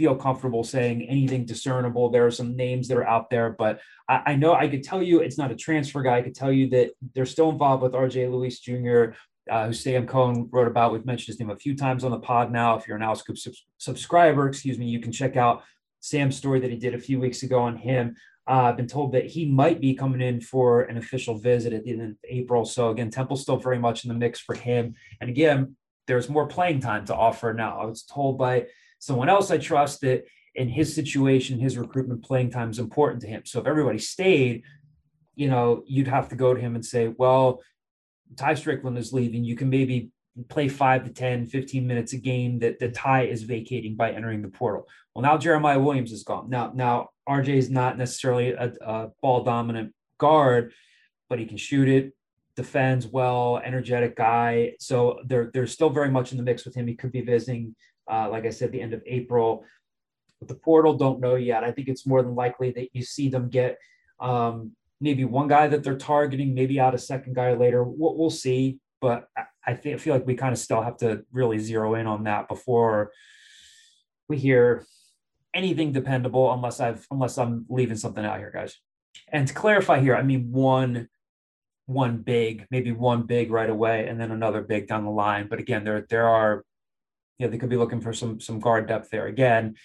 feel 0.01 0.15
comfortable 0.15 0.63
saying 0.63 1.03
anything 1.03 1.45
discernible. 1.45 2.09
There 2.09 2.25
are 2.25 2.31
some 2.31 2.55
names 2.55 2.87
that 2.87 2.97
are 2.97 3.07
out 3.07 3.29
there, 3.29 3.51
but 3.51 3.79
I, 4.09 4.21
I 4.31 4.35
know 4.35 4.55
I 4.55 4.67
could 4.67 4.83
tell 4.83 5.03
you 5.03 5.19
it's 5.19 5.37
not 5.37 5.51
a 5.51 5.55
transfer 5.55 6.01
guy. 6.01 6.17
I 6.17 6.21
could 6.23 6.33
tell 6.33 6.51
you 6.51 6.67
that 6.71 6.93
they're 7.13 7.27
still 7.27 7.51
involved 7.51 7.83
with 7.83 7.93
RJ 7.93 8.31
Lewis 8.31 8.59
Jr., 8.59 9.13
uh, 9.51 9.67
who 9.67 9.73
Sam 9.73 10.07
Cohn 10.07 10.49
wrote 10.51 10.67
about. 10.67 10.91
We've 10.91 11.05
mentioned 11.05 11.27
his 11.27 11.39
name 11.39 11.51
a 11.51 11.55
few 11.55 11.75
times 11.75 12.03
on 12.03 12.09
the 12.09 12.19
pod 12.19 12.51
now. 12.51 12.75
If 12.75 12.87
you're 12.87 12.97
an 12.97 13.03
Owlscoop 13.03 13.37
subs- 13.37 13.63
subscriber, 13.77 14.47
excuse 14.47 14.79
me, 14.79 14.87
you 14.87 14.99
can 14.99 15.11
check 15.11 15.37
out 15.37 15.61
Sam's 15.99 16.35
story 16.35 16.59
that 16.61 16.71
he 16.71 16.77
did 16.77 16.95
a 16.95 16.99
few 16.99 17.19
weeks 17.19 17.43
ago 17.43 17.59
on 17.59 17.77
him. 17.77 18.15
Uh, 18.49 18.63
I've 18.69 18.77
been 18.77 18.87
told 18.87 19.11
that 19.11 19.27
he 19.27 19.45
might 19.45 19.79
be 19.79 19.93
coming 19.93 20.21
in 20.21 20.41
for 20.41 20.81
an 20.81 20.97
official 20.97 21.37
visit 21.37 21.73
at 21.73 21.83
the 21.83 21.91
end 21.91 22.01
of 22.01 22.15
April. 22.27 22.65
So 22.65 22.89
again, 22.89 23.11
Temple's 23.11 23.43
still 23.43 23.57
very 23.57 23.77
much 23.77 24.03
in 24.03 24.07
the 24.09 24.15
mix 24.15 24.39
for 24.39 24.55
him. 24.55 24.95
And 25.19 25.29
again, 25.29 25.75
there's 26.07 26.27
more 26.27 26.47
playing 26.47 26.79
time 26.79 27.05
to 27.05 27.15
offer 27.15 27.53
now. 27.53 27.79
I 27.79 27.85
was 27.85 28.01
told 28.01 28.39
by 28.39 28.65
someone 29.01 29.29
else 29.29 29.51
I 29.51 29.57
trust 29.57 30.01
that 30.01 30.23
in 30.55 30.69
his 30.69 30.93
situation, 30.93 31.59
his 31.59 31.77
recruitment 31.77 32.23
playing 32.23 32.51
time 32.51 32.69
is 32.69 32.79
important 32.79 33.21
to 33.21 33.27
him. 33.27 33.41
So 33.45 33.59
if 33.59 33.67
everybody 33.67 33.97
stayed, 33.97 34.63
you 35.35 35.49
know, 35.49 35.83
you'd 35.87 36.07
have 36.07 36.29
to 36.29 36.35
go 36.35 36.53
to 36.53 36.59
him 36.59 36.75
and 36.75 36.85
say, 36.85 37.07
well, 37.07 37.61
Tai 38.37 38.53
Strickland 38.53 38.97
is 38.97 39.11
leaving. 39.11 39.43
You 39.43 39.55
can 39.55 39.69
maybe 39.69 40.11
play 40.49 40.67
five 40.67 41.03
to 41.05 41.09
10, 41.09 41.47
15 41.47 41.87
minutes 41.87 42.13
a 42.13 42.17
game 42.17 42.59
that 42.59 42.79
the 42.79 42.89
Tai 42.89 43.23
is 43.23 43.43
vacating 43.43 43.95
by 43.95 44.11
entering 44.11 44.41
the 44.41 44.49
portal. 44.49 44.87
Well, 45.15 45.23
now 45.23 45.37
Jeremiah 45.37 45.79
Williams 45.79 46.11
is 46.11 46.23
gone. 46.23 46.49
Now, 46.49 46.71
now 46.73 47.09
RJ 47.27 47.49
is 47.49 47.69
not 47.69 47.97
necessarily 47.97 48.51
a, 48.51 48.71
a 48.81 49.09
ball 49.21 49.43
dominant 49.43 49.93
guard, 50.17 50.73
but 51.27 51.39
he 51.39 51.45
can 51.45 51.57
shoot 51.57 51.89
it, 51.89 52.13
defends 52.55 53.07
well, 53.07 53.59
energetic 53.63 54.15
guy. 54.15 54.73
So 54.79 55.19
they're 55.25 55.49
they're 55.53 55.67
still 55.67 55.89
very 55.89 56.09
much 56.09 56.31
in 56.31 56.37
the 56.37 56.43
mix 56.43 56.65
with 56.65 56.75
him. 56.75 56.87
He 56.87 56.95
could 56.95 57.11
be 57.11 57.21
visiting, 57.21 57.75
uh, 58.11 58.27
like 58.29 58.45
I 58.45 58.49
said, 58.51 58.71
the 58.71 58.81
end 58.81 58.93
of 58.93 59.01
April. 59.05 59.65
With 60.39 60.49
the 60.49 60.55
portal, 60.55 60.95
don't 60.95 61.19
know 61.19 61.35
yet. 61.35 61.63
I 61.63 61.71
think 61.71 61.87
it's 61.87 62.05
more 62.07 62.23
than 62.23 62.35
likely 62.35 62.71
that 62.71 62.89
you 62.93 63.03
see 63.03 63.29
them 63.29 63.49
get 63.49 63.77
um, 64.19 64.75
maybe 64.99 65.23
one 65.23 65.47
guy 65.47 65.67
that 65.67 65.83
they're 65.83 65.97
targeting, 65.97 66.53
maybe 66.53 66.79
out 66.79 66.95
a 66.95 66.97
second 66.97 67.35
guy 67.35 67.53
later. 67.53 67.83
We'll, 67.83 68.17
we'll 68.17 68.29
see. 68.29 68.79
but 69.01 69.27
I, 69.35 69.43
I 69.65 69.71
I 69.71 69.97
feel 69.97 70.13
like 70.13 70.25
we 70.25 70.35
kind 70.35 70.53
of 70.53 70.59
still 70.59 70.81
have 70.81 70.97
to 70.97 71.25
really 71.31 71.59
zero 71.59 71.95
in 71.95 72.07
on 72.07 72.23
that 72.25 72.47
before 72.47 73.11
we 74.29 74.37
hear 74.37 74.85
anything 75.53 75.91
dependable 75.91 76.53
unless 76.53 76.79
I've 76.79 77.05
unless 77.11 77.37
I'm 77.37 77.65
leaving 77.67 77.97
something 77.97 78.23
out 78.23 78.39
here, 78.39 78.51
guys. 78.53 78.77
And 79.27 79.47
to 79.47 79.53
clarify 79.53 79.99
here, 79.99 80.15
I 80.15 80.23
mean 80.23 80.51
one 80.51 81.09
one 81.87 82.19
big, 82.19 82.67
maybe 82.71 82.91
one 82.93 83.23
big 83.23 83.51
right 83.51 83.69
away, 83.69 84.07
and 84.07 84.19
then 84.19 84.31
another 84.31 84.61
big 84.61 84.87
down 84.87 85.03
the 85.03 85.11
line. 85.11 85.47
But 85.49 85.59
again, 85.59 85.83
there 85.83 86.05
there 86.09 86.29
are, 86.29 86.63
know, 87.41 87.51
they 87.51 87.57
could 87.57 87.69
be 87.69 87.77
looking 87.77 88.01
for 88.01 88.13
some 88.13 88.39
some 88.39 88.59
guard 88.59 88.87
depth 88.87 89.09
there. 89.09 89.27
Again, 89.27 89.75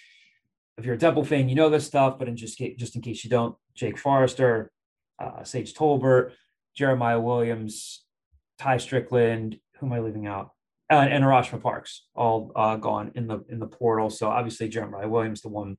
if 0.77 0.85
you're 0.85 0.95
a 0.95 0.99
Temple 0.99 1.25
fan, 1.25 1.49
you 1.49 1.55
know 1.55 1.69
this 1.69 1.85
stuff, 1.85 2.19
but 2.19 2.27
in 2.27 2.35
just 2.35 2.57
just 2.77 2.95
in 2.95 3.01
case 3.01 3.23
you 3.23 3.29
don't, 3.29 3.55
Jake 3.75 3.97
Forrester, 3.97 4.71
uh, 5.19 5.43
Sage 5.43 5.73
Tolbert, 5.73 6.33
Jeremiah 6.75 7.19
Williams, 7.19 8.03
Tai 8.59 8.77
Strickland. 8.77 9.59
Who 9.79 9.87
am 9.87 9.93
I 9.93 9.99
leaving 9.99 10.27
out? 10.27 10.51
Uh, 10.89 10.95
and 11.09 11.23
Arashma 11.23 11.61
Parks, 11.61 12.05
all 12.15 12.51
uh, 12.55 12.77
gone 12.77 13.11
in 13.15 13.27
the 13.27 13.43
in 13.49 13.59
the 13.59 13.67
portal. 13.67 14.09
So 14.09 14.27
obviously 14.27 14.69
Jeremiah 14.69 15.09
Williams, 15.09 15.41
the 15.41 15.49
one, 15.49 15.77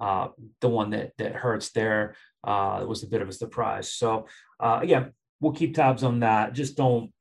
uh, 0.00 0.28
the 0.60 0.68
one 0.68 0.90
that 0.90 1.12
that 1.18 1.34
hurts 1.34 1.70
there, 1.70 2.16
uh, 2.44 2.84
was 2.86 3.02
a 3.02 3.08
bit 3.08 3.22
of 3.22 3.28
a 3.28 3.32
surprise. 3.32 3.92
So 3.92 4.26
uh, 4.58 4.80
again, 4.82 5.12
we'll 5.40 5.52
keep 5.52 5.74
tabs 5.74 6.02
on 6.02 6.20
that. 6.20 6.54
Just 6.54 6.76
don't 6.76 7.12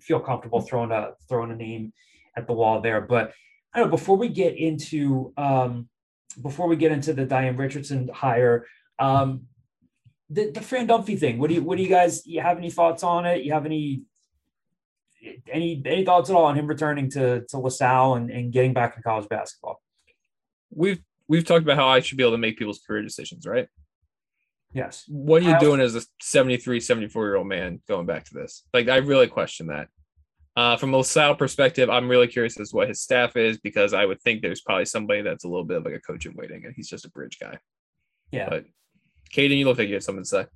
feel 0.00 0.20
comfortable 0.20 0.60
throwing 0.60 0.92
a 0.92 1.10
throwing 1.28 1.50
a 1.50 1.56
name 1.56 1.92
at 2.36 2.46
the 2.46 2.52
wall 2.52 2.80
there. 2.80 3.00
But 3.00 3.32
I 3.74 3.78
don't 3.78 3.88
know. 3.88 3.96
Before 3.96 4.16
we 4.16 4.28
get 4.28 4.56
into 4.56 5.32
um, 5.36 5.88
before 6.40 6.68
we 6.68 6.76
get 6.76 6.92
into 6.92 7.12
the 7.12 7.24
Diane 7.24 7.56
Richardson 7.56 8.08
hire, 8.12 8.66
um, 8.98 9.42
the 10.30 10.50
the 10.50 10.60
Fran 10.60 10.88
Dunphy 10.88 11.18
thing. 11.18 11.38
What 11.38 11.48
do 11.48 11.54
you 11.54 11.62
what 11.62 11.76
do 11.76 11.82
you 11.82 11.88
guys? 11.88 12.26
You 12.26 12.40
have 12.40 12.58
any 12.58 12.70
thoughts 12.70 13.02
on 13.02 13.26
it? 13.26 13.44
You 13.44 13.52
have 13.52 13.66
any 13.66 14.02
any 15.50 15.82
any 15.84 16.04
thoughts 16.04 16.30
at 16.30 16.36
all 16.36 16.44
on 16.44 16.56
him 16.56 16.66
returning 16.66 17.10
to 17.10 17.44
to 17.48 17.58
LaSalle 17.58 18.14
and, 18.14 18.30
and 18.30 18.52
getting 18.52 18.72
back 18.72 18.96
in 18.96 19.02
college 19.02 19.28
basketball? 19.28 19.80
We've 20.70 21.02
we've 21.28 21.44
talked 21.44 21.62
about 21.62 21.76
how 21.76 21.88
I 21.88 22.00
should 22.00 22.18
be 22.18 22.24
able 22.24 22.32
to 22.32 22.38
make 22.38 22.58
people's 22.58 22.80
career 22.86 23.02
decisions, 23.02 23.46
right? 23.46 23.68
Yes. 24.74 25.04
What 25.08 25.42
are 25.42 25.46
you 25.46 25.54
I- 25.54 25.58
doing 25.58 25.80
as 25.80 25.94
a 25.94 26.02
73, 26.20 26.80
74 26.80 27.26
year 27.26 27.36
old 27.36 27.46
man 27.46 27.82
going 27.88 28.06
back 28.06 28.24
to 28.24 28.34
this? 28.34 28.64
Like, 28.72 28.88
I 28.88 28.96
really 28.96 29.28
question 29.28 29.66
that. 29.66 29.88
Uh, 30.54 30.76
from 30.76 30.92
a 30.92 30.98
LaSalle 30.98 31.34
perspective, 31.34 31.88
I'm 31.88 32.08
really 32.08 32.28
curious 32.28 32.60
as 32.60 32.70
to 32.70 32.76
what 32.76 32.88
his 32.88 33.00
staff 33.00 33.36
is 33.36 33.58
because 33.58 33.94
I 33.94 34.04
would 34.04 34.20
think 34.20 34.42
there's 34.42 34.60
probably 34.60 34.84
somebody 34.84 35.22
that's 35.22 35.44
a 35.44 35.48
little 35.48 35.64
bit 35.64 35.78
of 35.78 35.84
like 35.84 35.94
a 35.94 36.00
coach 36.00 36.26
in 36.26 36.34
waiting 36.34 36.66
and 36.66 36.74
he's 36.76 36.88
just 36.88 37.06
a 37.06 37.10
bridge 37.10 37.38
guy. 37.40 37.58
Yeah. 38.30 38.48
But 38.50 38.66
Caden, 39.34 39.56
you 39.56 39.64
look 39.64 39.78
like 39.78 39.88
you 39.88 39.94
have 39.94 40.04
something 40.04 40.24
to 40.24 40.28
say. 40.28 40.46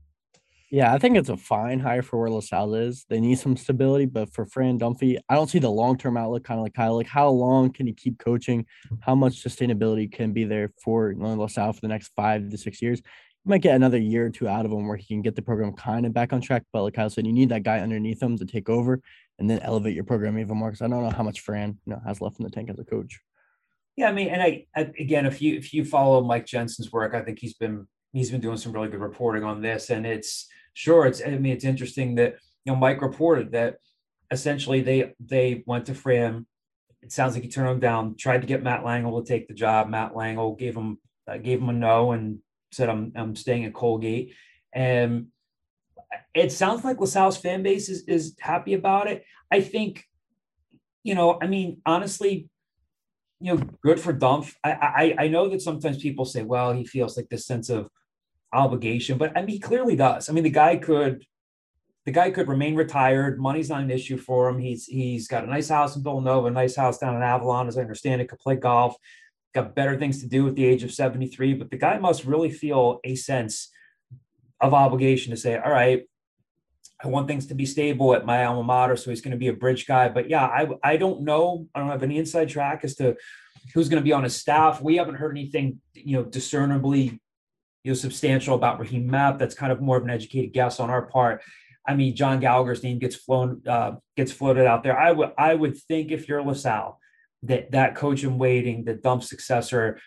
Yeah, 0.71 0.93
I 0.93 0.99
think 0.99 1.17
it's 1.17 1.29
a 1.29 1.37
fine 1.37 1.79
hire 1.79 2.03
for 2.03 2.19
where 2.19 2.29
LaSalle 2.29 2.75
is. 2.75 3.07
They 3.09 3.21
need 3.21 3.39
some 3.39 3.57
stability, 3.57 4.07
but 4.07 4.35
for 4.35 4.47
Fran 4.47 4.81
Dunphy, 4.81 5.17
I 5.29 5.35
don't 5.37 5.49
see 5.49 5.61
the 5.61 5.71
long 5.71 5.97
term 5.97 6.17
outlook. 6.17 6.43
Kind 6.43 6.59
of 6.59 6.65
like 6.65 6.75
Kyle, 6.75 6.97
like 6.97 7.07
how 7.07 7.29
long 7.29 7.73
can 7.73 7.87
he 7.87 7.93
keep 7.93 8.19
coaching? 8.19 8.67
How 9.01 9.15
much 9.15 9.45
sustainability 9.45 10.11
can 10.11 10.33
be 10.33 10.45
there 10.45 10.73
for 10.83 11.13
you 11.13 11.19
know, 11.19 11.35
LaSalle 11.35 11.73
for 11.73 11.81
the 11.81 11.89
next 11.89 12.09
five 12.17 12.51
to 12.51 12.59
six 12.59 12.83
years? 12.83 12.99
You 12.99 13.51
might 13.51 13.63
get 13.63 13.77
another 13.77 13.99
year 13.99 14.27
or 14.27 14.31
two 14.31 14.49
out 14.49 14.67
of 14.67 14.73
him 14.73 14.89
where 14.89 14.97
he 14.97 15.07
can 15.07 15.23
get 15.23 15.37
the 15.37 15.43
program 15.43 15.73
kind 15.73 16.05
of 16.05 16.13
back 16.13 16.33
on 16.33 16.41
track. 16.41 16.65
But 16.73 16.83
like 16.83 16.95
Kyle 16.95 17.11
said, 17.11 17.29
you 17.29 17.33
need 17.33 17.51
that 17.51 17.63
guy 17.63 17.79
underneath 17.79 18.21
him 18.21 18.37
to 18.37 18.45
take 18.45 18.69
over 18.69 19.01
and 19.39 19.51
then 19.51 19.61
elevate 19.61 19.95
your 19.95 20.05
program 20.05 20.39
even 20.39 20.57
more. 20.57 20.71
Because 20.71 20.83
I 20.83 20.89
don't 20.89 21.03
know 21.03 21.11
how 21.11 21.23
much 21.23 21.41
Fran 21.41 21.79
you 21.87 21.93
know 21.93 22.01
has 22.07 22.21
left 22.21 22.39
in 22.39 22.45
the 22.45 22.51
tank 22.51 22.71
as 22.71 22.79
a 22.79 22.85
coach. 22.85 23.21
Yeah, 23.97 24.09
I 24.09 24.13
mean, 24.13 24.29
and 24.29 24.43
I, 24.43 24.67
I 24.75 24.91
again, 24.99 25.27
if 25.27 25.41
you 25.41 25.57
if 25.57 25.73
you 25.73 25.85
follow 25.85 26.23
Mike 26.23 26.47
Jensen's 26.47 26.93
work, 26.93 27.15
I 27.15 27.23
think 27.23 27.39
he's 27.39 27.55
been 27.55 27.87
he's 28.13 28.31
been 28.31 28.41
doing 28.41 28.57
some 28.57 28.73
really 28.73 28.89
good 28.89 29.01
reporting 29.01 29.45
on 29.45 29.63
this, 29.63 29.91
and 29.91 30.07
it's 30.07 30.49
sure 30.75 31.07
it's 31.07 31.23
I 31.25 31.31
mean 31.31 31.53
it's 31.53 31.65
interesting 31.65 32.17
that 32.17 32.37
you 32.65 32.73
know 32.73 32.77
Mike 32.77 33.01
reported 33.01 33.53
that 33.53 33.77
essentially 34.31 34.83
they 34.83 35.15
they 35.21 35.63
went 35.67 35.87
to 35.87 35.95
Fran. 35.95 36.47
It 37.03 37.13
sounds 37.13 37.35
like 37.35 37.45
he 37.45 37.49
turned 37.49 37.71
him 37.71 37.81
down. 37.81 38.17
Tried 38.17 38.41
to 38.41 38.47
get 38.47 38.63
Matt 38.63 38.83
Langel 38.83 39.23
to 39.23 39.29
take 39.29 39.49
the 39.49 39.55
job. 39.55 39.89
Matt 39.89 40.13
Langel 40.13 40.59
gave 40.59 40.77
him 40.77 40.99
uh, 41.29 41.39
gave 41.39 41.61
him 41.61 41.69
a 41.69 41.73
no 41.73 42.13
and 42.13 42.41
said 42.73 42.89
I'm 42.89 43.13
I'm 43.15 43.37
staying 43.37 43.65
at 43.65 43.75
Colgate. 43.75 44.35
And 44.73 45.29
it 46.35 46.53
sounds 46.53 46.85
like 46.85 47.01
LaSalle's 47.01 47.37
fan 47.37 47.63
base 47.63 47.89
is 47.89 48.03
is 48.05 48.37
happy 48.39 48.75
about 48.75 49.09
it. 49.09 49.25
I 49.51 49.61
think, 49.61 50.05
you 51.03 51.15
know, 51.15 51.39
I 51.41 51.47
mean, 51.47 51.81
honestly, 51.87 52.49
you 53.41 53.55
know, 53.55 53.63
good 53.83 54.01
for 54.01 54.13
Dumpf. 54.13 54.55
I, 54.65 54.71
I 54.73 55.25
I 55.25 55.29
know 55.29 55.49
that 55.49 55.63
sometimes 55.63 55.99
people 55.99 56.25
say, 56.25 56.43
well, 56.43 56.73
he 56.73 56.85
feels 56.85 57.17
like 57.17 57.29
this 57.29 57.47
sense 57.47 57.69
of 57.69 57.89
obligation, 58.53 59.19
but 59.19 59.37
I 59.37 59.41
mean, 59.41 59.51
he 59.51 59.59
clearly 59.59 59.97
does. 59.97 60.29
I 60.29 60.33
mean, 60.33 60.45
the 60.45 60.51
guy 60.51 60.77
could 60.77 61.25
the 62.07 62.13
guy 62.13 62.31
could 62.31 62.49
remain 62.49 62.77
retired. 62.77 63.41
Money's 63.41 63.69
not 63.69 63.83
an 63.83 63.91
issue 63.91 64.17
for 64.17 64.49
him. 64.49 64.59
He's 64.59 64.87
he's 64.87 65.29
got 65.29 65.45
a 65.45 65.51
nice 65.51 65.69
house 65.69 65.97
in 65.97 66.03
Villanova, 66.03 66.47
a 66.47 66.51
nice 66.51 66.77
house 66.77 66.99
down 66.99 67.17
in 67.17 67.23
Avalon, 67.23 67.67
as 67.69 67.77
I 67.77 67.83
understand 67.83 68.21
it. 68.21 68.29
Could 68.29 68.39
play 68.39 68.57
golf. 68.57 68.95
Got 69.55 69.75
better 69.75 69.99
things 69.99 70.21
to 70.21 70.29
do 70.29 70.47
at 70.49 70.55
the 70.55 70.65
age 70.65 70.85
of 70.85 70.93
seventy 70.93 71.27
three. 71.27 71.55
But 71.55 71.71
the 71.71 71.79
guy 71.79 71.99
must 71.99 72.25
really 72.25 72.51
feel 72.51 73.01
a 73.05 73.17
sense 73.17 73.71
of 74.61 74.75
obligation 74.75 75.31
to 75.31 75.37
say, 75.37 75.59
all 75.59 75.71
right, 75.71 76.05
I 77.03 77.09
want 77.09 77.29
things 77.29 77.47
to 77.47 77.55
be 77.55 77.67
stable 77.67 78.15
at 78.15 78.25
my 78.25 78.45
alma 78.45 78.63
mater, 78.63 78.97
so 78.97 79.11
he's 79.11 79.21
going 79.21 79.33
to 79.33 79.37
be 79.37 79.49
a 79.49 79.53
bridge 79.53 79.87
guy. 79.87 80.09
But 80.09 80.31
yeah, 80.31 80.45
I 80.45 80.69
I 80.83 80.97
don't 80.97 81.23
know. 81.23 81.67
I 81.75 81.81
don't 81.81 81.91
have 81.91 82.03
any 82.03 82.19
inside 82.19 82.49
track 82.49 82.81
as 82.85 82.95
to 82.97 83.17
who's 83.75 83.89
going 83.89 84.03
to 84.03 84.05
be 84.05 84.13
on 84.13 84.25
his 84.25 84.37
staff. 84.37 84.81
We 84.81 84.97
haven't 84.97 85.17
heard 85.17 85.37
anything, 85.37 85.81
you 85.95 86.17
know, 86.17 86.25
discernibly, 86.25 87.21
you 87.85 87.91
know, 87.91 87.95
substantial 87.95 88.55
about 88.55 88.81
Raheem 88.81 89.07
Mapp. 89.07 89.39
That's 89.39 89.55
kind 89.55 89.73
of 89.73 89.81
more 89.81 89.99
of 89.99 90.05
an 90.05 90.11
educated 90.11 90.53
guess 90.53 90.81
on 90.81 90.89
our 90.89 91.03
part. 91.03 91.43
I 91.87 91.95
mean, 91.95 92.17
John 92.17 92.41
Gallagher's 92.41 92.83
name 92.83 92.99
gets 92.99 93.15
flown, 93.15 93.63
uh, 93.67 93.93
gets 94.17 94.33
floated 94.33 94.67
out 94.67 94.83
there. 94.83 94.99
I 94.99 95.13
would 95.13 95.33
I 95.37 95.55
would 95.55 95.77
think 95.77 96.13
if 96.13 96.29
you're 96.29 96.43
LaSalle, 96.43 96.99
that 97.43 97.73
that 97.73 97.95
coach 97.95 98.25
in 98.25 98.39
waiting, 98.39 98.85
the 98.85 98.95
dump 98.95 99.23
successor, 99.23 100.01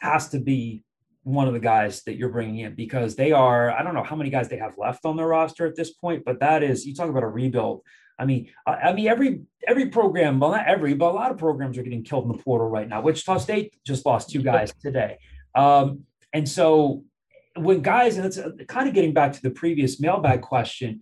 has 0.00 0.28
to 0.28 0.38
be 0.38 0.84
one 1.26 1.48
of 1.48 1.54
the 1.54 1.60
guys 1.60 2.02
that 2.04 2.16
you're 2.16 2.28
bringing 2.28 2.60
in 2.60 2.76
because 2.76 3.16
they 3.16 3.32
are. 3.32 3.72
I 3.72 3.82
don't 3.82 3.94
know 3.94 4.04
how 4.04 4.14
many 4.14 4.30
guys 4.30 4.48
they 4.48 4.58
have 4.58 4.74
left 4.78 5.04
on 5.04 5.16
their 5.16 5.26
roster 5.26 5.66
at 5.66 5.74
this 5.74 5.90
point, 5.90 6.24
but 6.24 6.38
that 6.38 6.62
is 6.62 6.86
you 6.86 6.94
talk 6.94 7.10
about 7.10 7.24
a 7.24 7.28
rebuild. 7.28 7.82
I 8.16 8.26
mean, 8.26 8.48
I, 8.64 8.74
I 8.74 8.92
mean 8.92 9.08
every 9.08 9.40
every 9.66 9.88
program, 9.88 10.38
well 10.38 10.52
not 10.52 10.68
every, 10.68 10.94
but 10.94 11.10
a 11.10 11.16
lot 11.16 11.32
of 11.32 11.36
programs 11.38 11.76
are 11.78 11.82
getting 11.82 12.04
killed 12.04 12.26
in 12.26 12.36
the 12.36 12.42
portal 12.42 12.68
right 12.68 12.88
now. 12.88 13.00
Wichita 13.00 13.38
State 13.38 13.74
just 13.84 14.06
lost 14.06 14.30
two 14.30 14.40
guys 14.40 14.72
today, 14.80 15.18
um, 15.56 16.04
and 16.32 16.48
so 16.48 17.02
when 17.56 17.80
guys, 17.82 18.18
and 18.18 18.26
it's 18.26 18.38
uh, 18.38 18.50
kind 18.68 18.88
of 18.88 18.94
getting 18.94 19.12
back 19.12 19.32
to 19.32 19.42
the 19.42 19.50
previous 19.50 19.98
mailbag 19.98 20.42
question, 20.42 21.00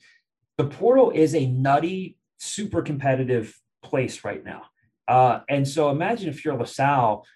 the 0.56 0.64
portal 0.64 1.10
is 1.10 1.34
a 1.34 1.46
nutty, 1.46 2.16
super 2.38 2.80
competitive 2.80 3.54
place 3.82 4.24
right 4.24 4.42
now. 4.42 4.62
Uh, 5.06 5.40
and 5.50 5.68
so 5.68 5.90
imagine 5.90 6.30
if 6.30 6.46
you're 6.46 6.56
LaSalle, 6.56 7.26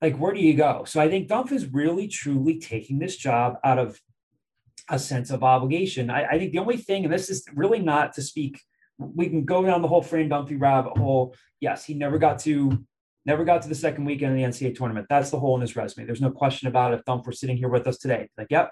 like 0.00 0.16
where 0.16 0.32
do 0.32 0.40
you 0.40 0.54
go? 0.54 0.84
So 0.86 1.00
I 1.00 1.08
think 1.08 1.28
Dumpf 1.28 1.52
is 1.52 1.66
really 1.66 2.08
truly 2.08 2.58
taking 2.58 2.98
this 2.98 3.16
job 3.16 3.56
out 3.64 3.78
of 3.78 4.00
a 4.88 4.98
sense 4.98 5.30
of 5.30 5.42
obligation. 5.42 6.10
I, 6.10 6.24
I 6.24 6.38
think 6.38 6.52
the 6.52 6.58
only 6.58 6.76
thing, 6.76 7.04
and 7.04 7.12
this 7.12 7.28
is 7.28 7.44
really 7.54 7.80
not 7.80 8.14
to 8.14 8.22
speak, 8.22 8.60
we 8.98 9.28
can 9.28 9.44
go 9.44 9.64
down 9.64 9.82
the 9.82 9.88
whole 9.88 10.02
Fran 10.02 10.28
Dunphy 10.28 10.60
rabbit 10.60 10.96
hole. 10.96 11.34
Yes, 11.60 11.84
he 11.84 11.94
never 11.94 12.18
got 12.18 12.38
to 12.40 12.84
never 13.26 13.44
got 13.44 13.60
to 13.60 13.68
the 13.68 13.74
second 13.74 14.06
weekend 14.06 14.32
of 14.32 14.38
the 14.38 14.44
NCAA 14.44 14.74
tournament. 14.74 15.06
That's 15.10 15.30
the 15.30 15.38
hole 15.38 15.54
in 15.56 15.60
his 15.60 15.76
resume. 15.76 16.06
There's 16.06 16.20
no 16.20 16.30
question 16.30 16.66
about 16.66 16.92
it. 16.92 17.00
If 17.00 17.04
Dumpf 17.04 17.26
were 17.26 17.32
sitting 17.32 17.58
here 17.58 17.68
with 17.68 17.86
us 17.86 17.98
today, 17.98 18.30
like, 18.38 18.46
yep, 18.48 18.70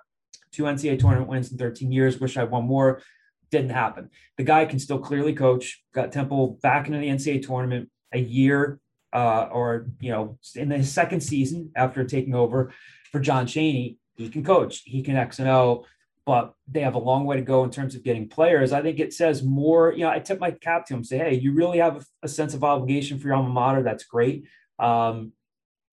two 0.50 0.62
NCAA 0.62 0.98
tournament 0.98 1.28
wins 1.28 1.52
in 1.52 1.58
13 1.58 1.92
years. 1.92 2.18
Wish 2.20 2.38
I 2.38 2.44
won 2.44 2.64
more 2.64 3.02
didn't 3.50 3.70
happen. 3.70 4.10
The 4.36 4.44
guy 4.44 4.64
can 4.66 4.78
still 4.78 4.98
clearly 4.98 5.32
coach. 5.32 5.82
Got 5.94 6.12
Temple 6.12 6.58
back 6.62 6.86
into 6.86 6.98
the 6.98 7.08
NCAA 7.08 7.46
tournament 7.46 7.90
a 8.12 8.18
year, 8.18 8.80
uh, 9.12 9.48
or 9.52 9.86
you 10.00 10.10
know, 10.10 10.38
in 10.54 10.70
his 10.70 10.92
second 10.92 11.20
season 11.20 11.70
after 11.76 12.04
taking 12.04 12.34
over 12.34 12.72
for 13.10 13.20
John 13.20 13.46
Chaney. 13.46 13.98
He 14.16 14.30
can 14.30 14.44
coach. 14.44 14.82
He 14.86 15.02
can 15.02 15.16
X 15.16 15.38
and 15.40 15.48
O, 15.48 15.84
but 16.24 16.54
they 16.66 16.80
have 16.80 16.94
a 16.94 16.98
long 16.98 17.26
way 17.26 17.36
to 17.36 17.42
go 17.42 17.64
in 17.64 17.70
terms 17.70 17.94
of 17.94 18.02
getting 18.02 18.28
players. 18.28 18.72
I 18.72 18.80
think 18.80 18.98
it 18.98 19.12
says 19.12 19.42
more. 19.42 19.92
You 19.92 20.04
know, 20.04 20.10
I 20.10 20.20
tip 20.20 20.40
my 20.40 20.52
cap 20.52 20.86
to 20.86 20.94
him. 20.94 21.04
Say, 21.04 21.18
hey, 21.18 21.34
you 21.34 21.52
really 21.52 21.78
have 21.78 21.96
a, 21.96 22.04
a 22.22 22.28
sense 22.28 22.54
of 22.54 22.64
obligation 22.64 23.18
for 23.18 23.28
your 23.28 23.36
alma 23.36 23.50
mater. 23.50 23.82
That's 23.82 24.04
great. 24.04 24.44
Um, 24.78 25.32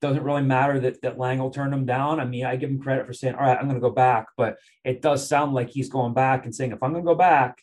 doesn't 0.03 0.23
really 0.23 0.41
matter 0.41 0.79
that 0.81 1.01
that 1.01 1.17
Langel 1.17 1.53
turned 1.53 1.73
him 1.73 1.85
down. 1.85 2.19
I 2.19 2.25
mean, 2.25 2.45
I 2.45 2.57
give 2.57 2.69
him 2.69 2.81
credit 2.81 3.07
for 3.07 3.13
saying, 3.13 3.35
"All 3.35 3.41
right, 3.41 3.57
I'm 3.57 3.65
going 3.65 3.75
to 3.75 3.81
go 3.81 3.89
back," 3.89 4.27
but 4.35 4.57
it 4.83 5.01
does 5.01 5.27
sound 5.27 5.53
like 5.53 5.69
he's 5.69 5.89
going 5.89 6.13
back 6.13 6.45
and 6.45 6.53
saying, 6.53 6.73
"If 6.73 6.83
I'm 6.83 6.91
going 6.91 7.05
to 7.05 7.09
go 7.09 7.15
back, 7.15 7.61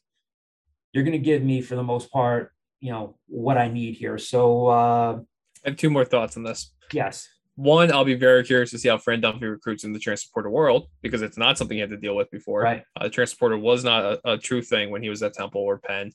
you're 0.93 1.05
going 1.05 1.13
to 1.13 1.19
give 1.19 1.43
me, 1.43 1.61
for 1.61 1.77
the 1.77 1.83
most 1.83 2.11
part, 2.11 2.53
you 2.81 2.93
know, 2.93 3.19
what 3.27 3.59
I 3.59 3.69
need 3.69 3.97
here." 3.97 4.17
So, 4.17 4.69
uh, 4.69 5.19
I 5.65 5.71
have 5.71 5.77
two 5.79 5.91
more 5.91 6.05
thoughts 6.05 6.37
on 6.37 6.43
this. 6.43 6.73
yes, 6.93 7.29
One, 7.57 7.93
I'll 7.93 8.05
be 8.05 8.15
very 8.15 8.43
curious 8.45 8.71
to 8.71 8.79
see 8.79 8.89
how 8.89 8.97
Fran 8.99 9.21
Dunphy 9.21 9.43
recruits 9.43 9.85
in 9.85 9.93
the 9.93 9.99
transporter 9.99 10.49
world 10.51 10.89
because 11.03 11.21
it's 11.23 11.37
not 11.37 11.59
something 11.59 11.77
he 11.77 11.81
had 11.81 11.91
to 11.91 11.97
deal 11.99 12.17
with 12.17 12.31
before. 12.31 12.63
right, 12.63 12.83
Uh, 12.97 13.05
the 13.05 13.11
transfer 13.11 13.39
portal 13.39 13.61
was 13.61 13.85
not 13.85 14.05
a, 14.25 14.33
a 14.33 14.39
true 14.39 14.63
thing 14.63 14.91
when 14.91 15.03
he 15.03 15.11
was 15.11 15.23
at 15.23 15.35
Temple 15.35 15.61
or 15.61 15.79
Penn. 15.79 16.13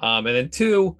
Um, 0.00 0.26
and 0.26 0.34
then 0.36 0.48
two, 0.50 0.98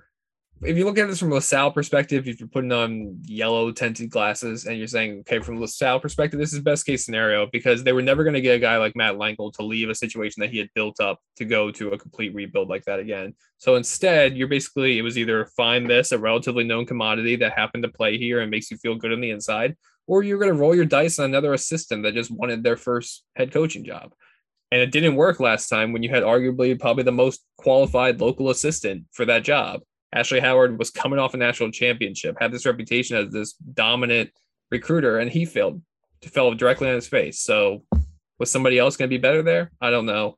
if 0.63 0.77
you 0.77 0.85
look 0.85 0.99
at 0.99 1.09
this 1.09 1.19
from 1.19 1.33
a 1.33 1.37
LaSalle 1.37 1.73
perspective, 1.73 2.29
if 2.29 2.39
you're 2.39 2.49
putting 2.49 2.73
on 2.73 3.19
yellow 3.25 3.73
tinted 3.73 4.11
glasses 4.11 4.67
and 4.67 4.77
you're 4.77 4.87
saying, 4.87 5.21
okay, 5.21 5.39
from 5.39 5.59
LaSalle 5.59 6.01
perspective, 6.01 6.39
this 6.39 6.53
is 6.53 6.61
best 6.61 6.85
case 6.85 7.05
scenario 7.05 7.47
because 7.51 7.83
they 7.83 7.95
were 7.95 8.03
never 8.03 8.25
going 8.25 8.35
to 8.35 8.43
get 8.43 8.57
a 8.57 8.59
guy 8.59 8.77
like 8.77 8.95
Matt 8.95 9.15
Langel 9.15 9.53
to 9.55 9.63
leave 9.63 9.89
a 9.89 9.95
situation 9.95 10.41
that 10.41 10.51
he 10.51 10.59
had 10.59 10.69
built 10.75 11.01
up 11.01 11.19
to 11.37 11.47
go 11.47 11.71
to 11.71 11.91
a 11.91 11.99
complete 11.99 12.35
rebuild 12.35 12.69
like 12.69 12.85
that 12.85 13.01
again. 13.01 13.35
So 13.57 13.77
instead, 13.77 14.37
you're 14.37 14.49
basically, 14.49 14.99
it 14.99 15.03
was 15.03 15.17
either 15.17 15.47
find 15.57 15.89
this, 15.89 16.13
a 16.13 16.19
relatively 16.19 16.65
known 16.65 16.85
commodity 16.85 17.37
that 17.37 17.53
happened 17.53 17.85
to 17.85 17.91
play 17.91 18.19
here 18.19 18.41
and 18.41 18.51
makes 18.51 18.71
you 18.71 18.77
feel 18.77 18.97
good 18.97 19.13
on 19.13 19.23
the 19.23 19.31
inside, 19.31 19.77
or 20.07 20.23
you're 20.23 20.39
going 20.39 20.53
to 20.53 20.61
roll 20.61 20.75
your 20.75 20.85
dice 20.85 21.19
on 21.19 21.25
another 21.25 21.55
assistant 21.55 22.03
that 22.03 22.15
just 22.15 22.31
wanted 22.31 22.63
their 22.63 22.77
first 22.77 23.25
head 23.35 23.51
coaching 23.51 23.85
job. 23.85 24.13
And 24.73 24.83
it 24.83 24.93
didn't 24.93 25.17
work 25.17 25.41
last 25.41 25.69
time 25.69 25.93
when 25.93 26.03
you 26.03 26.11
had 26.11 26.23
arguably 26.23 26.79
probably 26.79 27.03
the 27.03 27.13
most 27.13 27.41
qualified 27.57 28.21
local 28.21 28.51
assistant 28.51 29.07
for 29.13 29.25
that 29.25 29.43
job 29.43 29.81
Ashley 30.13 30.41
Howard 30.41 30.79
was 30.79 30.91
coming 30.91 31.19
off 31.19 31.35
a 31.35 31.37
national 31.37 31.71
championship, 31.71 32.37
had 32.41 32.53
this 32.53 32.67
reputation 32.67 33.17
as 33.17 33.33
this 33.33 33.53
dominant 33.53 34.31
recruiter, 34.71 35.19
and 35.19 35.31
he 35.31 35.45
failed, 35.45 35.83
to 36.23 36.29
fell 36.29 36.53
directly 36.55 36.89
on 36.89 36.95
his 36.95 37.09
face. 37.09 37.41
So, 37.41 37.85
was 38.39 38.51
somebody 38.51 38.79
else 38.79 38.97
going 38.97 39.09
to 39.09 39.15
be 39.15 39.21
better 39.21 39.43
there? 39.43 39.71
I 39.81 39.91
don't 39.91 40.07
know. 40.07 40.37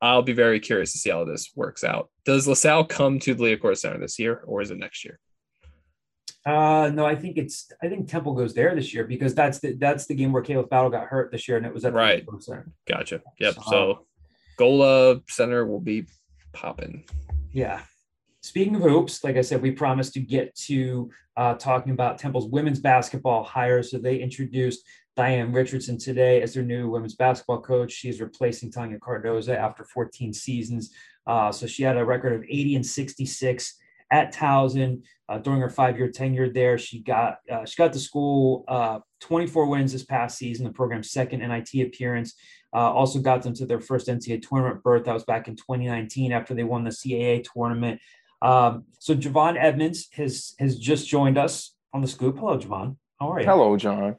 I'll 0.00 0.22
be 0.22 0.32
very 0.32 0.58
curious 0.58 0.92
to 0.92 0.98
see 0.98 1.10
how 1.10 1.24
this 1.24 1.52
works 1.54 1.84
out. 1.84 2.10
Does 2.24 2.48
LaSalle 2.48 2.84
come 2.84 3.20
to 3.20 3.34
the 3.34 3.44
Liacouras 3.44 3.78
Center 3.78 3.98
this 3.98 4.18
year, 4.18 4.42
or 4.46 4.60
is 4.60 4.72
it 4.72 4.78
next 4.78 5.04
year? 5.04 5.20
Uh, 6.44 6.90
no, 6.92 7.06
I 7.06 7.14
think 7.14 7.38
it's. 7.38 7.70
I 7.80 7.88
think 7.88 8.08
Temple 8.08 8.34
goes 8.34 8.52
there 8.52 8.74
this 8.74 8.92
year 8.92 9.04
because 9.04 9.32
that's 9.32 9.60
the 9.60 9.74
that's 9.74 10.06
the 10.06 10.14
game 10.14 10.32
where 10.32 10.42
Khalif 10.42 10.68
Battle 10.68 10.90
got 10.90 11.06
hurt 11.06 11.30
this 11.30 11.46
year, 11.46 11.56
and 11.56 11.64
it 11.64 11.72
was 11.72 11.84
at 11.84 11.92
right. 11.92 12.26
the 12.26 12.42
Center. 12.42 12.72
Gotcha. 12.88 13.20
Yep. 13.38 13.54
So, 13.54 13.62
so 13.62 14.06
Gola 14.58 15.20
Center 15.28 15.64
will 15.64 15.80
be 15.80 16.06
popping. 16.52 17.04
Yeah, 17.52 17.82
Speaking 18.42 18.74
of 18.74 18.82
hoops, 18.82 19.22
like 19.22 19.36
I 19.36 19.40
said, 19.40 19.62
we 19.62 19.70
promised 19.70 20.14
to 20.14 20.20
get 20.20 20.54
to 20.66 21.10
uh, 21.36 21.54
talking 21.54 21.92
about 21.92 22.18
Temple's 22.18 22.48
women's 22.48 22.80
basketball 22.80 23.44
hire. 23.44 23.84
So 23.84 23.98
they 23.98 24.18
introduced 24.18 24.84
Diane 25.14 25.52
Richardson 25.52 25.96
today 25.96 26.42
as 26.42 26.54
their 26.54 26.64
new 26.64 26.90
women's 26.90 27.14
basketball 27.14 27.60
coach. 27.60 27.92
She 27.92 28.08
is 28.08 28.20
replacing 28.20 28.72
Tonya 28.72 28.98
Cardoza 28.98 29.56
after 29.56 29.84
14 29.84 30.32
seasons. 30.32 30.92
Uh, 31.24 31.52
so 31.52 31.68
she 31.68 31.84
had 31.84 31.96
a 31.96 32.04
record 32.04 32.32
of 32.32 32.42
80 32.42 32.76
and 32.76 32.86
66 32.86 33.78
at 34.10 34.34
Towson 34.34 35.02
uh, 35.28 35.38
during 35.38 35.60
her 35.60 35.70
five-year 35.70 36.10
tenure 36.10 36.52
there. 36.52 36.78
She 36.78 37.00
got 37.00 37.38
uh, 37.50 37.64
she 37.64 37.76
got 37.76 37.92
the 37.92 37.98
school 37.98 38.64
uh, 38.66 38.98
24 39.20 39.66
wins 39.66 39.92
this 39.92 40.04
past 40.04 40.36
season, 40.36 40.66
the 40.66 40.72
program's 40.72 41.10
second 41.12 41.40
NIT 41.40 41.86
appearance. 41.86 42.34
Uh, 42.74 42.90
also 42.92 43.20
got 43.20 43.42
them 43.42 43.54
to 43.54 43.66
their 43.66 43.80
first 43.80 44.08
NCAA 44.08 44.46
tournament 44.46 44.82
berth. 44.82 45.04
That 45.04 45.14
was 45.14 45.24
back 45.24 45.46
in 45.46 45.56
2019 45.56 46.32
after 46.32 46.54
they 46.54 46.64
won 46.64 46.84
the 46.84 46.90
CAA 46.90 47.44
tournament. 47.54 48.00
Um, 48.42 48.84
so 48.98 49.14
Javon 49.14 49.56
Edmonds 49.58 50.08
has 50.14 50.54
has 50.58 50.76
just 50.76 51.08
joined 51.08 51.38
us 51.38 51.74
on 51.94 52.02
the 52.02 52.08
scoop. 52.08 52.38
Hello, 52.38 52.58
Javon. 52.58 52.96
How 53.20 53.32
are 53.32 53.40
you? 53.40 53.46
Hello, 53.46 53.76
John. 53.76 54.16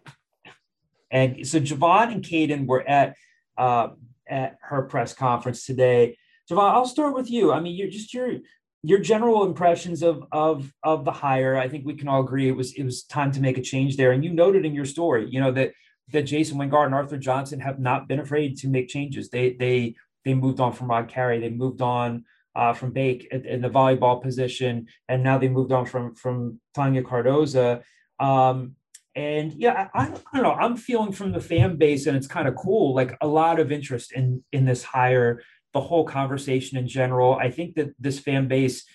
And 1.12 1.46
so 1.46 1.60
Javon 1.60 2.12
and 2.12 2.24
Caden 2.24 2.66
were 2.66 2.88
at 2.88 3.16
uh, 3.58 3.90
at 4.28 4.58
her 4.62 4.84
press 4.84 5.14
conference 5.14 5.66
today. 5.66 6.18
Javon, 6.50 6.72
I'll 6.72 6.88
start 6.88 7.14
with 7.14 7.30
you. 7.30 7.52
I 7.52 7.60
mean, 7.60 7.76
you're 7.76 7.90
just 7.90 8.14
your 8.14 8.38
your 8.82 9.00
general 9.00 9.46
impressions 9.46 10.04
of 10.04 10.24
of 10.32 10.72
of 10.84 11.04
the 11.04 11.12
hire. 11.12 11.58
I 11.58 11.68
think 11.68 11.86
we 11.86 11.96
can 11.96 12.08
all 12.08 12.22
agree 12.22 12.48
it 12.48 12.56
was 12.56 12.74
it 12.74 12.84
was 12.84 13.04
time 13.04 13.32
to 13.34 13.42
make 13.42 13.58
a 13.58 13.62
change 13.62 13.98
there. 13.98 14.12
And 14.12 14.24
you 14.24 14.34
noted 14.34 14.66
in 14.66 14.74
your 14.74 14.86
story, 14.86 15.28
you 15.30 15.42
know 15.42 15.52
that 15.52 15.74
that 16.12 16.24
Jason 16.24 16.58
Wingard 16.58 16.86
and 16.86 16.96
Arthur 16.96 17.18
Johnson 17.18 17.60
have 17.60 17.80
not 17.80 18.08
been 18.08 18.20
afraid 18.20 18.58
to 18.60 18.70
make 18.70 18.88
changes. 18.88 19.30
They 19.30 19.54
they 19.54 19.96
they 20.24 20.34
moved 20.34 20.62
on 20.62 20.72
from 20.72 20.90
Rod 20.90 21.10
Carey. 21.10 21.40
They 21.40 21.50
moved 21.50 21.82
on 21.82 22.24
uh, 22.56 22.74
from 22.74 22.92
Bake 22.92 23.28
in, 23.32 23.62
the 23.62 23.70
volleyball 23.70 24.22
position, 24.22 24.88
and 25.08 25.24
now 25.24 25.38
they 25.38 25.50
moved 25.50 25.72
on 25.72 25.86
from 25.86 26.16
from 26.16 26.60
Tonya 26.76 27.04
Cardoza. 27.04 27.82
Um, 28.20 28.76
and 29.16 29.54
yeah, 29.54 29.90
I, 29.94 30.06
I, 30.06 30.08
don't 30.34 30.44
know. 30.44 30.54
I'm 30.54 30.76
feeling 30.76 31.12
from 31.12 31.32
the 31.32 31.40
fan 31.40 31.78
base, 31.78 32.08
and 32.08 32.18
it's 32.18 32.28
kind 32.28 32.48
of 32.48 32.56
cool. 32.56 32.96
Like 32.96 33.16
a 33.22 33.28
lot 33.28 33.60
of 33.60 33.72
interest 33.72 34.12
in 34.12 34.44
in 34.52 34.66
this 34.66 34.84
hire, 34.84 35.42
the 35.74 35.82
whole 35.82 36.06
conversation 36.06 36.78
in 36.78 36.88
general. 36.88 37.36
I 37.36 37.50
think 37.52 37.76
that 37.76 37.94
this 38.00 38.20
fan 38.20 38.48
base 38.48 38.86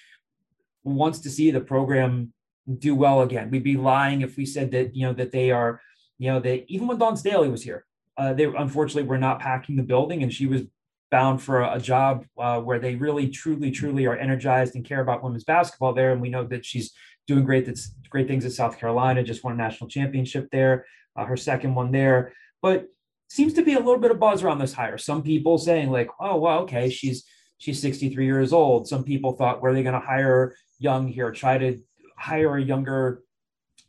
wants 0.84 1.20
to 1.20 1.30
see 1.30 1.50
the 1.50 1.60
program 1.60 2.32
do 2.78 2.94
well 2.94 3.22
again. 3.22 3.50
We'd 3.50 3.64
be 3.64 3.76
lying 3.76 4.20
if 4.22 4.36
we 4.36 4.46
said 4.46 4.70
that 4.72 4.94
you 4.94 5.06
know 5.06 5.12
that 5.14 5.32
they 5.32 5.50
are, 5.50 5.80
you 6.18 6.30
know, 6.30 6.40
that 6.40 6.64
even 6.68 6.86
when 6.86 6.98
Dawn 6.98 7.16
Staley 7.16 7.48
was 7.48 7.62
here, 7.62 7.84
uh, 8.16 8.32
they 8.34 8.44
unfortunately 8.44 9.08
were 9.08 9.18
not 9.18 9.40
packing 9.40 9.76
the 9.76 9.82
building, 9.82 10.22
and 10.22 10.32
she 10.32 10.46
was 10.46 10.62
bound 11.10 11.42
for 11.42 11.60
a, 11.60 11.76
a 11.76 11.80
job 11.80 12.24
uh, 12.38 12.60
where 12.60 12.78
they 12.78 12.94
really, 12.94 13.28
truly, 13.28 13.70
truly 13.70 14.06
are 14.06 14.16
energized 14.16 14.74
and 14.74 14.84
care 14.84 15.00
about 15.00 15.22
women's 15.22 15.44
basketball 15.44 15.92
there. 15.92 16.12
And 16.12 16.20
we 16.20 16.30
know 16.30 16.44
that 16.44 16.64
she's 16.64 16.92
doing 17.26 17.44
great. 17.44 17.66
That's 17.66 17.94
great 18.10 18.28
things 18.28 18.44
at 18.44 18.52
South 18.52 18.78
Carolina. 18.78 19.22
Just 19.22 19.44
won 19.44 19.54
a 19.54 19.56
national 19.56 19.90
championship 19.90 20.48
there, 20.50 20.86
uh, 21.16 21.24
her 21.24 21.36
second 21.36 21.74
one 21.74 21.92
there. 21.92 22.32
But 22.62 22.88
seems 23.28 23.52
to 23.54 23.62
be 23.62 23.74
a 23.74 23.78
little 23.78 23.98
bit 23.98 24.10
of 24.10 24.18
buzz 24.18 24.42
around 24.42 24.58
this 24.58 24.72
hire. 24.72 24.98
Some 24.98 25.22
people 25.22 25.58
saying 25.58 25.90
like, 25.90 26.10
oh 26.20 26.36
well, 26.36 26.60
okay, 26.60 26.90
she's 26.90 27.24
she's 27.58 27.80
63 27.80 28.24
years 28.24 28.52
old. 28.52 28.88
Some 28.88 29.04
people 29.04 29.32
thought, 29.32 29.60
were 29.60 29.74
they 29.74 29.82
going 29.82 30.00
to 30.00 30.06
hire 30.06 30.54
young 30.78 31.08
here? 31.08 31.30
Try 31.32 31.58
to 31.58 31.78
hire 32.16 32.56
a 32.56 32.62
younger, 32.62 33.22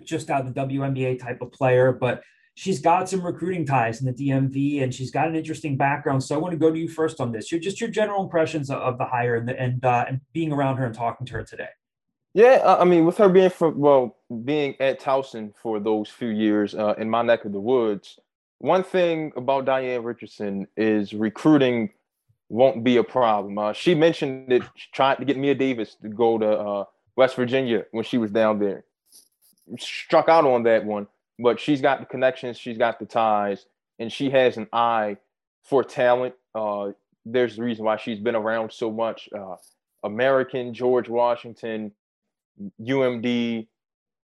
just 0.03 0.29
out 0.29 0.45
of 0.45 0.53
the 0.53 0.61
WNBA 0.61 1.19
type 1.19 1.41
of 1.41 1.51
player, 1.51 1.91
but 1.91 2.23
she's 2.59 2.81
got 2.81 3.07
some 3.07 3.21
recruiting 3.21 3.65
ties 3.65 4.01
in 4.01 4.05
the 4.05 4.11
DMV 4.11 4.83
and 4.83 4.93
she's 4.93 5.11
got 5.11 5.29
an 5.29 5.35
interesting 5.35 5.77
background. 5.77 6.21
So 6.21 6.35
I 6.35 6.37
want 6.37 6.51
to 6.51 6.57
go 6.57 6.69
to 6.69 6.77
you 6.77 6.89
first 6.89 7.21
on 7.21 7.31
this. 7.31 7.53
Your 7.53 7.61
just 7.61 7.79
your 7.79 7.89
general 7.89 8.21
impressions 8.21 8.69
of 8.69 8.97
the 8.97 9.05
hire 9.05 9.35
and 9.35 9.47
the, 9.47 9.57
and 9.57 9.85
uh, 9.85 10.05
and 10.09 10.19
being 10.33 10.51
around 10.51 10.75
her 10.75 10.85
and 10.85 10.93
talking 10.93 11.25
to 11.27 11.33
her 11.35 11.43
today. 11.43 11.69
Yeah, 12.33 12.75
I 12.79 12.83
mean, 12.83 13.05
with 13.05 13.17
her 13.17 13.29
being 13.29 13.49
from 13.49 13.79
well, 13.79 14.17
being 14.43 14.75
at 14.81 14.99
Towson 14.99 15.53
for 15.55 15.79
those 15.79 16.09
few 16.09 16.27
years 16.27 16.75
uh, 16.75 16.95
in 16.97 17.09
my 17.09 17.21
neck 17.21 17.45
of 17.45 17.53
the 17.53 17.61
woods, 17.61 18.19
one 18.57 18.83
thing 18.83 19.31
about 19.37 19.63
Diane 19.63 20.03
Richardson 20.03 20.67
is 20.75 21.13
recruiting 21.13 21.91
won't 22.49 22.83
be 22.83 22.97
a 22.97 23.03
problem. 23.03 23.57
Uh, 23.57 23.71
she 23.71 23.95
mentioned 23.95 24.51
that 24.51 24.63
she 24.75 24.89
tried 24.91 25.15
to 25.19 25.25
get 25.25 25.37
Mia 25.37 25.55
Davis 25.55 25.95
to 26.01 26.09
go 26.09 26.37
to 26.37 26.59
uh, 26.59 26.83
West 27.15 27.37
Virginia 27.37 27.85
when 27.91 28.03
she 28.03 28.17
was 28.17 28.31
down 28.31 28.59
there. 28.59 28.83
Struck 29.77 30.27
out 30.27 30.45
on 30.45 30.63
that 30.63 30.83
one 30.83 31.07
but 31.39 31.59
she's 31.59 31.81
got 31.81 32.01
the 32.01 32.05
connections, 32.05 32.57
she's 32.57 32.77
got 32.77 32.99
the 32.99 33.05
ties, 33.05 33.65
and 33.97 34.11
she 34.11 34.29
has 34.29 34.57
an 34.57 34.67
eye 34.73 35.17
for 35.63 35.83
talent. 35.83 36.35
Uh, 36.53 36.89
there's 37.25 37.55
the 37.55 37.63
reason 37.63 37.85
why 37.85 37.97
she's 37.97 38.19
been 38.19 38.35
around 38.35 38.71
so 38.71 38.91
much. 38.91 39.29
Uh, 39.35 39.55
American, 40.03 40.73
George 40.73 41.09
Washington, 41.09 41.91
UMD, 42.81 43.67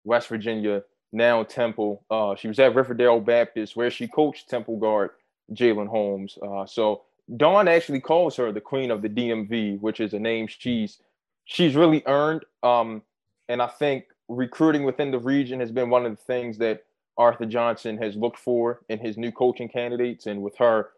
West 0.04 0.28
Virginia, 0.28 0.84
now 1.12 1.44
Temple. 1.44 2.04
Uh, 2.10 2.36
she 2.36 2.48
was 2.48 2.60
at 2.60 2.76
Riverdale 2.76 3.20
Baptist 3.20 3.76
where 3.76 3.92
she 3.92 4.08
coached 4.08 4.50
Temple 4.50 4.78
guard 4.78 5.12
Jalen 5.54 5.88
Holmes. 5.88 6.38
Uh, 6.42 6.66
so 6.66 7.04
Dawn 7.38 7.68
actually 7.68 8.02
calls 8.02 8.36
her 8.36 8.52
the 8.52 8.62
queen 8.62 8.92
of 8.92 9.02
the 9.02 9.10
DMV, 9.10 9.80
which 9.80 10.00
is 10.00 10.14
a 10.14 10.20
name 10.20 10.48
she's 10.48 11.00
she's 11.46 11.76
really 11.76 12.04
earned. 12.06 12.44
Um, 12.64 13.04
and 13.50 13.62
I 13.62 13.68
think 13.68 14.06
recruiting 14.28 14.84
within 14.84 15.12
the 15.12 15.20
region 15.20 15.60
has 15.60 15.72
been 15.72 15.90
one 15.90 16.06
of 16.06 16.12
the 16.12 16.24
things 16.24 16.58
that 16.58 16.84
Arthur 17.18 17.46
Johnson 17.46 17.98
has 17.98 18.16
looked 18.16 18.40
for 18.40 18.82
in 18.90 19.00
his 19.00 19.18
new 19.18 19.32
coaching 19.32 19.70
candidates. 19.70 20.26
And 20.26 20.42
with 20.42 20.58
her 20.58 20.90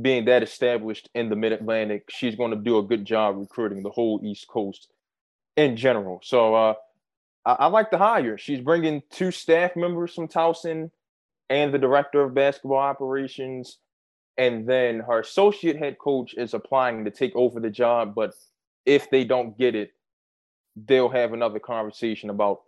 being 0.00 0.24
that 0.26 0.42
established 0.42 1.08
in 1.14 1.28
the 1.28 1.36
Mid 1.36 1.52
Atlantic, 1.52 2.04
she's 2.08 2.36
going 2.36 2.50
to 2.50 2.56
do 2.56 2.78
a 2.78 2.82
good 2.82 3.04
job 3.04 3.36
recruiting 3.36 3.82
the 3.82 3.90
whole 3.90 4.20
East 4.22 4.48
Coast 4.48 4.88
in 5.56 5.76
general. 5.76 6.20
So 6.22 6.54
uh, 6.54 6.74
I, 7.44 7.52
I 7.52 7.66
like 7.66 7.90
the 7.90 7.98
hire. 7.98 8.38
She's 8.38 8.60
bringing 8.60 9.02
two 9.10 9.30
staff 9.30 9.76
members 9.76 10.14
from 10.14 10.28
Towson 10.28 10.90
and 11.50 11.72
the 11.72 11.78
director 11.78 12.22
of 12.22 12.34
basketball 12.34 12.78
operations. 12.78 13.78
And 14.36 14.68
then 14.68 15.00
her 15.00 15.20
associate 15.20 15.76
head 15.76 15.98
coach 15.98 16.34
is 16.34 16.54
applying 16.54 17.04
to 17.04 17.10
take 17.10 17.34
over 17.34 17.58
the 17.58 17.70
job. 17.70 18.14
But 18.14 18.34
if 18.86 19.10
they 19.10 19.24
don't 19.24 19.58
get 19.58 19.74
it, 19.74 19.92
they'll 20.86 21.08
have 21.08 21.32
another 21.32 21.58
conversation 21.58 22.30
about 22.30 22.60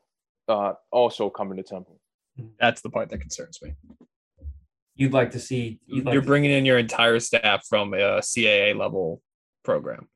uh, 0.48 0.72
also 0.90 1.30
coming 1.30 1.57
to 1.57 1.62
Temple. 1.62 2.01
That's 2.59 2.80
the 2.82 2.91
part 2.91 3.09
that 3.11 3.18
concerns 3.20 3.61
me. 3.62 3.74
You'd 4.95 5.12
like 5.12 5.30
to 5.32 5.38
see. 5.41 5.78
Like 5.88 6.12
You're 6.12 6.22
to- 6.22 6.26
bringing 6.26 6.51
in 6.51 6.64
your 6.64 6.78
entire 6.78 7.20
staff 7.20 7.64
from 7.68 7.95
a 7.95 8.20
CAA 8.20 8.74
level 8.76 9.22
program. 9.64 10.09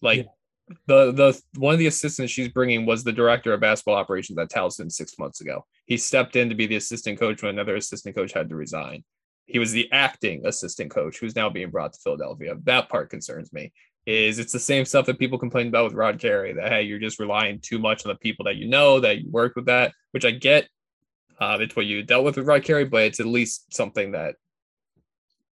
Like 0.00 0.18
Yeah. 0.18 0.74
the 0.86 1.12
the 1.12 1.42
one 1.58 1.74
of 1.74 1.78
the 1.78 1.86
assistants 1.86 2.32
she's 2.32 2.48
bringing 2.48 2.86
was 2.86 3.04
the 3.04 3.12
director 3.12 3.52
of 3.52 3.60
basketball 3.60 3.96
operations 3.96 4.38
at 4.38 4.50
Towson 4.50 4.90
six 4.90 5.18
months 5.18 5.40
ago. 5.40 5.66
He 5.86 5.96
stepped 5.96 6.36
in 6.36 6.48
to 6.48 6.54
be 6.54 6.66
the 6.66 6.76
assistant 6.76 7.18
coach 7.18 7.42
when 7.42 7.50
another 7.50 7.76
assistant 7.76 8.16
coach 8.16 8.32
had 8.32 8.48
to 8.48 8.56
resign. 8.56 9.04
He 9.46 9.58
was 9.58 9.72
the 9.72 9.90
acting 9.92 10.46
assistant 10.46 10.90
coach 10.90 11.18
who's 11.18 11.36
now 11.36 11.50
being 11.50 11.70
brought 11.70 11.92
to 11.92 12.00
Philadelphia. 12.02 12.54
That 12.64 12.88
part 12.88 13.10
concerns 13.10 13.52
me. 13.52 13.72
Is 14.06 14.38
it's 14.38 14.52
the 14.52 14.58
same 14.58 14.84
stuff 14.84 15.06
that 15.06 15.18
people 15.18 15.38
complain 15.38 15.68
about 15.68 15.84
with 15.84 15.92
Rod 15.94 16.18
Carey 16.18 16.54
that 16.54 16.68
hey, 16.72 16.82
you're 16.82 16.98
just 16.98 17.20
relying 17.20 17.60
too 17.60 17.78
much 17.78 18.04
on 18.06 18.10
the 18.12 18.18
people 18.18 18.44
that 18.46 18.56
you 18.56 18.66
know 18.68 18.98
that 19.00 19.18
you 19.20 19.30
work 19.30 19.54
with 19.56 19.66
that, 19.66 19.92
which 20.12 20.24
I 20.24 20.30
get 20.32 20.68
uh, 21.42 21.58
it's 21.60 21.74
what 21.74 21.86
you 21.86 22.02
dealt 22.02 22.24
with 22.24 22.36
with 22.36 22.46
Rod 22.46 22.62
Carey, 22.62 22.84
but 22.84 23.02
it's 23.02 23.20
at 23.20 23.26
least 23.26 23.74
something 23.74 24.12
that 24.12 24.36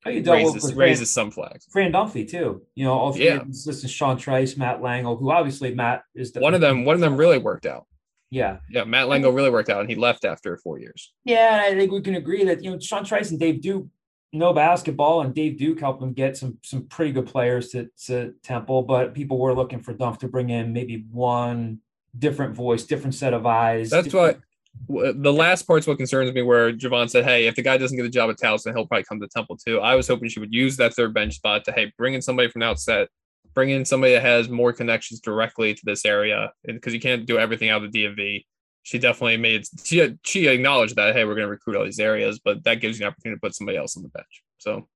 you 0.06 0.22
dealt 0.22 0.44
with- 0.44 0.54
raises 0.54 0.74
raises 0.74 1.12
some 1.12 1.30
flags. 1.30 1.66
Fran 1.70 1.92
Dunphy 1.92 2.28
too. 2.28 2.62
You 2.74 2.84
know, 2.84 2.92
all 2.92 3.12
three 3.12 3.26
Yeah. 3.26 3.38
the 3.44 3.50
assistants, 3.50 3.92
Sean 3.92 4.16
Trice, 4.16 4.56
Matt 4.56 4.80
Langel, 4.80 5.18
who 5.18 5.30
obviously 5.30 5.74
Matt 5.74 6.02
is 6.14 6.32
the 6.32 6.40
One 6.40 6.54
of 6.54 6.60
them, 6.60 6.84
one 6.84 6.94
of 6.94 7.00
them 7.00 7.16
really 7.16 7.38
worked 7.38 7.66
out. 7.66 7.86
Yeah. 8.30 8.58
Yeah, 8.70 8.84
Matt 8.84 9.08
Langel 9.08 9.34
really 9.34 9.50
worked 9.50 9.68
out, 9.68 9.80
and 9.80 9.90
he 9.90 9.94
left 9.96 10.24
after 10.24 10.56
four 10.56 10.78
years. 10.78 11.12
Yeah, 11.24 11.62
I 11.66 11.74
think 11.74 11.92
we 11.92 12.00
can 12.00 12.14
agree 12.14 12.44
that 12.44 12.62
you 12.64 12.70
know 12.70 12.78
Sean 12.78 13.04
Trice 13.04 13.30
and 13.30 13.38
Dave 13.38 13.60
Duke 13.60 13.86
know 14.32 14.52
basketball, 14.54 15.20
and 15.20 15.34
Dave 15.34 15.58
Duke 15.58 15.78
helped 15.80 16.00
them 16.00 16.14
get 16.14 16.36
some 16.36 16.58
some 16.62 16.86
pretty 16.86 17.12
good 17.12 17.26
players 17.26 17.68
to, 17.70 17.90
to 18.06 18.32
Temple. 18.42 18.82
But 18.82 19.12
people 19.14 19.38
were 19.38 19.54
looking 19.54 19.80
for 19.80 19.92
Dunph 19.92 20.18
to 20.20 20.28
bring 20.28 20.48
in 20.50 20.72
maybe 20.72 21.04
one 21.10 21.80
different 22.18 22.54
voice, 22.54 22.84
different 22.84 23.14
set 23.14 23.34
of 23.34 23.44
eyes. 23.46 23.90
That's 23.90 24.12
what 24.14 24.40
the 24.88 25.32
last 25.32 25.66
part's 25.66 25.86
what 25.86 25.98
concerns 25.98 26.32
me. 26.32 26.42
Where 26.42 26.72
Javon 26.72 27.08
said, 27.08 27.24
"Hey, 27.24 27.46
if 27.46 27.54
the 27.54 27.62
guy 27.62 27.76
doesn't 27.76 27.96
get 27.96 28.02
the 28.02 28.08
job 28.08 28.30
at 28.30 28.36
Towson, 28.38 28.74
he'll 28.74 28.86
probably 28.86 29.04
come 29.04 29.20
to 29.20 29.28
Temple 29.28 29.56
too." 29.56 29.80
I 29.80 29.94
was 29.94 30.08
hoping 30.08 30.28
she 30.28 30.40
would 30.40 30.52
use 30.52 30.76
that 30.78 30.94
third 30.94 31.14
bench 31.14 31.36
spot 31.36 31.64
to 31.64 31.72
hey, 31.72 31.92
bring 31.96 32.14
in 32.14 32.22
somebody 32.22 32.48
from 32.48 32.60
the 32.60 32.66
outset, 32.66 33.08
bring 33.54 33.70
in 33.70 33.84
somebody 33.84 34.14
that 34.14 34.22
has 34.22 34.48
more 34.48 34.72
connections 34.72 35.20
directly 35.20 35.74
to 35.74 35.82
this 35.84 36.04
area, 36.04 36.52
And 36.66 36.76
because 36.76 36.94
you 36.94 37.00
can't 37.00 37.26
do 37.26 37.38
everything 37.38 37.70
out 37.70 37.84
of 37.84 37.92
the 37.92 38.04
DMV. 38.04 38.44
She 38.84 38.98
definitely 38.98 39.36
made 39.36 39.64
she 39.84 40.16
she 40.24 40.48
acknowledged 40.48 40.96
that 40.96 41.14
hey, 41.14 41.24
we're 41.24 41.34
going 41.34 41.46
to 41.46 41.50
recruit 41.50 41.76
all 41.76 41.84
these 41.84 42.00
areas, 42.00 42.40
but 42.44 42.64
that 42.64 42.80
gives 42.80 42.98
you 42.98 43.06
an 43.06 43.12
opportunity 43.12 43.36
to 43.36 43.40
put 43.40 43.54
somebody 43.54 43.78
else 43.78 43.96
on 43.96 44.02
the 44.02 44.08
bench. 44.08 44.42
So 44.58 44.88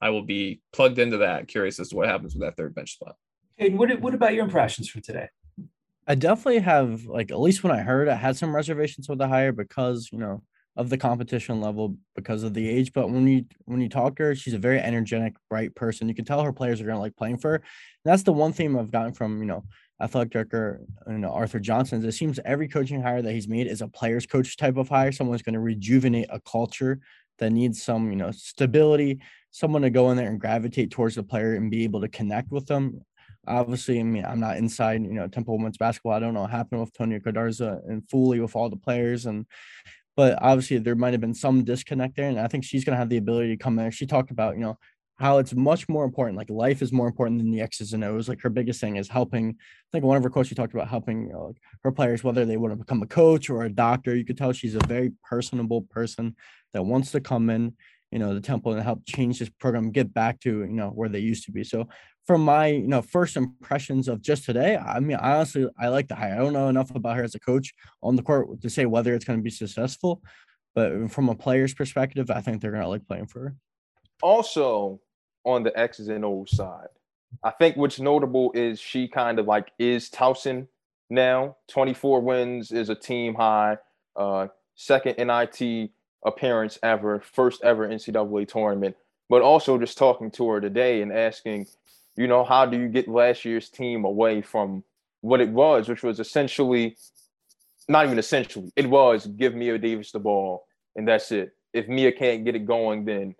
I 0.00 0.10
will 0.10 0.24
be 0.24 0.60
plugged 0.72 0.98
into 0.98 1.18
that. 1.18 1.46
Curious 1.46 1.78
as 1.78 1.90
to 1.90 1.96
what 1.96 2.08
happens 2.08 2.34
with 2.34 2.42
that 2.42 2.56
third 2.56 2.74
bench 2.74 2.94
spot. 2.94 3.14
Hayden, 3.58 3.78
what 3.78 4.00
what 4.00 4.14
about 4.14 4.34
your 4.34 4.44
impressions 4.44 4.88
for 4.88 5.00
today? 5.00 5.28
I 6.06 6.14
definitely 6.14 6.60
have 6.60 7.04
like 7.04 7.30
at 7.30 7.40
least 7.40 7.62
when 7.62 7.72
I 7.72 7.82
heard 7.82 8.08
I 8.08 8.14
had 8.14 8.36
some 8.36 8.54
reservations 8.54 9.08
with 9.08 9.18
the 9.18 9.28
hire 9.28 9.52
because 9.52 10.08
you 10.12 10.18
know 10.18 10.42
of 10.74 10.88
the 10.88 10.96
competition 10.96 11.60
level 11.60 11.96
because 12.16 12.42
of 12.42 12.54
the 12.54 12.68
age. 12.68 12.92
But 12.92 13.10
when 13.10 13.26
you 13.26 13.44
when 13.66 13.80
you 13.80 13.88
talk 13.88 14.16
to 14.16 14.24
her, 14.24 14.34
she's 14.34 14.54
a 14.54 14.58
very 14.58 14.80
energetic, 14.80 15.34
bright 15.48 15.74
person. 15.74 16.08
You 16.08 16.14
can 16.14 16.24
tell 16.24 16.42
her 16.42 16.52
players 16.52 16.80
are 16.80 16.86
gonna 16.86 16.98
like 17.00 17.16
playing 17.16 17.38
for 17.38 17.50
her. 17.50 17.56
And 17.56 17.64
that's 18.04 18.22
the 18.22 18.32
one 18.32 18.52
theme 18.52 18.78
I've 18.78 18.90
gotten 18.90 19.12
from 19.12 19.38
you 19.40 19.46
know 19.46 19.64
athletic 20.00 20.32
director 20.32 20.80
you 21.06 21.18
know 21.18 21.30
Arthur 21.30 21.60
Johnson. 21.60 22.04
It 22.04 22.12
seems 22.12 22.40
every 22.44 22.68
coaching 22.68 23.02
hire 23.02 23.22
that 23.22 23.32
he's 23.32 23.48
made 23.48 23.66
is 23.66 23.82
a 23.82 23.88
players 23.88 24.26
coach 24.26 24.56
type 24.56 24.76
of 24.76 24.88
hire. 24.88 25.12
Someone's 25.12 25.42
to 25.42 25.60
rejuvenate 25.60 26.28
a 26.30 26.40
culture 26.40 27.00
that 27.38 27.50
needs 27.50 27.82
some 27.82 28.10
you 28.10 28.16
know 28.16 28.30
stability. 28.32 29.20
Someone 29.50 29.82
to 29.82 29.90
go 29.90 30.10
in 30.10 30.16
there 30.16 30.30
and 30.30 30.40
gravitate 30.40 30.90
towards 30.90 31.14
the 31.14 31.22
player 31.22 31.54
and 31.54 31.70
be 31.70 31.84
able 31.84 32.00
to 32.00 32.08
connect 32.08 32.50
with 32.50 32.66
them 32.66 33.02
obviously, 33.46 34.00
I 34.00 34.02
mean, 34.02 34.24
I'm 34.24 34.40
not 34.40 34.56
inside, 34.56 35.02
you 35.02 35.12
know, 35.12 35.28
Temple 35.28 35.56
women's 35.56 35.78
basketball. 35.78 36.12
I 36.12 36.20
don't 36.20 36.34
know 36.34 36.42
what 36.42 36.50
happened 36.50 36.80
with 36.80 36.92
Tonya 36.92 37.22
Cardoza 37.22 37.80
and 37.88 38.08
Foley 38.08 38.40
with 38.40 38.56
all 38.56 38.70
the 38.70 38.76
players. 38.76 39.26
And, 39.26 39.46
but 40.16 40.38
obviously, 40.42 40.78
there 40.78 40.94
might 40.94 41.12
have 41.12 41.20
been 41.20 41.34
some 41.34 41.64
disconnect 41.64 42.16
there. 42.16 42.28
And 42.28 42.38
I 42.38 42.48
think 42.48 42.64
she's 42.64 42.84
going 42.84 42.94
to 42.94 42.98
have 42.98 43.08
the 43.08 43.16
ability 43.16 43.56
to 43.56 43.62
come 43.62 43.78
in. 43.78 43.90
She 43.90 44.06
talked 44.06 44.30
about, 44.30 44.54
you 44.54 44.60
know, 44.60 44.78
how 45.22 45.38
it's 45.38 45.54
much 45.54 45.88
more 45.88 46.04
important. 46.04 46.36
Like 46.36 46.50
life 46.50 46.82
is 46.82 46.92
more 46.92 47.06
important 47.06 47.38
than 47.38 47.50
the 47.50 47.60
X's 47.60 47.92
and 47.92 48.02
O's. 48.02 48.28
Like 48.28 48.40
her 48.40 48.50
biggest 48.50 48.80
thing 48.80 48.96
is 48.96 49.08
helping. 49.08 49.50
I 49.50 49.88
think 49.92 50.04
one 50.04 50.16
of 50.16 50.22
her 50.22 50.30
quotes 50.30 50.48
she 50.48 50.54
talked 50.54 50.74
about 50.74 50.88
helping 50.88 51.28
you 51.28 51.32
know, 51.32 51.46
like 51.46 51.56
her 51.84 51.92
players, 51.92 52.24
whether 52.24 52.44
they 52.44 52.56
want 52.56 52.72
to 52.72 52.76
become 52.76 53.02
a 53.02 53.06
coach 53.06 53.48
or 53.48 53.62
a 53.62 53.70
doctor. 53.72 54.16
You 54.16 54.24
could 54.24 54.36
tell 54.36 54.52
she's 54.52 54.74
a 54.74 54.86
very 54.86 55.12
personable 55.22 55.82
person 55.82 56.34
that 56.72 56.82
wants 56.82 57.12
to 57.12 57.20
come 57.20 57.50
in, 57.50 57.74
you 58.10 58.18
know, 58.18 58.34
the 58.34 58.40
temple 58.40 58.72
and 58.72 58.82
help 58.82 59.06
change 59.06 59.38
this 59.38 59.48
program, 59.48 59.92
get 59.92 60.12
back 60.12 60.40
to, 60.40 60.50
you 60.50 60.66
know, 60.66 60.88
where 60.88 61.08
they 61.08 61.20
used 61.20 61.44
to 61.44 61.52
be. 61.52 61.62
So 61.62 61.88
from 62.26 62.44
my 62.44 62.68
you 62.68 62.88
know 62.88 63.02
first 63.02 63.36
impressions 63.36 64.08
of 64.08 64.22
just 64.22 64.44
today, 64.44 64.76
I 64.76 65.00
mean 65.00 65.16
honestly 65.16 65.68
I 65.78 65.88
like 65.88 66.08
the 66.08 66.14
hire. 66.14 66.34
I 66.34 66.38
don't 66.38 66.52
know 66.52 66.68
enough 66.68 66.94
about 66.94 67.16
her 67.16 67.24
as 67.24 67.34
a 67.34 67.40
coach 67.40 67.74
on 68.02 68.16
the 68.16 68.22
court 68.22 68.60
to 68.60 68.70
say 68.70 68.86
whether 68.86 69.14
it's 69.14 69.24
going 69.24 69.38
to 69.38 69.42
be 69.42 69.50
successful, 69.50 70.22
but 70.74 71.10
from 71.10 71.28
a 71.28 71.34
player's 71.34 71.74
perspective, 71.74 72.30
I 72.30 72.40
think 72.40 72.60
they're 72.60 72.70
going 72.70 72.82
to 72.82 72.88
like 72.88 73.06
playing 73.06 73.26
for 73.26 73.40
her. 73.40 73.56
Also, 74.22 75.00
on 75.44 75.62
the 75.62 75.76
X's 75.78 76.08
and 76.08 76.24
O's 76.24 76.56
side, 76.56 76.88
I 77.42 77.50
think 77.50 77.76
what's 77.76 77.98
notable 78.00 78.52
is 78.54 78.80
she 78.80 79.08
kind 79.08 79.38
of 79.38 79.46
like 79.46 79.72
is 79.78 80.08
Towson 80.10 80.68
now. 81.10 81.56
24 81.68 82.20
wins 82.20 82.72
is 82.72 82.88
a 82.88 82.94
team 82.94 83.34
high, 83.34 83.78
uh, 84.16 84.48
second 84.74 85.16
NIT 85.18 85.90
appearance 86.24 86.78
ever, 86.82 87.20
first 87.20 87.62
ever 87.64 87.88
NCAA 87.88 88.48
tournament. 88.48 88.96
But 89.28 89.42
also 89.42 89.78
just 89.78 89.98
talking 89.98 90.30
to 90.32 90.48
her 90.50 90.60
today 90.60 91.02
and 91.02 91.12
asking, 91.12 91.66
you 92.16 92.26
know, 92.26 92.44
how 92.44 92.66
do 92.66 92.78
you 92.78 92.88
get 92.88 93.08
last 93.08 93.44
year's 93.44 93.68
team 93.68 94.04
away 94.04 94.42
from 94.42 94.84
what 95.20 95.40
it 95.40 95.48
was, 95.48 95.88
which 95.88 96.02
was 96.02 96.20
essentially 96.20 96.96
not 97.88 98.06
even 98.06 98.18
essentially, 98.18 98.70
it 98.76 98.88
was 98.88 99.26
give 99.26 99.54
Mia 99.54 99.78
Davis 99.78 100.12
the 100.12 100.20
ball 100.20 100.64
and 100.96 101.06
that's 101.06 101.32
it. 101.32 101.52
If 101.72 101.88
Mia 101.88 102.12
can't 102.12 102.44
get 102.44 102.54
it 102.54 102.66
going, 102.66 103.04
then 103.04 103.34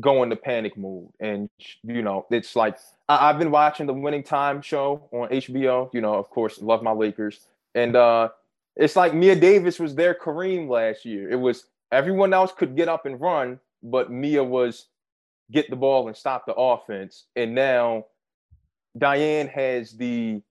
go 0.00 0.22
into 0.22 0.36
panic 0.36 0.76
mode. 0.76 1.08
And 1.20 1.48
you 1.82 2.02
know, 2.02 2.26
it's 2.30 2.56
like 2.56 2.78
I, 3.08 3.28
have 3.28 3.38
been 3.38 3.50
watching 3.50 3.86
the 3.86 3.94
Winning 3.94 4.22
Time 4.22 4.60
show 4.60 5.08
on 5.12 5.28
HBO. 5.28 5.90
You 5.92 6.00
know, 6.00 6.14
of 6.14 6.28
course, 6.30 6.60
love 6.60 6.82
my 6.82 6.92
Lakers, 6.92 7.40
and 7.74 7.96
uh, 7.96 8.28
it's 8.76 8.96
like 8.96 9.14
Mia 9.14 9.36
Davis 9.36 9.78
was 9.78 9.94
their 9.94 10.14
Kareem 10.14 10.68
last 10.68 11.04
year. 11.04 11.30
It 11.30 11.36
was 11.36 11.66
everyone 11.92 12.32
else 12.32 12.52
could 12.52 12.76
get 12.76 12.88
up 12.88 13.06
and 13.06 13.20
run, 13.20 13.60
but 13.82 14.10
Mia 14.10 14.42
was 14.42 14.86
get 15.50 15.70
the 15.70 15.76
ball 15.76 16.08
and 16.08 16.16
stop 16.16 16.46
the 16.46 16.54
offense. 16.54 17.26
And 17.36 17.54
now 17.54 18.04
Diane 18.96 19.48
has 19.48 19.92
the 19.92 20.42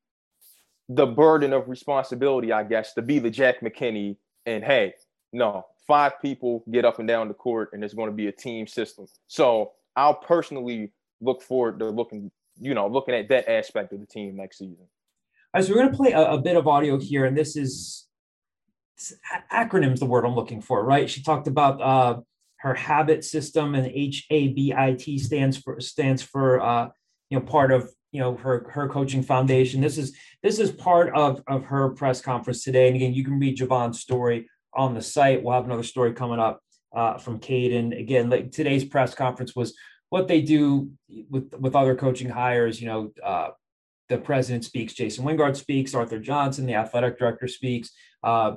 the 0.89 1.05
burden 1.05 1.53
of 1.53 1.69
responsibility, 1.69 2.51
I 2.51 2.63
guess, 2.63 2.93
to 2.93 3.01
be 3.01 3.19
the 3.19 3.29
Jack 3.29 3.61
McKinney. 3.61 4.17
And 4.45 4.63
hey, 4.63 4.93
no, 5.31 5.65
five 5.87 6.21
people 6.21 6.63
get 6.71 6.85
up 6.85 6.99
and 6.99 7.07
down 7.07 7.29
the 7.29 7.33
court, 7.33 7.69
and 7.73 7.83
it's 7.83 7.93
going 7.93 8.09
to 8.09 8.15
be 8.15 8.27
a 8.27 8.31
team 8.31 8.67
system. 8.67 9.05
So 9.27 9.71
I'll 9.95 10.15
personally 10.15 10.91
look 11.21 11.41
forward 11.41 11.79
to 11.79 11.89
looking, 11.89 12.31
you 12.59 12.73
know, 12.73 12.87
looking 12.87 13.15
at 13.15 13.29
that 13.29 13.49
aspect 13.49 13.93
of 13.93 14.01
the 14.01 14.05
team 14.05 14.35
next 14.35 14.57
season. 14.57 14.87
All 15.53 15.59
right, 15.59 15.65
so 15.65 15.71
we're 15.71 15.79
going 15.79 15.91
to 15.91 15.97
play 15.97 16.11
a, 16.11 16.31
a 16.31 16.37
bit 16.37 16.57
of 16.57 16.67
audio 16.67 16.99
here, 16.99 17.25
and 17.25 17.37
this 17.37 17.55
is 17.55 18.07
acronyms. 19.51 19.99
The 19.99 20.05
word 20.05 20.25
I'm 20.25 20.35
looking 20.35 20.61
for, 20.61 20.83
right? 20.83 21.09
She 21.09 21.23
talked 21.23 21.47
about 21.47 21.81
uh, 21.81 22.21
her 22.63 22.73
habit 22.73 23.25
system, 23.25 23.75
and 23.75 23.85
H 23.87 24.25
A 24.29 24.47
B 24.47 24.73
I 24.75 24.93
T 24.93 25.17
stands 25.17 25.57
for 25.57 25.79
stands 25.81 26.21
for 26.23 26.61
uh, 26.61 26.87
you 27.29 27.37
know 27.37 27.45
part 27.45 27.71
of 27.71 27.89
you 28.13 28.21
know 28.21 28.35
her 28.37 28.69
her 28.71 28.87
coaching 28.87 29.21
foundation. 29.21 29.81
This 29.81 29.97
is 29.97 30.15
this 30.41 30.59
is 30.59 30.71
part 30.71 31.13
of 31.13 31.43
of 31.45 31.65
her 31.65 31.89
press 31.89 32.21
conference 32.21 32.63
today. 32.63 32.87
And 32.87 32.95
again, 32.95 33.13
you 33.13 33.25
can 33.25 33.37
read 33.37 33.57
Javon's 33.57 33.99
story 33.99 34.49
on 34.73 34.93
the 34.93 35.01
site. 35.01 35.43
We'll 35.43 35.55
have 35.55 35.65
another 35.65 35.83
story 35.83 36.13
coming 36.13 36.39
up 36.39 36.61
uh, 36.95 37.17
from 37.17 37.39
Caden. 37.39 37.99
Again, 37.99 38.29
like 38.29 38.51
today's 38.51 38.85
press 38.85 39.13
conference 39.13 39.53
was 39.55 39.75
what 40.09 40.29
they 40.29 40.41
do 40.41 40.89
with 41.29 41.53
with 41.59 41.75
other 41.75 41.95
coaching 41.95 42.29
hires. 42.29 42.79
You 42.79 42.87
know, 42.87 43.11
uh, 43.21 43.49
the 44.07 44.17
president 44.17 44.63
speaks, 44.63 44.93
Jason 44.93 45.25
Wingard 45.25 45.57
speaks, 45.57 45.93
Arthur 45.93 46.19
Johnson, 46.19 46.65
the 46.65 46.75
athletic 46.75 47.19
director 47.19 47.49
speaks, 47.49 47.91
uh, 48.23 48.55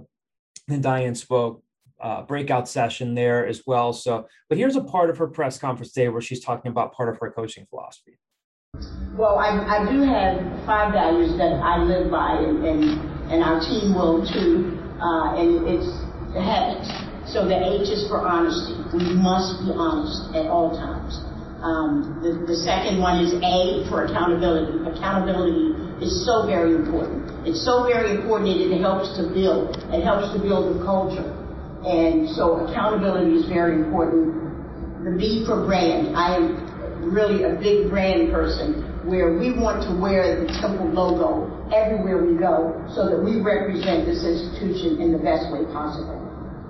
and 0.69 0.83
Diane 0.83 1.17
spoke. 1.17 1.65
Uh, 1.99 2.21
breakout 2.21 2.69
session 2.69 3.15
there 3.15 3.47
as 3.47 3.63
well. 3.67 3.91
So, 3.95 4.29
but 4.51 4.59
here's 4.59 4.77
a 4.77 4.85
part 4.85 5.09
of 5.09 5.17
her 5.17 5.27
press 5.27 5.57
conference 5.57 5.93
today 5.93 6.11
where 6.11 6.21
she's 6.21 6.45
talking 6.45 6.71
about 6.71 6.93
part 6.93 7.09
of 7.09 7.17
her 7.23 7.31
coaching 7.31 7.67
philosophy. 7.71 8.19
Well, 9.17 9.39
I, 9.39 9.57
I 9.65 9.91
do 9.91 10.05
have 10.05 10.37
five 10.67 10.93
values 10.93 11.39
that 11.39 11.57
I 11.65 11.81
live 11.81 12.11
by, 12.11 12.37
and, 12.37 12.61
and, 12.69 13.01
and 13.33 13.41
our 13.43 13.61
team 13.65 13.97
will 13.97 14.21
too, 14.29 14.77
uh, 15.01 15.41
and 15.41 15.65
it's 15.65 15.89
habits. 16.37 16.93
So 17.33 17.49
the 17.49 17.57
H 17.57 17.89
is 17.89 18.05
for 18.13 18.21
honesty. 18.21 18.77
We 18.93 19.17
must 19.17 19.65
be 19.65 19.73
honest 19.73 20.37
at 20.37 20.53
all 20.53 20.77
times. 20.77 21.17
Um, 21.65 22.21
the, 22.21 22.45
the 22.45 22.61
second 22.61 23.01
one 23.01 23.25
is 23.25 23.33
A 23.41 23.89
for 23.89 24.05
accountability. 24.05 24.85
Accountability 24.85 26.05
is 26.05 26.13
so 26.29 26.45
very 26.45 26.77
important. 26.77 27.25
It's 27.49 27.65
so 27.65 27.89
very 27.89 28.21
important 28.21 28.53
that 28.53 28.69
it 28.69 28.85
helps 28.85 29.17
to 29.17 29.33
build. 29.33 29.81
It 29.97 30.05
helps 30.05 30.37
to 30.37 30.39
build 30.39 30.77
a 30.77 30.85
culture. 30.85 31.25
And 31.87 32.29
so 32.35 32.67
accountability 32.67 33.39
is 33.39 33.47
very 33.47 33.79
important. 33.79 34.35
The 35.07 35.15
B 35.15 35.47
for 35.47 35.65
brand. 35.65 36.17
I 36.19 36.35
am 36.35 37.15
really 37.15 37.45
a 37.47 37.55
big 37.55 37.89
brand 37.89 38.35
person 38.35 38.83
where 39.07 39.39
we 39.39 39.55
want 39.55 39.87
to 39.87 39.95
wear 39.95 40.43
the 40.43 40.51
Temple 40.59 40.91
logo 40.91 41.47
everywhere 41.71 42.27
we 42.27 42.35
go 42.35 42.75
so 42.91 43.07
that 43.07 43.23
we 43.23 43.39
represent 43.39 44.03
this 44.03 44.27
institution 44.27 44.99
in 44.99 45.15
the 45.15 45.23
best 45.23 45.47
way 45.55 45.63
possible. 45.71 46.19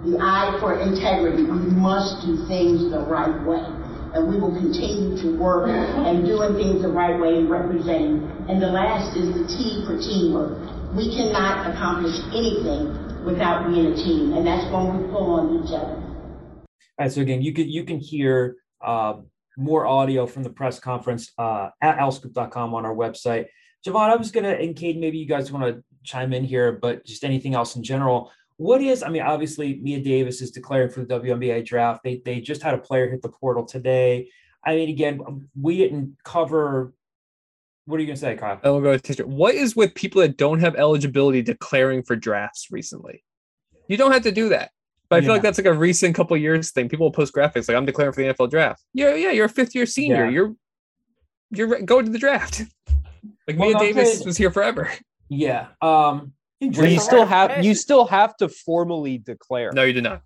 The 0.05 0.21
I 0.21 0.53
for 0.61 0.77
integrity. 0.77 1.49
We 1.49 1.65
must 1.73 2.21
do 2.29 2.45
things 2.45 2.93
the 2.93 3.01
right 3.09 3.41
way. 3.49 3.65
And 4.13 4.29
we 4.29 4.37
will 4.37 4.53
continue 4.53 5.17
to 5.25 5.41
work 5.41 5.73
and 5.73 6.29
doing 6.29 6.61
things 6.61 6.85
the 6.85 6.93
right 6.93 7.17
way 7.17 7.41
and 7.41 7.49
representing. 7.49 8.21
And 8.53 8.61
the 8.61 8.69
last 8.69 9.17
is 9.17 9.33
the 9.33 9.49
T 9.49 9.81
for 9.89 9.97
teamwork. 9.97 10.61
We 10.93 11.09
cannot 11.17 11.73
accomplish 11.73 12.21
anything 12.37 13.06
without 13.27 13.69
being 13.69 13.87
a 13.87 13.97
team. 13.97 14.33
And 14.33 14.47
that's 14.47 14.73
when 14.73 14.97
we 14.97 15.09
pull 15.09 15.33
on 15.33 15.63
each 15.63 15.73
other. 15.73 15.97
All 15.97 16.67
right. 17.01 17.13
So 17.13 17.21
again, 17.21 17.43
you 17.43 17.53
can 17.53 17.69
you 17.69 17.85
can 17.85 17.99
hear 17.99 18.57
uh, 18.81 19.15
more 19.59 19.87
audio 19.87 20.27
from 20.27 20.45
the 20.45 20.51
press 20.51 20.79
conference 20.79 21.33
uh, 21.37 21.71
at 21.83 21.99
owlscoop.com 21.99 22.75
on 22.75 22.87
our 22.87 22.95
website. 22.95 23.47
Javon, 23.87 24.09
I 24.09 24.17
was 24.17 24.31
gonna 24.31 24.51
and 24.51 24.75
Kate, 24.75 24.99
maybe 24.99 25.19
you 25.19 25.27
guys 25.27 25.53
want 25.53 25.65
to 25.65 25.85
chime 26.05 26.33
in 26.33 26.45
here, 26.45 26.73
but 26.73 27.05
just 27.05 27.25
anything 27.25 27.55
else 27.55 27.77
in 27.77 27.83
general. 27.83 28.33
What 28.59 28.81
is, 28.81 29.03
I 29.03 29.11
mean, 29.11 29.23
obviously 29.23 29.81
Mia 29.83 30.01
Davis 30.01 30.41
is 30.41 30.51
declaring 30.51 30.89
for 30.89 31.05
the 31.05 31.21
WNBA 31.21 31.67
draft. 31.67 32.03
They 32.03 32.23
they 32.25 32.41
just 32.41 32.63
had 32.63 32.75
a 32.75 32.79
player 32.79 33.11
hit 33.11 33.21
the 33.21 33.29
portal 33.29 33.67
today. 33.67 34.31
I 34.65 34.75
mean, 34.77 34.89
again, 34.89 35.49
we 35.61 35.77
didn't 35.77 36.17
cover. 36.25 36.95
What 37.87 37.97
are 37.99 38.01
you 38.01 38.07
gonna 38.07 38.17
say, 38.17 38.37
Kyle? 38.37 38.61
And 38.63 38.73
we'll 38.73 38.83
go 38.83 38.93
to 38.97 39.03
teacher. 39.03 39.27
What 39.27 39.55
is 39.55 39.75
with 39.77 39.95
people 39.95 40.21
that 40.23 40.37
don't 40.37 40.59
have 40.61 40.75
eligibility 40.77 41.41
declaring 41.43 42.03
for 42.03 42.17
drafts 42.17 42.69
recently? 42.71 43.23
You 43.89 43.97
don't 43.97 44.13
have 44.13 44.23
to 44.25 44.33
do 44.33 44.49
that. 44.51 44.71
But 45.09 45.17
I 45.17 45.21
feel 45.21 45.29
Yeah. 45.29 45.33
like 45.35 45.43
that's 45.43 45.59
like 45.59 45.67
a 45.67 45.73
recent 45.73 46.15
couple 46.17 46.37
years 46.37 46.73
thing. 46.73 46.89
People 46.89 47.07
will 47.07 47.13
post 47.13 47.33
graphics 47.33 47.69
like 47.69 47.77
I'm 47.77 47.87
declaring 47.87 48.13
for 48.13 48.23
the 48.23 48.29
NFL 48.35 48.51
draft. 48.51 48.83
Yeah, 48.93 49.15
yeah, 49.15 49.31
you're 49.31 49.47
a 49.47 49.49
fifth 49.49 49.75
year 49.75 49.87
senior. 49.87 50.25
Yeah. 50.25 50.31
You're 50.31 50.55
you're 51.53 51.69
re- 51.69 51.83
going 51.83 52.05
to 52.07 52.11
the 52.13 52.19
draft. 52.19 52.63
Like 53.49 53.59
Well, 53.59 53.71
Mia 53.71 53.79
Davis 53.79 54.19
say- 54.19 54.25
was 54.25 54.37
here 54.37 54.51
forever. 54.51 54.91
Yeah. 55.29 55.69
Um. 55.81 56.33
Where 56.59 56.89
you 56.89 56.99
still 56.99 57.25
have 57.27 57.65
you 57.65 57.75
still 57.77 58.07
have 58.07 58.37
to 58.39 58.49
formally 58.49 59.19
declare. 59.19 59.71
No, 59.73 59.83
you 59.85 59.93
do 59.93 60.01
not. 60.01 60.23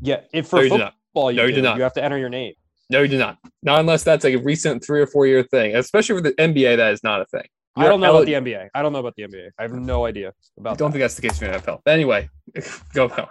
Yeah, 0.00 0.20
if 0.32 0.46
No, 0.52 0.58
for 0.58 0.64
you 0.64 0.70
did 0.70 0.78
not. 0.78 0.94
football, 1.12 1.30
you, 1.30 1.36
No, 1.36 1.44
you 1.44 1.54
do. 1.54 1.62
not. 1.62 1.76
You 1.76 1.82
have 1.84 1.92
to 1.94 2.02
enter 2.02 2.18
your 2.18 2.28
name. 2.30 2.54
No, 2.90 3.02
you 3.02 3.08
did 3.08 3.18
not. 3.18 3.38
Not 3.62 3.80
unless 3.80 4.02
that's 4.02 4.24
like 4.24 4.34
a 4.34 4.38
recent 4.38 4.84
three 4.84 5.00
or 5.00 5.06
four 5.06 5.26
year 5.26 5.42
thing. 5.42 5.76
Especially 5.76 6.16
for 6.16 6.22
the 6.22 6.32
NBA, 6.32 6.76
that 6.78 6.92
is 6.92 7.02
not 7.02 7.20
a 7.20 7.26
thing. 7.26 7.46
I 7.76 7.82
You're 7.82 7.90
don't 7.90 8.00
know 8.00 8.16
about 8.16 8.26
the 8.26 8.32
NBA. 8.32 8.68
I 8.74 8.82
don't 8.82 8.92
know 8.92 8.98
about 8.98 9.14
the 9.16 9.22
NBA. 9.24 9.50
I 9.58 9.62
have 9.62 9.72
no 9.72 10.06
idea 10.06 10.28
I 10.28 10.32
about. 10.58 10.78
don't 10.78 10.88
that. 10.90 10.94
think 10.94 11.02
that's 11.02 11.14
the 11.14 11.22
case 11.22 11.38
for 11.38 11.46
the 11.46 11.58
NFL. 11.58 11.80
But 11.84 11.94
anyway, 11.94 12.28
go 12.94 13.08
on. 13.08 13.28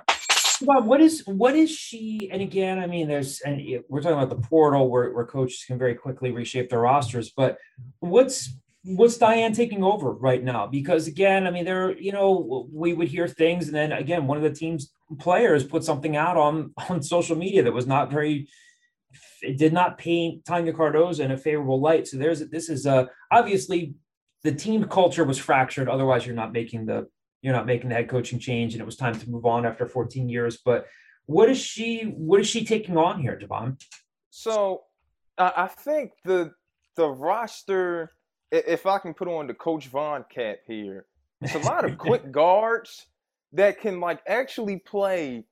Bob, 0.61 0.85
what 0.85 1.01
is 1.01 1.23
what 1.25 1.55
is 1.55 1.69
she? 1.69 2.29
And 2.31 2.41
again, 2.41 2.79
I 2.79 2.87
mean, 2.87 3.07
there's 3.07 3.41
and 3.41 3.61
we're 3.89 4.01
talking 4.01 4.17
about 4.17 4.29
the 4.29 4.47
portal 4.47 4.89
where, 4.89 5.11
where 5.11 5.25
coaches 5.25 5.63
can 5.65 5.77
very 5.77 5.95
quickly 5.95 6.31
reshape 6.31 6.69
their 6.69 6.79
rosters. 6.79 7.31
But 7.35 7.57
what's 7.99 8.55
what's 8.83 9.17
Diane 9.17 9.53
taking 9.53 9.83
over 9.83 10.13
right 10.13 10.43
now? 10.43 10.65
Because 10.65 11.07
again, 11.07 11.45
I 11.45 11.51
mean, 11.51 11.65
there 11.65 11.97
you 11.97 12.11
know 12.11 12.67
we 12.71 12.93
would 12.93 13.07
hear 13.07 13.27
things, 13.27 13.67
and 13.67 13.75
then 13.75 13.91
again, 13.91 14.27
one 14.27 14.37
of 14.37 14.43
the 14.43 14.51
team's 14.51 14.93
players 15.19 15.63
put 15.63 15.83
something 15.83 16.15
out 16.15 16.37
on 16.37 16.73
on 16.89 17.03
social 17.03 17.35
media 17.35 17.63
that 17.63 17.73
was 17.73 17.87
not 17.87 18.11
very. 18.11 18.47
It 19.41 19.57
did 19.57 19.73
not 19.73 19.97
paint 19.97 20.43
Tonya 20.45 20.73
Cardoza 20.73 21.21
in 21.21 21.31
a 21.31 21.37
favorable 21.37 21.79
light. 21.79 22.07
So 22.07 22.17
there's 22.17 22.39
this 22.49 22.69
is 22.69 22.85
uh 22.85 23.05
obviously 23.31 23.95
the 24.43 24.51
team 24.51 24.83
culture 24.85 25.23
was 25.23 25.37
fractured. 25.37 25.89
Otherwise, 25.89 26.25
you're 26.25 26.35
not 26.35 26.53
making 26.53 26.85
the 26.85 27.07
you're 27.41 27.53
not 27.53 27.65
making 27.65 27.89
the 27.89 27.95
head 27.95 28.09
coaching 28.09 28.39
change, 28.39 28.73
and 28.73 28.81
it 28.81 28.85
was 28.85 28.95
time 28.95 29.17
to 29.17 29.29
move 29.29 29.45
on 29.45 29.65
after 29.65 29.85
14 29.85 30.27
years. 30.27 30.57
But 30.63 30.85
what 31.25 31.49
is 31.49 31.59
she? 31.59 32.03
What 32.03 32.39
is 32.39 32.47
she 32.47 32.65
taking 32.65 32.97
on 32.97 33.19
here, 33.19 33.39
Javon? 33.41 33.81
So 34.29 34.83
I 35.37 35.53
I 35.55 35.67
think 35.67 36.11
the 36.23 36.51
the 36.95 37.07
roster, 37.07 38.11
if 38.51 38.85
I 38.85 38.97
can 38.99 39.13
put 39.13 39.27
on 39.27 39.47
the 39.47 39.53
Coach 39.53 39.87
Vaughn 39.87 40.25
cap 40.33 40.57
here, 40.67 41.05
it's 41.41 41.55
a 41.55 41.59
lot 41.59 41.85
of 41.85 41.97
quick 42.07 42.31
guards 42.31 43.05
that 43.53 43.79
can 43.79 43.99
like 43.99 44.21
actually 44.27 44.77
play 44.77 45.45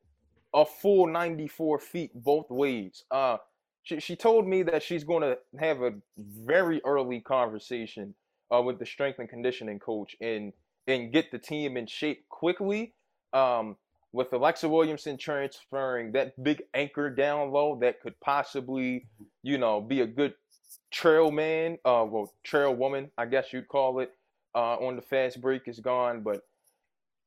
a 0.54 0.66
full 0.66 1.08
94 1.08 1.80
feet 1.80 2.12
both 2.14 2.50
ways. 2.50 3.04
Uh, 3.12 3.38
she, 3.86 4.02
she 4.02 4.18
told 4.18 4.48
me 4.48 4.64
that 4.66 4.84
she's 4.84 5.06
going 5.06 5.24
to 5.24 5.40
have 5.60 5.82
a 5.84 5.94
very 6.18 6.82
early 6.86 7.22
conversation 7.22 8.16
uh, 8.56 8.62
with 8.62 8.80
the 8.80 8.88
strength 8.88 9.20
and 9.20 9.30
conditioning 9.30 9.80
coach 9.80 10.18
and 10.22 10.54
and 10.88 11.14
get 11.14 11.32
the 11.32 11.40
team 11.40 11.78
in 11.78 11.88
shape 11.88 12.30
quickly. 12.30 12.94
Um, 13.34 13.78
with 14.14 14.34
Alexa 14.34 14.70
Williamson 14.70 15.18
transferring 15.18 16.14
that 16.14 16.42
big 16.44 16.64
anchor 16.74 17.10
down 17.10 17.52
low 17.52 17.78
that 17.82 18.02
could 18.02 18.20
possibly, 18.22 19.08
you 19.44 19.58
know, 19.58 19.82
be 19.82 20.02
a 20.02 20.08
good 20.08 20.36
trail 20.92 21.32
man, 21.32 21.80
uh, 21.86 22.06
well, 22.10 22.34
trail 22.44 22.76
woman, 22.76 23.12
I 23.18 23.28
guess 23.28 23.54
you'd 23.54 23.68
call 23.70 24.00
it, 24.02 24.14
uh, 24.56 24.78
on 24.78 24.98
the 24.98 25.04
fast 25.04 25.42
break 25.42 25.68
is 25.68 25.80
gone, 25.80 26.22
but 26.24 26.44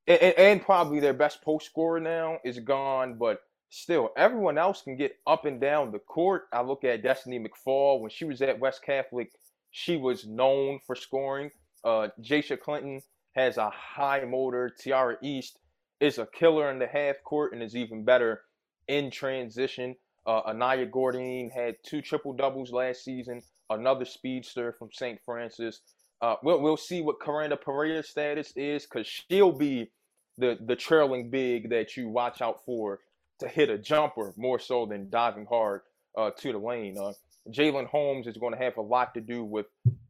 and, 0.07 0.23
and- 0.23 0.63
probably 0.63 1.01
their 1.01 1.15
best 1.15 1.43
post 1.43 1.67
scorer 1.67 2.01
now 2.01 2.39
is 2.45 2.59
gone, 2.61 3.15
but 3.19 3.43
still, 3.71 4.11
everyone 4.17 4.59
else 4.59 4.83
can 4.83 4.97
get 4.97 5.17
up 5.27 5.45
and 5.45 5.61
down 5.61 5.93
the 5.93 5.99
court. 5.99 6.45
I 6.53 6.63
look 6.63 6.85
at 6.85 7.03
Destiny 7.03 7.39
McFall 7.39 8.01
when 8.01 8.11
she 8.11 8.25
was 8.25 8.43
at 8.43 8.59
West 8.59 8.83
Catholic, 8.83 9.31
she 9.71 9.97
was 9.97 10.27
known 10.27 10.81
for 10.87 10.95
scoring. 10.95 11.51
Uh, 11.85 12.09
Jasha 12.21 12.59
Clinton 12.59 13.03
has 13.35 13.57
a 13.57 13.71
high 13.71 14.25
motor. 14.25 14.71
Tiara 14.71 15.17
East 15.23 15.59
is 16.01 16.19
a 16.19 16.27
killer 16.27 16.71
in 16.71 16.79
the 16.79 16.87
half 16.87 17.17
court 17.25 17.53
and 17.53 17.63
is 17.63 17.77
even 17.77 18.05
better 18.05 18.43
in 18.89 19.11
transition. 19.11 19.95
Uh, 20.27 20.41
Anaya 20.47 20.87
Gordon 20.87 21.51
had 21.51 21.77
two 21.85 22.03
triple 22.03 22.33
doubles 22.33 22.73
last 22.73 23.05
season. 23.05 23.43
Another 23.71 24.05
speedster 24.05 24.75
from 24.79 24.89
St. 24.93 25.19
Francis. 25.25 25.81
Uh, 26.21 26.35
we'll 26.43 26.61
we'll 26.61 26.77
see 26.77 27.01
what 27.01 27.21
Karina 27.21 27.57
Pereira's 27.57 28.09
status 28.09 28.53
is 28.57 28.85
because 28.85 29.07
she'll 29.07 29.53
be 29.53 29.91
the 30.37 30.59
the 30.67 30.75
trailing 30.75 31.31
big 31.31 31.71
that 31.71 31.97
you 31.97 32.09
watch 32.09 32.43
out 32.43 32.65
for 32.65 33.01
to 33.41 33.49
hit 33.49 33.71
a 33.71 33.79
jumper 33.79 34.35
more 34.37 34.59
so 34.59 34.87
than 34.87 35.11
diving 35.11 35.47
hard 35.47 35.83
uh, 36.17 36.31
to 36.39 36.53
the 36.53 36.59
lane. 36.59 36.97
Uh, 36.99 37.13
Jalen 37.51 37.87
Holmes 37.87 38.27
is 38.27 38.37
going 38.37 38.53
to 38.55 38.59
have 38.63 38.77
a 38.77 38.83
lot 38.83 39.15
to 39.15 39.21
do 39.21 39.45
with 39.45 39.67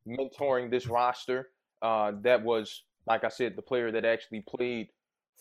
mentoring 0.06 0.70
this 0.70 0.86
roster. 0.86 1.50
Uh, 1.82 2.12
that 2.22 2.42
was, 2.42 2.82
like 3.06 3.24
I 3.24 3.28
said, 3.28 3.54
the 3.56 3.62
player 3.62 3.92
that 3.92 4.04
actually 4.04 4.44
played 4.48 4.88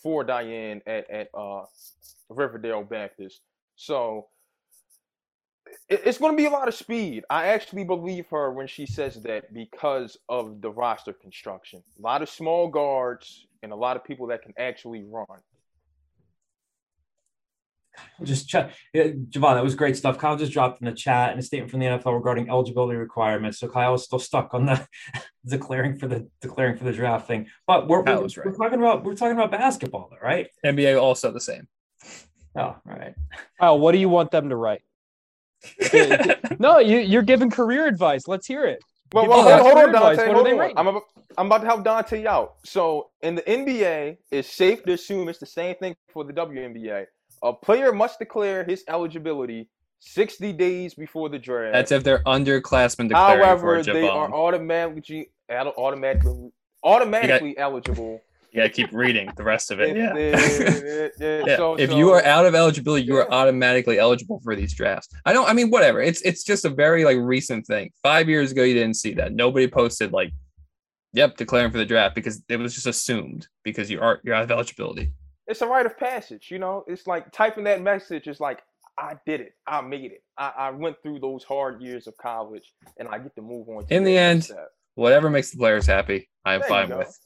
for 0.01 0.23
Diane 0.23 0.81
at 0.85 1.09
at 1.09 1.29
uh, 1.33 1.63
Riverdale 2.29 2.83
Baptist. 2.83 3.41
So 3.75 4.27
it- 5.89 6.01
it's 6.05 6.17
going 6.17 6.33
to 6.33 6.37
be 6.37 6.45
a 6.45 6.49
lot 6.51 6.67
of 6.67 6.75
speed. 6.75 7.25
I 7.29 7.47
actually 7.47 7.83
believe 7.83 8.27
her 8.29 8.51
when 8.51 8.67
she 8.67 8.85
says 8.85 9.21
that 9.23 9.53
because 9.53 10.17
of 10.29 10.61
the 10.61 10.69
roster 10.71 11.13
construction. 11.13 11.83
A 11.97 12.01
lot 12.01 12.21
of 12.21 12.29
small 12.29 12.67
guards 12.67 13.47
and 13.63 13.71
a 13.71 13.75
lot 13.75 13.95
of 13.97 14.03
people 14.03 14.27
that 14.27 14.43
can 14.43 14.53
actually 14.57 15.03
run. 15.03 15.25
Just 18.23 18.47
check, 18.47 18.73
Javon. 18.95 19.55
That 19.55 19.63
was 19.63 19.75
great 19.75 19.97
stuff. 19.97 20.17
Kyle 20.17 20.37
just 20.37 20.51
dropped 20.51 20.81
in 20.81 20.85
the 20.85 20.93
chat 20.93 21.31
and 21.31 21.39
a 21.39 21.43
statement 21.43 21.71
from 21.71 21.79
the 21.79 21.85
NFL 21.85 22.15
regarding 22.15 22.49
eligibility 22.49 22.97
requirements. 22.97 23.59
So 23.59 23.67
Kyle 23.67 23.93
is 23.93 24.03
still 24.03 24.19
stuck 24.19 24.53
on 24.53 24.65
the 24.65 24.87
declaring 25.45 25.97
for 25.97 26.07
the 26.07 26.27
declaring 26.41 26.77
for 26.77 26.83
the 26.83 26.93
draft 26.93 27.27
thing. 27.27 27.47
But 27.65 27.87
we're, 27.87 28.01
we're, 28.01 28.15
right. 28.21 28.37
we're 28.45 28.53
talking 28.53 28.79
about 28.79 29.03
we're 29.03 29.15
talking 29.15 29.37
about 29.37 29.51
basketball, 29.51 30.09
though, 30.11 30.25
right? 30.25 30.47
NBA 30.65 31.01
also 31.01 31.31
the 31.31 31.41
same. 31.41 31.67
Oh, 32.55 32.75
right. 32.85 33.13
Kyle, 33.59 33.79
what 33.79 33.91
do 33.91 33.99
you 33.99 34.09
want 34.09 34.31
them 34.31 34.49
to 34.49 34.55
write? 34.55 34.81
no, 36.59 36.79
you, 36.79 36.97
you're 36.99 37.21
giving 37.21 37.49
career 37.49 37.87
advice. 37.87 38.27
Let's 38.27 38.47
hear 38.47 38.65
it. 38.65 38.83
Well, 39.13 39.27
well 39.27 39.43
hold, 39.43 39.61
hold 39.61 39.77
on, 39.77 39.89
advice. 39.89 40.17
Dante. 40.17 40.33
Hold 40.33 40.47
on. 40.47 40.73
I'm 40.75 40.87
about, 40.87 41.03
I'm 41.37 41.45
about 41.45 41.59
to 41.59 41.65
help 41.65 41.83
Dante 41.83 42.25
out. 42.25 42.55
So 42.65 43.09
in 43.21 43.35
the 43.35 43.41
NBA, 43.43 44.17
it's 44.31 44.49
safe 44.49 44.83
to 44.83 44.93
assume 44.93 45.29
it's 45.29 45.39
the 45.39 45.45
same 45.45 45.75
thing 45.75 45.95
for 46.09 46.23
the 46.23 46.33
WNBA. 46.33 47.05
A 47.43 47.53
player 47.53 47.91
must 47.91 48.19
declare 48.19 48.63
his 48.63 48.83
eligibility 48.87 49.69
60 49.99 50.53
days 50.53 50.93
before 50.93 51.29
the 51.29 51.39
draft. 51.39 51.73
That's 51.73 51.91
if 51.91 52.03
they're 52.03 52.23
underclassmen 52.23 53.09
declaring 53.09 53.43
However, 53.43 53.83
for 53.83 53.93
they 53.93 54.07
are 54.07 54.31
automatically 54.31 55.31
automatically 55.49 56.51
automatically 56.83 57.57
eligible. 57.57 58.21
You 58.51 58.61
gotta 58.61 58.69
keep 58.69 58.91
reading 58.93 59.29
the 59.35 59.43
rest 59.43 59.71
of 59.71 59.79
it. 59.79 59.95
Yeah. 59.95 60.15
yeah, 60.15 61.43
Yeah. 61.47 61.57
so- 61.57 61.75
if 61.75 61.89
so- 61.91 61.97
you 61.97 62.11
are 62.11 62.23
out 62.23 62.45
of 62.45 62.55
eligibility, 62.55 63.05
you 63.05 63.15
are 63.17 63.31
automatically 63.31 63.99
eligible 63.99 64.39
for 64.43 64.55
these 64.55 64.73
drafts. 64.73 65.09
I 65.25 65.33
don't. 65.33 65.47
I 65.49 65.53
mean, 65.53 65.69
whatever. 65.69 66.01
It's 66.01 66.21
it's 66.21 66.43
just 66.43 66.65
a 66.65 66.69
very 66.69 67.03
like 67.03 67.17
recent 67.19 67.67
thing. 67.67 67.91
Five 68.01 68.29
years 68.29 68.51
ago, 68.51 68.63
you 68.63 68.73
didn't 68.73 68.95
see 68.95 69.13
that. 69.15 69.33
Nobody 69.33 69.67
posted 69.67 70.13
like, 70.13 70.31
"Yep, 71.13 71.37
declaring 71.37 71.71
for 71.71 71.77
the 71.77 71.85
draft," 71.85 72.15
because 72.15 72.41
it 72.47 72.57
was 72.57 72.73
just 72.73 72.87
assumed 72.87 73.47
because 73.63 73.91
you 73.91 73.99
are 73.99 74.21
you're 74.23 74.35
out 74.35 74.43
of 74.43 74.51
eligibility. 74.51 75.11
It's 75.47 75.61
a 75.61 75.67
rite 75.67 75.85
of 75.85 75.97
passage, 75.97 76.49
you 76.51 76.59
know. 76.59 76.83
It's 76.87 77.07
like 77.07 77.31
typing 77.31 77.63
that 77.65 77.81
message 77.81 78.27
is 78.27 78.39
like, 78.39 78.61
I 78.97 79.15
did 79.25 79.41
it, 79.41 79.53
I 79.67 79.81
made 79.81 80.11
it, 80.11 80.23
I, 80.37 80.51
I 80.57 80.69
went 80.71 80.97
through 81.03 81.19
those 81.19 81.43
hard 81.43 81.81
years 81.81 82.07
of 82.07 82.17
college, 82.17 82.73
and 82.99 83.07
I 83.07 83.19
get 83.19 83.35
to 83.35 83.41
move 83.41 83.69
on. 83.69 83.85
To 83.85 83.93
In 83.93 84.03
the 84.03 84.17
end, 84.17 84.45
step. 84.45 84.69
whatever 84.95 85.29
makes 85.29 85.51
the 85.51 85.57
players 85.57 85.85
happy, 85.85 86.29
I 86.43 86.55
am 86.55 86.61
There 86.61 86.69
fine 86.69 86.89
with. 86.97 87.17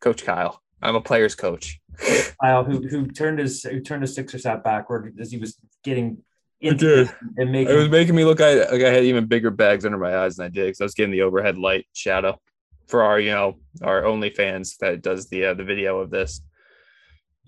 Coach 0.00 0.24
Kyle, 0.24 0.62
I'm 0.82 0.94
a 0.96 1.00
player's 1.00 1.34
coach. 1.34 1.80
Kyle, 2.42 2.64
who 2.64 2.86
who 2.86 3.06
turned 3.08 3.38
his 3.38 3.62
who 3.62 3.80
turned 3.80 4.02
his 4.02 4.14
Sixers 4.14 4.44
hat 4.44 4.62
backward 4.62 5.14
as 5.20 5.30
he 5.30 5.38
was 5.38 5.56
getting 5.84 6.18
I 6.62 6.68
into 6.68 6.86
did. 6.86 7.06
it 7.08 7.14
and 7.38 7.52
making 7.52 7.74
It 7.74 7.76
was 7.78 7.88
making 7.88 8.14
me 8.14 8.24
look 8.24 8.40
like 8.40 8.70
like 8.70 8.82
I 8.82 8.90
had 8.90 9.04
even 9.04 9.26
bigger 9.26 9.50
bags 9.50 9.84
under 9.84 9.98
my 9.98 10.16
eyes 10.18 10.36
than 10.36 10.46
I 10.46 10.48
did 10.50 10.66
because 10.66 10.80
I 10.80 10.84
was 10.84 10.94
getting 10.94 11.12
the 11.12 11.22
overhead 11.22 11.58
light 11.58 11.86
shadow 11.94 12.38
for 12.86 13.02
our 13.02 13.18
you 13.18 13.30
know 13.30 13.58
our 13.82 14.02
OnlyFans 14.02 14.78
that 14.78 15.02
does 15.02 15.28
the 15.28 15.46
uh, 15.46 15.54
the 15.54 15.64
video 15.64 16.00
of 16.00 16.10
this 16.10 16.40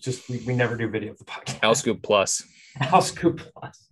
just 0.00 0.28
we, 0.28 0.38
we 0.46 0.54
never 0.54 0.76
do 0.76 0.88
video 0.88 1.12
of 1.12 1.18
the 1.18 1.24
podcast. 1.24 1.58
Owl 1.62 1.74
Scoop 1.74 2.02
Plus. 2.02 2.42
House 2.76 3.08
Scoop 3.08 3.42
Plus. 3.54 3.88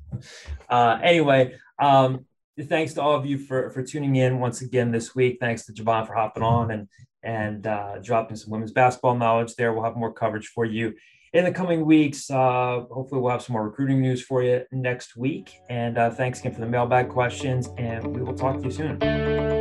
Uh, 0.69 0.99
anyway, 1.03 1.55
um, 1.79 2.25
thanks 2.61 2.95
to 2.95 3.03
all 3.03 3.15
of 3.17 3.27
you 3.27 3.39
for 3.39 3.71
for 3.71 3.83
tuning 3.83 4.17
in 4.17 4.39
once 4.39 4.61
again 4.61 4.91
this 4.91 5.15
week. 5.15 5.39
Thanks 5.41 5.67
to 5.67 5.73
Javon 5.73 6.07
for 6.07 6.15
hopping 6.15 6.43
on 6.43 6.71
and 6.71 6.89
and 7.23 7.67
uh, 7.67 7.99
dropping 7.99 8.37
some 8.37 8.51
women's 8.51 8.73
basketball 8.73 9.17
knowledge 9.17 9.55
there. 9.57 9.73
We'll 9.73 9.85
have 9.85 9.97
more 9.97 10.13
coverage 10.13 10.47
for 10.49 10.65
you 10.65 10.95
in 11.33 11.45
the 11.45 11.53
coming 11.53 11.85
weeks. 11.85 12.31
Uh, 12.31 12.85
hopefully, 12.91 13.21
we'll 13.21 13.33
have 13.33 13.43
some 13.43 13.55
more 13.55 13.65
recruiting 13.65 14.01
news 14.01 14.23
for 14.23 14.43
you 14.43 14.63
next 14.71 15.17
week. 15.17 15.51
And 15.69 15.99
uh, 15.99 16.11
thanks 16.11 16.41
again 16.41 16.55
for 16.55 16.61
the 16.61 16.67
mailbag 16.67 17.09
questions, 17.09 17.69
and 17.79 18.15
we 18.15 18.23
will 18.23 18.35
talk 18.35 18.59
to 18.59 18.65
you 18.65 18.71
soon. 18.71 19.56